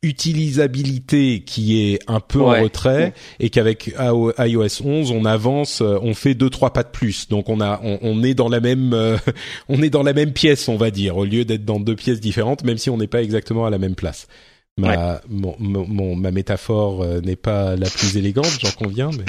utilisabilité 0.03 1.41
qui 1.41 1.79
est 1.79 1.99
un 2.07 2.19
peu 2.19 2.41
en 2.41 2.59
retrait 2.61 3.13
et 3.39 3.51
qu'avec 3.51 3.93
iOS 4.39 4.83
11 4.83 5.11
on 5.11 5.25
avance 5.25 5.81
euh, 5.81 5.99
on 6.01 6.15
fait 6.15 6.33
deux 6.33 6.49
trois 6.49 6.73
pas 6.73 6.81
de 6.83 6.89
plus. 6.89 7.29
Donc 7.29 7.49
on 7.49 7.61
a 7.61 7.79
on, 7.83 8.23
est 8.23 8.33
dans 8.33 8.49
la 8.49 8.59
même 8.59 8.93
euh, 8.93 9.17
on 9.69 9.81
est 9.83 9.91
dans 9.91 10.01
la 10.01 10.13
même 10.13 10.33
pièce 10.33 10.67
on 10.67 10.75
va 10.75 10.89
dire 10.89 11.17
au 11.17 11.25
lieu 11.25 11.45
d'être 11.45 11.65
dans 11.65 11.79
deux 11.79 11.95
pièces 11.95 12.19
différentes 12.19 12.63
même 12.63 12.79
si 12.79 12.89
on 12.89 12.97
n'est 12.97 13.07
pas 13.07 13.21
exactement 13.21 13.65
à 13.65 13.69
la 13.69 13.77
même 13.77 13.95
place. 13.95 14.27
Ma 14.77 15.21
mon, 15.29 16.15
ma 16.15 16.31
métaphore 16.31 17.03
euh, 17.03 17.21
n'est 17.21 17.35
pas 17.35 17.75
la 17.75 17.89
plus 17.89 18.17
élégante 18.17 18.57
j'en 18.59 18.71
conviens 18.71 19.11
mais 19.11 19.25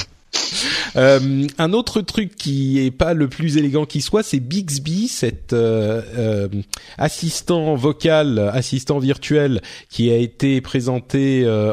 euh, 0.97 1.47
un 1.59 1.73
autre 1.73 2.01
truc 2.01 2.37
qui 2.37 2.85
est 2.85 2.91
pas 2.91 3.15
le 3.15 3.29
plus 3.29 3.57
élégant 3.57 3.87
qui 3.87 4.01
soit, 4.01 4.23
c'est 4.23 4.41
Bixby, 4.41 5.09
cet 5.09 5.53
euh, 5.53 6.03
euh, 6.17 6.49
assistant 6.99 7.75
vocal, 7.75 8.51
assistant 8.53 8.99
virtuel 8.99 9.61
qui 9.89 10.11
a 10.11 10.17
été 10.17 10.61
présenté 10.61 11.23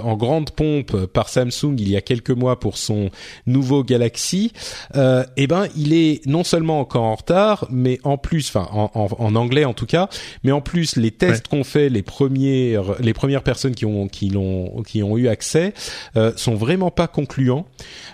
en 0.04 0.16
grande 0.16 0.52
pompe 0.52 1.06
par 1.08 1.30
Samsung 1.30 1.76
il 1.78 1.90
y 1.90 1.96
a 1.96 2.02
quelques 2.02 2.30
mois 2.32 2.60
pour 2.60 2.78
son 2.78 3.10
nouveau 3.46 3.84
Galaxy. 3.84 4.52
eh 4.96 5.48
ben, 5.48 5.68
il 5.76 5.94
est 5.94 6.26
non 6.26 6.44
seulement 6.44 6.80
encore 6.80 7.04
en 7.04 7.16
retard, 7.16 7.68
mais 7.70 8.00
en 8.04 8.18
plus, 8.18 8.50
enfin 8.50 8.68
en, 8.72 9.36
anglais 9.36 9.66
en 9.66 9.74
tout 9.74 9.86
cas, 9.86 10.10
mais 10.44 10.52
en 10.52 10.62
plus 10.62 10.96
les 10.96 11.12
tests 11.12 11.48
qu'on 11.48 11.64
fait, 11.64 11.90
les 11.90 12.02
premières, 12.02 13.00
les 13.00 13.14
premières 13.14 13.44
personnes 13.44 13.76
qui 13.76 13.86
ont 13.86 14.08
qui 14.08 14.30
l'ont 14.30 14.84
qui 14.84 15.04
ont 15.04 15.18
eu 15.18 15.28
accès 15.28 15.74
sont 16.36 16.56
vraiment 16.56 16.92
pas 16.92 17.08
concluants. 17.08 17.66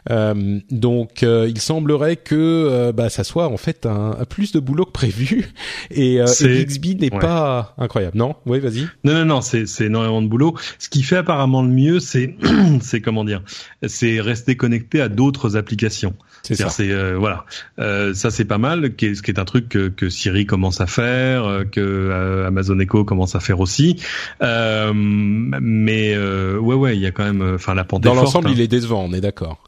donc 0.10 0.95
donc 0.96 1.24
euh, 1.24 1.48
il 1.50 1.60
semblerait 1.60 2.16
que 2.16 2.36
euh, 2.36 2.94
bah, 2.94 3.10
ça 3.10 3.26
soit 3.26 3.48
en 3.50 3.58
fait 3.58 3.86
un, 3.86 4.18
plus 4.30 4.54
de 4.54 4.60
boulot 4.62 4.86
que 4.86 4.92
prévu 4.92 5.50
et, 5.92 6.22
euh, 6.22 6.26
Bixby 6.42 6.96
n'est 6.96 7.10
pas 7.10 7.76
incroyable. 7.78 8.18
Non, 8.18 8.36
oui, 8.46 8.60
vas-y. 8.60 8.88
Non, 9.04 9.14
non, 9.14 9.26
non, 9.26 9.42
c'est 9.42 9.66
énormément 9.82 10.22
de 10.22 10.28
boulot. 10.28 10.56
Ce 10.80 10.88
qui 10.88 11.04
fait 11.04 11.18
apparemment 11.18 11.64
le 11.64 11.70
mieux, 11.70 12.00
c'est 12.00 12.36
c'est 12.82 13.02
comment 13.02 13.26
dire, 13.26 13.42
c'est 13.86 14.22
rester 14.22 14.56
connecté 14.56 15.02
à 15.02 15.10
d'autres 15.10 15.58
applications. 15.58 16.16
C'est 16.44 16.56
ça. 16.56 16.70
Euh, 16.80 17.18
voilà, 17.18 17.44
ça 18.14 18.32
c'est 18.32 18.46
pas 18.46 18.58
mal. 18.58 18.94
Ce 18.98 19.22
qui 19.22 19.32
est 19.32 19.40
un 19.40 19.46
truc 19.46 19.68
que, 19.68 19.90
que 19.90 20.10
Siri 20.10 20.46
commence 20.46 20.80
à 20.80 20.88
faire, 20.88 21.66
que 21.72 22.46
Amazon 22.48 22.80
Echo 22.80 23.04
commence 23.04 23.36
à 23.36 23.42
faire 23.42 23.60
aussi. 23.60 24.02
mais 24.42 26.18
ouais, 26.18 26.76
ouais, 26.76 26.96
il 26.96 27.02
y 27.02 27.06
a 27.06 27.12
quand 27.12 27.26
même, 27.26 27.56
enfin 27.56 27.74
la 27.74 27.84
pente. 27.84 28.04
Dans 28.04 28.14
l'ensemble, 28.14 28.48
hein. 28.48 28.54
il 28.54 28.62
est 28.62 28.68
décevant. 28.68 29.04
On 29.04 29.14
est 29.14 29.22
d'accord. 29.22 29.62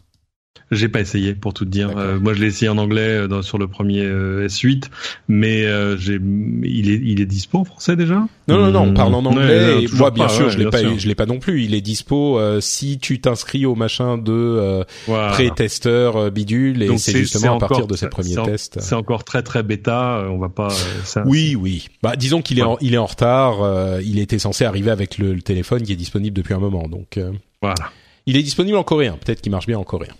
J'ai 0.69 0.89
pas 0.89 0.99
essayé 0.99 1.33
pour 1.33 1.53
tout 1.53 1.63
te 1.63 1.69
dire. 1.69 1.91
Euh, 1.97 2.19
moi, 2.19 2.33
je 2.33 2.41
l'ai 2.41 2.47
essayé 2.47 2.67
en 2.67 2.77
anglais 2.77 3.01
euh, 3.01 3.27
dans, 3.27 3.41
sur 3.41 3.57
le 3.57 3.67
premier 3.67 4.01
euh, 4.01 4.47
S8, 4.47 4.85
mais 5.29 5.63
j'ai, 5.97 6.19
il 6.63 6.91
est, 6.91 7.01
il 7.03 7.21
est 7.21 7.25
dispo 7.25 7.59
en 7.59 7.63
français 7.63 7.95
déjà? 7.95 8.27
Non, 8.49 8.57
non, 8.59 8.71
non, 8.71 8.81
on 8.81 8.93
parle 8.93 9.15
en 9.15 9.21
hmm. 9.21 9.27
anglais. 9.27 9.83
et 9.83 9.87
moi, 9.93 10.11
bien 10.11 10.27
sûr, 10.27 10.49
je 10.49 10.57
l'ai 10.57 10.69
pas, 10.69 10.81
je 10.97 11.07
l'ai 11.07 11.15
pas 11.15 11.25
non 11.25 11.39
plus. 11.39 11.63
Il 11.63 11.73
est 11.73 11.81
dispo 11.81 12.39
si 12.59 12.97
tu 12.97 13.21
t'inscris 13.21 13.65
au 13.65 13.75
machin 13.75 14.17
de 14.17 14.83
pré-testeur 15.05 16.31
bidule, 16.31 16.83
et 16.83 16.97
c'est 16.97 17.17
justement 17.17 17.55
à 17.55 17.59
partir 17.59 17.87
de 17.87 17.95
ces 17.95 18.09
premiers 18.09 18.35
tests. 18.43 18.79
C'est 18.81 18.95
encore 18.95 19.23
très 19.23 19.43
très 19.43 19.63
bêta. 19.63 20.25
On 20.29 20.37
va 20.37 20.49
pas. 20.49 20.69
Ça, 21.03 21.23
oui, 21.25 21.55
oui. 21.55 21.87
Bah, 22.03 22.15
disons 22.15 22.41
qu'il 22.41 22.59
est, 22.59 22.63
en, 22.63 22.77
il 22.81 22.93
est 22.93 22.97
en 22.97 23.05
retard. 23.05 23.99
il 24.01 24.19
était 24.19 24.39
censé 24.39 24.65
arriver 24.65 24.91
avec 24.91 25.17
le, 25.17 25.33
le, 25.33 25.41
téléphone 25.41 25.83
qui 25.83 25.93
est 25.93 25.97
disponible 25.97 26.35
depuis 26.35 26.53
un 26.53 26.59
moment, 26.59 26.87
donc. 26.89 27.19
voilà. 27.61 27.91
Il 28.25 28.35
est 28.35 28.43
disponible 28.43 28.77
en 28.77 28.83
coréen. 28.83 29.17
Peut-être 29.23 29.39
qu'il 29.39 29.51
marche 29.53 29.67
bien 29.67 29.79
en 29.79 29.85
coréen. 29.85 30.13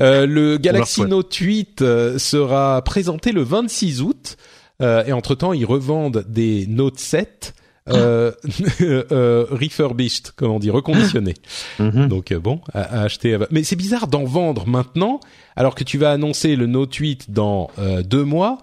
Euh, 0.00 0.26
le 0.26 0.58
Galaxy 0.58 1.02
Note 1.02 1.34
8 1.34 1.82
euh, 1.82 2.18
sera 2.18 2.82
présenté 2.82 3.32
le 3.32 3.42
26 3.42 4.02
août 4.02 4.36
euh, 4.80 5.04
et 5.04 5.12
entre-temps 5.12 5.52
ils 5.52 5.64
revendent 5.64 6.24
des 6.28 6.66
Note 6.66 6.98
7 6.98 7.54
euh, 7.88 8.32
euh, 8.82 9.46
refurbished, 9.50 10.32
comment 10.36 10.56
on 10.56 10.58
dit, 10.58 10.70
reconditionné. 10.70 11.34
Mhm. 11.78 12.08
Donc 12.08 12.32
bon, 12.34 12.60
à, 12.74 13.02
acheter. 13.02 13.38
Mais 13.50 13.62
c'est 13.62 13.76
bizarre 13.76 14.06
d'en 14.06 14.24
vendre 14.24 14.66
maintenant, 14.66 15.18
alors 15.56 15.74
que 15.74 15.82
tu 15.82 15.98
vas 15.98 16.12
annoncer 16.12 16.56
le 16.56 16.66
Note 16.66 16.94
8 16.94 17.30
dans 17.30 17.70
deux 18.04 18.24
mois. 18.24 18.58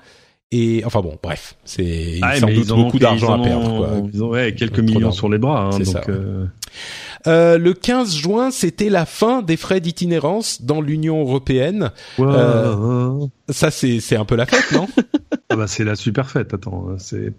Et 0.51 0.84
enfin 0.85 1.01
bon, 1.01 1.17
bref, 1.21 1.55
c'est 1.65 2.19
ah, 2.21 2.39
sans 2.39 2.47
doute 2.47 2.67
beaucoup 2.67 2.99
d'argent 2.99 3.41
à 3.41 3.43
perdre. 3.43 3.77
Quoi. 3.77 3.89
Ils 4.13 4.23
ont 4.23 4.29
ouais, 4.29 4.53
quelques 4.53 4.79
millions 4.79 5.11
sur 5.11 5.27
les 5.29 5.39
bras. 5.39 5.65
Hein, 5.65 5.79
donc, 5.79 5.85
ça, 5.85 6.01
euh, 7.27 7.57
le 7.57 7.73
15 7.73 8.15
juin, 8.15 8.51
c'était 8.51 8.89
la 8.89 9.05
fin 9.05 9.41
des 9.41 9.57
frais 9.57 9.79
d'itinérance 9.79 10.61
dans 10.61 10.81
l'Union 10.81 11.21
européenne. 11.21 11.91
Euh, 12.19 13.25
ça, 13.49 13.71
c'est 13.71 13.99
c'est 13.99 14.15
un 14.15 14.25
peu 14.25 14.35
la 14.35 14.45
fête, 14.45 14.71
non? 14.71 14.87
Ah 15.49 15.55
bah 15.55 15.67
c'est 15.67 15.83
la 15.85 15.95
super 15.95 16.29
fête. 16.29 16.53
Attends, 16.53 16.87
c'est 16.97 17.31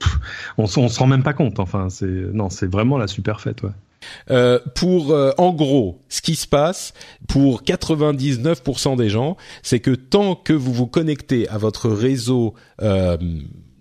on, 0.57 0.65
on 0.65 0.89
se 0.89 0.99
rend 0.99 1.07
même 1.07 1.23
pas 1.23 1.35
compte. 1.35 1.61
Enfin, 1.61 1.89
c'est 1.91 2.07
non, 2.07 2.49
c'est 2.49 2.71
vraiment 2.71 2.97
la 2.97 3.07
super 3.07 3.41
fête, 3.41 3.63
ouais. 3.63 3.71
Euh, 4.31 4.59
pour 4.75 5.13
euh, 5.13 5.33
en 5.39 5.53
gros, 5.53 6.01
ce 6.09 6.23
qui 6.23 6.37
se 6.37 6.47
passe 6.47 6.93
pour 7.27 7.63
99% 7.63 8.97
des 8.97 9.09
gens, 9.09 9.37
c'est 9.63 9.81
que 9.81 9.91
tant 9.91 10.35
que 10.35 10.53
vous 10.53 10.73
vous 10.73 10.87
connectez 10.87 11.49
à 11.49 11.59
votre 11.59 11.89
réseau 11.89 12.55
euh, 12.83 13.17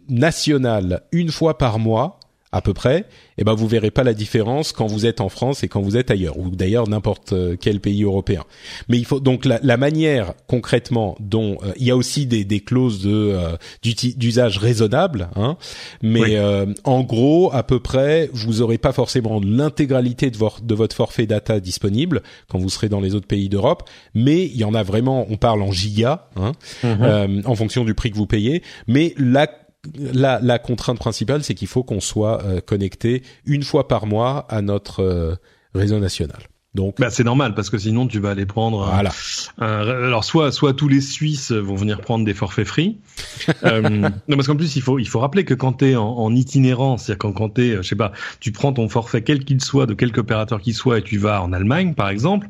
national 0.10 1.04
une 1.12 1.32
fois 1.32 1.58
par 1.58 1.80
mois, 1.80 2.20
à 2.58 2.62
peu 2.62 2.74
près, 2.74 3.06
eh 3.38 3.44
ben 3.44 3.54
vous 3.54 3.68
verrez 3.68 3.92
pas 3.92 4.04
la 4.04 4.16
différence 4.16 4.72
quand 4.72 4.88
vous 4.88 5.06
êtes 5.06 5.22
en 5.22 5.30
France 5.30 5.64
et 5.64 5.68
quand 5.68 5.80
vous 5.80 5.96
êtes 5.96 6.10
ailleurs, 6.10 6.40
ou 6.40 6.50
d'ailleurs 6.50 6.90
n'importe 6.90 7.34
euh, 7.34 7.56
quel 7.60 7.80
pays 7.80 8.04
européen. 8.04 8.44
Mais 8.90 8.98
il 8.98 9.06
faut 9.06 9.20
donc 9.20 9.46
la, 9.46 9.60
la 9.62 9.78
manière 9.78 10.34
concrètement 10.48 11.16
dont 11.20 11.60
euh, 11.64 11.72
il 11.78 11.86
y 11.86 11.92
a 11.92 11.96
aussi 11.96 12.26
des, 12.26 12.46
des 12.46 12.62
clauses 12.62 13.00
de 13.04 13.12
euh, 13.12 13.58
d'usage 13.84 14.58
raisonnable, 14.58 15.30
hein, 15.36 15.58
mais 16.02 16.38
en 16.84 17.04
gros 17.04 17.54
à 17.54 17.62
peu 17.62 17.80
près 17.80 18.30
vous 18.34 18.62
aurez 18.62 18.80
pas 18.80 18.92
forcément 18.92 19.40
l'intégralité 19.40 20.32
de, 20.32 20.38
de 20.64 20.76
votre 20.76 20.96
forfait 20.96 21.28
data 21.28 21.60
disponible 21.60 22.24
quand 22.50 22.58
vous 22.58 22.70
serez 22.70 22.90
dans 22.90 23.02
les 23.02 23.14
autres 23.14 23.28
pays 23.28 23.50
d'Europe, 23.50 23.88
mais 24.16 24.46
il 24.46 24.58
y 24.58 24.64
en 24.64 24.74
a 24.74 24.82
vraiment, 24.82 25.28
on 25.30 25.38
parle 25.38 25.62
en 25.62 25.72
gigas, 25.72 26.28
hein, 26.36 26.54
mm-hmm. 26.84 27.46
en 27.46 27.56
fonction 27.56 27.86
du 27.86 27.94
prix 27.94 28.10
que 28.10 28.18
vous 28.18 28.26
payez, 28.26 28.64
mais 28.88 29.14
la 29.18 29.48
la, 29.96 30.60
contrainte 30.60 31.00
principale, 31.00 31.44
c'est 31.44 31.56
qu'il 31.56 31.68
faut 31.68 31.84
qu'on 31.84 32.00
soit 32.00 32.44
euh, 32.44 32.62
connecté 32.62 33.24
une 33.46 33.64
fois 33.64 33.88
par 33.88 34.06
mois 34.06 34.46
à 34.50 34.62
notre 34.62 35.02
euh, 35.02 35.36
réseau 35.74 36.00
national. 36.00 36.42
Donc, 36.78 36.98
bah, 37.00 37.10
c'est 37.10 37.24
normal 37.24 37.56
parce 37.56 37.72
que 37.72 37.80
sinon 37.80 38.06
tu 38.06 38.20
vas 38.20 38.30
aller 38.30 38.46
prendre. 38.46 38.86
Voilà. 38.86 39.12
alors 39.58 40.24
soit 40.24 40.52
soit 40.52 40.76
tous 40.76 40.88
les 40.88 41.02
Suisses 41.02 41.52
vont 41.52 41.76
venir 41.76 42.02
prendre 42.02 42.24
des 42.24 42.36
forfaits 42.36 42.68
free. 42.68 42.98
euh, 43.64 43.82
non 43.82 44.36
parce 44.36 44.46
qu'en 44.46 44.56
plus 44.56 44.76
il 44.76 44.84
faut 44.84 45.00
il 45.00 45.08
faut 45.08 45.20
rappeler 45.20 45.44
que 45.44 45.56
quand 45.56 45.74
t'es 45.74 45.96
en, 45.96 46.08
en 46.08 46.36
itinérance, 46.36 47.06
c'est-à-dire 47.06 47.18
quand 47.18 47.32
quand 47.32 47.50
t'es 47.50 47.78
je 47.78 47.82
sais 47.82 47.96
pas, 47.96 48.12
tu 48.40 48.52
prends 48.52 48.74
ton 48.74 48.88
forfait 48.90 49.24
quel 49.24 49.44
qu'il 49.44 49.60
soit 49.60 49.88
de 49.88 49.96
quelque 49.96 50.20
opérateur 50.20 50.62
qu'il 50.62 50.76
soit 50.76 51.00
et 51.00 51.02
tu 51.02 51.18
vas 51.18 51.42
en 51.42 51.52
Allemagne 51.52 51.96
par 51.96 52.10
exemple, 52.10 52.48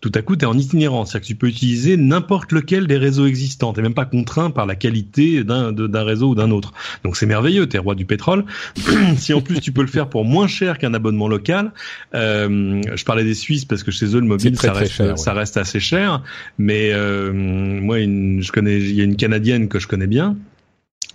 tout 0.00 0.12
à 0.14 0.22
coup, 0.22 0.36
tu 0.36 0.44
es 0.44 0.46
en 0.46 0.56
itinérance, 0.56 1.10
c'est-à-dire 1.10 1.26
que 1.26 1.32
tu 1.32 1.34
peux 1.34 1.48
utiliser 1.48 1.96
n'importe 1.96 2.52
lequel 2.52 2.86
des 2.86 2.98
réseaux 2.98 3.26
existants. 3.26 3.72
Tu 3.72 3.82
même 3.82 3.94
pas 3.94 4.04
contraint 4.04 4.50
par 4.50 4.64
la 4.64 4.76
qualité 4.76 5.42
d'un 5.42 5.72
d'un 5.72 6.04
réseau 6.04 6.30
ou 6.30 6.34
d'un 6.36 6.52
autre. 6.52 6.72
Donc 7.02 7.16
c'est 7.16 7.26
merveilleux, 7.26 7.68
tu 7.68 7.76
es 7.76 7.78
roi 7.80 7.96
du 7.96 8.04
pétrole. 8.04 8.44
si 9.16 9.34
en 9.34 9.40
plus 9.40 9.60
tu 9.60 9.72
peux 9.72 9.80
le 9.80 9.88
faire 9.88 10.08
pour 10.08 10.24
moins 10.24 10.46
cher 10.46 10.78
qu'un 10.78 10.94
abonnement 10.94 11.26
local, 11.26 11.72
euh, 12.14 12.80
je 12.94 13.04
parlais 13.04 13.24
des 13.24 13.34
Suisses 13.34 13.64
parce 13.68 13.82
que 13.82 13.90
chez 13.90 14.06
eux 14.06 14.20
le 14.20 14.26
mobile 14.26 14.58
ça, 14.58 14.72
reste, 14.72 15.16
ça 15.16 15.32
reste 15.32 15.56
assez 15.56 15.80
cher. 15.80 16.22
Mais 16.58 16.92
euh, 16.92 17.32
moi, 17.32 18.00
une, 18.00 18.42
je 18.42 18.52
connais, 18.52 18.78
il 18.78 18.94
y 18.94 19.00
a 19.00 19.04
une 19.04 19.16
canadienne 19.16 19.68
que 19.68 19.78
je 19.78 19.86
connais 19.86 20.06
bien 20.06 20.36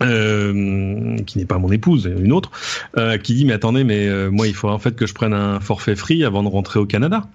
euh, 0.01 1.17
qui 1.25 1.37
n'est 1.37 1.45
pas 1.45 1.59
mon 1.59 1.71
épouse, 1.71 2.11
une 2.17 2.31
autre, 2.31 2.51
euh, 2.97 3.17
qui 3.17 3.35
dit 3.35 3.45
mais 3.45 3.53
attendez, 3.53 3.83
mais 3.83 4.07
euh, 4.07 4.31
moi 4.31 4.47
il 4.47 4.55
faut 4.55 4.69
en 4.69 4.79
fait 4.79 4.95
que 4.95 5.05
je 5.05 5.13
prenne 5.13 5.33
un 5.33 5.59
forfait 5.59 5.95
free 5.95 6.23
avant 6.23 6.41
de 6.43 6.47
rentrer 6.47 6.79
au 6.79 6.85
Canada, 6.85 7.27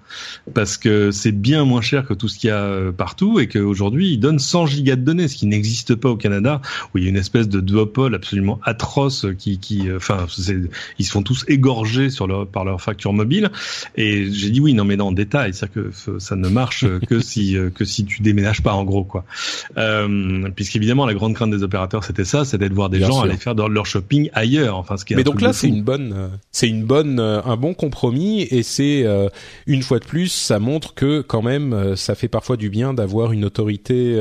parce 0.53 0.77
que 0.77 1.11
c'est 1.11 1.31
bien 1.31 1.63
moins 1.63 1.81
cher 1.81 2.05
que 2.05 2.13
tout 2.13 2.27
ce 2.27 2.37
qu'il 2.37 2.49
y 2.49 2.51
a 2.51 2.57
euh, 2.57 2.91
partout 2.91 3.39
et 3.39 3.47
qu'aujourd'hui 3.47 4.11
ils 4.13 4.19
donnent 4.19 4.39
100 4.39 4.65
gigas 4.65 4.97
de 4.97 5.01
données, 5.01 5.27
ce 5.27 5.35
qui 5.35 5.45
n'existe 5.47 5.95
pas 5.95 6.09
au 6.09 6.17
Canada, 6.17 6.61
où 6.93 6.97
il 6.97 7.05
y 7.05 7.07
a 7.07 7.09
une 7.09 7.17
espèce 7.17 7.47
de 7.47 7.61
duopole 7.61 8.13
absolument 8.13 8.59
atroce 8.63 9.25
qui, 9.37 9.59
qui, 9.59 9.87
enfin, 9.95 10.27
ils 10.97 11.05
se 11.05 11.11
font 11.11 11.23
tous 11.23 11.45
égorger 11.47 12.09
sur 12.09 12.27
leur 12.27 12.45
par 12.47 12.65
leur 12.65 12.81
facture 12.81 13.13
mobile. 13.13 13.49
Et 13.95 14.31
j'ai 14.31 14.49
dit 14.49 14.59
oui, 14.59 14.73
non 14.73 14.83
mais 14.83 14.97
non 14.97 15.07
en 15.07 15.11
détail, 15.11 15.53
c'est-à-dire 15.53 15.91
que 15.91 16.19
ça 16.19 16.35
ne 16.35 16.49
marche 16.49 16.85
que 17.07 17.19
si 17.21 17.55
que 17.73 17.85
si 17.85 18.05
tu 18.05 18.21
déménages 18.21 18.61
pas 18.61 18.73
en 18.73 18.83
gros 18.83 19.05
quoi, 19.05 19.23
puisqu'évidemment 20.55 21.05
la 21.05 21.13
grande 21.13 21.35
crainte 21.35 21.51
des 21.51 21.63
opérateurs 21.63 22.03
c'était 22.03 22.25
ça 22.25 22.43
c'était 22.49 22.69
de 22.69 22.73
voir 22.73 22.89
des 22.89 22.99
gens 22.99 23.21
aller 23.21 23.37
faire 23.37 23.55
leur 23.55 23.85
shopping 23.85 24.29
ailleurs. 24.33 24.77
Enfin, 24.77 24.97
ce 24.97 25.05
qui 25.05 25.13
est 25.13 25.15
Mais 25.15 25.23
donc 25.23 25.41
là, 25.41 25.53
c'est 25.53 25.67
une 25.67 25.83
bonne, 25.83 26.13
euh, 26.15 26.27
c'est 26.51 26.67
une 26.67 26.83
bonne, 26.83 27.19
euh, 27.19 27.41
un 27.43 27.57
bon 27.57 27.73
compromis 27.73 28.41
et 28.41 28.63
c'est 28.63 29.03
euh, 29.05 29.29
une 29.67 29.83
fois 29.83 29.99
de 29.99 30.05
plus, 30.05 30.29
ça 30.29 30.59
montre 30.59 30.93
que 30.93 31.21
quand 31.21 31.41
même, 31.41 31.95
ça 31.95 32.15
fait 32.15 32.27
parfois 32.27 32.57
du 32.57 32.69
bien 32.69 32.93
d'avoir 32.93 33.31
une 33.31 33.45
autorité 33.45 34.19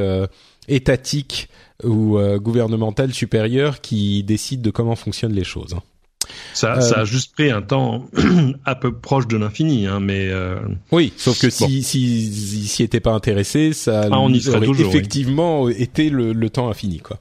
étatique 0.68 1.48
ou 1.82 2.18
gouvernementale 2.36 3.12
supérieure 3.12 3.80
qui 3.80 4.22
décide 4.24 4.62
de 4.62 4.70
comment 4.70 4.96
fonctionnent 4.96 5.32
les 5.32 5.44
choses. 5.44 5.74
Hein. 5.74 5.82
Ça, 6.52 6.80
ça, 6.82 7.00
a 7.00 7.04
juste 7.04 7.32
pris 7.32 7.50
un 7.50 7.62
temps 7.62 8.04
à 8.66 8.74
peu 8.74 8.92
proche 8.92 9.26
de 9.26 9.38
l'infini, 9.38 9.86
hein, 9.86 10.00
mais 10.00 10.30
oui, 10.92 11.12
sauf 11.16 11.40
que 11.40 11.50
si 11.50 11.82
si 11.82 12.66
s'y 12.66 12.82
était 12.82 13.00
pas 13.00 13.12
intéressé, 13.12 13.72
ça 13.72 14.08
ah, 14.10 14.18
on 14.20 14.32
y 14.32 14.46
aurait 14.48 14.66
toujours, 14.66 14.88
effectivement 14.88 15.68
été 15.68 16.10
le, 16.10 16.32
le, 16.32 16.50
temps 16.50 16.68
infini, 16.68 16.98
quoi. 16.98 17.18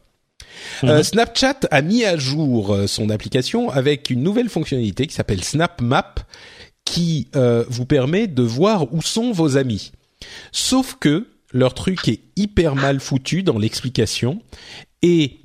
Euh, 0.84 0.98
mhm. 0.98 1.04
Snapchat 1.04 1.60
a 1.72 1.82
mis 1.82 2.06
à 2.06 2.18
jour 2.18 2.74
euh, 2.74 2.88
son 2.88 3.10
application 3.10 3.70
avec 3.70 4.10
une 4.10 4.24
nouvelle 4.24 4.50
fonctionnalité 4.50 5.08
qui 5.08 5.14
s'appelle 5.14 5.44
Snap 5.44 5.82
Map 5.82 6.16
qui 6.86 7.28
euh, 7.36 7.66
vous 7.70 7.86
permet 7.86 8.28
de 8.28 8.44
voir 8.44 8.94
où 8.94 9.02
sont 9.02 9.32
vos 9.32 9.58
amis. 9.58 9.92
Sauf 10.52 10.96
que 11.00 11.28
leur 11.54 11.74
truc 11.74 12.08
est 12.08 12.22
hyper 12.36 12.76
mal 12.76 13.00
foutu 13.00 13.44
dans 13.44 13.58
l'explication 13.58 14.42
et 15.02 15.40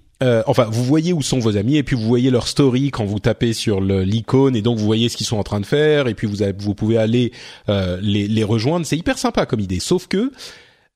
enfin, 0.46 0.68
vous 0.70 0.84
voyez 0.84 1.12
où 1.12 1.20
sont 1.20 1.40
vos 1.40 1.56
amis 1.56 1.78
et 1.78 1.82
puis 1.82 1.96
vous 1.96 2.06
voyez 2.06 2.30
leur 2.30 2.46
story 2.46 2.92
quand 2.92 3.04
vous 3.04 3.18
tapez 3.18 3.52
sur 3.52 3.80
l'icône 3.80 4.54
et 4.54 4.62
donc 4.62 4.78
vous 4.78 4.84
voyez 4.84 5.08
ce 5.08 5.16
qu'ils 5.16 5.26
sont 5.26 5.36
en 5.36 5.42
train 5.42 5.58
de 5.58 5.66
faire 5.66 6.06
et 6.06 6.14
puis 6.14 6.28
vous, 6.28 6.36
vous 6.58 6.76
pouvez 6.76 6.96
aller 6.96 7.32
les, 7.66 8.28
les 8.28 8.44
rejoindre. 8.44 8.86
C'est 8.86 8.96
hyper 8.96 9.18
sympa 9.18 9.46
comme 9.46 9.58
idée. 9.58 9.80
Sauf 9.80 10.06
que 10.06 10.30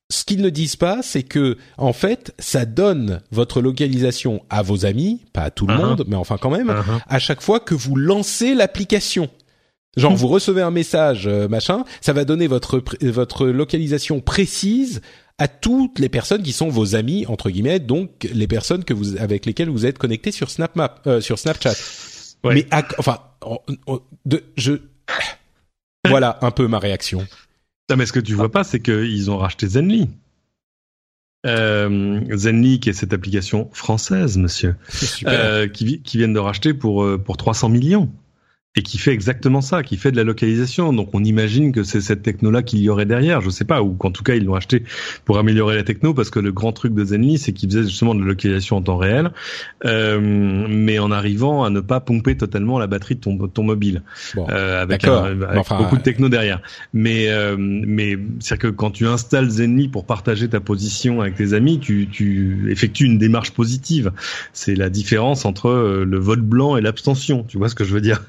ce 0.09 0.25
qu'ils 0.25 0.41
ne 0.41 0.51
disent 0.51 0.77
pas, 0.77 1.01
c'est 1.03 1.23
que 1.23 1.57
en 1.79 1.93
fait, 1.93 2.35
ça 2.39 2.65
donne 2.65 3.21
votre 3.33 3.61
localisation 3.61 4.43
à 4.51 4.63
vos 4.63 4.87
amis, 4.87 5.23
pas 5.33 5.43
à 5.43 5.51
tout 5.51 5.67
le 5.67 5.75
uh-huh. 5.75 5.87
monde, 5.87 6.05
mais 6.07 6.17
enfin 6.17 6.39
quand 6.39 6.51
même, 6.51 6.69
uh-huh. 6.69 7.01
à 7.09 7.19
chaque 7.19 7.41
fois 7.41 7.61
que 7.61 7.75
vous 7.75 7.97
lancez 7.97 8.55
l'application. 8.55 9.29
Genre 9.97 10.15
vous 10.15 10.29
recevez 10.29 10.61
un 10.61 10.71
message 10.71 11.27
euh, 11.27 11.49
machin, 11.49 11.85
ça 12.03 12.13
va 12.13 12.25
donner 12.27 12.49
votre 12.49 12.83
votre 13.01 13.47
localisation 13.47 14.21
précise 14.21 15.01
à 15.39 15.49
toutes 15.49 15.99
les 15.99 16.11
personnes 16.11 16.43
qui 16.43 16.53
sont 16.53 16.69
vos 16.69 16.95
amis 16.95 17.25
entre 17.27 17.51
guillemets, 17.51 17.81
donc 17.81 18.29
les 18.33 18.47
personnes 18.47 18.85
que 18.85 18.93
vous 18.93 19.17
avec 19.17 19.47
lesquelles 19.47 19.71
vous 19.71 19.87
êtes 19.87 19.99
connecté 19.99 20.33
sur 20.33 20.51
SnapMap, 20.51 21.01
euh, 21.07 21.21
sur 21.21 21.39
Snapchat. 21.39 21.75
Mais 22.45 22.67
enfin, 22.99 23.21
de, 24.27 24.45
je 24.57 24.75
voilà 26.07 26.39
un 26.43 26.51
peu 26.51 26.69
ma 26.69 26.79
réaction. 26.79 27.27
Non, 27.89 27.97
mais 27.97 28.07
ce 28.07 28.13
que 28.13 28.21
tu 28.21 28.35
vois 28.35 28.51
pas, 28.51 28.65
c'est 28.65 28.81
qu'ils 28.81 29.31
ont 29.31 29.39
racheté 29.39 29.69
Zenly. 29.69 30.09
Euh, 31.47 32.21
Zenly, 32.35 32.81
qui 32.81 32.91
est 32.91 32.93
cette 32.93 33.13
application 33.13 33.71
française, 33.73 34.37
monsieur, 34.37 34.75
euh, 35.27 35.69
qui, 35.69 36.03
qui 36.03 36.19
viennent 36.19 36.33
de 36.33 36.41
racheter 36.41 36.75
pour 36.75 37.05
euh, 37.05 37.19
pour 37.19 37.37
300 37.37 37.69
millions 37.69 38.11
et 38.77 38.83
qui 38.83 38.99
fait 38.99 39.13
exactement 39.13 39.63
ça, 39.63 39.83
qui 39.83 39.97
fait 39.97 40.13
de 40.13 40.17
la 40.17 40.25
localisation. 40.25 40.93
Donc 40.93 41.11
on 41.15 41.25
imagine 41.25 41.73
que 41.73 41.83
c'est 41.83 42.01
cette 42.01 42.23
techno-là 42.23 42.63
qu'il 42.63 42.81
y 42.81 42.89
aurait 42.89 43.07
derrière, 43.07 43.41
je 43.41 43.51
sais 43.51 43.65
pas, 43.65 43.83
ou 43.83 43.95
qu'en 43.95 44.11
tout 44.11 44.23
cas 44.23 44.35
ils 44.35 44.45
l'ont 44.45 44.55
acheté 44.55 44.85
pour 45.25 45.39
améliorer 45.39 45.77
la 45.77 45.83
techno, 45.83 46.15
parce 46.15 46.31
que 46.31 46.39
le 46.39 46.53
grand 46.53 46.73
truc 46.73 46.95
de 46.95 47.05
Zenly, 47.05 47.39
c'est 47.39 47.53
qu'il 47.53 47.71
faisait 47.71 47.85
justement 47.85 48.15
de 48.15 48.21
la 48.21 48.27
localisation 48.27 48.77
en 48.77 48.83
temps 48.83 48.99
réel, 48.99 49.31
euh, 49.85 50.21
mais 50.21 50.99
en 50.99 51.11
arrivant 51.11 51.65
à 51.65 51.71
ne 51.71 51.81
pas 51.81 52.01
pomper 52.01 52.37
totalement 52.37 52.79
la 52.79 52.87
batterie 52.87 53.15
de 53.15 53.21
ton, 53.21 53.37
ton 53.49 53.63
mobile, 53.63 54.03
euh, 54.37 54.83
avec, 54.83 55.07
beaucoup 55.07 55.97
de 55.97 56.03
techno 56.03 56.29
derrière. 56.29 56.61
Mais 56.93 57.29
euh, 57.31 57.57
mais 57.59 58.19
c'est 58.41 58.59
que 58.59 58.69
quand 58.69 58.91
tu 58.91 59.07
installes 59.07 59.49
Zenly 59.49 59.89
pour 59.89 60.05
partager 60.05 60.49
ta 60.49 60.61
position 60.61 61.21
avec 61.23 61.37
tes 61.37 61.55
amis, 61.55 61.81
tu, 61.81 62.09
tu 62.11 62.71
effectues 62.71 63.07
une 63.07 63.19
démarche 63.19 63.53
positive. 63.53 64.13
C'est 64.53 64.75
la 64.75 64.91
différence 64.91 65.45
entre 65.45 65.69
euh, 65.69 66.05
le 66.05 66.19
vote 66.19 66.41
blanc 66.41 66.77
et 66.77 66.81
l'abstention. 66.83 67.45
Tu 67.49 67.57
vois 67.57 67.69
ce 67.69 67.75
que 67.75 67.85
je 67.85 67.95
veux 67.95 68.01
dire? 68.01 68.23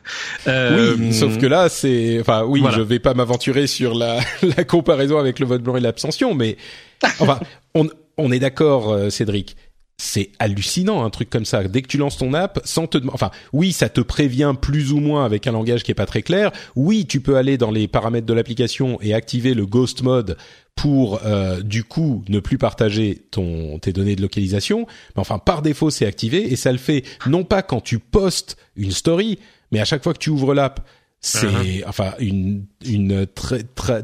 Euh, 0.47 0.95
oui, 0.97 1.13
sauf 1.13 1.37
que 1.37 1.45
là, 1.45 1.69
c'est, 1.69 2.19
enfin, 2.19 2.43
oui, 2.45 2.63
je 2.73 2.81
vais 2.81 2.99
pas 2.99 3.13
m'aventurer 3.13 3.67
sur 3.67 3.95
la, 3.95 4.19
la 4.57 4.63
comparaison 4.63 5.17
avec 5.17 5.39
le 5.39 5.45
vote 5.45 5.61
blanc 5.61 5.75
et 5.75 5.81
l'abstention, 5.81 6.33
mais 6.33 6.57
enfin, 7.19 7.39
on, 7.73 7.87
on 8.17 8.31
est 8.31 8.39
d'accord, 8.39 8.91
euh, 8.91 9.09
Cédric. 9.09 9.55
C'est 9.99 10.29
hallucinant 10.37 11.03
un 11.03 11.09
truc 11.09 11.27
comme 11.31 11.45
ça. 11.45 11.63
Dès 11.63 11.81
que 11.81 11.87
tu 11.87 11.97
lances 11.97 12.17
ton 12.17 12.35
app, 12.35 12.59
sans 12.65 12.85
te, 12.85 12.99
enfin, 13.11 13.31
oui, 13.51 13.71
ça 13.71 13.89
te 13.89 13.99
prévient 13.99 14.53
plus 14.59 14.91
ou 14.91 14.99
moins 14.99 15.25
avec 15.25 15.47
un 15.47 15.51
langage 15.51 15.81
qui 15.81 15.89
est 15.89 15.95
pas 15.95 16.05
très 16.05 16.21
clair. 16.21 16.51
Oui, 16.75 17.07
tu 17.07 17.19
peux 17.19 17.35
aller 17.35 17.57
dans 17.57 17.71
les 17.71 17.87
paramètres 17.87 18.27
de 18.27 18.33
l'application 18.33 18.99
et 19.01 19.15
activer 19.15 19.55
le 19.55 19.65
Ghost 19.65 20.03
Mode 20.03 20.37
pour 20.75 21.21
euh, 21.25 21.61
du 21.61 21.83
coup 21.83 22.23
ne 22.29 22.39
plus 22.39 22.59
partager 22.59 23.23
ton 23.31 23.79
tes 23.79 23.91
données 23.91 24.15
de 24.15 24.21
localisation. 24.21 24.85
Mais 25.15 25.21
enfin, 25.21 25.39
par 25.39 25.63
défaut, 25.63 25.89
c'est 25.89 26.05
activé 26.05 26.53
et 26.53 26.55
ça 26.55 26.71
le 26.71 26.77
fait 26.77 27.03
non 27.25 27.43
pas 27.43 27.63
quand 27.63 27.81
tu 27.81 27.97
postes 27.97 28.55
une 28.75 28.91
story, 28.91 29.39
mais 29.71 29.79
à 29.79 29.85
chaque 29.85 30.03
fois 30.03 30.13
que 30.13 30.19
tu 30.19 30.29
ouvres 30.29 30.53
l'app, 30.53 30.79
c'est 31.19 31.47
uh-huh. 31.47 31.83
enfin 31.87 32.13
une 32.19 32.65
une 32.85 33.25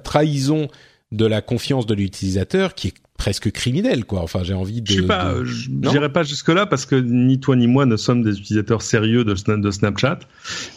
trahison 0.03 0.67
de 1.11 1.25
la 1.25 1.41
confiance 1.41 1.85
de 1.85 1.93
l'utilisateur 1.93 2.73
qui 2.73 2.87
est 2.89 2.93
presque 3.17 3.51
criminelle 3.51 4.03
quoi. 4.03 4.21
Enfin, 4.21 4.43
j'ai 4.43 4.53
envie 4.53 4.81
de 4.81 4.91
Je 4.91 5.01
sais 5.01 5.07
pas, 5.07 5.35
je 5.43 5.69
n'irai 5.69 6.11
pas 6.11 6.23
jusque 6.23 6.49
là 6.49 6.65
parce 6.65 6.85
que 6.85 6.95
ni 6.95 7.39
toi 7.39 7.55
ni 7.55 7.67
moi 7.67 7.85
ne 7.85 7.95
sommes 7.95 8.23
des 8.23 8.37
utilisateurs 8.37 8.81
sérieux 8.81 9.23
de, 9.23 9.33
de 9.55 9.71
Snapchat. 9.71 10.19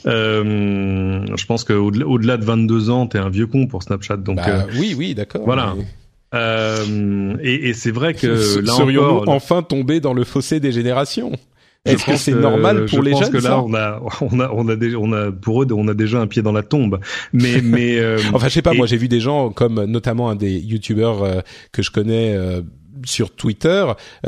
Euh, 0.07 1.25
je 1.35 1.47
pense 1.47 1.65
qu'au-delà 1.65 2.07
au-delà 2.07 2.37
de 2.37 2.45
22 2.45 2.91
ans, 2.91 3.07
t'es 3.07 3.19
un 3.19 3.31
vieux 3.31 3.47
con 3.47 3.67
pour 3.67 3.83
Snapchat 3.83 4.19
donc 4.19 4.37
bah, 4.37 4.47
euh, 4.49 4.63
oui 4.79 4.95
oui, 4.97 5.15
d'accord. 5.15 5.43
Voilà. 5.45 5.75
Euh, 6.35 7.37
et, 7.41 7.71
et 7.71 7.75
c'est 7.75 7.91
vrai 7.91 8.15
que 8.15 8.61
là 8.65 8.73
Serions-nous 8.73 9.25
enfin 9.29 9.63
tombé 9.63 10.01
dans 10.01 10.13
le 10.13 10.25
fossé 10.25 10.61
des 10.61 10.73
générations? 10.73 11.33
Est-ce 11.87 12.05
que 12.05 12.17
c'est 12.17 12.35
normal 12.35 12.87
pour 12.87 13.03
les 13.03 13.13
jeunes 13.13 13.25
Je 13.25 13.31
pense 13.31 13.43
que 13.43 13.49
là, 13.49 13.63
on 13.63 13.75
a, 13.75 14.03
on 14.21 14.41
a, 14.41 14.51
on 14.51 14.69
a, 14.69 14.77
déjà, 14.77 14.99
on 14.99 15.13
a, 15.13 15.33
pour 15.33 15.63
eux, 15.63 15.67
on 15.73 15.89
a 15.89 15.95
déjà 15.95 16.21
un 16.21 16.27
pied 16.27 16.43
dans 16.43 16.53
la 16.53 16.63
tombe. 16.63 17.01
Mais, 17.33 17.61
mais. 17.63 17.99
Euh, 17.99 18.19
enfin, 18.33 18.49
je 18.49 18.55
sais 18.55 18.63
pas. 18.63 18.75
Moi, 18.75 18.87
j'ai 18.87 18.97
vu 18.97 19.09
des 19.09 19.21
gens 19.21 19.51
comme 19.51 19.85
notamment 19.85 20.29
un 20.29 20.37
des 20.37 20.59
youtubeurs 20.59 21.23
euh, 21.23 21.41
que 21.73 21.83
je 21.83 21.91
connais. 21.91 22.35
Euh, 22.35 22.63
sur 23.05 23.31
Twitter 23.31 23.85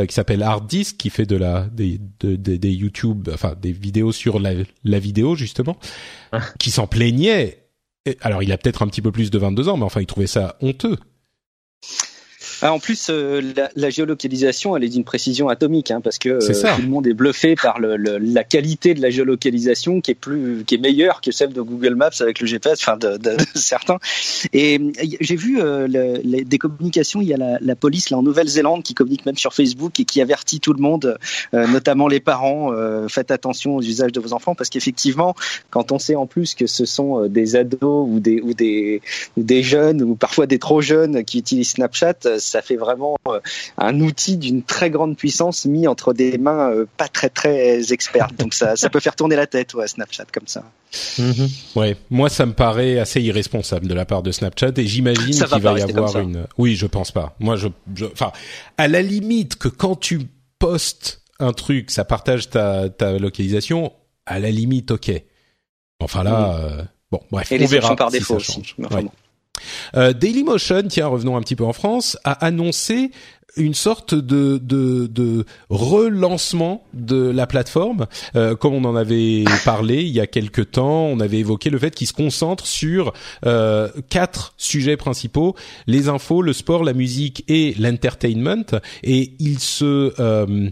qui 0.06 0.14
s'appelle 0.14 0.42
Hard 0.42 0.66
Disk 0.66 0.98
qui 0.98 1.08
fait 1.08 1.24
de 1.24 1.36
la 1.36 1.62
des 1.72 1.98
de, 2.20 2.36
des 2.36 2.70
YouTube 2.70 3.30
enfin 3.32 3.54
des 3.60 3.72
vidéos 3.72 4.12
sur 4.12 4.38
la, 4.38 4.50
la 4.84 4.98
vidéo 4.98 5.34
justement 5.34 5.78
ah. 6.32 6.42
qui 6.60 6.70
s'en 6.70 6.86
plaignait 6.86 7.64
alors 8.20 8.42
il 8.42 8.52
a 8.52 8.58
peut-être 8.58 8.82
un 8.82 8.86
petit 8.86 9.00
peu 9.00 9.10
plus 9.10 9.30
de 9.30 9.38
22 9.38 9.70
ans 9.70 9.78
mais 9.78 9.84
enfin 9.84 10.02
il 10.02 10.06
trouvait 10.06 10.26
ça 10.26 10.58
honteux 10.60 10.98
ah, 12.60 12.72
en 12.72 12.80
plus, 12.80 13.08
euh, 13.08 13.40
la, 13.56 13.70
la, 13.76 13.90
géolocalisation, 13.90 14.76
elle 14.76 14.82
est 14.82 14.88
d'une 14.88 15.04
précision 15.04 15.48
atomique, 15.48 15.92
hein, 15.92 16.00
parce 16.00 16.18
que 16.18 16.28
euh, 16.28 16.74
tout 16.76 16.82
le 16.82 16.88
monde 16.88 17.06
est 17.06 17.14
bluffé 17.14 17.54
par 17.54 17.78
le, 17.78 17.96
le, 17.96 18.18
la 18.18 18.42
qualité 18.42 18.94
de 18.94 19.00
la 19.00 19.10
géolocalisation 19.10 20.00
qui 20.00 20.10
est 20.10 20.14
plus, 20.14 20.64
qui 20.66 20.74
est 20.74 20.78
meilleure 20.78 21.20
que 21.20 21.30
celle 21.30 21.52
de 21.52 21.60
Google 21.60 21.94
Maps 21.94 22.10
avec 22.20 22.40
le 22.40 22.46
GPS, 22.48 22.80
enfin 22.80 22.96
de, 22.96 23.16
de, 23.16 23.36
de 23.36 23.44
certains. 23.54 23.98
Et 24.52 24.80
j'ai 25.20 25.36
vu 25.36 25.60
euh, 25.60 25.86
le, 25.88 26.42
des 26.42 26.58
communications. 26.58 27.20
Il 27.20 27.28
y 27.28 27.34
a 27.34 27.36
la, 27.36 27.58
la 27.60 27.76
police 27.76 28.10
là 28.10 28.18
en 28.18 28.22
Nouvelle-Zélande 28.24 28.82
qui 28.82 28.94
communique 28.94 29.24
même 29.24 29.36
sur 29.36 29.54
Facebook 29.54 30.00
et 30.00 30.04
qui 30.04 30.20
avertit 30.20 30.58
tout 30.58 30.72
le 30.72 30.80
monde, 30.80 31.16
notamment 31.52 32.08
les 32.08 32.20
parents, 32.20 32.72
faites 33.08 33.30
attention 33.30 33.76
aux 33.76 33.82
usages 33.82 34.12
de 34.12 34.20
vos 34.20 34.32
enfants, 34.32 34.54
parce 34.54 34.70
qu'effectivement, 34.70 35.34
quand 35.70 35.92
on 35.92 35.98
sait 35.98 36.16
en 36.16 36.26
plus 36.26 36.54
que 36.54 36.66
ce 36.66 36.84
sont 36.84 37.26
des 37.26 37.56
ados 37.56 38.08
ou 38.08 38.20
des 38.20 38.40
ou 38.40 38.54
des 38.54 39.00
ou 39.36 39.42
des 39.42 39.62
jeunes 39.62 40.02
ou 40.02 40.14
parfois 40.14 40.46
des 40.46 40.58
trop 40.58 40.80
jeunes 40.80 41.24
qui 41.24 41.38
utilisent 41.38 41.70
Snapchat 41.70 42.38
ça 42.48 42.62
fait 42.62 42.76
vraiment 42.76 43.16
euh, 43.28 43.40
un 43.76 44.00
outil 44.00 44.36
d'une 44.36 44.62
très 44.62 44.90
grande 44.90 45.16
puissance 45.16 45.66
mis 45.66 45.86
entre 45.86 46.12
des 46.12 46.38
mains 46.38 46.70
euh, 46.70 46.86
pas 46.96 47.08
très 47.08 47.28
très 47.28 47.92
expertes. 47.92 48.34
Donc 48.36 48.54
ça, 48.54 48.76
ça 48.76 48.90
peut 48.90 49.00
faire 49.00 49.16
tourner 49.16 49.36
la 49.36 49.46
tête, 49.46 49.74
ouais, 49.74 49.88
Snapchat 49.88 50.26
comme 50.32 50.46
ça. 50.46 50.64
Ouais, 51.76 51.96
moi 52.10 52.28
ça 52.30 52.46
me 52.46 52.54
paraît 52.54 52.98
assez 52.98 53.20
irresponsable 53.20 53.86
de 53.86 53.94
la 53.94 54.06
part 54.06 54.22
de 54.22 54.32
Snapchat 54.32 54.72
et 54.76 54.86
j'imagine 54.86 55.32
qu'il 55.32 55.60
va, 55.60 55.78
y 55.78 55.82
avoir 55.82 56.18
une. 56.18 56.46
Oui, 56.56 56.76
je 56.76 56.86
pense 56.86 57.12
pas. 57.12 57.36
Moi, 57.40 57.56
je, 57.56 57.68
enfin, 58.12 58.32
à 58.78 58.88
la 58.88 59.02
limite 59.02 59.56
que 59.56 59.68
quand 59.68 59.96
tu 59.96 60.20
postes 60.58 61.22
un 61.38 61.52
truc, 61.52 61.90
ça 61.90 62.04
partage 62.04 62.50
ta, 62.50 62.88
ta 62.88 63.18
localisation. 63.18 63.92
À 64.26 64.38
la 64.38 64.50
limite, 64.50 64.90
ok. 64.90 65.10
Enfin 66.00 66.22
là, 66.22 66.30
mm. 66.30 66.60
euh, 66.60 66.82
bon, 67.10 67.20
bref, 67.30 67.50
et 67.50 67.56
on 67.56 67.58
les 67.58 67.66
verra 67.66 67.96
par 67.96 68.10
défaut 68.10 68.38
si 68.38 68.52
ça 68.52 68.52
change. 68.52 68.76
Euh, 69.96 70.12
Dailymotion, 70.12 70.84
tiens, 70.88 71.06
revenons 71.06 71.36
un 71.36 71.40
petit 71.40 71.56
peu 71.56 71.64
en 71.64 71.72
France, 71.72 72.18
a 72.24 72.32
annoncé 72.44 73.10
une 73.58 73.74
sorte 73.74 74.14
de, 74.14 74.58
de, 74.62 75.06
de 75.06 75.44
relancement 75.68 76.84
de 76.94 77.30
la 77.30 77.46
plateforme, 77.46 78.06
euh, 78.36 78.54
comme 78.54 78.74
on 78.74 78.84
en 78.84 78.96
avait 78.96 79.44
parlé 79.64 80.02
il 80.02 80.10
y 80.10 80.20
a 80.20 80.26
quelque 80.26 80.62
temps. 80.62 81.06
On 81.06 81.20
avait 81.20 81.38
évoqué 81.38 81.70
le 81.70 81.78
fait 81.78 81.94
qu'il 81.94 82.06
se 82.06 82.12
concentre 82.12 82.66
sur 82.66 83.12
euh, 83.46 83.88
quatre 84.08 84.54
sujets 84.56 84.96
principaux 84.96 85.54
les 85.86 86.08
infos, 86.08 86.42
le 86.42 86.52
sport, 86.52 86.84
la 86.84 86.92
musique 86.92 87.44
et 87.48 87.74
l'entertainment. 87.78 88.80
Et 89.02 89.32
il 89.38 89.58
se 89.58 90.12
euh, 90.20 90.70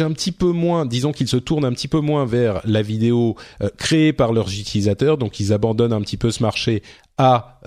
un 0.00 0.12
petit 0.12 0.32
peu 0.32 0.52
moins, 0.52 0.86
disons 0.86 1.12
qu'il 1.12 1.28
se 1.28 1.36
tourne 1.36 1.64
un 1.64 1.72
petit 1.72 1.88
peu 1.88 2.00
moins 2.00 2.24
vers 2.24 2.60
la 2.64 2.82
vidéo 2.82 3.36
euh, 3.62 3.68
créée 3.76 4.12
par 4.12 4.32
leurs 4.32 4.48
utilisateurs. 4.48 5.18
Donc 5.18 5.40
ils 5.40 5.52
abandonnent 5.52 5.92
un 5.92 6.00
petit 6.00 6.16
peu 6.16 6.30
ce 6.30 6.42
marché 6.42 6.82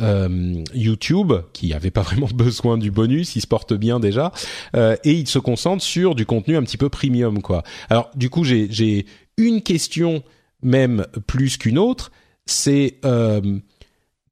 euh, 0.02 0.64
YouTube, 0.74 1.34
qui 1.54 1.74
avait 1.74 1.92
pas 1.92 2.02
vraiment 2.02 2.30
besoin 2.34 2.78
du 2.78 2.92
bonus, 2.92 3.36
il 3.36 3.42
se 3.42 3.48
porte 3.48 3.74
bien 3.74 4.00
déjà, 4.00 4.32
euh, 4.76 4.96
et 5.04 5.14
il 5.14 5.28
se 5.28 5.40
concentre 5.40 5.84
sur 5.84 6.16
du 6.16 6.26
contenu 6.26 6.58
un 6.58 6.64
petit 6.64 6.78
peu 6.78 6.90
premium, 6.90 7.42
quoi. 7.42 7.64
Alors, 7.90 8.10
du 8.16 8.30
coup, 8.30 8.44
j'ai 8.44 9.06
une 9.38 9.62
question 9.62 10.24
même 10.62 11.06
plus 11.28 11.58
qu'une 11.58 11.78
autre, 11.78 12.12
c'est 12.46 12.98
euh, 13.06 13.60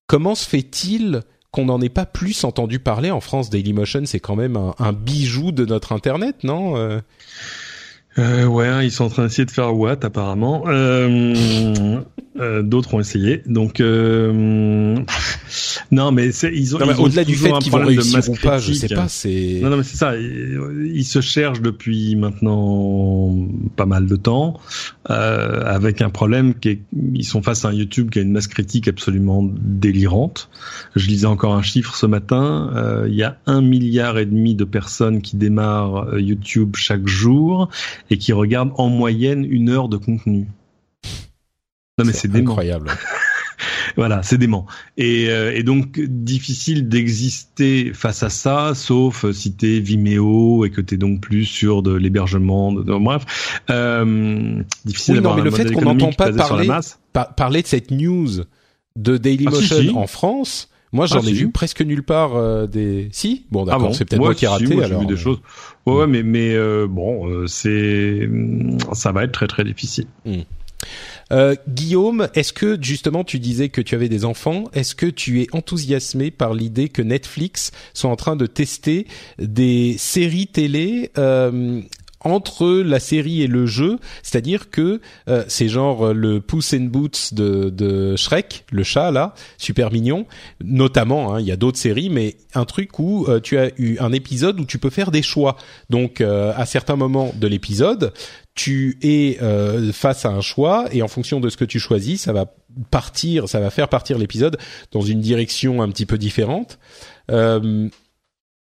comment 0.07 0.35
se 0.35 0.48
fait-il 0.48 1.22
qu'on 1.52 1.65
n'en 1.65 1.81
ait 1.81 1.89
pas 1.89 2.06
plus 2.06 2.43
entendu 2.45 2.80
parler 2.80 3.11
en 3.11 3.19
France 3.19 3.49
Dailymotion, 3.49 4.03
c'est 4.06 4.22
quand 4.22 4.38
même 4.38 4.57
un, 4.80 4.93
bijou 4.93 5.52
de 5.52 5.65
notre 5.65 5.91
internet, 5.91 6.43
non 6.43 7.02
euh 8.19 8.45
ouais, 8.45 8.67
hein, 8.67 8.81
ils 8.83 8.91
sont 8.91 9.05
en 9.05 9.09
train 9.09 9.23
d'essayer 9.23 9.45
de 9.45 9.51
faire 9.51 9.75
Watt 9.75 10.03
apparemment. 10.03 10.63
Euh, 10.67 12.01
euh, 12.39 12.61
D'autres 12.61 12.93
ont 12.93 12.99
essayé. 12.99 13.41
Donc 13.45 13.79
euh, 13.81 14.97
non, 15.91 16.11
mais 16.11 16.29
ils 16.29 16.75
ont. 16.75 16.79
au-delà 16.79 17.23
du 17.25 17.35
fait 17.35 17.51
qu'ils 17.59 17.71
vont 17.71 17.85
réussir 17.85 18.29
ou 18.29 18.35
pas, 18.35 18.57
je 18.57 18.73
sais 18.73 18.88
pas. 18.88 19.07
C'est. 19.09 19.59
Non, 19.61 19.69
non, 19.69 19.77
mais 19.77 19.83
c'est 19.83 19.97
ça. 19.97 20.13
Ils 20.17 21.03
se 21.03 21.19
cherchent 21.19 21.61
depuis 21.61 22.15
maintenant 22.15 23.35
pas 23.75 23.85
mal 23.85 24.07
de 24.07 24.15
temps, 24.15 24.59
euh, 25.09 25.63
avec 25.65 26.01
un 26.01 26.09
problème 26.09 26.53
qui 26.55 26.69
est, 26.69 26.81
ils 27.13 27.25
sont 27.25 27.41
face 27.41 27.65
à 27.65 27.69
un 27.69 27.73
YouTube 27.73 28.09
qui 28.09 28.19
a 28.19 28.21
une 28.21 28.31
masse 28.31 28.47
critique 28.47 28.88
absolument 28.88 29.43
délirante. 29.43 30.49
Je 30.95 31.07
lisais 31.07 31.27
encore 31.27 31.53
un 31.53 31.63
chiffre 31.63 31.95
ce 31.95 32.05
matin. 32.05 32.71
Euh, 32.75 33.07
il 33.09 33.15
y 33.15 33.23
a 33.23 33.38
un 33.45 33.61
milliard 33.61 34.17
et 34.17 34.25
demi 34.25 34.55
de 34.55 34.63
personnes 34.63 35.21
qui 35.21 35.35
démarrent 35.35 36.17
YouTube 36.17 36.75
chaque 36.77 37.07
jour 37.07 37.69
et 38.11 38.17
qui 38.17 38.33
regardent 38.33 38.73
en 38.77 38.89
moyenne 38.89 39.47
une 39.49 39.69
heure 39.69 39.89
de 39.89 39.97
contenu. 39.97 40.45
Non 41.97 42.05
mais 42.05 42.13
c'est 42.13 42.35
incroyable. 42.35 42.91
voilà, 43.95 44.21
c'est 44.21 44.38
dément. 44.38 44.65
Et, 44.97 45.29
euh, 45.29 45.55
et 45.55 45.63
donc 45.63 45.99
difficile 45.99 46.89
d'exister 46.89 47.91
face 47.93 48.21
à 48.23 48.29
ça, 48.29 48.73
sauf 48.75 49.29
si 49.31 49.53
t'es 49.53 49.79
Vimeo 49.79 50.65
et 50.65 50.71
que 50.71 50.81
t'es 50.81 50.97
donc 50.97 51.21
plus 51.21 51.45
sur 51.45 51.81
de 51.81 51.93
l'hébergement. 51.93 52.73
De, 52.73 52.83
de, 52.83 52.93
bref, 52.97 53.63
euh, 53.69 54.61
difficile. 54.85 55.15
Oui, 55.15 55.21
non, 55.21 55.35
mais 55.35 55.43
le 55.43 55.51
fait 55.51 55.71
qu'on 55.71 55.81
n'entend 55.81 56.11
pas 56.11 56.31
parler, 56.33 56.69
par, 57.13 57.33
parler 57.35 57.61
de 57.61 57.67
cette 57.67 57.91
news 57.91 58.43
de 58.97 59.17
Dailymotion 59.17 59.77
ah, 59.77 59.81
si, 59.81 59.89
si. 59.89 59.95
en 59.95 60.07
France. 60.07 60.70
Moi, 60.93 61.05
j'en 61.05 61.19
ah, 61.19 61.23
ai 61.23 61.27
si. 61.27 61.34
vu 61.34 61.51
presque 61.51 61.81
nulle 61.81 62.03
part 62.03 62.35
euh, 62.35 62.68
des. 62.68 63.09
Si, 63.11 63.45
bon, 63.49 63.65
d'accord, 63.65 63.81
ah 63.81 63.88
bon 63.88 63.93
c'est 63.93 64.05
peut-être 64.05 64.19
moi 64.19 64.35
qui 64.35 64.45
ai 64.45 64.49
raté. 64.49 64.76
Moi, 64.76 64.84
alors. 64.84 65.01
Vu 65.01 65.07
des 65.07 65.18
choses. 65.18 65.39
Ouais, 65.85 65.93
ouais, 65.93 66.07
mais 66.07 66.23
mais 66.23 66.53
euh, 66.53 66.88
bon, 66.89 67.30
euh, 67.30 67.47
c'est 67.47 68.30
ça 68.93 69.11
va 69.11 69.23
être 69.23 69.31
très 69.31 69.47
très 69.47 69.63
difficile. 69.63 70.07
Mm. 70.26 70.41
Euh, 71.31 71.55
Guillaume, 71.68 72.27
est-ce 72.34 72.51
que 72.51 72.77
justement 72.81 73.23
tu 73.23 73.39
disais 73.39 73.69
que 73.69 73.81
tu 73.81 73.95
avais 73.95 74.09
des 74.09 74.26
enfants 74.26 74.65
Est-ce 74.73 74.95
que 74.95 75.05
tu 75.05 75.41
es 75.41 75.47
enthousiasmé 75.53 76.30
par 76.30 76.53
l'idée 76.53 76.89
que 76.89 77.01
Netflix 77.01 77.72
soit 77.93 78.09
en 78.09 78.15
train 78.15 78.35
de 78.35 78.45
tester 78.45 79.07
des 79.39 79.95
séries 79.97 80.47
télé 80.47 81.11
euh, 81.18 81.81
entre 82.23 82.68
la 82.68 82.99
série 82.99 83.41
et 83.41 83.48
le 83.48 83.65
jeu, 83.65 83.98
c'est-à-dire 84.23 84.69
que 84.69 85.02
euh, 85.27 85.43
c'est 85.48 85.68
genre 85.68 86.14
le 86.14 86.39
Puss 86.41 86.73
in 86.73 86.85
Boots 86.85 87.34
de, 87.34 87.69
de 87.69 88.15
Shrek, 88.15 88.65
le 88.72 88.84
chat 88.84 89.11
là, 89.11 89.34
super 89.57 89.91
mignon. 89.91 90.26
Notamment, 90.64 91.34
hein, 91.34 91.39
il 91.39 91.48
y 91.48 91.52
a 91.52 91.56
d'autres 91.56 91.77
séries, 91.77 92.10
mais 92.10 92.38
un 92.53 92.65
truc 92.65 92.99
où 92.99 93.26
euh, 93.27 93.39
tu 93.39 93.57
as 93.57 93.72
eu 93.77 93.98
un 93.99 94.11
épisode 94.11 94.60
où 94.60 94.65
tu 94.65 94.77
peux 94.77 94.89
faire 94.89 95.11
des 95.11 95.22
choix. 95.22 95.57
Donc, 95.89 96.22
euh, 96.22 96.53
à 96.56 96.65
certains 96.65 96.95
moments 96.95 97.31
de 97.35 97.48
l'épisode, 97.48 98.14
tu 98.56 98.98
es 99.02 99.41
euh, 99.41 99.91
face 99.93 100.26
à 100.26 100.30
un 100.30 100.41
choix 100.41 100.85
et 100.91 101.02
en 101.02 101.07
fonction 101.07 101.39
de 101.39 101.49
ce 101.49 101.57
que 101.57 101.65
tu 101.65 101.80
choisis, 101.80 102.22
ça 102.22 102.34
va 102.34 102.53
partir, 102.89 103.48
ça 103.48 103.60
va 103.60 103.69
faire 103.69 103.88
partir 103.88 104.18
l'épisode 104.18 104.57
dans 104.91 105.02
une 105.02 105.22
direction 105.22 105.81
un 105.81 105.89
petit 105.89 106.06
peu 106.06 106.18
différente. 106.18 106.80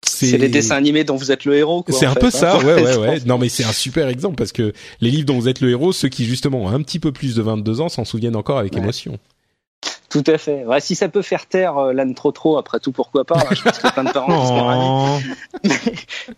C'est 0.04 0.36
les 0.36 0.48
dessins 0.48 0.76
animés 0.76 1.04
dont 1.04 1.16
vous 1.16 1.30
êtes 1.30 1.44
le 1.44 1.56
héros. 1.56 1.84
C'est 1.88 2.06
un 2.06 2.14
fait, 2.14 2.20
peu 2.20 2.30
ça, 2.30 2.56
hein. 2.56 2.64
ouais, 2.64 2.82
ouais, 2.82 2.96
ouais. 2.98 3.20
Non, 3.24 3.38
mais 3.38 3.48
c'est 3.48 3.64
un 3.64 3.72
super 3.72 4.08
exemple 4.08 4.36
parce 4.36 4.52
que 4.52 4.72
les 5.00 5.10
livres 5.10 5.26
dont 5.26 5.38
vous 5.38 5.48
êtes 5.48 5.60
le 5.60 5.70
héros, 5.70 5.92
ceux 5.92 6.08
qui 6.08 6.24
justement 6.24 6.62
ont 6.62 6.68
un 6.68 6.82
petit 6.82 6.98
peu 6.98 7.12
plus 7.12 7.34
de 7.34 7.42
22 7.42 7.80
ans, 7.80 7.88
s'en 7.88 8.04
souviennent 8.04 8.36
encore 8.36 8.58
avec 8.58 8.74
ouais. 8.74 8.80
émotion. 8.80 9.18
Tout 10.12 10.24
à 10.26 10.36
fait. 10.36 10.66
Ouais, 10.66 10.78
si 10.78 10.94
ça 10.94 11.08
peut 11.08 11.22
faire 11.22 11.46
taire 11.46 11.78
euh, 11.78 11.92
l'âne 11.94 12.14
trop 12.14 12.32
trop, 12.32 12.58
après 12.58 12.78
tout, 12.80 12.92
pourquoi 12.92 13.24
pas 13.24 13.38
hein, 13.38 13.54
Je 13.54 13.62
pense 13.62 13.78
que 13.78 13.90
plein 13.90 14.04
de 14.04 14.12
parents 14.12 15.18
mais, 15.64 15.74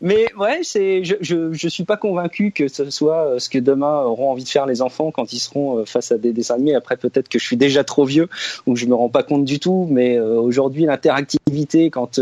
mais 0.01 0.26
ouais, 0.38 0.60
c'est, 0.62 1.02
je, 1.02 1.16
je, 1.20 1.52
je 1.52 1.68
suis 1.68 1.82
pas 1.82 1.96
convaincu 1.96 2.52
que 2.52 2.68
ce 2.68 2.88
soit 2.90 3.26
euh, 3.26 3.38
ce 3.40 3.48
que 3.48 3.59
demain 3.59 4.02
auront 4.02 4.30
envie 4.30 4.44
de 4.44 4.48
faire 4.48 4.66
les 4.66 4.80
enfants 4.80 5.10
quand 5.10 5.32
ils 5.32 5.40
seront 5.40 5.78
euh, 5.78 5.84
face 5.86 6.12
à 6.12 6.18
des 6.18 6.32
dessins 6.32 6.55
animés. 6.55 6.76
Après, 6.76 6.96
peut-être 6.96 7.28
que 7.28 7.40
je 7.40 7.44
suis 7.44 7.56
déjà 7.56 7.82
trop 7.82 8.05
vieux 8.05 8.28
ou 8.68 8.76
je 8.76 8.86
me 8.86 8.94
rends 8.94 9.09
pas 9.09 9.24
compte 9.24 9.44
du 9.44 9.59
tout. 9.59 9.88
Mais 9.90 10.18
euh, 10.18 10.40
aujourd'hui, 10.40 10.84
l'interactivité, 10.84 11.90
quand 11.90 12.20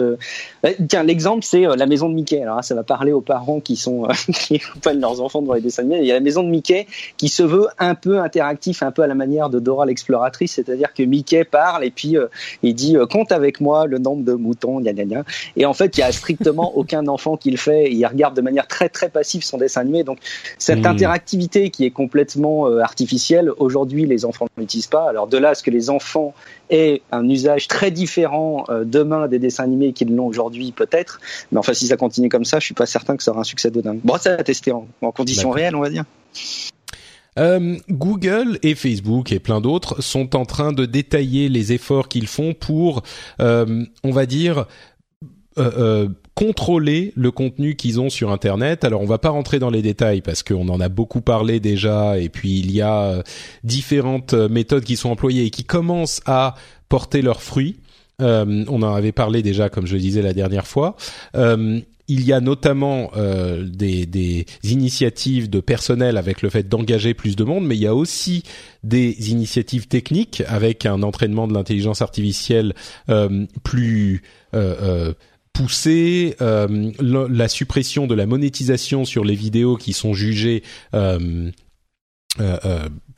tiens, 0.88 1.02
l'exemple 1.02 1.44
c'est 1.44 1.66
la 1.76 1.84
maison 1.84 2.08
de 2.08 2.14
Mickey. 2.14 2.40
Alors 2.40 2.64
ça 2.64 2.74
va 2.74 2.82
parler 2.82 3.12
aux 3.12 3.20
parents 3.20 3.60
qui 3.60 3.76
sont 3.76 4.08
qui 4.32 4.56
accompagnent 4.56 5.00
leurs 5.00 5.20
enfants 5.20 5.42
devant 5.42 5.52
les 5.52 5.60
dessins 5.60 5.82
animés. 5.82 5.98
Il 5.98 6.06
y 6.06 6.12
a 6.12 6.14
la 6.14 6.20
maison 6.20 6.42
de 6.42 6.48
Mickey 6.48 6.86
qui 7.18 7.28
se 7.28 7.42
veut 7.42 7.66
un 7.78 7.94
peu 7.94 8.20
interactif, 8.20 8.82
un 8.82 8.90
peu 8.90 9.02
à 9.02 9.06
la 9.06 9.14
manière 9.14 9.50
de 9.50 9.58
Dora 9.58 9.84
l'exploratrice, 9.84 10.52
c'est-à-dire 10.52 10.94
que 10.94 11.02
Mickey 11.02 11.41
parle 11.44 11.84
et 11.84 11.90
puis 11.90 12.16
euh, 12.16 12.26
il 12.62 12.74
dit 12.74 12.96
euh, 12.96 13.06
compte 13.06 13.32
avec 13.32 13.60
moi 13.60 13.86
le 13.86 13.98
nombre 13.98 14.24
de 14.24 14.34
moutons, 14.34 14.80
gna 14.80 14.92
gna 14.92 15.04
gna. 15.04 15.24
Et 15.56 15.66
en 15.66 15.74
fait, 15.74 15.96
il 15.96 16.00
y 16.00 16.04
a 16.04 16.12
strictement 16.12 16.72
aucun 16.76 17.06
enfant 17.06 17.36
qui 17.36 17.50
le 17.50 17.56
fait. 17.56 17.92
Il 17.92 18.04
regarde 18.06 18.36
de 18.36 18.40
manière 18.40 18.66
très 18.66 18.88
très 18.88 19.08
passive 19.08 19.42
son 19.42 19.58
dessin 19.58 19.82
animé. 19.82 20.04
Donc 20.04 20.18
cette 20.58 20.82
mmh. 20.82 20.86
interactivité 20.86 21.70
qui 21.70 21.84
est 21.84 21.90
complètement 21.90 22.68
euh, 22.68 22.80
artificielle, 22.80 23.50
aujourd'hui 23.58 24.06
les 24.06 24.24
enfants 24.24 24.46
ne 24.56 24.62
l'utilisent 24.62 24.86
pas. 24.86 25.08
Alors 25.08 25.26
de 25.26 25.38
là 25.38 25.50
à 25.50 25.54
ce 25.54 25.62
que 25.62 25.70
les 25.70 25.90
enfants 25.90 26.34
aient 26.70 27.02
un 27.10 27.28
usage 27.28 27.68
très 27.68 27.90
différent 27.90 28.64
demain 28.84 29.28
des 29.28 29.38
dessins 29.38 29.64
animés 29.64 29.92
qu'ils 29.92 30.14
l'ont 30.14 30.26
aujourd'hui 30.26 30.72
peut-être. 30.72 31.20
Mais 31.50 31.58
enfin 31.58 31.74
si 31.74 31.86
ça 31.86 31.96
continue 31.96 32.30
comme 32.30 32.46
ça, 32.46 32.60
je 32.60 32.64
suis 32.64 32.74
pas 32.74 32.86
certain 32.86 33.16
que 33.16 33.22
ça 33.22 33.32
aura 33.32 33.40
un 33.40 33.44
succès 33.44 33.70
de 33.70 33.80
dingue. 33.80 34.00
Bon, 34.04 34.16
ça 34.16 34.36
va 34.36 34.42
tester 34.42 34.72
en, 34.72 34.86
en 35.02 35.12
conditions 35.12 35.50
réelles, 35.50 35.76
on 35.76 35.80
va 35.80 35.90
dire. 35.90 36.04
Euh, 37.38 37.76
Google 37.88 38.58
et 38.62 38.74
Facebook 38.74 39.32
et 39.32 39.38
plein 39.38 39.60
d'autres 39.60 40.02
sont 40.02 40.36
en 40.36 40.44
train 40.44 40.72
de 40.72 40.84
détailler 40.84 41.48
les 41.48 41.72
efforts 41.72 42.08
qu'ils 42.08 42.26
font 42.26 42.52
pour, 42.52 43.02
euh, 43.40 43.84
on 44.04 44.10
va 44.10 44.26
dire, 44.26 44.66
euh, 45.58 46.08
contrôler 46.34 47.12
le 47.14 47.30
contenu 47.30 47.76
qu'ils 47.76 48.00
ont 48.00 48.10
sur 48.10 48.30
Internet. 48.30 48.84
Alors 48.84 49.02
on 49.02 49.06
va 49.06 49.18
pas 49.18 49.30
rentrer 49.30 49.58
dans 49.58 49.70
les 49.70 49.82
détails 49.82 50.20
parce 50.20 50.42
qu'on 50.42 50.68
en 50.68 50.80
a 50.80 50.88
beaucoup 50.88 51.20
parlé 51.20 51.60
déjà 51.60 52.18
et 52.18 52.28
puis 52.28 52.58
il 52.58 52.70
y 52.70 52.80
a 52.80 53.22
différentes 53.64 54.32
méthodes 54.32 54.84
qui 54.84 54.96
sont 54.96 55.10
employées 55.10 55.44
et 55.44 55.50
qui 55.50 55.64
commencent 55.64 56.22
à 56.24 56.54
porter 56.88 57.22
leurs 57.22 57.42
fruits. 57.42 57.80
On 58.18 58.82
en 58.82 58.94
avait 58.94 59.12
parlé 59.12 59.42
déjà, 59.42 59.68
comme 59.68 59.86
je 59.86 59.94
le 59.94 60.00
disais 60.00 60.22
la 60.22 60.32
dernière 60.32 60.66
fois. 60.66 60.96
Il 62.12 62.26
y 62.26 62.32
a 62.34 62.40
notamment 62.40 63.10
euh, 63.16 63.64
des, 63.64 64.04
des, 64.04 64.44
initiatives 64.64 65.48
de 65.48 65.60
personnel 65.60 66.18
avec 66.18 66.42
le 66.42 66.50
fait 66.50 66.68
d'engager 66.68 67.14
plus 67.14 67.36
de 67.36 67.44
monde, 67.44 67.66
mais 67.66 67.74
il 67.74 67.80
y 67.80 67.86
a 67.86 67.94
aussi 67.94 68.42
des 68.84 69.30
initiatives 69.30 69.88
techniques 69.88 70.42
avec 70.46 70.84
un 70.84 71.02
entraînement 71.02 71.48
de 71.48 71.54
l'intelligence 71.54 72.02
artificielle 72.02 72.74
euh, 73.08 73.46
plus 73.62 74.22
euh, 74.54 74.76
euh 74.80 75.12
poussé, 75.54 76.34
euh, 76.40 76.92
la 76.98 77.46
suppression 77.46 78.06
de 78.06 78.14
la 78.14 78.24
monétisation 78.24 79.04
sur 79.04 79.22
les 79.22 79.34
vidéos 79.34 79.76
qui 79.76 79.92
sont 79.92 80.14
jugées 80.14 80.62
euh, 80.94 81.50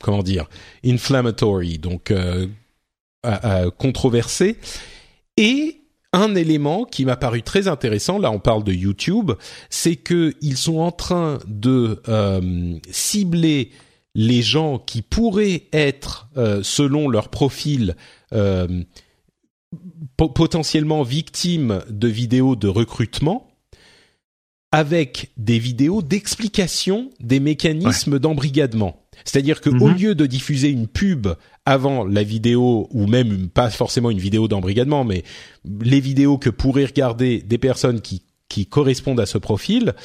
comment 0.01 0.21
dire 0.21 0.49
inflammatory, 0.85 1.77
donc 1.77 2.13
controversées, 3.77 4.57
et 5.37 5.84
un 6.15 6.35
élément 6.35 6.85
qui 6.85 7.05
m'a 7.05 7.17
paru 7.17 7.43
très 7.43 7.67
intéressant, 7.67 8.17
là 8.17 8.31
on 8.31 8.39
parle 8.39 8.63
de 8.63 8.73
YouTube, 8.73 9.31
c'est 9.69 9.95
que 9.95 10.33
ils 10.41 10.57
sont 10.57 10.79
en 10.79 10.91
train 10.91 11.39
de 11.47 12.01
euh, 12.07 12.79
cibler 12.89 13.71
les 14.15 14.41
gens 14.41 14.79
qui 14.79 15.01
pourraient 15.01 15.63
être, 15.73 16.29
euh, 16.37 16.61
selon 16.63 17.09
leur 17.09 17.29
profil, 17.29 17.95
euh, 18.33 18.83
potentiellement 20.15 21.03
victimes 21.03 21.81
de 21.89 22.07
vidéos 22.07 22.55
de 22.55 22.69
recrutement, 22.69 23.51
avec 24.71 25.31
des 25.37 25.59
vidéos 25.59 26.01
d'explication 26.01 27.09
des 27.19 27.39
mécanismes 27.39 28.13
ouais. 28.13 28.19
d'embrigadement. 28.19 29.04
C'est-à-dire 29.25 29.59
que 29.59 29.69
au 29.69 29.89
lieu 29.89 30.15
de 30.15 30.25
diffuser 30.25 30.69
une 30.69 30.87
pub 30.87 31.27
avant 31.65 32.05
la 32.05 32.23
vidéo 32.23 32.87
ou 32.91 33.07
même 33.07 33.49
pas 33.49 33.69
forcément 33.71 34.11
une 34.11 34.19
vidéo 34.19 34.47
d'embrigadement, 34.47 35.03
mais 35.03 35.23
les 35.81 35.99
vidéos 35.99 36.37
que 36.37 36.51
pourraient 36.51 36.85
regarder 36.85 37.41
des 37.41 37.57
personnes 37.57 38.01
qui 38.01 38.21
qui 38.47 38.67
correspondent 38.67 39.19
à 39.19 39.25
ce 39.25 39.39
profil, 39.39 39.95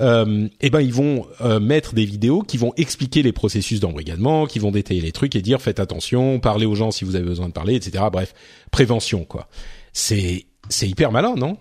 euh, 0.00 0.48
eh 0.60 0.70
ben 0.70 0.80
ils 0.80 0.92
vont 0.92 1.26
euh, 1.40 1.58
mettre 1.58 1.94
des 1.94 2.04
vidéos 2.04 2.42
qui 2.42 2.56
vont 2.56 2.72
expliquer 2.76 3.22
les 3.22 3.32
processus 3.32 3.80
d'embrigadement, 3.80 4.46
qui 4.46 4.60
vont 4.60 4.70
détailler 4.70 5.00
les 5.00 5.10
trucs 5.10 5.34
et 5.34 5.42
dire 5.42 5.60
faites 5.60 5.80
attention, 5.80 6.38
parlez 6.38 6.64
aux 6.64 6.76
gens 6.76 6.92
si 6.92 7.04
vous 7.04 7.16
avez 7.16 7.24
besoin 7.24 7.48
de 7.48 7.52
parler, 7.52 7.74
etc. 7.74 8.04
Bref, 8.12 8.34
prévention 8.70 9.24
quoi. 9.24 9.48
C'est 9.92 10.46
c'est 10.68 10.88
hyper 10.88 11.10
malin, 11.10 11.34
non? 11.34 11.58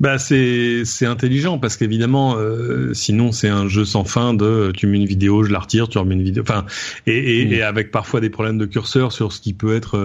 Bah 0.00 0.18
c'est 0.18 0.82
c'est 0.84 1.06
intelligent 1.06 1.58
parce 1.58 1.76
qu'évidemment 1.76 2.36
euh, 2.36 2.94
sinon 2.94 3.32
c'est 3.32 3.48
un 3.48 3.68
jeu 3.68 3.84
sans 3.84 4.04
fin 4.04 4.34
de 4.34 4.72
tu 4.76 4.86
mets 4.86 4.98
une 4.98 5.06
vidéo 5.06 5.42
je 5.42 5.52
la 5.52 5.58
retire 5.58 5.88
tu 5.88 5.98
remets 5.98 6.14
une 6.14 6.22
vidéo 6.22 6.42
enfin 6.42 6.66
et, 7.06 7.40
et, 7.40 7.46
mm. 7.46 7.52
et 7.52 7.62
avec 7.62 7.90
parfois 7.90 8.20
des 8.20 8.30
problèmes 8.30 8.58
de 8.58 8.66
curseur 8.66 9.12
sur 9.12 9.32
ce 9.32 9.40
qui 9.40 9.52
peut 9.52 9.74
être 9.74 9.96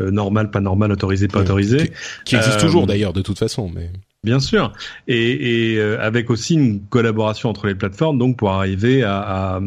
euh, 0.00 0.10
normal 0.10 0.50
pas 0.50 0.60
normal 0.60 0.92
autorisé 0.92 1.28
pas 1.28 1.40
autorisé 1.40 1.88
qui, 1.88 1.92
qui 2.24 2.36
existe 2.36 2.56
euh, 2.56 2.60
toujours 2.60 2.86
d'ailleurs 2.86 3.12
de 3.12 3.22
toute 3.22 3.38
façon 3.38 3.70
mais 3.74 3.90
Bien 4.24 4.38
sûr, 4.38 4.72
et, 5.08 5.72
et 5.72 5.78
euh, 5.80 6.00
avec 6.00 6.30
aussi 6.30 6.54
une 6.54 6.80
collaboration 6.82 7.48
entre 7.48 7.66
les 7.66 7.74
plateformes, 7.74 8.18
donc 8.18 8.36
pour 8.36 8.52
arriver 8.52 9.02
à, 9.02 9.18
à, 9.18 9.60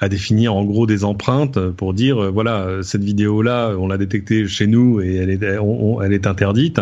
à 0.00 0.08
définir 0.08 0.54
en 0.54 0.64
gros 0.64 0.86
des 0.86 1.04
empreintes 1.04 1.58
pour 1.72 1.92
dire 1.92 2.18
euh, 2.18 2.30
voilà 2.30 2.78
cette 2.80 3.04
vidéo 3.04 3.42
là 3.42 3.74
on 3.78 3.86
l'a 3.86 3.98
détectée 3.98 4.48
chez 4.48 4.66
nous 4.66 5.02
et 5.02 5.16
elle 5.16 5.28
est 5.28 5.42
elle 5.42 6.12
est 6.14 6.26
interdite, 6.26 6.80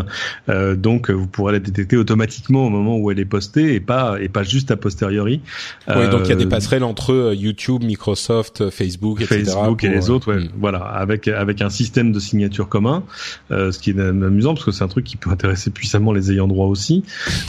euh, 0.48 0.76
donc 0.76 1.10
vous 1.10 1.26
pourrez 1.26 1.54
la 1.54 1.58
détecter 1.58 1.96
automatiquement 1.96 2.64
au 2.64 2.70
moment 2.70 2.96
où 2.96 3.10
elle 3.10 3.18
est 3.18 3.24
postée 3.24 3.74
et 3.74 3.80
pas 3.80 4.14
et 4.20 4.28
pas 4.28 4.44
juste 4.44 4.70
a 4.70 4.76
posteriori. 4.76 5.40
Oui, 5.88 6.08
donc 6.10 6.20
il 6.26 6.28
y 6.28 6.32
a 6.32 6.36
des 6.36 6.46
passerelles 6.46 6.84
entre 6.84 7.34
YouTube, 7.36 7.82
Microsoft, 7.82 8.70
Facebook, 8.70 9.20
etc. 9.20 9.42
Facebook 9.46 9.82
et 9.82 9.88
les 9.88 10.10
autres, 10.10 10.32
ouais, 10.32 10.44
hmm. 10.44 10.50
voilà, 10.60 10.78
avec 10.78 11.26
avec 11.26 11.60
un 11.60 11.70
système 11.70 12.12
de 12.12 12.20
signature 12.20 12.68
commun, 12.68 13.02
ce 13.50 13.76
qui 13.80 13.90
est 13.90 13.98
amusant 13.98 14.54
parce 14.54 14.64
que 14.64 14.70
c'est 14.70 14.84
un 14.84 14.88
truc 14.88 15.04
qui 15.04 15.16
peut 15.16 15.30
intéresser 15.30 15.70
puissamment 15.70 16.12
les 16.12 16.30
ayants 16.30 16.46
droit 16.46 16.68
aussi 16.68 16.83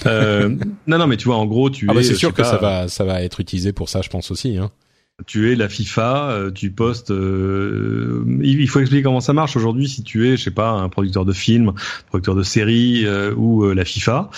euh, 0.06 0.50
non, 0.88 0.98
non, 0.98 1.08
mais 1.08 1.18
tu 1.18 1.26
vois, 1.26 1.38
en 1.38 1.46
gros, 1.46 1.70
tu 1.70 1.88
ah 1.90 1.94
bah 1.94 2.00
es. 2.00 2.04
c'est 2.04 2.16
sûr 2.16 2.34
que 2.34 2.44
ça 2.44 2.58
va, 2.58 2.88
ça 2.88 3.04
va 3.04 3.22
être 3.22 3.40
utilisé 3.40 3.74
pour 3.74 3.90
ça, 3.90 4.02
je 4.02 4.10
pense 4.10 4.32
aussi. 4.32 4.58
Hein 4.58 4.72
tu 5.26 5.52
es 5.52 5.56
la 5.56 5.70
FIFA, 5.70 6.30
euh, 6.30 6.52
tu 6.52 6.72
postes. 6.72 7.10
Euh, 7.10 8.24
il 8.42 8.68
faut 8.68 8.82
expliquer 8.82 9.04
comment 9.04 9.22
ça 9.22 9.32
marche 9.32 9.56
aujourd'hui. 9.56 9.88
Si 9.88 10.04
tu 10.04 10.28
es, 10.28 10.36
je 10.36 10.44
sais 10.44 10.52
pas, 10.52 10.72
un 10.72 10.90
producteur 10.90 11.24
de 11.24 11.32
films, 11.32 11.72
producteur 12.10 12.36
de 12.36 12.44
séries 12.44 13.06
euh, 13.06 13.34
ou 13.34 13.66
la 13.72 13.86
FIFA, 13.86 14.30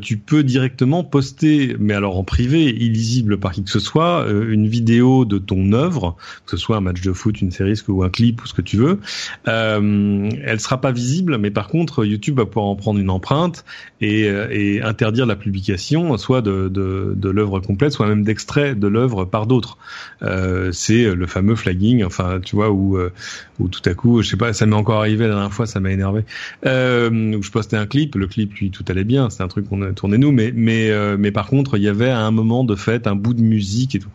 tu 0.00 0.16
peux 0.16 0.42
directement 0.42 1.04
poster, 1.04 1.76
mais 1.78 1.94
alors 1.94 2.18
en 2.18 2.24
privé, 2.24 2.64
illisible 2.64 3.38
par 3.38 3.52
qui 3.52 3.62
que 3.62 3.70
ce 3.70 3.78
soit, 3.78 4.26
une 4.28 4.66
vidéo 4.66 5.24
de 5.24 5.38
ton 5.38 5.72
œuvre, 5.72 6.16
que 6.44 6.52
ce 6.52 6.56
soit 6.56 6.76
un 6.76 6.80
match 6.80 7.00
de 7.02 7.12
foot, 7.12 7.40
une 7.40 7.50
série, 7.50 7.74
ou 7.88 8.02
un 8.02 8.08
clip 8.08 8.42
ou 8.42 8.46
ce 8.46 8.54
que 8.54 8.62
tu 8.62 8.76
veux. 8.76 9.00
elle 9.46 10.60
sera 10.60 10.80
pas 10.80 10.92
visible, 10.92 11.38
mais 11.38 11.50
par 11.50 11.68
contre, 11.68 12.04
YouTube 12.04 12.38
va 12.38 12.46
pouvoir 12.46 12.66
en 12.66 12.76
prendre 12.76 12.98
une 12.98 13.10
empreinte 13.10 13.64
et, 14.00 14.80
interdire 14.82 15.26
la 15.26 15.36
publication, 15.36 16.16
soit 16.16 16.40
de, 16.40 16.68
de, 16.68 17.12
de 17.14 17.28
l'œuvre 17.28 17.60
complète, 17.60 17.92
soit 17.92 18.06
même 18.06 18.24
d'extrait 18.24 18.74
de 18.74 18.86
l'œuvre 18.86 19.24
par 19.24 19.46
d'autres. 19.46 19.78
Euh, 20.22 20.72
c'est 20.72 21.14
le 21.14 21.26
fameux 21.26 21.56
flagging, 21.56 22.04
enfin 22.04 22.40
tu 22.42 22.56
vois 22.56 22.70
où 22.70 22.96
euh, 22.96 23.12
où 23.58 23.68
tout 23.68 23.82
à 23.84 23.94
coup, 23.94 24.22
je 24.22 24.28
sais 24.28 24.36
pas, 24.36 24.52
ça 24.52 24.66
m'est 24.66 24.76
encore 24.76 24.98
arrivé 24.98 25.26
la 25.26 25.34
dernière 25.34 25.52
fois, 25.52 25.66
ça 25.66 25.80
m'a 25.80 25.90
énervé. 25.90 26.24
Euh, 26.64 27.36
où 27.36 27.42
je 27.42 27.50
postais 27.50 27.76
un 27.76 27.86
clip, 27.86 28.14
le 28.14 28.26
clip 28.26 28.54
lui 28.54 28.70
tout 28.70 28.84
allait 28.88 29.04
bien, 29.04 29.30
c'est 29.30 29.42
un 29.42 29.48
truc 29.48 29.68
qu'on 29.68 29.82
a 29.82 29.92
tourné 29.92 30.18
nous, 30.18 30.32
mais 30.32 30.52
mais 30.54 30.90
euh, 30.90 31.16
mais 31.18 31.30
par 31.30 31.46
contre 31.46 31.76
il 31.76 31.82
y 31.82 31.88
avait 31.88 32.10
à 32.10 32.20
un 32.20 32.30
moment 32.30 32.64
de 32.64 32.74
fait 32.74 33.06
un 33.06 33.14
bout 33.14 33.34
de 33.34 33.42
musique 33.42 33.94
et 33.94 33.98
tout, 33.98 34.10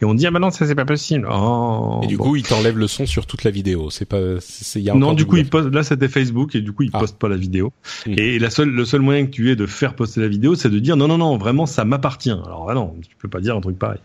et 0.00 0.04
on 0.04 0.14
dit 0.14 0.26
ah 0.26 0.30
bah 0.30 0.38
non 0.38 0.50
ça 0.50 0.66
c'est 0.66 0.74
pas 0.74 0.84
possible. 0.84 1.28
Oh, 1.30 2.00
et 2.02 2.06
du 2.06 2.18
coup 2.18 2.36
il 2.36 2.42
t'enlève 2.42 2.78
le 2.78 2.86
son 2.86 3.06
sur 3.06 3.26
toute 3.26 3.44
la 3.44 3.50
vidéo, 3.50 3.90
c'est 3.90 4.04
pas, 4.04 4.20
c'est 4.40 4.80
y 4.80 4.90
a 4.90 4.94
non 4.94 5.12
du 5.12 5.26
coup 5.26 5.36
il 5.36 5.48
poste, 5.48 5.72
là 5.72 5.82
c'était 5.82 6.08
Facebook 6.08 6.54
et 6.54 6.60
du 6.60 6.72
coup 6.72 6.82
il 6.82 6.90
ah. 6.92 7.00
poste 7.00 7.18
pas 7.18 7.28
la 7.28 7.36
vidéo. 7.36 7.72
Hmm. 8.06 8.14
Et 8.16 8.38
la 8.38 8.50
seule 8.50 8.70
le 8.70 8.84
seul 8.84 9.00
moyen 9.00 9.26
que 9.26 9.30
tu 9.30 9.50
aies 9.50 9.56
de 9.56 9.66
faire 9.66 9.94
poster 9.94 10.20
la 10.20 10.28
vidéo, 10.28 10.54
c'est 10.54 10.70
de 10.70 10.78
dire 10.78 10.96
non 10.96 11.08
non 11.08 11.18
non 11.18 11.36
vraiment 11.36 11.66
ça 11.66 11.84
m'appartient. 11.84 12.30
Alors 12.30 12.66
ah 12.68 12.74
non, 12.74 12.94
tu 13.02 13.16
peux 13.16 13.28
pas 13.28 13.40
dire 13.40 13.56
un 13.56 13.60
truc 13.60 13.78
pareil. 13.78 14.00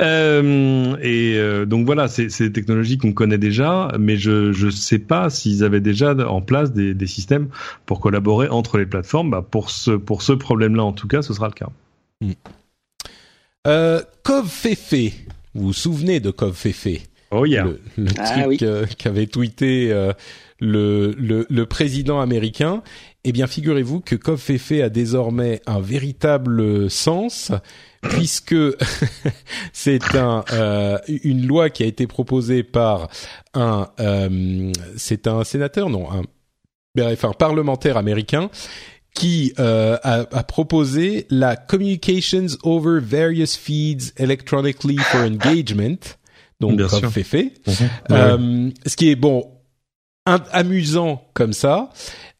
Euh, 0.00 0.96
et 1.02 1.34
euh, 1.36 1.64
donc 1.66 1.86
voilà, 1.86 2.08
c'est 2.08 2.28
des 2.38 2.52
technologies 2.52 2.98
qu'on 2.98 3.12
connaît 3.12 3.38
déjà, 3.38 3.92
mais 3.98 4.16
je 4.16 4.25
je 4.52 4.70
sais 4.70 4.98
pas 4.98 5.30
s'ils 5.30 5.64
avaient 5.64 5.80
déjà 5.80 6.14
en 6.28 6.40
place 6.40 6.72
des, 6.72 6.94
des 6.94 7.06
systèmes 7.06 7.48
pour 7.86 8.00
collaborer 8.00 8.48
entre 8.48 8.78
les 8.78 8.86
plateformes. 8.86 9.30
Bah 9.30 9.46
pour 9.48 9.70
ce 9.70 9.92
pour 9.92 10.22
ce 10.22 10.32
problème-là, 10.32 10.84
en 10.84 10.92
tout 10.92 11.08
cas, 11.08 11.22
ce 11.22 11.32
sera 11.34 11.48
le 11.48 11.54
cas. 11.54 11.68
Hmm. 12.20 12.32
Euh, 13.66 14.00
Fefe, 14.46 15.12
vous 15.54 15.66
vous 15.66 15.72
souvenez 15.72 16.20
de 16.20 16.30
Kov 16.30 16.54
Fefe? 16.54 17.08
Oh 17.30 17.44
yeah. 17.44 17.66
Le, 17.96 18.08
ah 18.18 18.42
truc 18.42 18.62
euh, 18.62 18.86
qu'avait 18.98 19.26
tweeté 19.26 19.92
euh, 19.92 20.12
le, 20.60 21.12
le, 21.18 21.46
le, 21.50 21.66
président 21.66 22.20
américain. 22.20 22.82
Eh 23.28 23.32
bien, 23.32 23.48
figurez-vous 23.48 24.02
que 24.02 24.14
Kov 24.14 24.38
Fefe 24.38 24.80
a 24.84 24.88
désormais 24.88 25.60
un 25.66 25.80
véritable 25.80 26.88
sens 26.88 27.50
puisque 28.02 28.54
c'est 29.72 30.14
un 30.14 30.44
euh, 30.52 30.96
une 31.08 31.44
loi 31.44 31.68
qui 31.68 31.82
a 31.82 31.86
été 31.86 32.06
proposée 32.06 32.62
par 32.62 33.08
un 33.52 33.88
euh, 33.98 34.70
c'est 34.96 35.26
un 35.26 35.42
sénateur 35.42 35.90
non 35.90 36.06
un 36.12 36.22
enfin 37.00 37.32
parlementaire 37.32 37.96
américain 37.96 38.48
qui 39.12 39.52
euh, 39.58 39.96
a, 40.04 40.20
a, 40.30 40.42
proposé 40.44 41.26
la 41.28 41.56
communications 41.56 42.56
over 42.62 43.00
various 43.00 43.56
feeds 43.58 44.12
electronically 44.18 44.98
for 44.98 45.22
engagement. 45.22 46.16
Donc 46.60 46.80
comme 46.88 47.10
fait 47.10 47.24
fait. 47.24 47.54
Mhm. 48.08 48.72
ce 48.86 48.94
qui 48.94 49.10
est 49.10 49.16
bon 49.16 49.50
amusant 50.26 51.24
comme 51.34 51.52
ça 51.52 51.90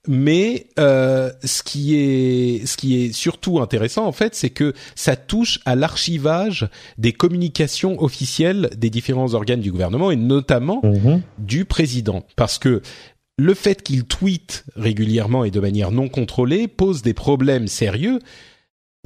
mais 0.09 0.67
euh, 0.79 1.31
ce 1.45 1.63
qui 1.63 1.97
est 1.97 2.67
ce 2.67 2.77
qui 2.77 3.03
est 3.03 3.13
surtout 3.13 3.61
intéressant 3.61 4.07
en 4.07 4.13
fait, 4.13 4.35
c'est 4.35 4.51
que 4.51 4.73
ça 4.95 5.17
touche 5.17 5.61
à 5.65 5.75
l'archivage 5.75 6.69
des 6.99 7.13
communications 7.13 8.03
officielles 8.03 8.71
des 8.77 8.91
différents 8.91 9.35
organes 9.35 9.61
du 9.61 9.73
gouvernement 9.73 10.11
et 10.11 10.17
notamment 10.17 10.81
mhm. 10.83 11.23
du 11.39 11.65
président, 11.65 12.25
parce 12.37 12.59
que 12.59 12.83
le 13.39 13.55
fait 13.55 13.83
qu'il 13.83 14.05
tweete 14.05 14.65
régulièrement 14.77 15.45
et 15.45 15.51
de 15.51 15.61
manière 15.61 15.91
non 15.91 16.09
contrôlée 16.09 16.69
pose 16.69 17.03
des 17.03 17.15
problèmes 17.15 17.69
sérieux 17.69 18.21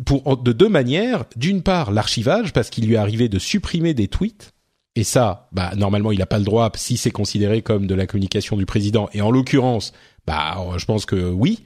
pour 0.05 0.36
de 0.36 0.52
deux 0.52 0.68
manières. 0.68 1.24
D'une 1.36 1.62
part, 1.62 1.90
l'archivage 1.90 2.52
parce 2.52 2.70
qu'il 2.70 2.86
lui 2.86 2.94
est 2.94 2.98
arrivé 2.98 3.28
de 3.28 3.39
supprimer 3.39 3.94
des 3.94 4.09
tweets. 4.09 4.52
Et 4.97 5.05
ça, 5.05 5.48
bah, 5.52 5.72
normalement, 5.77 6.10
il 6.10 6.18
n'a 6.18 6.27
pas 6.27 6.39
le 6.39 6.44
droit 6.44 6.70
si 6.74 6.97
c'est 6.97 7.10
considéré 7.10 7.62
comme 7.62 7.86
de 7.86 7.94
la 7.94 8.06
communication 8.06 8.56
du 8.56 8.66
président. 8.66 9.09
Et 9.12 9.20
en 9.20 9.31
l'occurrence, 9.31 9.93
bah, 10.26 10.56
je 10.76 10.84
pense 10.84 11.06
que 11.06 11.30
oui. 11.30 11.60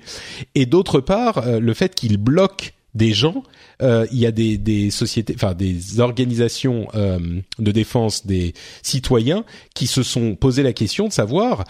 Et 0.54 0.66
d'autre 0.66 1.00
part, 1.00 1.38
euh, 1.38 1.60
le 1.60 1.74
fait 1.74 1.94
qu'il 1.94 2.16
bloque 2.16 2.74
des 2.94 3.12
gens, 3.12 3.42
euh, 3.82 4.06
il 4.12 4.18
y 4.18 4.26
a 4.26 4.30
des, 4.30 4.56
des 4.56 4.90
sociétés, 4.90 5.34
enfin 5.34 5.54
des 5.54 6.00
organisations 6.00 6.86
euh, 6.94 7.18
de 7.58 7.72
défense 7.72 8.26
des 8.26 8.54
citoyens 8.82 9.44
qui 9.74 9.86
se 9.86 10.02
sont 10.02 10.36
posé 10.36 10.62
la 10.62 10.72
question 10.72 11.08
de 11.08 11.12
savoir 11.12 11.64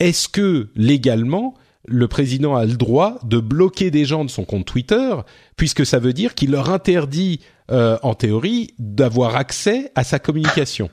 est-ce 0.00 0.28
que 0.28 0.68
légalement 0.74 1.54
le 1.86 2.08
président 2.08 2.56
a 2.56 2.64
le 2.64 2.76
droit 2.76 3.18
de 3.24 3.38
bloquer 3.38 3.90
des 3.90 4.04
gens 4.04 4.24
de 4.24 4.30
son 4.30 4.44
compte 4.44 4.64
Twitter, 4.64 5.14
puisque 5.56 5.86
ça 5.86 5.98
veut 5.98 6.14
dire 6.14 6.34
qu'il 6.34 6.50
leur 6.50 6.70
interdit, 6.70 7.40
en 7.68 8.14
théorie, 8.14 8.74
d'avoir 8.78 9.36
accès 9.36 9.92
à 9.94 10.02
sa 10.02 10.18
communication? 10.18 10.88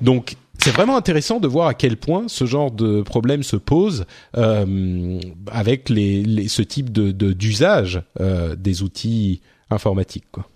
Donc 0.00 0.36
c'est 0.58 0.70
vraiment 0.70 0.96
intéressant 0.96 1.40
de 1.40 1.48
voir 1.48 1.68
à 1.68 1.74
quel 1.74 1.96
point 1.96 2.24
ce 2.28 2.44
genre 2.44 2.70
de 2.70 3.02
problème 3.02 3.42
se 3.42 3.56
pose 3.56 4.06
euh, 4.36 5.20
avec 5.50 5.88
les, 5.88 6.22
les, 6.22 6.48
ce 6.48 6.62
type 6.62 6.90
de 6.90 7.12
d'usage 7.32 8.02
euh, 8.20 8.56
des 8.56 8.82
outils 8.82 9.40
informatiques. 9.70 10.26
Quoi. 10.32 10.46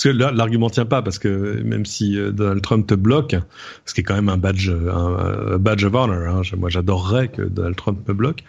Parce 0.00 0.16
que 0.16 0.34
l'argument 0.34 0.70
tient 0.70 0.86
pas 0.86 1.02
parce 1.02 1.18
que 1.18 1.60
même 1.62 1.84
si 1.84 2.18
euh, 2.18 2.32
Donald 2.32 2.62
Trump 2.62 2.86
te 2.86 2.94
bloque, 2.94 3.36
ce 3.84 3.92
qui 3.92 4.00
est 4.00 4.04
quand 4.04 4.14
même 4.14 4.30
un 4.30 4.38
badge, 4.38 4.70
un, 4.70 5.58
badge 5.58 5.84
of 5.84 5.94
honor. 5.94 6.26
Hein, 6.26 6.40
moi, 6.56 6.70
j'adorerais 6.70 7.28
que 7.28 7.42
Donald 7.42 7.76
Trump 7.76 8.08
me 8.08 8.14
bloque. 8.14 8.42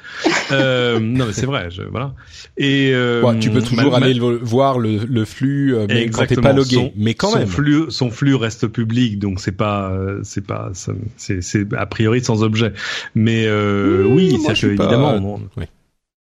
euh, 0.54 0.98
non, 1.02 1.26
mais 1.26 1.34
c'est 1.34 1.46
vrai. 1.46 1.70
Je, 1.70 1.82
voilà. 1.82 2.14
Et 2.56 2.92
euh, 2.94 3.22
ouais, 3.22 3.38
tu 3.40 3.50
peux 3.50 3.62
toujours 3.62 3.96
aller 3.96 4.18
voir 4.18 4.80
le, 4.80 5.00
le 5.00 5.26
flux, 5.26 5.76
euh, 5.76 5.88
mais 5.90 6.10
quand 6.10 6.26
t'es 6.26 6.36
pas 6.36 6.54
logué. 6.54 6.76
Son, 6.76 6.94
mais 6.96 7.16
quand 7.16 7.32
son 7.32 7.40
même. 7.40 7.48
Flux, 7.50 7.86
son 7.90 8.12
flux 8.12 8.36
reste 8.36 8.68
public, 8.68 9.20
donc 9.20 9.42
c'est 9.42 9.52
pas, 9.52 9.94
c'est 10.24 10.48
pas, 10.48 10.72
c'est 11.18 11.68
a 11.78 11.86
priori 11.86 12.24
sans 12.24 12.44
objet. 12.44 12.72
Mais 13.14 13.46
euh, 13.48 14.06
oui, 14.08 14.38
c'est 14.46 14.54
que 14.54 14.68
évidemment. 14.68 15.42
Oui. 15.58 15.66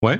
Ouais. 0.02 0.18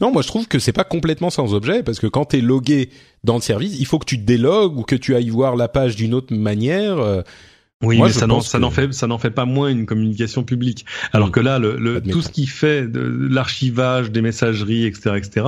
Non, 0.00 0.12
moi 0.12 0.22
je 0.22 0.28
trouve 0.28 0.48
que 0.48 0.58
c'est 0.58 0.72
pas 0.72 0.84
complètement 0.84 1.30
sans 1.30 1.54
objet 1.54 1.82
parce 1.82 2.00
que 2.00 2.06
quand 2.06 2.26
t'es 2.26 2.40
logué 2.40 2.90
dans 3.24 3.34
le 3.34 3.40
service, 3.40 3.76
il 3.78 3.86
faut 3.86 3.98
que 3.98 4.04
tu 4.04 4.18
te 4.18 4.24
délogues 4.24 4.78
ou 4.78 4.82
que 4.82 4.96
tu 4.96 5.14
ailles 5.14 5.30
voir 5.30 5.56
la 5.56 5.68
page 5.68 5.96
d'une 5.96 6.14
autre 6.14 6.34
manière. 6.34 7.24
Oui, 7.82 8.00
mais 8.00 8.10
ça 8.10 8.26
n'en 8.26 8.40
ça 8.40 8.58
n'en 8.58 8.70
fait 8.70 8.94
ça 8.94 9.06
n'en 9.06 9.18
fait 9.18 9.30
pas 9.30 9.44
moins 9.44 9.68
une 9.68 9.84
communication 9.84 10.44
publique. 10.44 10.86
Alors 11.12 11.30
que 11.30 11.40
là, 11.40 11.58
le, 11.58 11.76
le 11.76 12.00
tout 12.00 12.22
ce 12.22 12.30
qui 12.30 12.46
fait 12.46 12.90
de 12.90 13.00
l'archivage 13.00 14.10
des 14.10 14.22
messageries, 14.22 14.86
etc., 14.86 15.16
etc., 15.16 15.46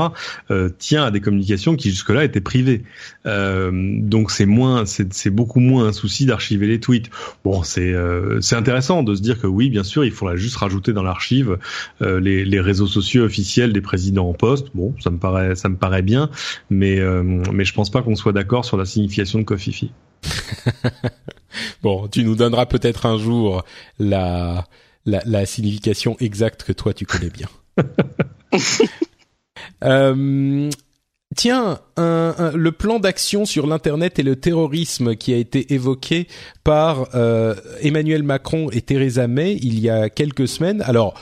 euh, 0.51 0.69
tient 0.79 1.05
à 1.05 1.11
des 1.11 1.23
communications 1.23 1.75
qui 1.75 1.89
jusque-là 1.89 2.25
étaient 2.25 2.43
privées. 2.43 2.83
Euh, 3.25 3.71
donc 3.73 4.31
c'est 4.31 4.45
moins, 4.45 4.85
c'est 4.85 5.31
beaucoup 5.31 5.61
moins 5.61 5.87
un 5.87 5.93
souci 5.95 6.27
d'archiver 6.27 6.67
les 6.67 6.81
tweets. 6.81 7.09
Bon, 7.45 7.63
c'est 7.63 7.95
euh, 7.95 8.43
c'est 8.43 8.57
intéressant 8.57 9.03
de 9.03 9.15
se 9.15 9.23
dire 9.23 9.41
que 9.41 9.47
oui, 9.47 9.71
bien 9.71 9.85
sûr, 9.85 10.05
il 10.05 10.13
faudra 10.13 10.37
juste 10.37 10.57
rajouter 10.57 10.93
dans 10.93 11.03
l'archive 11.03 11.57
euh, 12.03 12.21
les, 12.21 12.45
les 12.45 12.61
réseaux 12.61 12.87
sociaux 12.87 13.25
officiels 13.25 13.73
des 13.73 13.81
présidents 13.81 14.29
en 14.29 14.35
poste. 14.35 14.67
Bon, 14.75 14.95
ça 15.01 15.09
me 15.09 15.17
paraît 15.17 15.57
ça 15.57 15.71
me 15.71 15.77
paraît 15.77 16.03
bien, 16.03 16.29
mais 16.69 17.01
euh, 17.01 17.23
mais 17.55 17.65
je 17.65 17.73
pense 17.73 17.89
pas 17.89 18.03
qu'on 18.03 18.17
soit 18.17 18.35
d'accord 18.35 18.67
sur 18.67 18.77
la 18.77 18.85
signification 18.85 19.39
de 19.39 19.45
Kofifi. 19.45 19.93
bon, 21.83 22.09
tu 22.09 22.25
nous 22.25 22.37
donneras 22.37 22.67
peut-être 22.67 23.07
un 23.07 23.19
jour 23.19 23.65
la, 23.99 24.67
la, 25.07 25.23
la 25.25 25.47
signification 25.47 26.17
exacte 26.21 26.65
que 26.65 26.73
toi 26.73 26.95
tu 26.95 27.07
connais 27.07 27.31
bien. 27.31 27.49
euh, 29.85 30.71
tiens, 31.37 31.81
un, 31.97 32.53
le 32.55 32.73
plan 32.73 32.99
d'action 32.99 33.45
sur 33.45 33.67
l'internet 33.67 34.19
et 34.19 34.23
le 34.23 34.37
terrorisme 34.37 35.17
qui 35.17 35.33
a 35.33 35.37
été 35.37 35.73
évoqué 35.75 36.29
par 36.65 37.09
euh, 37.15 37.55
Emmanuel 37.81 38.23
Macron 38.23 38.71
et 38.71 38.83
Theresa 38.83 39.29
May 39.29 39.57
il 39.63 39.81
y 39.81 39.89
a 39.91 40.11
quelques 40.11 40.49
semaines. 40.49 40.83
Alors, 40.83 41.15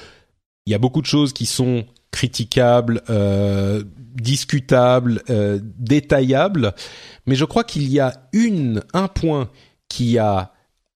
il 0.67 0.73
y 0.73 0.75
a 0.75 0.79
beaucoup 0.79 1.01
de 1.01 1.07
choses 1.07 1.33
qui 1.33 1.47
sont 1.47 1.87
critiquables, 2.17 3.03
euh, 3.11 3.85
discutables, 4.15 5.23
euh, 5.29 5.61
détaillables, 5.63 6.73
mais 7.27 7.35
je 7.35 7.45
crois 7.45 7.63
qu'il 7.63 7.87
y 7.91 8.01
a 8.01 8.15
une 8.33 8.83
un 8.95 9.07
point 9.07 9.51
qui 9.89 10.17
a 10.17 10.55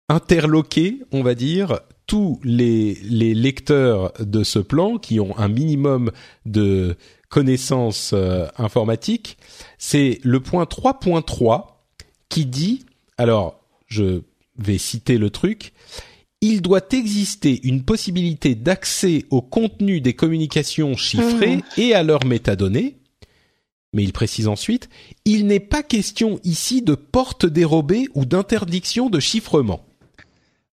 interloqué, 0.08 1.02
on 1.12 1.22
va 1.22 1.34
dire, 1.34 1.80
tous 2.06 2.40
les, 2.42 2.94
les 3.02 3.34
lecteurs 3.34 4.14
de 4.18 4.42
ce 4.42 4.60
plan 4.60 4.96
qui 4.96 5.20
ont 5.20 5.36
un 5.36 5.48
minimum 5.48 6.10
de 6.46 6.96
connaissances 7.28 8.12
euh, 8.14 8.46
informatiques, 8.56 9.36
c'est 9.76 10.20
le 10.22 10.40
point 10.40 10.64
3.3 10.64 11.66
qui 12.30 12.46
dit, 12.46 12.86
alors 13.18 13.60
je 13.88 14.22
vais 14.56 14.78
citer 14.78 15.18
le 15.18 15.28
truc, 15.28 15.74
il 16.40 16.62
doit 16.62 16.80
exister 16.92 17.60
une 17.64 17.82
possibilité 17.82 18.54
d'accès 18.54 19.24
au 19.30 19.42
contenu 19.42 20.00
des 20.00 20.14
communications 20.14 20.96
chiffrées 20.96 21.56
mmh. 21.56 21.62
et 21.76 21.94
à 21.94 22.02
leurs 22.02 22.24
métadonnées, 22.24 22.96
mais 23.92 24.02
il 24.02 24.12
précise 24.12 24.48
ensuite, 24.48 24.88
il 25.24 25.46
n'est 25.46 25.60
pas 25.60 25.82
question 25.82 26.40
ici 26.44 26.82
de 26.82 26.94
porte 26.94 27.44
dérobée 27.44 28.08
ou 28.14 28.24
d'interdiction 28.24 29.10
de 29.10 29.20
chiffrement. 29.20 29.84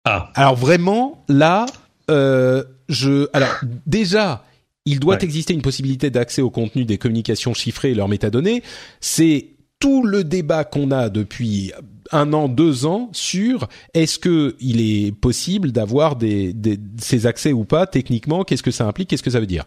Ah. 0.04 0.30
Alors 0.34 0.56
vraiment, 0.56 1.24
là, 1.28 1.64
euh, 2.10 2.64
je, 2.88 3.28
alors 3.32 3.54
déjà, 3.86 4.44
il 4.84 5.00
doit 5.00 5.22
exister 5.22 5.54
une 5.54 5.62
possibilité 5.62 6.10
d'accès 6.10 6.42
au 6.42 6.50
contenu 6.50 6.84
des 6.84 6.98
communications 6.98 7.54
chiffrées 7.54 7.92
et 7.92 7.94
leurs 7.94 8.08
métadonnées. 8.08 8.62
C'est 9.00 9.48
tout 9.80 10.04
le 10.04 10.24
débat 10.24 10.64
qu'on 10.64 10.90
a 10.90 11.08
depuis 11.08 11.72
un 12.12 12.32
an, 12.32 12.48
deux 12.48 12.86
ans 12.86 13.08
sur 13.12 13.68
est-ce 13.94 14.18
que 14.18 14.56
il 14.60 14.80
est 14.80 15.12
possible 15.12 15.72
d'avoir 15.72 16.16
des, 16.16 16.52
des, 16.52 16.78
ces 16.98 17.26
accès 17.26 17.52
ou 17.52 17.64
pas 17.64 17.86
techniquement, 17.86 18.44
qu'est-ce 18.44 18.62
que 18.62 18.70
ça 18.70 18.86
implique, 18.86 19.10
qu'est-ce 19.10 19.22
que 19.22 19.30
ça 19.30 19.40
veut 19.40 19.46
dire? 19.46 19.64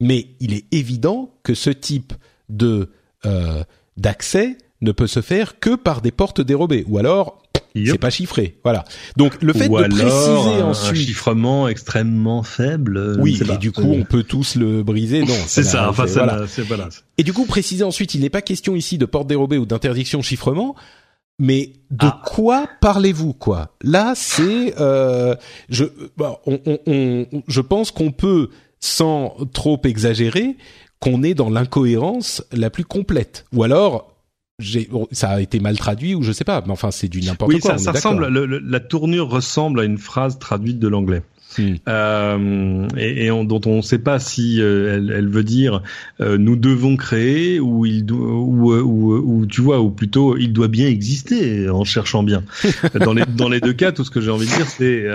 Mais 0.00 0.28
il 0.40 0.54
est 0.54 0.64
évident 0.72 1.34
que 1.42 1.54
ce 1.54 1.70
type 1.70 2.12
de 2.48 2.90
euh, 3.26 3.64
d'accès 3.96 4.56
ne 4.80 4.92
peut 4.92 5.08
se 5.08 5.20
faire 5.20 5.58
que 5.58 5.74
par 5.74 6.00
des 6.00 6.12
portes 6.12 6.40
dérobées 6.40 6.84
ou 6.88 6.98
alors 6.98 7.42
c'est 7.86 7.98
pas 7.98 8.10
chiffré. 8.10 8.58
Voilà. 8.64 8.84
Donc 9.16 9.40
le 9.42 9.52
fait 9.52 9.68
de 9.68 9.88
préciser 9.88 10.62
ensuite 10.62 11.02
un 11.02 11.06
chiffrement 11.06 11.68
extrêmement 11.68 12.42
faible. 12.42 12.96
Euh, 12.96 13.16
oui, 13.20 13.40
et 13.52 13.56
du 13.58 13.72
coup 13.72 13.82
on 13.82 14.04
peut 14.04 14.22
tous 14.22 14.56
le 14.56 14.82
briser. 14.82 15.20
Non, 15.20 15.34
c'est 15.46 15.62
ça. 15.62 15.90
Enfin, 15.90 16.06
voilà. 16.06 16.44
voilà. 16.66 16.88
Et 17.18 17.22
du 17.22 17.32
coup 17.32 17.44
préciser 17.44 17.84
ensuite, 17.84 18.14
il 18.14 18.20
n'est 18.22 18.30
pas 18.30 18.42
question 18.42 18.74
ici 18.74 18.98
de 18.98 19.06
porte 19.06 19.26
dérobée 19.26 19.58
ou 19.58 19.66
d'interdiction 19.66 20.18
de 20.18 20.24
chiffrement. 20.24 20.74
Mais 21.38 21.72
de 21.90 22.06
ah. 22.06 22.20
quoi 22.24 22.68
parlez-vous 22.80 23.32
quoi? 23.32 23.70
Là, 23.82 24.14
c'est 24.16 24.74
euh, 24.80 25.36
je 25.68 25.84
bah, 26.16 26.40
on, 26.46 26.60
on, 26.66 26.78
on, 26.86 27.26
je 27.46 27.60
pense 27.60 27.90
qu'on 27.90 28.10
peut 28.10 28.50
sans 28.80 29.36
trop 29.52 29.80
exagérer 29.84 30.56
qu'on 31.00 31.22
est 31.22 31.34
dans 31.34 31.50
l'incohérence 31.50 32.44
la 32.52 32.70
plus 32.70 32.84
complète. 32.84 33.46
Ou 33.52 33.62
alors, 33.62 34.16
ça 35.12 35.30
a 35.30 35.40
été 35.40 35.60
mal 35.60 35.78
traduit 35.78 36.14
ou 36.14 36.22
je 36.22 36.32
sais 36.32 36.44
pas, 36.44 36.62
mais 36.66 36.72
enfin 36.72 36.90
c'est 36.90 37.08
du 37.08 37.20
n'importe 37.20 37.60
quoi. 37.60 37.74
Oui, 37.74 37.80
ça, 37.80 37.92
ressemble. 37.92 38.26
la 38.26 38.80
tournure 38.80 39.30
ressemble 39.30 39.80
à 39.80 39.84
une 39.84 39.98
phrase 39.98 40.38
traduite 40.38 40.80
de 40.80 40.88
l'anglais. 40.88 41.22
Hmm. 41.56 41.74
Euh, 41.88 42.88
et, 42.98 43.26
et 43.26 43.28
dont 43.28 43.60
on 43.64 43.76
ne 43.76 43.82
sait 43.82 43.98
pas 43.98 44.18
si 44.18 44.60
euh, 44.60 44.96
elle, 44.96 45.10
elle, 45.10 45.28
veut 45.28 45.44
dire 45.44 45.82
euh, 46.20 46.36
nous 46.36 46.56
devons 46.56 46.96
créer 46.96 47.58
ou 47.58 47.86
il 47.86 48.10
ou, 48.12 48.74
ou, 48.74 49.14
ou, 49.16 49.46
tu 49.46 49.62
vois 49.62 49.80
ou 49.80 49.90
plutôt 49.90 50.36
il 50.36 50.52
doit 50.52 50.68
bien 50.68 50.88
exister 50.88 51.70
en 51.70 51.84
cherchant 51.84 52.22
bien. 52.22 52.44
dans 53.00 53.14
les 53.14 53.24
dans 53.24 53.48
les 53.48 53.60
deux 53.60 53.72
cas, 53.72 53.92
tout 53.92 54.04
ce 54.04 54.10
que 54.10 54.20
j'ai 54.20 54.30
envie 54.30 54.46
de 54.46 54.54
dire 54.54 54.66
c'est 54.66 55.06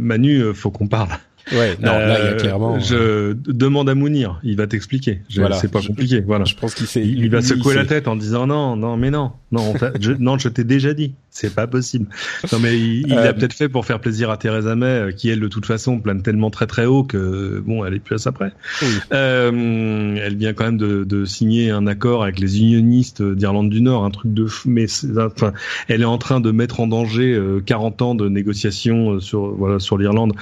Manu, 0.00 0.54
faut 0.54 0.70
qu'on 0.70 0.86
parle. 0.86 1.10
Ouais, 1.52 1.76
non, 1.80 1.92
là, 1.92 2.18
il 2.18 2.24
y 2.24 2.28
a 2.28 2.30
euh, 2.30 2.36
clairement. 2.36 2.80
Je 2.80 3.32
demande 3.46 3.88
à 3.88 3.94
Mounir, 3.94 4.40
il 4.42 4.56
va 4.56 4.66
t'expliquer. 4.66 5.20
Voilà. 5.36 5.56
C'est 5.56 5.70
pas 5.70 5.80
compliqué. 5.80 6.20
Voilà. 6.20 6.44
Je 6.44 6.54
pense 6.54 6.74
qu'il 6.74 6.86
Il, 7.02 7.24
il, 7.24 7.30
va 7.30 7.42
secouer 7.42 7.74
la 7.74 7.84
tête 7.84 8.08
en 8.08 8.16
disant 8.16 8.46
non, 8.46 8.76
non, 8.76 8.96
mais 8.96 9.10
non, 9.10 9.32
non, 9.52 9.74
je, 10.00 10.12
non, 10.12 10.38
je 10.38 10.48
t'ai 10.48 10.64
déjà 10.64 10.94
dit, 10.94 11.14
c'est 11.30 11.54
pas 11.54 11.66
possible. 11.66 12.06
Non, 12.52 12.58
mais 12.60 12.78
il, 12.78 13.06
il 13.06 13.12
euh... 13.12 13.28
a 13.28 13.32
peut-être 13.32 13.54
fait 13.54 13.68
pour 13.68 13.84
faire 13.84 14.00
plaisir 14.00 14.30
à 14.30 14.36
Theresa 14.36 14.76
May, 14.76 14.86
euh, 14.86 15.12
qui 15.12 15.28
elle 15.28 15.40
de 15.40 15.48
toute 15.48 15.66
façon 15.66 15.98
plane 15.98 16.22
tellement 16.22 16.50
très 16.50 16.66
très 16.66 16.86
haut 16.86 17.02
que 17.02 17.62
bon, 17.64 17.84
elle 17.84 17.94
est 17.94 18.00
plus 18.00 18.14
à 18.16 18.18
ça 18.18 18.32
près. 18.32 18.52
Oui. 18.82 18.88
Euh, 19.12 20.16
elle 20.22 20.36
vient 20.36 20.52
quand 20.52 20.64
même 20.64 20.78
de, 20.78 21.04
de, 21.04 21.24
signer 21.24 21.70
un 21.70 21.86
accord 21.86 22.22
avec 22.22 22.38
les 22.38 22.60
unionistes 22.60 23.22
d'Irlande 23.22 23.70
du 23.70 23.80
Nord, 23.80 24.04
un 24.04 24.10
truc 24.10 24.32
de, 24.32 24.46
mais 24.66 24.86
enfin, 25.18 25.52
elle 25.88 26.02
est 26.02 26.06
en 26.06 26.18
train 26.18 26.40
de 26.40 26.50
mettre 26.50 26.80
en 26.80 26.86
danger 26.86 27.40
40 27.66 28.02
ans 28.02 28.14
de 28.14 28.28
négociations 28.28 29.20
sur 29.20 29.54
voilà 29.54 29.78
sur 29.78 29.98
l'Irlande. 29.98 30.32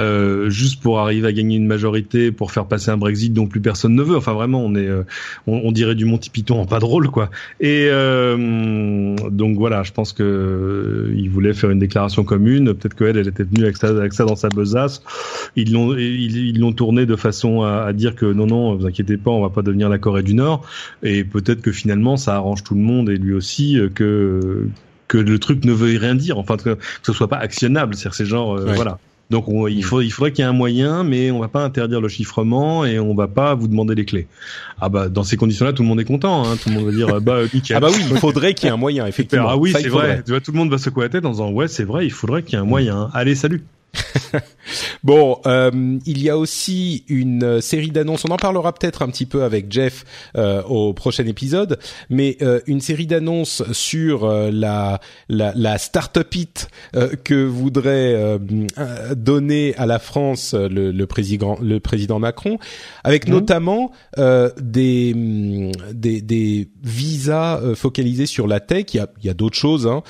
Euh, 0.00 0.50
juste 0.58 0.82
pour 0.82 0.98
arriver 0.98 1.28
à 1.28 1.32
gagner 1.32 1.56
une 1.56 1.66
majorité, 1.66 2.32
pour 2.32 2.50
faire 2.50 2.66
passer 2.66 2.90
un 2.90 2.96
Brexit 2.96 3.32
dont 3.32 3.46
plus 3.46 3.60
personne 3.60 3.94
ne 3.94 4.02
veut. 4.02 4.16
Enfin, 4.16 4.32
vraiment, 4.32 4.60
on 4.60 4.74
est, 4.74 4.88
euh, 4.88 5.04
on, 5.46 5.70
dirait 5.70 5.94
du 5.94 6.04
Monty 6.04 6.30
Python, 6.30 6.66
pas 6.66 6.80
drôle, 6.80 7.08
quoi. 7.10 7.30
Et 7.60 7.86
euh, 7.88 9.14
donc 9.30 9.56
voilà, 9.56 9.84
je 9.84 9.92
pense 9.92 10.12
que 10.12 10.22
euh, 10.22 11.14
il 11.16 11.30
voulait 11.30 11.54
faire 11.54 11.70
une 11.70 11.78
déclaration 11.78 12.24
commune. 12.24 12.74
Peut-être 12.74 12.94
qu'elle, 12.94 13.16
elle 13.16 13.28
était 13.28 13.44
venue 13.44 13.62
avec 13.62 13.76
ça, 13.76 13.88
avec 13.88 14.12
ça 14.12 14.24
dans 14.24 14.36
sa 14.36 14.48
besace. 14.48 15.02
Ils 15.54 15.72
l'ont, 15.72 15.96
ils 15.96 16.58
l'ont 16.58 16.72
tourné 16.72 17.06
de 17.06 17.16
façon 17.16 17.62
à, 17.62 17.84
à, 17.84 17.92
dire 17.92 18.16
que 18.16 18.26
non, 18.26 18.46
non, 18.46 18.74
vous 18.74 18.86
inquiétez 18.86 19.16
pas, 19.16 19.30
on 19.30 19.40
va 19.40 19.50
pas 19.50 19.62
devenir 19.62 19.88
la 19.88 19.98
Corée 19.98 20.24
du 20.24 20.34
Nord. 20.34 20.66
Et 21.04 21.22
peut-être 21.22 21.62
que 21.62 21.70
finalement, 21.70 22.16
ça 22.16 22.34
arrange 22.34 22.64
tout 22.64 22.74
le 22.74 22.80
monde 22.80 23.08
et 23.10 23.16
lui 23.16 23.32
aussi 23.32 23.78
que 23.94 24.66
que 25.06 25.16
le 25.16 25.38
truc 25.38 25.64
ne 25.64 25.72
veuille 25.72 25.96
rien 25.96 26.14
dire, 26.14 26.36
enfin 26.36 26.58
que, 26.58 26.74
que 26.74 26.80
ce 27.02 27.14
soit 27.14 27.28
pas 27.28 27.38
actionnable, 27.38 27.94
c'est-à-dire 27.94 28.14
c'est 28.14 28.26
genre 28.26 28.58
voilà. 28.58 28.98
Donc 29.30 29.44
il, 29.48 29.78
mm. 29.78 29.82
faut, 29.82 30.00
il 30.00 30.10
faudrait 30.10 30.32
qu'il 30.32 30.42
y 30.42 30.46
ait 30.46 30.50
un 30.50 30.54
moyen, 30.54 31.04
mais 31.04 31.30
on 31.30 31.38
va 31.38 31.48
pas 31.48 31.62
interdire 31.62 32.00
le 32.00 32.08
chiffrement 32.08 32.84
et 32.84 32.98
on 32.98 33.14
va 33.14 33.28
pas 33.28 33.54
vous 33.54 33.68
demander 33.68 33.94
les 33.94 34.04
clés. 34.04 34.26
Ah 34.80 34.88
bah 34.88 35.08
dans 35.08 35.22
ces 35.22 35.36
conditions-là, 35.36 35.72
tout 35.72 35.82
le 35.82 35.88
monde 35.88 36.00
est 36.00 36.04
content. 36.04 36.46
Hein. 36.46 36.56
Tout 36.56 36.70
le 36.70 36.76
monde 36.76 36.86
va 36.86 36.92
dire 36.92 37.20
bah 37.20 37.40
nickel. 37.52 37.76
Ah 37.76 37.80
bah 37.80 37.88
oui, 37.90 38.02
il 38.10 38.16
faudrait 38.16 38.54
qu'il 38.54 38.66
y 38.66 38.68
ait 38.70 38.74
un 38.74 38.78
moyen 38.78 39.06
effectivement. 39.08 39.48
Ah 39.48 39.56
oui, 39.56 39.72
c'est 39.72 39.88
vrai. 39.88 40.22
Tu 40.24 40.30
vois, 40.30 40.40
tout 40.40 40.52
le 40.52 40.58
monde 40.58 40.70
va 40.70 40.78
secouer 40.78 41.04
la 41.04 41.10
tête 41.10 41.26
en 41.26 41.30
disant 41.30 41.50
ouais 41.50 41.68
c'est 41.68 41.84
vrai, 41.84 42.06
il 42.06 42.12
faudrait 42.12 42.42
qu'il 42.42 42.54
y 42.54 42.56
ait 42.56 42.62
un 42.62 42.66
moyen. 42.66 43.10
Allez 43.12 43.34
salut. 43.34 43.64
bon, 45.02 45.40
euh, 45.46 45.98
il 46.06 46.22
y 46.22 46.28
a 46.30 46.36
aussi 46.36 47.04
une 47.08 47.44
euh, 47.44 47.60
série 47.60 47.90
d'annonces. 47.90 48.24
On 48.28 48.32
en 48.32 48.36
parlera 48.36 48.72
peut-être 48.72 49.02
un 49.02 49.08
petit 49.08 49.26
peu 49.26 49.42
avec 49.42 49.72
Jeff 49.72 50.04
euh, 50.36 50.62
au 50.64 50.92
prochain 50.92 51.26
épisode, 51.26 51.78
mais 52.10 52.36
euh, 52.42 52.60
une 52.66 52.80
série 52.80 53.06
d'annonces 53.06 53.62
sur 53.72 54.24
euh, 54.24 54.50
la, 54.52 55.00
la, 55.28 55.52
la 55.54 55.78
start-up 55.78 56.34
it 56.34 56.68
que 57.24 57.44
voudrait 57.44 58.38
donner 59.16 59.74
à 59.76 59.86
la 59.86 59.98
France 59.98 60.54
le, 60.54 60.90
le, 60.90 61.06
président 61.06 61.58
le 61.60 61.80
président 61.80 62.18
Macron, 62.18 62.58
avec 63.04 63.28
mmh. 63.28 63.30
notamment 63.30 63.92
des, 64.16 65.72
des, 65.92 66.20
des 66.20 66.68
visas 66.82 67.60
focalisés 67.74 68.26
sur 68.26 68.46
la 68.46 68.60
tech. 68.60 68.86
Il 68.94 68.96
y 68.98 69.00
a, 69.00 69.08
il 69.20 69.26
y 69.26 69.30
a 69.30 69.34
d'autres 69.34 69.56
choses, 69.56 69.86
hein, 69.86 70.02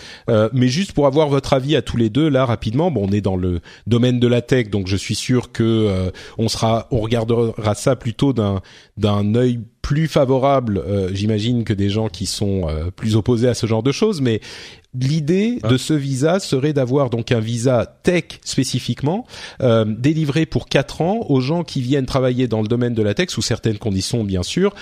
mais 0.52 0.68
juste 0.68 0.92
pour 0.92 1.06
avoir 1.06 1.28
votre 1.28 1.52
avis 1.52 1.76
à 1.76 1.82
tous 1.82 1.96
les 1.96 2.10
deux 2.10 2.28
là 2.28 2.44
rapidement. 2.44 2.90
Bon, 2.90 3.06
on 3.08 3.12
est 3.12 3.20
dans 3.20 3.36
le 3.36 3.60
domaine 3.86 4.20
de 4.20 4.28
la 4.28 4.42
tech, 4.42 4.70
donc 4.70 4.86
je 4.86 4.96
suis 4.96 5.14
sûr 5.14 5.52
que 5.52 5.62
euh, 5.62 6.10
on 6.38 6.48
sera, 6.48 6.86
on 6.90 7.00
regardera 7.00 7.74
ça 7.74 7.96
plutôt 7.96 8.32
d'un 8.32 8.60
d'un 8.96 9.34
œil 9.34 9.60
plus 9.82 10.08
favorable, 10.08 10.82
euh, 10.86 11.08
j'imagine, 11.14 11.64
que 11.64 11.72
des 11.72 11.88
gens 11.88 12.08
qui 12.08 12.26
sont 12.26 12.68
euh, 12.68 12.90
plus 12.90 13.16
opposés 13.16 13.48
à 13.48 13.54
ce 13.54 13.66
genre 13.66 13.82
de 13.82 13.92
choses. 13.92 14.20
Mais 14.20 14.40
l'idée 14.92 15.60
de 15.68 15.76
ce 15.76 15.94
visa 15.94 16.40
serait 16.40 16.72
d'avoir 16.72 17.08
donc 17.08 17.32
un 17.32 17.40
visa 17.40 17.86
tech 18.02 18.24
spécifiquement 18.44 19.26
délivré 19.86 20.46
pour 20.46 20.68
quatre 20.68 21.02
ans 21.02 21.26
aux 21.28 21.40
gens 21.40 21.62
qui 21.62 21.80
viennent 21.82 22.06
travailler 22.06 22.48
dans 22.48 22.62
le 22.62 22.68
domaine 22.68 22.94
de 22.94 23.02
la 23.02 23.14
tech 23.14 23.28
sous 23.28 23.42
certaines 23.42 23.78
conditions, 23.78 24.24
bien 24.24 24.42
sûr 24.42 24.74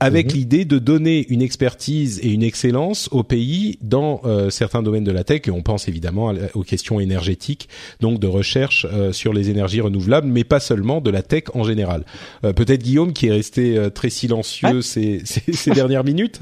avec 0.00 0.26
Mhm. 0.28 0.32
l'idée 0.32 0.64
de 0.64 0.78
donner 0.78 1.26
une 1.28 1.42
expertise 1.42 2.18
et 2.22 2.30
une 2.30 2.42
excellence 2.42 3.08
au 3.12 3.22
pays 3.22 3.78
dans 3.82 4.20
euh, 4.24 4.50
certains 4.50 4.82
domaines 4.82 5.04
de 5.04 5.12
la 5.12 5.24
tech. 5.24 5.42
Et 5.46 5.50
on 5.50 5.62
pense 5.62 5.86
évidemment 5.88 6.32
aux 6.54 6.62
questions 6.62 7.00
énergétiques, 7.00 7.68
donc 8.00 8.18
de 8.18 8.26
recherche 8.26 8.86
euh, 8.92 9.12
sur 9.12 9.32
les 9.32 9.50
énergies 9.50 9.80
renouvelables, 9.80 10.26
mais 10.26 10.44
pas 10.44 10.60
seulement 10.60 11.00
de 11.00 11.10
la 11.10 11.22
tech 11.22 11.44
en 11.54 11.64
général. 11.64 12.04
Euh, 12.44 12.52
Peut-être 12.52 12.82
Guillaume 12.82 13.12
qui 13.12 13.26
est 13.28 13.32
resté 13.32 13.76
euh, 13.76 13.90
très 13.90 14.10
silencieux 14.10 14.82
ces, 14.82 15.20
ces, 15.24 15.52
ces 15.52 15.70
dernières 15.70 16.04
minutes. 16.04 16.40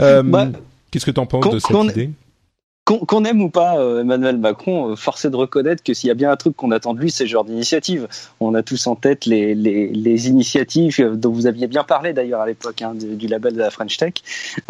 Euh, 0.00 0.22
Bah, 0.22 0.48
Qu'est-ce 0.90 1.06
que 1.06 1.10
tu 1.10 1.20
en 1.20 1.26
penses 1.26 1.52
de 1.52 1.58
cette 1.58 1.76
idée? 1.92 2.10
Qu'on 2.98 3.24
aime 3.24 3.40
ou 3.42 3.50
pas 3.50 3.78
euh, 3.78 4.00
Emmanuel 4.00 4.36
Macron, 4.38 4.90
euh, 4.90 4.96
force 4.96 5.24
est 5.24 5.30
de 5.30 5.36
reconnaître 5.36 5.82
que 5.82 5.94
s'il 5.94 6.08
y 6.08 6.10
a 6.10 6.14
bien 6.14 6.30
un 6.30 6.36
truc 6.36 6.56
qu'on 6.56 6.70
attend 6.70 6.94
de 6.94 7.00
lui, 7.00 7.10
c'est 7.10 7.24
ce 7.24 7.30
genre 7.30 7.44
d'initiative. 7.44 8.08
On 8.40 8.54
a 8.54 8.62
tous 8.62 8.86
en 8.86 8.96
tête 8.96 9.26
les, 9.26 9.54
les, 9.54 9.88
les 9.88 10.28
initiatives 10.28 11.12
dont 11.14 11.30
vous 11.30 11.46
aviez 11.46 11.66
bien 11.66 11.84
parlé 11.84 12.12
d'ailleurs 12.12 12.40
à 12.40 12.46
l'époque, 12.46 12.82
hein, 12.82 12.94
du, 12.94 13.16
du 13.16 13.26
label 13.26 13.54
de 13.54 13.58
la 13.58 13.70
French 13.70 13.96
Tech 13.96 14.14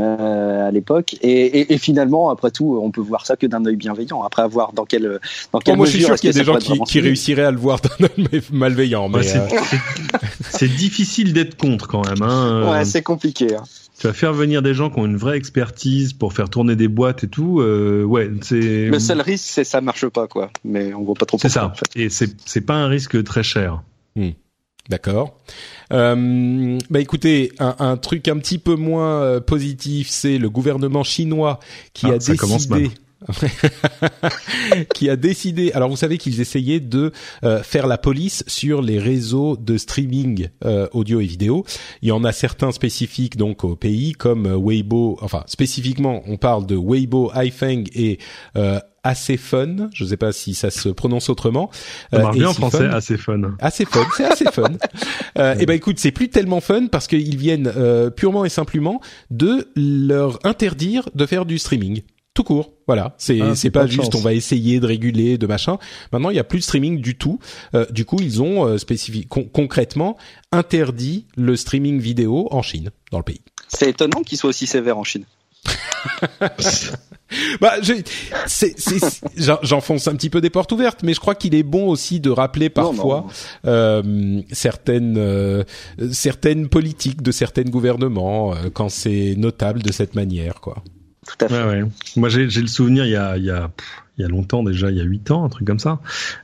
euh, 0.01 0.69
à 0.69 0.71
l'époque. 0.71 1.17
Et, 1.23 1.31
et, 1.61 1.73
et 1.73 1.79
finalement, 1.79 2.31
après 2.31 2.51
tout, 2.51 2.79
on 2.83 2.91
peut 2.91 3.01
voir 3.01 3.27
ça 3.27 3.37
que 3.37 3.47
d'un 3.47 3.65
œil 3.65 3.77
bienveillant. 3.77 4.23
Après 4.23 4.43
avoir 4.43 4.73
dans 4.73 4.85
quelle 4.85 5.19
dans 5.53 5.59
quelle 5.59 5.75
Bon, 5.75 5.79
Moi, 5.79 5.87
je 5.87 5.93
suis 5.93 6.05
sûr 6.05 6.17
qu'il 6.17 6.29
y 6.31 6.37
a 6.37 6.39
des 6.39 6.45
gens 6.45 6.57
qui, 6.57 7.01
réussiraient 7.01 7.45
à 7.45 7.51
le 7.51 7.59
voir 7.59 7.81
d'un 7.81 8.07
œil 8.33 8.43
malveillant. 8.53 9.11
Euh, 9.15 9.23
c'est 10.51 10.69
difficile 10.69 11.33
d'être 11.33 11.57
contre 11.57 11.89
quand 11.89 12.07
même. 12.07 12.23
Hein. 12.23 12.71
Ouais, 12.71 12.85
c'est 12.85 13.03
compliqué. 13.03 13.55
hein. 13.55 13.63
Tu 14.01 14.07
vas 14.07 14.15
faire 14.15 14.33
venir 14.33 14.63
des 14.63 14.73
gens 14.73 14.89
qui 14.89 14.99
ont 14.99 15.05
une 15.05 15.19
vraie 15.19 15.37
expertise 15.37 16.15
pour 16.15 16.33
faire 16.33 16.49
tourner 16.49 16.75
des 16.75 16.89
boîtes 16.89 17.23
et 17.25 17.29
tout. 17.29 17.61
Euh, 17.61 18.03
ouais, 18.03 18.31
c'est 18.41 18.87
Le 18.87 18.99
seul 18.99 19.21
risque, 19.21 19.45
c'est 19.47 19.63
ça 19.65 19.83
marche 19.83 20.09
pas, 20.09 20.27
quoi. 20.27 20.51
Mais 20.65 20.95
on 20.95 21.05
voit 21.05 21.15
pas 21.15 21.27
trop 21.27 21.37
c'est 21.39 21.51
ça. 21.51 21.67
en 21.67 21.75
fait. 21.75 21.85
Et 21.97 22.09
c'est 22.09 22.35
c'est 22.47 22.63
pas 22.63 22.77
un 22.77 22.89
risque 22.89 23.23
très 23.25 23.43
cher. 23.43 23.83
D'accord. 24.89 25.39
Euh, 25.93 26.79
bah 26.89 26.99
écoutez, 27.01 27.53
un, 27.59 27.77
un 27.79 27.97
truc 27.99 28.27
un 28.29 28.39
petit 28.39 28.59
peu 28.59 28.75
moins 28.75 29.21
euh, 29.23 29.41
positif, 29.41 30.09
c'est 30.09 30.39
le 30.39 30.49
gouvernement 30.49 31.05
chinois 31.05 31.61
qui 31.93 32.07
Ah, 32.07 32.15
a 32.15 32.21
ça 32.21 32.35
commence 32.37 32.69
décidé. 32.69 32.91
qui 34.95 35.09
a 35.11 35.17
décidé. 35.17 35.73
Alors 35.73 35.89
vous 35.91 35.97
savez 35.97 36.19
qu'ils 36.19 36.41
essayaient 36.41 36.81
de 36.81 37.13
euh, 37.45 37.63
faire 37.63 37.87
la 37.87 37.99
police 37.99 38.45
sur 38.47 38.83
les 38.83 38.99
réseaux 38.99 39.57
de 39.57 39.77
streaming 39.79 40.49
euh, 40.65 40.89
audio 40.93 41.21
et 41.21 41.27
vidéo. 41.27 41.65
Il 42.03 42.09
y 42.09 42.13
en 42.13 42.25
a 42.25 42.33
certains 42.33 42.73
spécifiques 42.73 43.37
donc 43.37 43.65
au 43.65 43.77
pays 43.77 44.13
comme 44.13 44.47
euh, 44.47 44.57
Weibo. 44.59 45.19
Enfin 45.23 45.45
spécifiquement, 45.47 46.23
on 46.27 46.37
parle 46.37 46.67
de 46.67 46.77
Weibo, 46.77 47.31
iFeng 47.35 47.85
et 47.95 48.19
euh, 48.57 48.79
assez 49.03 49.37
fun. 49.39 49.89
Je 49.95 50.05
ne 50.05 50.09
sais 50.11 50.17
pas 50.19 50.33
si 50.33 50.55
ça 50.55 50.71
se 50.71 50.89
prononce 50.91 51.31
autrement. 51.31 51.71
Ça 52.13 52.19
Euh, 52.19 52.23
marche 52.23 52.37
et 52.37 52.39
bien 52.41 52.49
en 52.49 52.53
français, 52.55 52.87
assez 52.87 53.17
fun. 53.17 53.41
assez 53.59 53.85
fun, 53.87 54.05
c'est 54.17 54.25
assez 54.25 54.45
fun. 54.47 54.65
Euh, 55.39 55.55
et 55.59 55.65
ben 55.65 55.75
écoute, 55.75 55.99
c'est 56.01 56.11
plus 56.11 56.29
tellement 56.29 56.61
fun 56.61 56.89
parce 56.89 57.07
qu'ils 57.07 57.37
viennent 57.37 57.73
euh, 57.77 58.11
purement 58.11 58.45
et 58.45 58.49
simplement 58.49 59.01
de 59.31 59.69
leur 59.77 60.39
interdire 60.45 61.09
de 61.15 61.25
faire 61.25 61.47
du 61.47 61.57
streaming. 61.59 62.03
Tout 62.33 62.45
court, 62.45 62.73
voilà. 62.87 63.15
C'est 63.19 63.41
Ah, 63.41 63.55
c'est 63.57 63.71
pas 63.71 63.87
juste 63.89 64.13
chance. 64.13 64.15
on 64.15 64.21
va 64.21 64.33
essayer 64.35 64.79
de 64.79 64.87
réguler, 64.87 65.37
de 65.37 65.47
machin. 65.49 65.79
Maintenant, 66.13 66.31
il 66.31 66.37
y 66.37 66.39
a 66.39 66.45
plus 66.45 66.59
de 66.61 66.65
streaming 66.65 67.01
du 67.01 67.17
tout. 67.19 67.41
Euh, 67.75 67.87
du 67.91 68.05
coup, 68.05 68.19
ils 68.21 68.41
ont 68.41 68.67
euh, 68.67 68.77
spécifi- 68.77 69.27
con- 69.27 69.49
concrètement 69.53 70.17
interdit 70.53 71.27
le 71.37 71.57
streaming 71.57 71.99
vidéo 72.01 72.47
en 72.53 72.63
Chine, 72.63 72.91
dans 73.11 73.19
le 73.19 73.25
pays. 73.25 73.41
C'est 73.69 73.91
étonnant 73.91 74.23
qu'il 74.23 74.39
soit 74.39 74.51
aussi 74.51 74.67
sévère 74.69 74.97
en 74.99 75.05
Chine. 75.05 75.25
Bah, 77.61 77.75
j'enfonce 79.63 80.09
un 80.09 80.17
petit 80.17 80.31
peu 80.31 80.41
des 80.41 80.51
portes 80.51 80.73
ouvertes, 80.73 81.05
mais 81.05 81.15
je 81.15 81.21
crois 81.21 81.37
qu'il 81.37 81.55
est 81.55 81.63
bon 81.63 81.89
aussi 81.89 82.19
de 82.19 82.29
rappeler 82.31 82.67
Non, 82.67 82.73
parfois 82.93 83.27
non. 83.65 83.71
euh, 83.71 84.41
certaines 84.51 85.17
euh, 85.17 85.63
certaines 86.11 86.69
politiques 86.69 87.23
de 87.23 87.31
certains 87.31 87.63
gouvernements 87.63 88.53
euh, 88.55 88.69
quand 88.73 88.89
c'est 88.89 89.35
notable 89.37 89.81
de 89.83 89.93
cette 89.93 90.17
manière, 90.17 90.61
quoi. 90.61 90.83
Tout 91.27 91.45
à 91.45 91.49
fait. 91.49 91.55
Ouais, 91.55 91.83
ouais. 91.83 91.85
Moi, 92.17 92.29
j'ai 92.29 92.47
le 92.47 92.67
souvenir 92.67 93.05
il 93.05 93.11
y 93.11 93.17
a, 93.17 93.37
il 93.37 93.45
y 93.45 93.51
a, 93.51 93.69
pff, 93.69 94.03
il 94.21 94.23
y 94.23 94.27
a 94.27 94.29
longtemps 94.29 94.63
déjà, 94.63 94.91
il 94.91 94.97
y 94.97 95.01
a 95.01 95.05
huit 95.05 95.31
ans, 95.31 95.45
un 95.45 95.49
truc 95.49 95.67
comme 95.67 95.79
ça, 95.79 96.01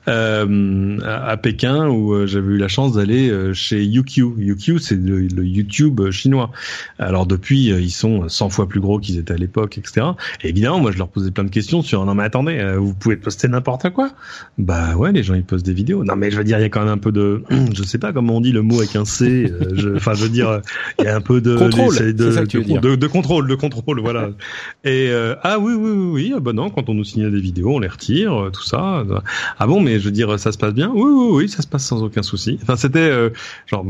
euh, 0.08 0.98
à, 1.04 1.28
à 1.30 1.36
Pékin 1.36 1.88
où 1.88 2.12
euh, 2.14 2.26
j'avais 2.26 2.54
eu 2.54 2.58
la 2.58 2.68
chance 2.68 2.92
d'aller 2.94 3.28
euh, 3.30 3.52
chez 3.52 3.84
UQ. 3.84 4.22
UQ, 4.38 4.78
c'est 4.78 4.94
le, 4.96 5.20
le 5.22 5.44
YouTube 5.44 6.10
chinois. 6.10 6.50
Alors 6.98 7.26
depuis, 7.26 7.66
ils 7.66 7.90
sont 7.90 8.28
100 8.28 8.50
fois 8.50 8.68
plus 8.68 8.80
gros 8.80 8.98
qu'ils 8.98 9.18
étaient 9.18 9.34
à 9.34 9.36
l'époque, 9.36 9.78
etc. 9.78 10.06
Et 10.42 10.48
évidemment, 10.48 10.80
moi, 10.80 10.90
je 10.92 10.98
leur 10.98 11.08
posais 11.08 11.30
plein 11.30 11.44
de 11.44 11.50
questions 11.50 11.82
sur 11.82 12.04
non 12.04 12.14
mais 12.14 12.24
attendez, 12.24 12.74
vous 12.78 12.94
pouvez 12.94 13.16
poster 13.16 13.48
n'importe 13.48 13.90
quoi. 13.90 14.10
Bah 14.58 14.96
ouais, 14.96 15.12
les 15.12 15.22
gens 15.22 15.34
ils 15.34 15.44
postent 15.44 15.66
des 15.66 15.74
vidéos. 15.74 16.04
Non 16.04 16.16
mais 16.16 16.30
je 16.30 16.36
veux 16.38 16.44
dire, 16.44 16.58
il 16.58 16.62
y 16.62 16.64
a 16.64 16.68
quand 16.68 16.80
même 16.80 16.88
un 16.92 16.98
peu 16.98 17.12
de, 17.12 17.42
je 17.74 17.82
sais 17.82 17.98
pas 17.98 18.12
comment 18.12 18.36
on 18.36 18.40
dit 18.40 18.52
le 18.52 18.62
mot 18.62 18.78
avec 18.78 18.96
un 18.96 19.04
C. 19.04 19.52
je- 19.74 19.96
Enfin, 19.96 20.14
je 20.14 20.22
veux 20.24 20.28
dire, 20.28 20.60
il 20.98 21.04
y 21.04 21.08
a 21.08 21.16
un 21.16 21.20
peu 21.20 21.40
de 21.40 21.56
Contrôle, 21.56 22.14
de, 22.14 22.30
ça 22.30 22.42
que 22.42 22.46
tu 22.46 22.58
veux 22.58 22.62
de- 22.64 22.68
dire. 22.68 22.80
de- 22.80 22.96
de 22.96 23.06
contrôle, 23.06 23.46
de 23.48 23.54
contrôle, 23.54 24.00
voilà. 24.00 24.30
Et 24.84 25.08
euh, 25.10 25.34
ah 25.42 25.58
oui, 25.58 25.72
oui, 25.74 25.90
oui, 25.90 26.06
oui. 26.12 26.32
Ah 26.36 26.40
bah 26.40 26.52
non, 26.52 26.70
quand 26.70 26.88
on 26.88 26.94
nous 26.94 27.04
signale 27.04 27.30
des 27.32 27.40
vidéos, 27.40 27.65
on 27.74 27.78
les 27.78 27.88
retire, 27.88 28.34
euh, 28.34 28.50
tout 28.50 28.62
ça. 28.62 29.04
Ah 29.58 29.66
bon, 29.66 29.80
mais 29.80 29.98
je 29.98 30.04
veux 30.04 30.10
dire, 30.10 30.38
ça 30.38 30.52
se 30.52 30.58
passe 30.58 30.74
bien? 30.74 30.90
Oui, 30.94 31.10
oui, 31.10 31.28
oui, 31.32 31.48
ça 31.48 31.62
se 31.62 31.66
passe 31.66 31.84
sans 31.84 32.02
aucun 32.02 32.22
souci. 32.22 32.58
Enfin, 32.62 32.76
c'était 32.76 32.98
euh, 32.98 33.30
genre, 33.66 33.84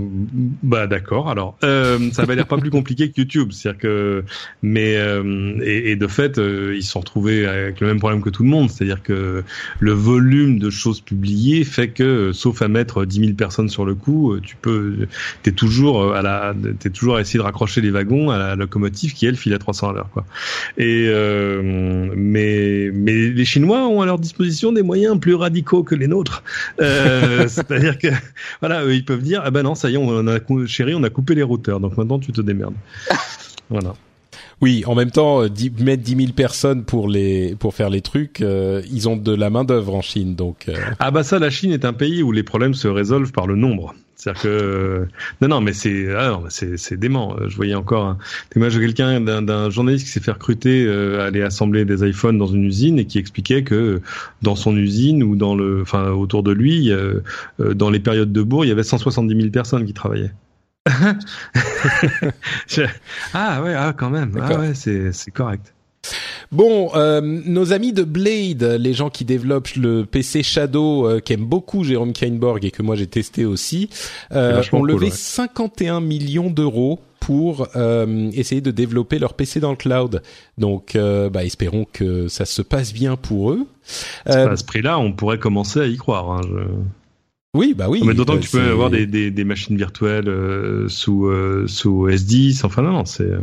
bah 0.62 0.86
d'accord. 0.86 1.28
Alors, 1.28 1.56
euh, 1.64 1.98
ça 2.12 2.22
avait 2.22 2.36
l'air 2.36 2.46
pas 2.46 2.58
plus 2.58 2.70
compliqué 2.70 3.10
que 3.10 3.20
YouTube, 3.20 3.50
c'est-à-dire 3.52 3.80
que, 3.80 4.24
mais 4.62 4.96
euh, 4.96 5.58
et, 5.62 5.92
et 5.92 5.96
de 5.96 6.06
fait, 6.06 6.38
euh, 6.38 6.74
ils 6.76 6.82
se 6.82 6.92
sont 6.92 7.00
retrouvés 7.00 7.46
avec 7.46 7.80
le 7.80 7.86
même 7.88 7.98
problème 7.98 8.22
que 8.22 8.30
tout 8.30 8.42
le 8.42 8.48
monde, 8.48 8.70
c'est-à-dire 8.70 9.02
que 9.02 9.42
le 9.80 9.92
volume 9.92 10.58
de 10.58 10.70
choses 10.70 11.00
publiées 11.00 11.64
fait 11.64 11.88
que, 11.88 12.02
euh, 12.02 12.32
sauf 12.32 12.62
à 12.62 12.68
mettre 12.68 13.04
10 13.04 13.20
000 13.20 13.32
personnes 13.34 13.68
sur 13.68 13.84
le 13.84 13.94
coup, 13.94 14.36
tu 14.40 14.56
peux, 14.56 15.08
t'es 15.42 15.52
toujours 15.52 16.14
à 16.14 16.22
la, 16.22 16.54
t'es 16.78 16.90
toujours 16.90 17.16
à 17.16 17.20
essayer 17.20 17.38
de 17.38 17.44
raccrocher 17.44 17.80
les 17.80 17.90
wagons 17.90 18.30
à 18.30 18.38
la 18.38 18.56
locomotive 18.56 19.14
qui 19.14 19.26
elle 19.26 19.36
file 19.36 19.54
à 19.54 19.58
300 19.58 19.90
à 19.90 19.92
l'heure, 19.92 20.10
quoi. 20.12 20.24
Et 20.78 21.08
mais 22.16 22.90
mais 22.92 23.12
les 23.28 23.44
Chinois 23.56 23.88
ont 23.88 24.02
à 24.02 24.06
leur 24.06 24.18
disposition 24.18 24.70
des 24.70 24.82
moyens 24.82 25.18
plus 25.18 25.34
radicaux 25.34 25.82
que 25.82 25.94
les 25.94 26.08
nôtres. 26.08 26.42
Euh, 26.78 27.48
C'est-à-dire 27.48 27.98
que 27.98 28.08
voilà, 28.60 28.84
eux, 28.84 28.94
ils 28.94 29.04
peuvent 29.04 29.22
dire 29.22 29.40
ah 29.46 29.50
ben 29.50 29.62
non, 29.62 29.74
ça 29.74 29.88
y 29.88 29.94
est, 29.94 29.96
on 29.96 30.26
a 30.26 30.38
chéri, 30.66 30.94
on 30.94 31.02
a 31.02 31.08
coupé 31.08 31.34
les 31.34 31.42
routeurs, 31.42 31.80
donc 31.80 31.96
maintenant 31.96 32.18
tu 32.18 32.32
te 32.32 32.42
démerdes. 32.42 32.74
Voilà. 33.70 33.94
Oui, 34.62 34.84
en 34.86 34.94
même 34.94 35.10
temps, 35.10 35.42
euh, 35.42 35.48
dix- 35.50 35.70
mettre 35.80 36.02
10 36.02 36.16
000 36.16 36.32
personnes 36.32 36.84
pour 36.84 37.08
les 37.08 37.54
pour 37.56 37.74
faire 37.74 37.90
les 37.90 38.00
trucs, 38.00 38.40
euh, 38.40 38.80
ils 38.90 39.06
ont 39.08 39.16
de 39.16 39.34
la 39.34 39.50
main 39.50 39.64
d'œuvre 39.64 39.94
en 39.94 40.00
Chine, 40.00 40.34
donc. 40.34 40.66
euh, 40.68 40.74
Ah 40.98 41.10
bah 41.10 41.22
ça, 41.22 41.38
la 41.38 41.50
Chine 41.50 41.72
est 41.72 41.84
un 41.84 41.92
pays 41.92 42.22
où 42.22 42.32
les 42.32 42.42
problèmes 42.42 42.72
se 42.74 42.88
résolvent 42.88 43.32
par 43.32 43.46
le 43.46 43.54
nombre. 43.54 43.94
C'est-à-dire 44.18 44.40
que 44.42 45.06
non 45.42 45.48
non 45.48 45.60
mais 45.60 45.74
c'est 45.74 46.06
ah 46.16 46.40
c'est 46.48 46.98
dément. 46.98 47.36
Euh, 47.38 47.48
Je 47.50 47.56
voyais 47.56 47.74
encore 47.74 48.06
un 48.06 48.18
témoignage 48.48 48.76
de 48.76 48.80
quelqu'un 48.86 49.20
d'un 49.20 49.68
journaliste 49.68 50.06
qui 50.06 50.10
s'est 50.12 50.20
fait 50.20 50.32
recruter 50.32 50.86
euh, 50.86 51.26
aller 51.26 51.42
assembler 51.42 51.84
des 51.84 52.08
iPhones 52.08 52.38
dans 52.38 52.46
une 52.46 52.64
usine 52.64 52.98
et 52.98 53.04
qui 53.04 53.18
expliquait 53.18 53.62
que 53.62 54.00
dans 54.40 54.56
son 54.56 54.74
usine 54.74 55.22
ou 55.22 55.36
dans 55.36 55.54
le 55.54 55.82
enfin 55.82 56.12
autour 56.12 56.42
de 56.42 56.50
lui 56.52 56.90
euh, 56.90 57.20
euh, 57.60 57.74
dans 57.74 57.90
les 57.90 58.00
périodes 58.00 58.32
de 58.32 58.42
bourg 58.42 58.64
il 58.64 58.68
y 58.68 58.72
avait 58.72 58.82
170 58.84 59.36
000 59.36 59.50
personnes 59.50 59.84
qui 59.84 59.92
travaillaient. 59.92 60.32
Je- 62.68 62.82
Ah 63.34 63.62
ouais 63.62 63.74
ah 63.74 63.92
quand 63.96 64.10
même 64.10 64.32
ah 64.40 64.58
ouais 64.58 64.74
c'est 64.74 65.12
c'est 65.12 65.30
correct. 65.30 65.72
Bon, 66.52 66.90
euh, 66.94 67.20
nos 67.20 67.72
amis 67.72 67.92
de 67.92 68.04
Blade, 68.04 68.62
les 68.78 68.92
gens 68.94 69.10
qui 69.10 69.24
développent 69.24 69.74
le 69.74 70.04
PC 70.06 70.44
Shadow, 70.44 71.08
euh, 71.08 71.18
qu'aime 71.20 71.44
beaucoup 71.44 71.82
Jérôme 71.82 72.12
Kainborg 72.12 72.64
et 72.64 72.70
que 72.70 72.82
moi 72.82 72.94
j'ai 72.94 73.08
testé 73.08 73.44
aussi, 73.44 73.90
euh, 74.32 74.62
ont 74.72 74.78
cool, 74.78 74.92
levé 74.92 75.06
ouais. 75.06 75.12
51 75.12 76.00
millions 76.00 76.48
d'euros 76.48 77.00
pour 77.18 77.66
euh, 77.74 78.30
essayer 78.34 78.60
de 78.60 78.70
développer 78.70 79.18
leur 79.18 79.34
PC 79.34 79.58
dans 79.58 79.70
le 79.72 79.76
cloud. 79.76 80.22
Donc, 80.58 80.94
euh, 80.94 81.28
bah, 81.28 81.42
espérons 81.44 81.84
que 81.92 82.28
ça 82.28 82.44
se 82.44 82.62
passe 82.62 82.92
bien 82.92 83.16
pour 83.16 83.50
eux. 83.50 83.66
Euh, 84.28 84.52
à 84.52 84.56
ce 84.56 84.62
prix-là, 84.64 85.00
on 85.00 85.10
pourrait 85.12 85.38
commencer 85.40 85.80
à 85.80 85.86
y 85.86 85.96
croire. 85.96 86.30
Hein, 86.30 86.42
je... 86.48 86.58
oui, 87.56 87.74
bah 87.74 87.88
oui. 87.88 88.02
mais 88.04 88.14
d'autant 88.14 88.34
euh, 88.34 88.38
que 88.38 88.42
tu 88.42 88.50
peux 88.50 88.60
avoir 88.60 88.90
des, 88.90 89.06
des, 89.06 89.30
des 89.30 89.44
machines 89.44 89.76
virtuelles 89.76 90.28
euh, 90.28 90.88
sous 90.88 91.26
euh, 91.26 91.66
sous 91.66 92.08
S10. 92.08 92.64
Enfin 92.64 92.82
non, 92.82 92.92
non 92.92 93.04
c'est 93.04 93.30
Bah, 93.30 93.36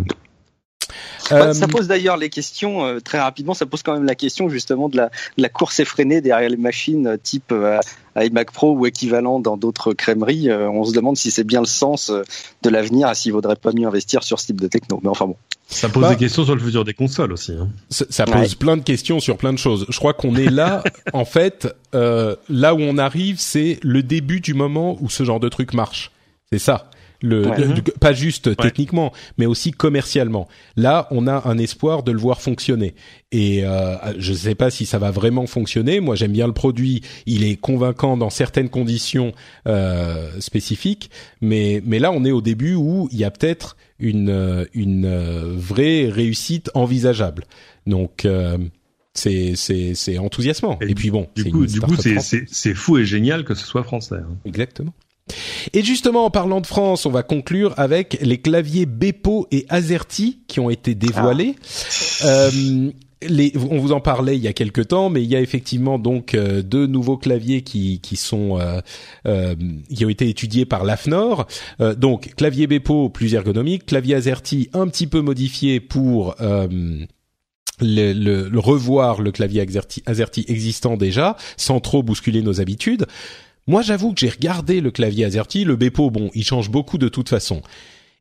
Euh, 1.32 1.54
ça 1.54 1.68
pose 1.68 1.88
d'ailleurs 1.88 2.18
les 2.18 2.30
questions 2.30 2.86
euh, 2.86 3.00
très 3.00 3.20
rapidement. 3.20 3.54
Ça 3.54 3.66
pose 3.66 3.82
quand 3.84 3.94
même 3.94 4.04
la 4.06 4.16
question 4.16 4.50
justement 4.50 4.90
de 4.90 4.98
la, 4.98 5.06
de 5.38 5.42
la 5.42 5.50
course 5.50 5.80
effrénée 5.80 6.22
derrière 6.22 6.50
les 6.50 6.58
machines 6.58 7.08
euh, 7.08 7.18
type 7.22 7.52
euh, 7.52 7.80
iMac 8.18 8.52
Pro 8.52 8.74
ou 8.74 8.86
équivalent 8.86 9.40
dans 9.40 9.56
d'autres 9.58 9.94
crèmeries. 9.94 10.50
Euh, 10.50 10.70
on 10.70 10.84
se 10.84 10.94
demande 10.94 11.16
si 11.18 11.32
c'est 11.32 11.44
bien 11.46 11.62
le 11.62 11.66
sens 11.66 12.10
euh, 12.10 12.24
de 12.62 12.70
l'avenir 12.70 13.10
et 13.10 13.16
s'il 13.16 13.32
vaudrait 13.32 13.56
pas 13.56 13.72
mieux 13.74 13.88
investir 13.88 14.24
sur 14.24 14.40
ce 14.40 14.48
type 14.48 14.60
de 14.62 14.68
techno. 14.68 15.00
Mais 15.04 15.10
enfin 15.10 15.26
bon. 15.28 15.38
ça 15.68 15.88
pose 15.90 16.04
Bah, 16.04 16.10
des 16.10 16.18
questions 16.18 16.44
sur 16.46 16.56
le 16.56 16.62
futur 16.62 16.84
des 16.84 16.94
consoles 16.94 17.32
aussi. 17.32 17.54
Hein. 17.54 17.70
Ça, 17.90 18.06
ça 18.10 18.26
pose 18.26 18.36
Ouais. 18.52 18.56
plein 18.60 18.78
de 18.78 18.84
questions 18.84 19.20
sur 19.20 19.38
plein 19.38 19.54
de 19.54 19.58
choses. 19.58 19.86
Je 19.90 19.98
crois 19.98 20.14
qu'on 20.14 20.36
est 20.36 20.50
là, 20.52 20.84
en 21.14 21.26
fait, 21.26 21.68
euh, 21.96 22.36
là 22.50 22.76
où 22.76 22.80
on 22.82 22.98
arrive, 22.98 23.38
c'est 23.40 23.80
le 23.82 24.04
début 24.04 24.42
du 24.42 24.54
moment 24.54 24.98
où 25.00 25.10
ce 25.10 25.24
genre 25.24 25.40
de 25.40 25.50
truc 25.50 25.74
marche. 25.74 26.12
C'est 26.52 26.60
ça. 26.60 26.90
Le, 27.26 27.48
Ouais. 27.48 27.58
le- 27.58 27.74
le- 27.74 27.82
pas 27.82 28.12
juste 28.14 28.56
techniquement, 28.58 29.14
mais 29.38 29.46
aussi 29.46 29.72
commercialement. 29.72 30.48
Là, 30.76 31.08
on 31.10 31.26
a 31.26 31.48
un 31.48 31.58
espoir 31.58 32.04
de 32.04 32.12
le 32.12 32.20
voir 32.20 32.42
fonctionner. 32.42 32.94
Et 33.32 33.66
euh, 33.66 33.96
je 34.20 34.34
ne 34.34 34.38
sais 34.38 34.56
pas 34.56 34.70
si 34.70 34.86
ça 34.86 35.00
va 35.00 35.10
vraiment 35.10 35.48
fonctionner. 35.48 36.02
Moi, 36.02 36.16
j'aime 36.16 36.34
bien 36.34 36.48
le 36.48 36.54
produit. 36.54 37.02
Il 37.26 37.44
est 37.46 37.56
convaincant 37.56 38.18
dans 38.18 38.30
certaines 38.30 38.68
conditions 38.70 39.32
euh, 39.68 40.30
spécifiques. 40.42 41.10
Mais, 41.42 41.82
mais 41.86 41.98
là, 41.98 42.12
on 42.12 42.26
est 42.26 42.32
au 42.32 42.42
début 42.42 42.76
où 42.76 43.08
il 43.12 43.18
y 43.18 43.24
a 43.24 43.32
peut-être 43.32 43.78
une 44.00 44.68
une 44.74 45.08
vraie 45.56 46.10
réussite 46.10 46.70
envisageable. 46.74 47.46
Donc 47.88 48.28
c'est 49.14 49.54
c'est 49.56 49.94
c'est 49.96 50.18
enthousiasmant. 50.18 50.78
Et, 50.82 50.94
puis 50.96 51.10
bon, 51.12 51.28
du 51.36 51.46
coup, 51.52 51.66
du 51.66 51.80
coup, 51.80 51.96
c'est 51.96 52.20
c'est 52.20 52.74
fou 52.74 52.98
et 52.98 53.06
génial 53.06 53.46
que 53.46 53.54
ce 53.54 53.66
soit 53.66 53.84
français. 53.84 54.16
Hein. 54.16 54.36
Exactement. 54.46 54.94
Et 55.74 55.84
justement, 55.84 56.26
en 56.26 56.30
parlant 56.30 56.62
de 56.62 56.68
France, 56.68 57.06
on 57.06 57.12
va 57.12 57.24
conclure 57.24 57.74
avec 57.78 58.18
les 58.22 58.40
claviers 58.40 58.86
Bepo 58.86 59.48
et 59.52 59.66
Azerty 59.70 60.42
qui 60.48 60.60
ont 60.60 60.70
été 60.70 60.96
dévoilés. 60.96 61.56
Ah. 62.22 62.26
Euh, 62.26 62.92
les, 63.30 63.54
on 63.58 63.78
vous 63.78 63.92
en 63.92 64.00
parlait 64.00 64.38
il 64.38 64.44
y 64.44 64.48
a 64.48 64.54
quelques 64.54 64.90
temps, 64.90 65.10
mais 65.10 65.24
il 65.24 65.30
y 65.30 65.36
a 65.36 65.42
effectivement 65.42 66.00
donc 66.00 66.34
euh, 66.34 66.62
deux 66.62 66.88
nouveaux 66.88 67.18
claviers 67.18 67.62
qui, 67.62 68.00
qui 68.02 68.16
sont 68.16 68.60
euh, 68.60 68.82
euh 69.26 69.56
qui 69.94 70.06
ont 70.06 70.10
été 70.10 70.28
étudiés 70.30 70.66
par 70.66 70.84
l'AFNOR. 70.84 71.48
Euh, 71.82 71.96
donc 71.96 72.34
clavier 72.36 72.68
Bepo 72.68 73.10
plus 73.10 73.34
ergonomique, 73.34 73.86
clavier 73.86 74.16
Azerty 74.16 74.70
un 74.74 74.88
petit 74.88 75.08
peu 75.08 75.22
modifié 75.22 75.80
pour 75.80 76.36
le, 76.40 78.14
le, 78.14 78.60
revoir 78.60 79.22
le 79.22 79.32
clavier 79.32 79.66
AZERTY, 80.06 80.46
existant 80.48 80.98
déjà, 80.98 81.36
sans 81.58 81.80
trop 81.80 82.04
bousculer 82.04 82.42
nos 82.42 82.62
habitudes. 82.62 83.06
Moi, 83.68 83.82
j'avoue 83.82 84.14
que 84.14 84.20
j'ai 84.20 84.30
regardé 84.30 84.82
le 84.82 84.92
clavier 84.92 85.26
AZERTY, 85.26 85.64
le 85.64 85.76
Bepo, 85.76 86.10
bon, 86.10 86.30
il 86.34 86.44
change 86.44 86.70
beaucoup 86.70 86.98
de 86.98 87.08
toute 87.08 87.30
façon. 87.30 87.62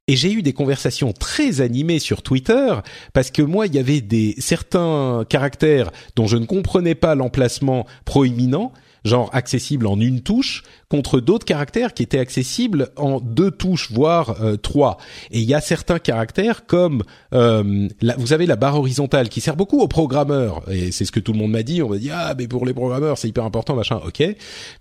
Et 0.08 0.16
j'ai 0.16 0.32
eu 0.32 0.42
des 0.42 0.52
conversations 0.52 1.12
très 1.12 1.60
animées 1.60 2.00
sur 2.00 2.22
Twitter 2.22 2.74
parce 3.12 3.30
que 3.30 3.42
moi, 3.42 3.66
il 3.66 3.74
y 3.74 3.78
avait 3.78 4.00
des 4.00 4.34
certains 4.38 5.24
caractères 5.28 5.90
dont 6.16 6.26
je 6.26 6.36
ne 6.36 6.44
comprenais 6.44 6.96
pas 6.96 7.14
l'emplacement 7.14 7.86
proéminent 8.04 8.72
genre 9.04 9.30
accessible 9.32 9.86
en 9.86 9.98
une 10.00 10.20
touche, 10.20 10.62
contre 10.88 11.20
d'autres 11.20 11.44
caractères 11.44 11.94
qui 11.94 12.02
étaient 12.02 12.18
accessibles 12.18 12.90
en 12.96 13.20
deux 13.20 13.50
touches, 13.50 13.90
voire 13.90 14.42
euh, 14.42 14.56
trois. 14.56 14.98
Et 15.30 15.40
il 15.40 15.48
y 15.48 15.54
a 15.54 15.60
certains 15.60 15.98
caractères 15.98 16.66
comme, 16.66 17.02
euh, 17.34 17.88
vous 18.18 18.32
avez 18.32 18.46
la 18.46 18.56
barre 18.56 18.76
horizontale 18.76 19.28
qui 19.28 19.40
sert 19.40 19.56
beaucoup 19.56 19.80
aux 19.80 19.88
programmeurs, 19.88 20.62
et 20.70 20.92
c'est 20.92 21.04
ce 21.04 21.12
que 21.12 21.20
tout 21.20 21.32
le 21.32 21.38
monde 21.38 21.52
m'a 21.52 21.62
dit. 21.62 21.82
On 21.82 21.88
m'a 21.88 21.98
dit 21.98 22.10
ah 22.12 22.34
mais 22.36 22.46
pour 22.48 22.66
les 22.66 22.74
programmeurs 22.74 23.18
c'est 23.18 23.28
hyper 23.28 23.44
important 23.44 23.74
machin. 23.74 24.00
Ok, 24.06 24.22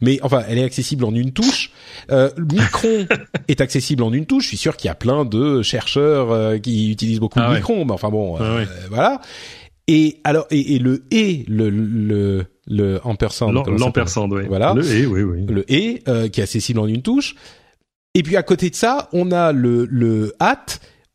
mais 0.02 0.19
enfin 0.22 0.43
elle 0.48 0.57
est 0.57 0.64
accessible 0.64 1.06
en 1.06 1.14
une 1.14 1.31
touche. 1.31 1.72
Euh, 2.11 2.30
Micron 2.38 3.07
est 3.48 3.61
accessible 3.61 4.03
en 4.03 4.14
une 4.14 4.26
touche. 4.26 4.43
Je 4.43 4.48
suis 4.49 4.57
sûr 4.57 4.77
qu'il 4.77 4.88
y 4.88 4.91
a 4.91 4.95
plein 4.95 5.26
de 5.26 5.61
chercheurs 5.61 6.31
euh, 6.31 6.57
qui 6.57 6.91
utilisent 6.91 7.19
beaucoup 7.19 7.39
ah 7.41 7.53
Micron, 7.53 7.85
mais 7.85 7.93
enfin 7.93 8.10
bon, 8.10 8.38
ah 8.39 8.60
voilà. 8.89 9.22
Et 9.88 10.19
alors 10.23 10.45
et, 10.52 10.76
et 10.76 10.80
le 10.80 11.03
et 11.11 11.43
le, 11.48 11.69
le 11.69 12.45
le 12.72 12.99
ampersand. 13.03 13.52
L'ampersand, 13.52 14.30
oui. 14.30 14.43
Voilà. 14.48 14.73
Le 14.73 14.89
et, 14.89 15.06
oui, 15.06 15.22
oui. 15.22 15.45
Le 15.48 15.72
et 15.72 16.02
euh, 16.07 16.27
qui 16.27 16.39
est 16.39 16.43
accessible 16.43 16.80
en 16.80 16.88
une 16.88 17.02
touche. 17.02 17.35
Et 18.15 18.23
puis 18.23 18.35
à 18.35 18.43
côté 18.43 18.69
de 18.69 18.76
ça, 18.76 19.10
on 19.14 19.31
a 19.31 19.52
le 19.52 19.85
le 19.85 20.34
at 20.39 20.65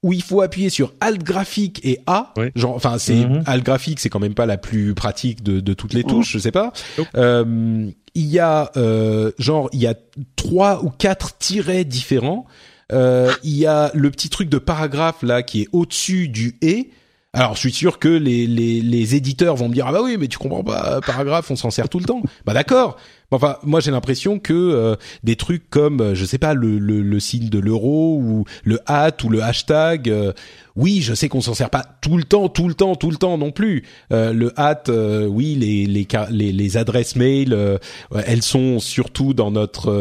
où 0.03 0.13
il 0.13 0.23
faut 0.23 0.41
appuyer 0.41 0.71
sur 0.71 0.93
Alt 1.01 1.23
graphique 1.25 1.81
et 1.85 1.99
A. 2.07 2.33
Genre, 2.55 2.75
enfin, 2.75 2.99
c'est 2.99 3.27
mhm. 3.27 3.43
Alt 3.47 3.65
graphique, 3.65 3.99
c'est 3.99 4.09
quand 4.09 4.21
même 4.21 4.35
pas 4.35 4.47
la 4.47 4.57
plus 4.57 4.95
pratique 4.95 5.43
de, 5.43 5.59
de 5.59 5.75
toutes 5.75 5.95
les 5.95 6.03
oh. 6.05 6.11
touches, 6.11 6.31
je 6.33 6.39
sais 6.39 6.53
pas. 6.53 6.73
Euh, 7.17 7.91
il 8.15 8.27
y 8.27 8.39
a 8.39 8.71
euh, 8.77 9.33
genre 9.39 9.69
il 9.73 9.81
y 9.81 9.87
a 9.87 9.95
trois 10.37 10.85
ou 10.85 10.91
quatre 10.91 11.37
tirets 11.39 11.85
différents. 11.85 12.47
Euh, 12.93 13.33
il 13.43 13.57
y 13.57 13.67
a 13.67 13.91
le 13.95 14.11
petit 14.11 14.29
truc 14.29 14.49
de 14.49 14.59
paragraphe 14.59 15.23
là 15.23 15.43
qui 15.43 15.63
est 15.63 15.69
au-dessus 15.73 16.29
du 16.29 16.57
et 16.63 16.91
alors, 17.37 17.55
je 17.55 17.61
suis 17.61 17.73
sûr 17.73 17.99
que 17.99 18.09
les, 18.09 18.47
les, 18.47 19.15
éditeurs 19.15 19.57
vont 19.57 19.69
me 19.69 19.75
dire 19.75 19.87
ah 19.87 19.93
bah 19.93 20.01
oui, 20.03 20.17
mais 20.19 20.27
tu 20.27 20.39
comprends 20.39 20.65
pas, 20.65 21.03
paragraphe, 21.03 21.51
on 21.51 21.57
s'en 21.57 21.71
sert 21.71 21.91
tout 21.91 21.99
le 21.99 22.07
temps. 22.07 22.23
Bah 22.47 22.55
d'accord. 22.55 22.97
Enfin, 23.31 23.59
moi 23.63 23.81
j'ai 23.81 23.91
l'impression 23.91 24.39
que 24.39 24.55
euh, 24.55 24.97
des 25.23 25.37
trucs 25.37 25.69
comme, 25.69 26.01
euh, 26.01 26.15
je 26.15 26.25
sais 26.25 26.39
pas, 26.39 26.55
le, 26.55 26.79
le, 26.79 27.21
signe 27.21 27.51
de 27.51 27.59
l'euro 27.59 28.19
ou 28.19 28.45
le 28.65 28.79
hat 28.87 29.17
ou 29.23 29.29
le 29.29 29.43
hashtag, 29.43 30.09
euh, 30.09 30.33
oui, 30.77 31.01
je 31.01 31.15
sais 31.15 31.29
qu'on 31.29 31.41
s'en 31.41 31.55
sert 31.55 31.71
pas 31.71 31.85
tout 32.01 32.17
le 32.17 32.25
temps, 32.25 32.49
tout 32.49 32.69
le 32.69 32.75
temps, 32.75 32.95
tout 32.95 33.11
le 33.11 33.17
temps 33.17 33.39
non 33.39 33.51
plus. 33.51 33.85
le 34.11 34.53
hat, 34.57 34.85
oui, 34.89 35.55
les, 35.55 35.87
les, 35.87 36.07
les, 36.31 36.53
les 36.53 36.77
adresses 36.77 37.17
mail, 37.17 37.57
elles 38.27 38.43
sont 38.43 38.79
surtout 38.79 39.35
dans 39.35 39.51
notre 39.51 39.93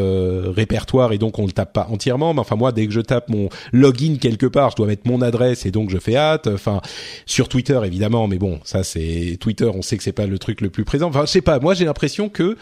répertoire 0.51 1.13
et 1.13 1.17
donc 1.17 1.39
on 1.39 1.45
le 1.45 1.51
tape 1.51 1.73
pas 1.73 1.87
entièrement. 1.89 2.33
Mais 2.33 2.41
enfin 2.41 2.55
moi, 2.55 2.71
dès 2.71 2.85
que 2.87 2.93
je 2.93 3.01
tape 3.01 3.29
mon 3.29 3.49
login 3.71 4.17
quelque 4.19 4.45
part, 4.45 4.71
je 4.71 4.75
dois 4.75 4.87
mettre 4.87 5.09
mon 5.09 5.21
adresse 5.21 5.65
et 5.65 5.71
donc 5.71 5.89
je 5.89 5.97
fais 5.97 6.15
hat. 6.15 6.41
Enfin, 6.47 6.81
sur 7.25 7.49
Twitter 7.49 7.79
évidemment, 7.83 8.27
mais 8.27 8.37
bon, 8.37 8.59
ça 8.63 8.83
c'est 8.83 9.37
Twitter, 9.39 9.69
on 9.73 9.81
sait 9.81 9.97
que 9.97 10.03
c'est 10.03 10.11
pas 10.11 10.27
le 10.27 10.39
truc 10.39 10.61
le 10.61 10.69
plus 10.69 10.85
présent. 10.85 11.09
Enfin, 11.09 11.21
je 11.25 11.31
sais 11.31 11.41
pas, 11.41 11.59
moi 11.59 11.73
j'ai 11.73 11.85
l'impression 11.85 12.29
que 12.29 12.57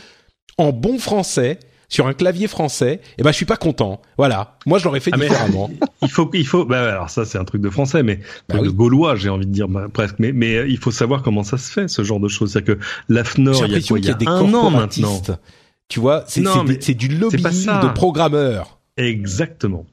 en 0.58 0.72
bon 0.72 1.00
français 1.00 1.60
sur 1.94 2.08
un 2.08 2.14
clavier 2.14 2.48
français, 2.48 3.02
eh 3.20 3.24
ben 3.24 3.30
je 3.30 3.36
suis 3.36 3.46
pas 3.46 3.56
content. 3.56 4.02
Voilà, 4.18 4.58
moi 4.66 4.80
je 4.80 4.86
l'aurais 4.86 5.00
fait 5.00 5.12
ah, 5.14 5.18
différemment. 5.18 5.70
il 6.02 6.10
faut, 6.10 6.30
il 6.34 6.48
faut. 6.48 6.66
Bah, 6.66 6.92
alors 6.92 7.10
ça 7.12 7.24
c'est 7.24 7.38
un 7.38 7.46
truc 7.46 7.62
de 7.62 7.70
français, 7.70 8.02
mais 8.02 8.20
bah 8.50 8.58
de 8.58 8.70
gaulois, 8.70 9.16
j'ai 9.16 9.30
envie 9.30 9.46
de 9.46 9.52
dire 9.52 9.68
bah, 9.68 9.88
presque. 9.94 10.16
Mais, 10.18 10.32
mais 10.32 10.56
euh, 10.56 10.68
il 10.68 10.80
faut 10.80 10.90
savoir 10.90 11.22
comment 11.22 11.44
ça 11.44 11.60
se 11.60 11.72
fait 11.72 11.88
ce 11.88 12.04
genre 12.04 12.20
de 12.20 12.28
choses. 12.28 12.54
C'est-à-dire 12.54 12.78
que 12.78 12.84
l'AFNOR, 13.10 13.68
il 13.68 13.74
y 13.74 13.76
a 13.76 13.82
quoi 13.82 14.00
Il 14.00 14.06
y 14.06 14.10
a, 14.10 14.16
des 14.16 14.26
un 14.26 14.54
an 14.56 14.72
maintenant. 14.72 15.22
Tu 15.88 16.00
vois, 16.00 16.24
c'est 16.28 16.94
du 16.96 17.10
lobbying 17.10 17.82
de 17.82 17.94
programmeurs. 17.94 18.80
Exactement. 18.96 19.88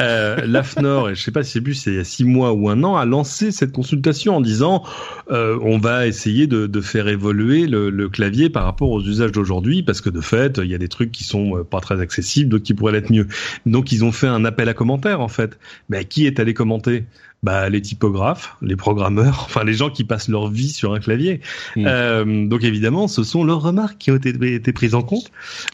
Euh, 0.00 0.36
L'AFNOR, 0.46 1.10
je 1.10 1.22
sais 1.22 1.32
pas 1.32 1.42
si 1.42 1.52
c'est 1.52 1.60
plus 1.60 1.84
il 1.84 1.96
y 1.96 1.98
a 1.98 2.04
six 2.04 2.24
mois 2.24 2.54
ou 2.54 2.70
un 2.70 2.82
an, 2.82 2.96
a 2.96 3.04
lancé 3.04 3.50
cette 3.52 3.72
consultation 3.72 4.36
en 4.36 4.40
disant 4.40 4.84
euh, 5.30 5.58
on 5.60 5.78
va 5.78 6.06
essayer 6.06 6.46
de, 6.46 6.66
de 6.66 6.80
faire 6.80 7.08
évoluer 7.08 7.66
le, 7.66 7.90
le, 7.90 8.08
clavier 8.08 8.48
par 8.48 8.64
rapport 8.64 8.90
aux 8.90 9.02
usages 9.02 9.32
d'aujourd'hui 9.32 9.82
parce 9.82 10.00
que 10.00 10.08
de 10.08 10.22
fait 10.22 10.58
il 10.62 10.70
y 10.70 10.74
a 10.74 10.78
des 10.78 10.88
trucs 10.88 11.12
qui 11.12 11.24
sont 11.24 11.58
euh, 11.58 11.64
pas 11.64 11.80
très 11.80 12.00
accessibles, 12.00 12.48
d'autres 12.48 12.64
qui 12.64 12.72
pourraient 12.72 12.92
l'être 12.92 13.12
mieux. 13.12 13.26
Donc 13.66 13.92
ils 13.92 14.02
ont 14.02 14.12
fait 14.12 14.28
un 14.28 14.46
appel 14.46 14.70
à 14.70 14.74
commentaires 14.74 15.20
en 15.20 15.28
fait. 15.28 15.58
Mais 15.90 16.06
qui 16.06 16.26
est 16.26 16.40
allé 16.40 16.54
commenter? 16.54 17.04
Bah, 17.42 17.68
les 17.68 17.80
typographes, 17.80 18.56
les 18.62 18.76
programmeurs, 18.76 19.42
enfin 19.44 19.64
les 19.64 19.74
gens 19.74 19.90
qui 19.90 20.04
passent 20.04 20.28
leur 20.28 20.50
vie 20.50 20.70
sur 20.70 20.92
un 20.94 21.00
clavier. 21.00 21.40
Mm. 21.76 21.84
Euh, 21.86 22.46
donc 22.46 22.64
évidemment, 22.64 23.08
ce 23.08 23.22
sont 23.22 23.44
leurs 23.44 23.62
remarques 23.62 23.98
qui 23.98 24.10
ont 24.10 24.16
été, 24.16 24.30
été 24.54 24.72
prises 24.72 24.94
en 24.94 25.02
compte. 25.02 25.30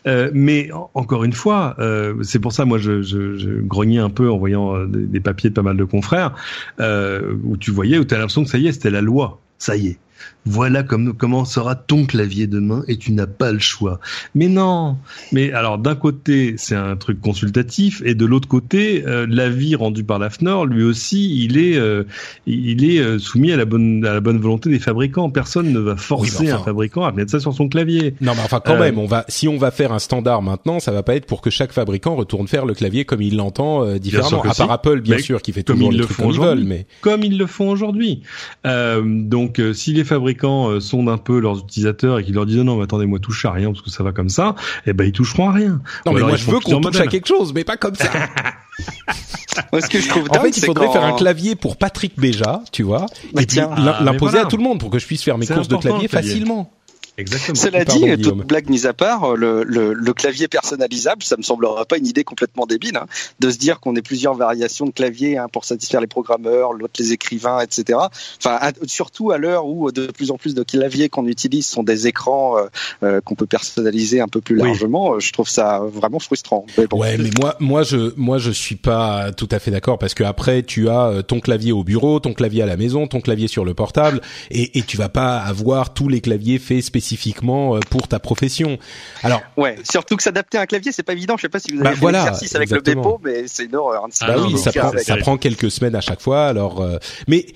Euh, 0.07 0.31
mais 0.35 0.71
encore 0.95 1.25
une 1.25 1.33
fois, 1.33 1.77
euh, 1.79 2.23
c'est 2.23 2.39
pour 2.39 2.53
ça 2.53 2.65
moi 2.65 2.79
je, 2.79 3.03
je, 3.03 3.37
je, 3.37 3.51
grognais 3.61 3.99
un 3.99 4.11
peu 4.11 4.31
en 4.31 4.37
voyant 4.37 4.77
euh, 4.77 4.87
des, 4.87 5.07
des, 5.07 5.21
papiers 5.21 5.51
de 5.51 5.55
pas 5.55 5.63
mal 5.63 5.77
de 5.77 5.85
confrères 5.85 6.35
euh, 6.81 7.35
où 7.45 7.57
tu 7.57 7.71
voyais 7.71 7.99
où 7.99 8.05
tu 8.05 8.15
as 8.15 8.19
l'impression 8.19 8.45
que 8.45 8.51
ça 8.51 8.59
y 8.59 8.67
est, 8.67 8.73
c'était 8.73 8.91
la 8.91 9.01
loi. 9.01 9.41
Ça 9.59 9.77
y 9.77 9.89
est, 9.89 9.99
voilà 10.47 10.83
comme, 10.83 11.15
comment 11.15 11.45
sera 11.45 11.75
ton 11.75 12.05
clavier 12.05 12.47
demain 12.47 12.83
et 12.87 12.99
tu 12.99 13.13
n'as 13.13 13.27
pas 13.27 13.53
le 13.53 13.59
choix. 13.59 14.01
Mais 14.35 14.49
non. 14.49 14.99
Mais 15.33 15.53
alors 15.53 15.79
d'un 15.79 15.95
côté 15.95 16.55
c'est 16.59 16.75
un 16.75 16.97
truc 16.97 17.21
consultatif 17.21 18.03
et 18.05 18.15
de 18.15 18.27
l'autre 18.27 18.49
côté 18.49 19.05
euh, 19.07 19.27
l'avis 19.29 19.75
rendu 19.75 20.05
par 20.05 20.19
la 20.19 20.29
FNOR 20.29 20.67
lui 20.67 20.85
aussi 20.85 21.45
il 21.45 21.59
est 21.59 21.77
euh, 21.77 22.05
il 22.47 22.85
est 22.85 22.99
euh, 22.99 23.19
soumis 23.19 23.53
à 23.53 23.57
la 23.57 23.65
bonne 23.65 24.05
à 24.05 24.13
la 24.13 24.21
bonne 24.21 24.39
volonté 24.39 24.69
des 24.69 24.79
fabricants. 24.79 25.31
Personne 25.31 25.73
ne 25.73 25.79
va 25.79 25.97
forcer 25.97 26.51
un 26.51 26.59
fabricant 26.59 27.05
à 27.05 27.13
mettre 27.13 27.31
ça 27.31 27.41
sur 27.41 27.55
son 27.55 27.69
clavier. 27.69 28.15
Non 28.21 28.33
mais 28.35 28.43
enfin 28.45 28.61
quand 28.65 28.79
même 28.79 28.99
on 28.99 29.07
va 29.07 29.25
si 29.29 29.49
on 29.49 29.57
va 29.57 29.71
faire 29.71 29.93
un 29.93 29.99
standard 29.99 30.43
maintenant 30.43 30.79
ça 30.79 30.93
va 30.93 31.03
pas 31.03 31.15
être 31.15 31.27
pour 31.27 31.41
que 31.41 31.51
chaque 31.51 31.73
fabricant 31.73 32.17
retourne 32.17 32.49
faire 32.49 32.67
le 32.67 32.75
clavier 32.75 33.05
comme 33.05 33.23
il 33.23 33.37
l'entend 33.37 33.97
différemment. 33.97 34.43
À 34.43 34.55
part 34.55 34.71
Apple 34.71 35.01
bien 35.01 35.19
sûr 35.19 35.41
qui 35.41 35.53
fait 35.53 35.63
toujours 35.63 35.91
le 35.91 36.07
font 36.07 36.25
comme 36.25 36.33
ils 36.33 36.41
veulent 36.41 36.65
mais 36.65 36.87
comme 37.01 37.23
ils 37.23 37.39
le 37.39 37.47
font 37.47 37.71
aujourd'hui. 37.71 38.23
donc 38.65 39.61
si 39.73 39.93
les 39.95 40.05
fabricants 40.05 40.34
euh, 40.43 40.81
sondent 40.81 41.09
un 41.09 41.19
peu 41.19 41.39
leurs 41.39 41.61
utilisateurs 41.61 42.19
et 42.19 42.25
qu'ils 42.25 42.35
leur 42.35 42.47
disent 42.47 42.59
non, 42.59 42.77
mais 42.77 42.85
attendez, 42.85 43.07
moi 43.07 43.19
touche 43.19 43.45
à 43.45 43.53
rien 43.53 43.71
parce 43.73 43.83
que 43.83 43.91
ça 43.91 44.03
va 44.03 44.13
comme 44.13 44.29
ça, 44.29 44.55
eh 44.87 44.93
ben 44.93 45.05
ils 45.05 45.13
toucheront 45.13 45.49
à 45.49 45.53
rien. 45.53 45.81
Non, 46.07 46.13
mais 46.13 46.21
moi 46.21 46.37
je 46.37 46.51
veux 46.51 46.61
qu'on 46.61 46.81
touche 46.81 47.01
à 47.01 47.07
quelque 47.07 47.29
chose, 47.29 47.53
mais 47.55 47.65
pas 47.65 47.77
comme 47.77 47.95
ça. 47.95 48.11
ce 49.81 49.89
que 49.89 50.01
je 50.01 50.09
trouve 50.09 50.29
en 50.31 50.41
fait, 50.41 50.57
il 50.57 50.65
faudrait 50.65 50.91
faire 50.91 51.05
un 51.05 51.17
clavier 51.17 51.55
pour 51.55 51.77
Patrick 51.77 52.19
Béja, 52.19 52.63
tu 52.73 52.83
vois, 52.83 53.07
bah, 53.33 53.43
et 53.43 53.47
ah, 53.59 54.01
l'imposer 54.03 54.39
à 54.39 54.47
tout 54.47 54.57
le 54.57 54.63
monde 54.63 54.81
pour 54.81 54.91
que 54.91 54.99
je 54.99 55.07
puisse 55.07 55.23
faire 55.23 55.39
mes 55.39 55.47
courses 55.47 55.69
de 55.69 55.77
clavier 55.77 56.09
facilement. 56.09 56.71
Exactement. 57.17 57.55
Cela 57.55 57.85
dit, 57.85 58.23
toute 58.23 58.47
blague 58.47 58.69
mise 58.69 58.87
à 58.87 58.93
part, 58.93 59.37
le, 59.37 59.63
le, 59.63 59.93
le, 59.93 60.13
clavier 60.13 60.49
personnalisable, 60.49 61.23
ça 61.23 61.37
me 61.37 61.43
semblera 61.43 61.85
pas 61.85 61.97
une 61.97 62.07
idée 62.07 62.25
complètement 62.25 62.67
débile, 62.67 62.97
hein, 62.97 63.07
de 63.39 63.51
se 63.51 63.59
dire 63.59 63.79
qu'on 63.79 63.95
ait 63.95 64.03
plusieurs 64.03 64.35
variations 64.35 64.87
de 64.87 64.91
clavier 64.91 65.39
hein, 65.39 65.47
pour 65.53 65.65
satisfaire 65.65 66.01
les 66.01 66.09
programmeurs, 66.09 66.73
l'autre 66.73 66.95
les 66.99 67.13
écrivains, 67.13 67.61
etc. 67.61 68.01
Enfin, 68.39 68.59
surtout 68.87 69.31
à 69.31 69.39
l'heure 69.39 69.67
où 69.67 69.93
de 69.93 70.07
plus 70.07 70.33
en 70.33 70.39
plus 70.39 70.55
de 70.55 70.65
claviers 70.65 71.09
qu'on 71.09 71.29
utilise 71.29 71.67
sont 71.67 71.85
des 71.85 72.09
écrans 72.09 72.59
euh, 72.59 72.67
euh 73.05 73.21
qu'on 73.21 73.37
peut 73.37 73.47
personnaliser 73.47 74.21
un 74.21 74.29
peu 74.29 74.41
plus 74.41 74.57
largement. 74.57 75.21
Je 75.21 75.33
trouve 75.33 75.49
ça 75.49 75.83
vraiment 75.85 76.19
frustrant. 76.19 76.67
Mais 76.77 76.87
Ouais, 76.93 77.17
mais 77.17 77.31
moi, 77.41 77.55
moi, 77.61 77.83
je, 77.85 78.13
moi, 78.17 78.39
je 78.39 78.51
suis 78.51 78.77
pas 78.77 79.33
tout 79.33 79.49
à 79.53 79.61
fait 79.61 79.71
d'accord 79.71 79.99
parce 79.99 80.15
que 80.15 80.25
après, 80.25 80.63
tu 80.65 80.89
as 80.89 81.07
euh, 81.07 81.23
ton 81.23 81.39
clavier 81.39 81.71
au 81.71 81.85
bureau, 81.85 82.19
ton 82.19 82.35
clavier 82.35 82.63
à 82.63 82.67
la 82.67 82.77
maison, 82.77 83.07
ton 83.07 83.21
clavier 83.21 83.47
sur 83.47 83.65
le 83.65 83.75
portable, 83.75 84.21
et, 84.51 84.79
et 84.79 84.83
tu 84.83 84.97
vas 84.97 85.09
pas 85.09 85.39
avoir 85.39 85.95
tous 85.95 86.09
les 86.09 86.21
claviers 86.21 86.59
faits 86.59 86.83
spécifiquement 86.83 87.04
spécifiquement 87.09 87.77
euh, 87.77 87.81
pour 87.91 88.09
ta 88.09 88.19
profession. 88.19 88.79
Alors 89.23 89.43
ouais, 89.57 89.77
surtout 89.89 90.17
que 90.17 90.23
s'adapter 90.23 90.59
à 90.59 90.63
un 90.63 90.67
clavier, 90.67 90.91
c'est 90.93 91.03
pas 91.03 91.13
évident. 91.13 91.37
Je 91.37 91.43
sais 91.43 91.49
pas 91.49 91.61
si 91.61 91.73
vous 91.73 91.81
avez 91.81 91.91
bah, 91.91 91.97
fait 91.97 92.13
l'exercice 92.13 92.55
avec 92.55 92.71
le 92.71 92.81
Bepo, 92.81 93.21
mais 93.23 93.45
c'est 93.47 93.65
une 93.67 93.77
horreur. 93.77 94.07
Bah 94.23 94.37
oui, 94.39 94.59
ça 94.59 94.73
prend, 94.73 94.93
ça 94.99 95.17
prend 95.19 95.37
quelques 95.37 95.71
semaines 95.71 95.95
à 95.95 96.01
chaque 96.01 96.21
fois. 96.21 96.47
Alors, 96.47 96.81
euh, 96.81 96.97
mais 97.29 97.47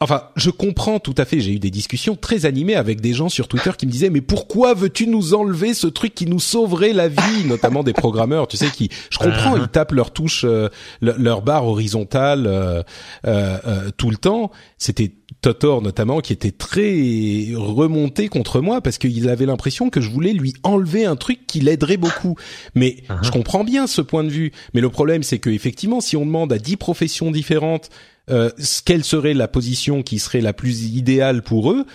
Enfin, 0.00 0.28
je 0.36 0.50
comprends 0.50 1.00
tout 1.00 1.14
à 1.18 1.24
fait. 1.24 1.40
J'ai 1.40 1.50
eu 1.54 1.58
des 1.58 1.72
discussions 1.72 2.14
très 2.14 2.46
animées 2.46 2.76
avec 2.76 3.00
des 3.00 3.12
gens 3.14 3.28
sur 3.28 3.48
Twitter 3.48 3.72
qui 3.76 3.84
me 3.84 3.90
disaient 3.90 4.10
mais 4.10 4.20
pourquoi 4.20 4.72
veux-tu 4.72 5.08
nous 5.08 5.34
enlever 5.34 5.74
ce 5.74 5.88
truc 5.88 6.14
qui 6.14 6.26
nous 6.26 6.38
sauverait 6.38 6.92
la 6.92 7.08
vie, 7.08 7.44
notamment 7.46 7.82
des 7.82 7.94
programmeurs, 7.94 8.46
tu 8.46 8.56
sais 8.56 8.68
qui, 8.68 8.90
je 9.10 9.18
comprends, 9.18 9.56
Uh-huh. 9.56 9.62
ils 9.62 9.66
tapent 9.68 9.90
leur 9.90 10.12
touche, 10.12 10.44
euh, 10.44 10.68
le- 11.00 11.16
leur 11.18 11.42
barre 11.42 11.66
horizontale 11.66 12.46
euh, 12.46 12.84
euh, 13.26 13.58
euh, 13.66 13.90
tout 13.96 14.10
le 14.10 14.16
temps. 14.18 14.52
C'était 14.76 15.10
Totor 15.40 15.82
notamment 15.82 16.20
qui 16.20 16.32
était 16.32 16.50
très 16.50 17.48
remonté 17.54 18.28
contre 18.28 18.60
moi 18.60 18.80
parce 18.80 18.98
qu'il 18.98 19.28
avait 19.28 19.46
l'impression 19.46 19.88
que 19.90 20.00
je 20.00 20.10
voulais 20.10 20.32
lui 20.32 20.54
enlever 20.62 21.04
un 21.04 21.16
truc 21.16 21.46
qui 21.46 21.60
l'aiderait 21.60 21.96
beaucoup. 21.96 22.36
Mais 22.74 22.96
Uh-huh. 23.08 23.24
je 23.24 23.30
comprends 23.30 23.64
bien 23.64 23.86
ce 23.86 24.02
point 24.02 24.24
de 24.24 24.28
vue. 24.28 24.52
Mais 24.74 24.80
le 24.80 24.90
problème 24.90 25.22
c'est 25.22 25.38
que 25.38 25.50
effectivement, 25.50 26.00
si 26.00 26.16
on 26.16 26.26
demande 26.26 26.52
à 26.52 26.58
dix 26.58 26.76
professions 26.76 27.30
différentes 27.30 27.90
euh, 28.30 28.50
quelle 28.84 29.04
serait 29.04 29.34
la 29.34 29.48
position 29.48 30.02
qui 30.02 30.18
serait 30.18 30.42
la 30.42 30.52
plus 30.52 30.84
idéale 30.94 31.42
pour 31.42 31.72
eux 31.72 31.86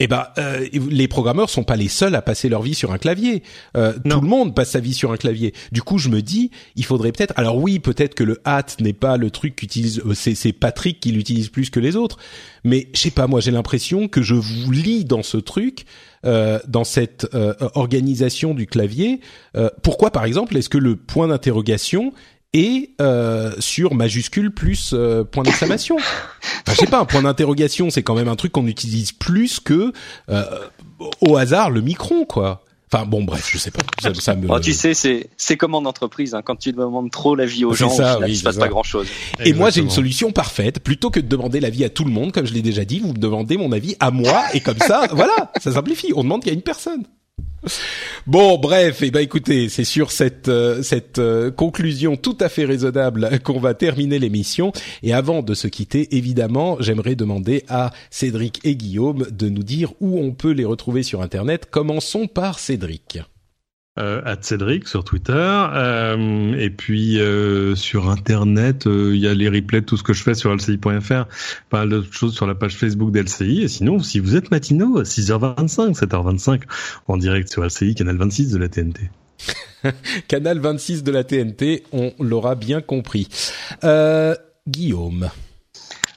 eh 0.00 0.06
ben, 0.06 0.26
euh, 0.38 0.68
les 0.72 1.08
programmeurs 1.08 1.50
sont 1.50 1.64
pas 1.64 1.74
les 1.74 1.88
seuls 1.88 2.14
à 2.14 2.22
passer 2.22 2.48
leur 2.48 2.62
vie 2.62 2.74
sur 2.74 2.92
un 2.92 2.98
clavier. 2.98 3.42
Euh, 3.76 3.94
tout 4.08 4.20
le 4.20 4.28
monde 4.28 4.54
passe 4.54 4.70
sa 4.70 4.80
vie 4.80 4.94
sur 4.94 5.10
un 5.10 5.16
clavier. 5.16 5.52
Du 5.72 5.82
coup, 5.82 5.98
je 5.98 6.08
me 6.08 6.22
dis, 6.22 6.52
il 6.76 6.84
faudrait 6.84 7.10
peut-être. 7.10 7.34
Alors 7.36 7.56
oui, 7.56 7.80
peut-être 7.80 8.14
que 8.14 8.22
le 8.22 8.40
hat 8.44 8.66
n'est 8.78 8.92
pas 8.92 9.16
le 9.16 9.30
truc 9.30 9.56
qu'utilise. 9.56 10.00
euh, 10.06 10.14
C'est, 10.14 10.36
c'est 10.36 10.52
Patrick 10.52 11.00
qui 11.00 11.10
l'utilise 11.10 11.48
plus 11.48 11.70
que 11.70 11.80
les 11.80 11.96
autres. 11.96 12.18
Mais 12.62 12.88
je 12.94 13.00
sais 13.00 13.10
pas, 13.10 13.26
moi, 13.26 13.40
j'ai 13.40 13.50
l'impression 13.50 14.06
que 14.06 14.22
je 14.22 14.34
vous 14.34 14.70
lis 14.70 15.04
dans 15.04 15.24
ce 15.24 15.36
truc, 15.36 15.84
euh, 16.24 16.60
dans 16.68 16.84
cette 16.84 17.26
euh, 17.34 17.54
organisation 17.74 18.54
du 18.54 18.66
clavier. 18.66 19.20
Euh, 19.56 19.68
pourquoi, 19.82 20.12
par 20.12 20.24
exemple, 20.24 20.56
est-ce 20.56 20.68
que 20.68 20.78
le 20.78 20.94
point 20.94 21.26
d'interrogation 21.26 22.12
est 22.54 22.90
euh, 23.00 23.52
sur 23.58 23.94
majuscule 23.94 24.52
plus 24.52 24.92
euh, 24.94 25.24
point 25.24 25.42
d'exclamation 25.42 25.96
Enfin, 25.96 26.72
je 26.72 26.74
sais 26.74 26.86
pas, 26.86 26.98
un 26.98 27.04
point 27.04 27.22
d'interrogation, 27.22 27.90
c'est 27.90 28.02
quand 28.02 28.14
même 28.14 28.28
un 28.28 28.36
truc 28.36 28.52
qu'on 28.52 28.66
utilise 28.66 29.12
plus 29.12 29.60
que 29.60 29.92
euh, 30.28 30.44
au 31.20 31.36
hasard 31.36 31.70
le 31.70 31.80
micron, 31.80 32.24
quoi. 32.24 32.64
Enfin 32.90 33.04
bon, 33.04 33.22
bref, 33.22 33.50
je 33.52 33.58
sais 33.58 33.70
pas. 33.70 33.82
Ça, 34.00 34.14
ça 34.14 34.34
me. 34.34 34.50
Oh, 34.50 34.60
tu 34.60 34.72
sais, 34.72 34.94
c'est 34.94 35.28
c'est 35.36 35.58
comme 35.58 35.74
en 35.74 35.84
entreprise. 35.84 36.34
Hein, 36.34 36.40
quand 36.42 36.56
tu 36.56 36.72
demandes 36.72 37.10
trop 37.10 37.34
l'avis 37.34 37.66
aux 37.66 37.74
gens, 37.74 37.90
ça, 37.90 38.14
final, 38.14 38.24
oui, 38.24 38.32
il 38.32 38.36
se 38.36 38.44
passe 38.44 38.56
pas 38.56 38.68
grand 38.68 38.82
chose. 38.82 39.06
Et 39.44 39.52
moi, 39.52 39.68
j'ai 39.68 39.82
une 39.82 39.90
solution 39.90 40.32
parfaite. 40.32 40.80
Plutôt 40.80 41.10
que 41.10 41.20
de 41.20 41.26
demander 41.26 41.60
l'avis 41.60 41.84
à 41.84 41.90
tout 41.90 42.04
le 42.04 42.10
monde, 42.10 42.32
comme 42.32 42.46
je 42.46 42.54
l'ai 42.54 42.62
déjà 42.62 42.86
dit, 42.86 43.00
vous 43.00 43.12
me 43.12 43.18
demandez 43.18 43.58
mon 43.58 43.72
avis 43.72 43.94
à 44.00 44.10
moi, 44.10 44.42
et 44.54 44.60
comme 44.60 44.78
ça, 44.78 45.06
voilà, 45.12 45.52
ça 45.60 45.72
simplifie. 45.72 46.12
On 46.16 46.22
demande 46.22 46.42
qu'à 46.42 46.52
une 46.52 46.62
personne. 46.62 47.04
Bon, 48.26 48.58
bref, 48.58 49.02
et 49.02 49.10
ben 49.10 49.20
écoutez, 49.20 49.68
c'est 49.68 49.84
sur 49.84 50.10
cette 50.10 50.48
euh, 50.48 50.82
cette 50.82 51.18
euh, 51.18 51.50
conclusion 51.50 52.16
tout 52.16 52.36
à 52.40 52.48
fait 52.48 52.64
raisonnable 52.64 53.40
qu'on 53.44 53.60
va 53.60 53.74
terminer 53.74 54.18
l'émission. 54.18 54.72
Et 55.02 55.12
avant 55.12 55.42
de 55.42 55.54
se 55.54 55.68
quitter, 55.68 56.16
évidemment, 56.16 56.76
j'aimerais 56.80 57.14
demander 57.14 57.64
à 57.68 57.90
Cédric 58.10 58.60
et 58.64 58.76
Guillaume 58.76 59.26
de 59.30 59.48
nous 59.48 59.62
dire 59.62 59.92
où 60.00 60.18
on 60.18 60.32
peut 60.32 60.52
les 60.52 60.64
retrouver 60.64 61.02
sur 61.02 61.22
Internet. 61.22 61.68
Commençons 61.70 62.26
par 62.26 62.58
Cédric. 62.58 63.20
Euh, 63.98 64.22
at 64.24 64.38
Cédric 64.42 64.86
sur 64.88 65.04
Twitter. 65.04 65.32
Euh, 65.34 66.54
et 66.58 66.70
puis 66.70 67.18
euh, 67.18 67.74
sur 67.74 68.08
Internet, 68.10 68.86
euh, 68.86 69.12
il 69.14 69.20
y 69.20 69.28
a 69.28 69.34
les 69.34 69.48
replays 69.48 69.80
de 69.80 69.86
tout 69.86 69.96
ce 69.96 70.02
que 70.02 70.12
je 70.12 70.22
fais 70.22 70.34
sur 70.34 70.54
lci.fr, 70.54 71.24
pas 71.70 71.78
mal 71.78 71.88
d'autres 71.88 72.12
choses 72.12 72.34
sur 72.34 72.46
la 72.46 72.54
page 72.54 72.76
Facebook 72.76 73.10
d'LCI. 73.10 73.62
Et 73.62 73.68
sinon, 73.68 73.98
si 73.98 74.20
vous 74.20 74.36
êtes 74.36 74.50
matinaux, 74.50 74.98
à 74.98 75.02
6h25, 75.02 75.98
7h25, 75.98 76.62
en 77.08 77.16
direct 77.16 77.50
sur 77.50 77.64
LCI, 77.64 77.94
canal 77.94 78.16
26 78.16 78.52
de 78.52 78.58
la 78.58 78.68
TNT. 78.68 79.10
Canal 80.28 80.58
26 80.58 81.04
de 81.04 81.12
la 81.12 81.24
TNT, 81.24 81.84
on 81.92 82.12
l'aura 82.18 82.54
bien 82.54 82.80
compris. 82.80 83.28
Euh, 83.84 84.34
Guillaume. 84.66 85.30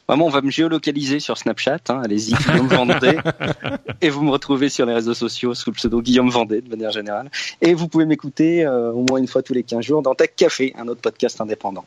Vraiment, 0.07 0.25
on 0.25 0.29
va 0.29 0.41
me 0.41 0.51
géolocaliser 0.51 1.19
sur 1.19 1.37
Snapchat. 1.37 1.79
Hein, 1.89 2.01
Allez-y, 2.03 2.33
Guillaume 2.33 2.67
Vendée. 2.67 3.17
et 4.01 4.09
vous 4.09 4.23
me 4.23 4.31
retrouvez 4.31 4.69
sur 4.69 4.85
les 4.85 4.93
réseaux 4.93 5.13
sociaux 5.13 5.53
sous 5.53 5.69
le 5.69 5.75
pseudo 5.75 6.01
Guillaume 6.01 6.29
Vendée 6.29 6.61
de 6.61 6.69
manière 6.69 6.91
générale. 6.91 7.29
Et 7.61 7.73
vous 7.73 7.87
pouvez 7.87 8.05
m'écouter 8.05 8.65
euh, 8.65 8.91
au 8.91 9.05
moins 9.09 9.19
une 9.19 9.27
fois 9.27 9.41
tous 9.41 9.53
les 9.53 9.63
15 9.63 9.85
jours 9.85 10.01
dans 10.01 10.15
Tech 10.15 10.31
Café, 10.35 10.73
un 10.77 10.87
autre 10.87 11.01
podcast 11.01 11.39
indépendant. 11.39 11.85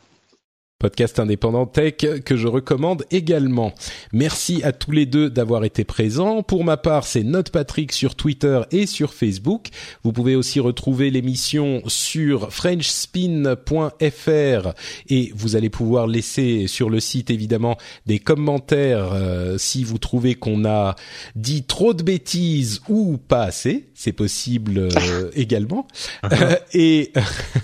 Podcast 0.85 1.17
indépendant 1.17 1.65
tech 1.65 1.95
que 2.23 2.37
je 2.37 2.47
recommande 2.47 3.05
également. 3.09 3.73
Merci 4.13 4.61
à 4.61 4.71
tous 4.71 4.91
les 4.91 5.07
deux 5.07 5.31
d'avoir 5.31 5.63
été 5.63 5.83
présents. 5.83 6.43
Pour 6.43 6.63
ma 6.63 6.77
part, 6.77 7.05
c'est 7.05 7.23
Note 7.23 7.49
Patrick 7.49 7.91
sur 7.91 8.13
Twitter 8.13 8.61
et 8.69 8.85
sur 8.85 9.11
Facebook. 9.11 9.69
Vous 10.03 10.13
pouvez 10.13 10.35
aussi 10.35 10.59
retrouver 10.59 11.09
l'émission 11.09 11.81
sur 11.87 12.53
frenchspin.fr 12.53 14.73
et 15.09 15.33
vous 15.35 15.55
allez 15.55 15.71
pouvoir 15.71 16.05
laisser 16.05 16.67
sur 16.67 16.91
le 16.91 16.99
site 16.99 17.31
évidemment 17.31 17.77
des 18.05 18.19
commentaires 18.19 19.11
euh, 19.13 19.57
si 19.57 19.83
vous 19.83 19.97
trouvez 19.97 20.35
qu'on 20.35 20.65
a 20.65 20.95
dit 21.35 21.63
trop 21.63 21.95
de 21.95 22.03
bêtises 22.03 22.81
ou 22.89 23.17
pas 23.17 23.41
assez. 23.41 23.87
C'est 23.95 24.13
possible 24.13 24.77
euh, 24.77 25.31
également. 25.33 25.87
Euh, 26.31 26.57
et 26.75 27.11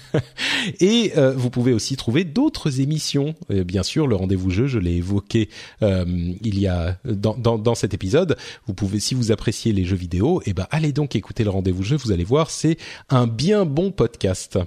et 0.80 1.12
euh, 1.18 1.34
vous 1.34 1.50
pouvez 1.50 1.74
aussi 1.74 1.98
trouver 1.98 2.24
d'autres 2.24 2.80
émissions. 2.80 3.11
Bien 3.50 3.84
sûr, 3.84 4.08
le 4.08 4.16
rendez-vous 4.16 4.50
jeu, 4.50 4.68
je 4.68 4.80
l'ai 4.80 4.96
évoqué 4.96 5.50
euh, 5.82 6.06
il 6.42 6.60
y 6.60 6.68
a 6.68 6.98
dans, 7.06 7.36
dans, 7.36 7.58
dans 7.58 7.76
cet 7.76 7.94
épisode. 7.94 8.38
Vous 8.68 8.74
pouvez, 8.74 9.00
si 9.00 9.16
vous 9.16 9.32
appréciez 9.32 9.74
les 9.74 9.86
jeux 9.86 9.96
vidéo, 9.96 10.42
eh 10.46 10.54
ben 10.54 10.68
allez 10.72 10.92
donc 10.92 11.16
écouter 11.16 11.44
le 11.44 11.50
rendez-vous 11.50 11.84
jeu. 11.84 11.98
Vous 11.98 12.12
allez 12.12 12.24
voir, 12.24 12.50
c'est 12.50 12.78
un 13.10 13.28
bien 13.28 13.66
bon 13.66 13.92
podcast. 13.92 14.58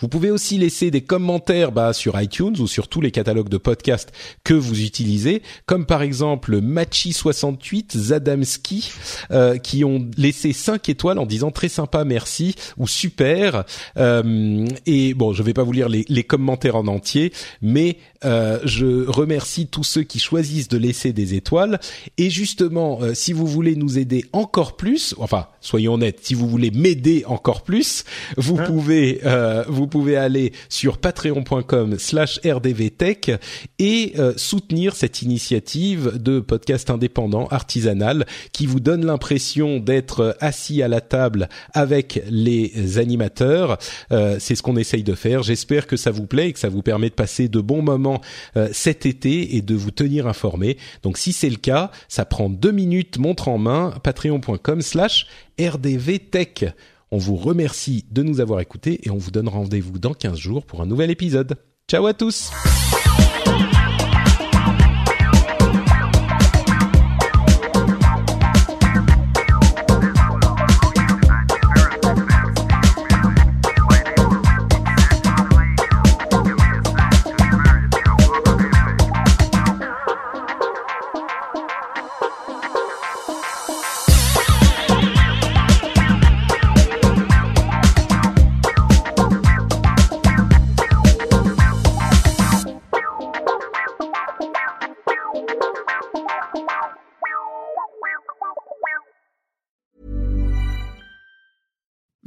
Vous 0.00 0.08
pouvez 0.08 0.30
aussi 0.30 0.58
laisser 0.58 0.90
des 0.90 1.00
commentaires 1.00 1.72
bah, 1.72 1.92
sur 1.92 2.20
iTunes 2.20 2.56
ou 2.58 2.66
sur 2.66 2.88
tous 2.88 3.00
les 3.00 3.10
catalogues 3.10 3.48
de 3.48 3.56
podcasts 3.56 4.12
que 4.44 4.54
vous 4.54 4.82
utilisez, 4.82 5.42
comme 5.66 5.86
par 5.86 6.02
exemple 6.02 6.60
Machi68, 6.60 7.96
Zadamski, 7.96 8.90
euh, 9.30 9.58
qui 9.58 9.84
ont 9.84 10.08
laissé 10.16 10.52
5 10.52 10.88
étoiles 10.88 11.18
en 11.18 11.26
disant 11.26 11.50
très 11.50 11.68
sympa, 11.68 12.04
merci 12.04 12.54
ou 12.76 12.86
super. 12.86 13.64
Euh, 13.96 14.66
et 14.86 15.14
bon, 15.14 15.32
je 15.32 15.42
vais 15.42 15.54
pas 15.54 15.62
vous 15.62 15.72
lire 15.72 15.88
les, 15.88 16.04
les 16.08 16.24
commentaires 16.24 16.76
en 16.76 16.86
entier, 16.86 17.32
mais 17.62 17.98
euh, 18.24 18.58
je 18.64 19.08
remercie 19.08 19.68
tous 19.68 19.84
ceux 19.84 20.02
qui 20.02 20.18
choisissent 20.18 20.68
de 20.68 20.78
laisser 20.78 21.12
des 21.12 21.34
étoiles. 21.34 21.78
Et 22.16 22.30
justement, 22.30 22.98
euh, 23.02 23.14
si 23.14 23.32
vous 23.32 23.46
voulez 23.46 23.76
nous 23.76 23.98
aider 23.98 24.24
encore 24.32 24.76
plus, 24.76 25.14
enfin, 25.18 25.46
soyons 25.60 25.94
honnêtes, 25.94 26.20
si 26.22 26.34
vous 26.34 26.48
voulez 26.48 26.70
m'aider 26.70 27.24
encore 27.26 27.62
plus, 27.62 28.04
vous 28.36 28.56
pouvez 28.56 29.20
euh, 29.24 29.64
vous 29.78 29.86
pouvez 29.86 30.16
aller 30.16 30.52
sur 30.68 30.98
patreon.com 30.98 31.98
slash 31.98 32.40
rdvtech 32.44 33.30
et 33.78 34.14
euh, 34.18 34.32
soutenir 34.36 34.96
cette 34.96 35.22
initiative 35.22 36.18
de 36.20 36.40
podcast 36.40 36.90
indépendant 36.90 37.46
artisanal 37.46 38.26
qui 38.52 38.66
vous 38.66 38.80
donne 38.80 39.06
l'impression 39.06 39.78
d'être 39.78 40.36
assis 40.40 40.82
à 40.82 40.88
la 40.88 41.00
table 41.00 41.48
avec 41.74 42.24
les 42.28 42.98
animateurs. 42.98 43.78
Euh, 44.10 44.38
c'est 44.40 44.56
ce 44.56 44.62
qu'on 44.62 44.76
essaye 44.76 45.04
de 45.04 45.14
faire. 45.14 45.44
J'espère 45.44 45.86
que 45.86 45.96
ça 45.96 46.10
vous 46.10 46.26
plaît 46.26 46.48
et 46.48 46.52
que 46.52 46.58
ça 46.58 46.68
vous 46.68 46.82
permet 46.82 47.08
de 47.08 47.14
passer 47.14 47.48
de 47.48 47.60
bons 47.60 47.82
moments 47.82 48.20
euh, 48.56 48.68
cet 48.72 49.06
été 49.06 49.54
et 49.54 49.62
de 49.62 49.76
vous 49.76 49.92
tenir 49.92 50.26
informé. 50.26 50.76
Donc 51.04 51.18
si 51.18 51.32
c'est 51.32 51.50
le 51.50 51.56
cas, 51.56 51.92
ça 52.08 52.24
prend 52.24 52.50
deux 52.50 52.72
minutes, 52.72 53.18
montre 53.18 53.46
en 53.46 53.58
main, 53.58 53.94
patreon.com 54.02 54.82
slash 54.82 55.28
rdvtech. 55.60 56.66
On 57.10 57.18
vous 57.18 57.36
remercie 57.36 58.04
de 58.10 58.22
nous 58.22 58.40
avoir 58.40 58.60
écoutés 58.60 59.00
et 59.04 59.10
on 59.10 59.16
vous 59.16 59.30
donne 59.30 59.48
rendez-vous 59.48 59.98
dans 59.98 60.14
15 60.14 60.36
jours 60.36 60.66
pour 60.66 60.82
un 60.82 60.86
nouvel 60.86 61.10
épisode. 61.10 61.56
Ciao 61.88 62.06
à 62.06 62.12
tous 62.12 62.50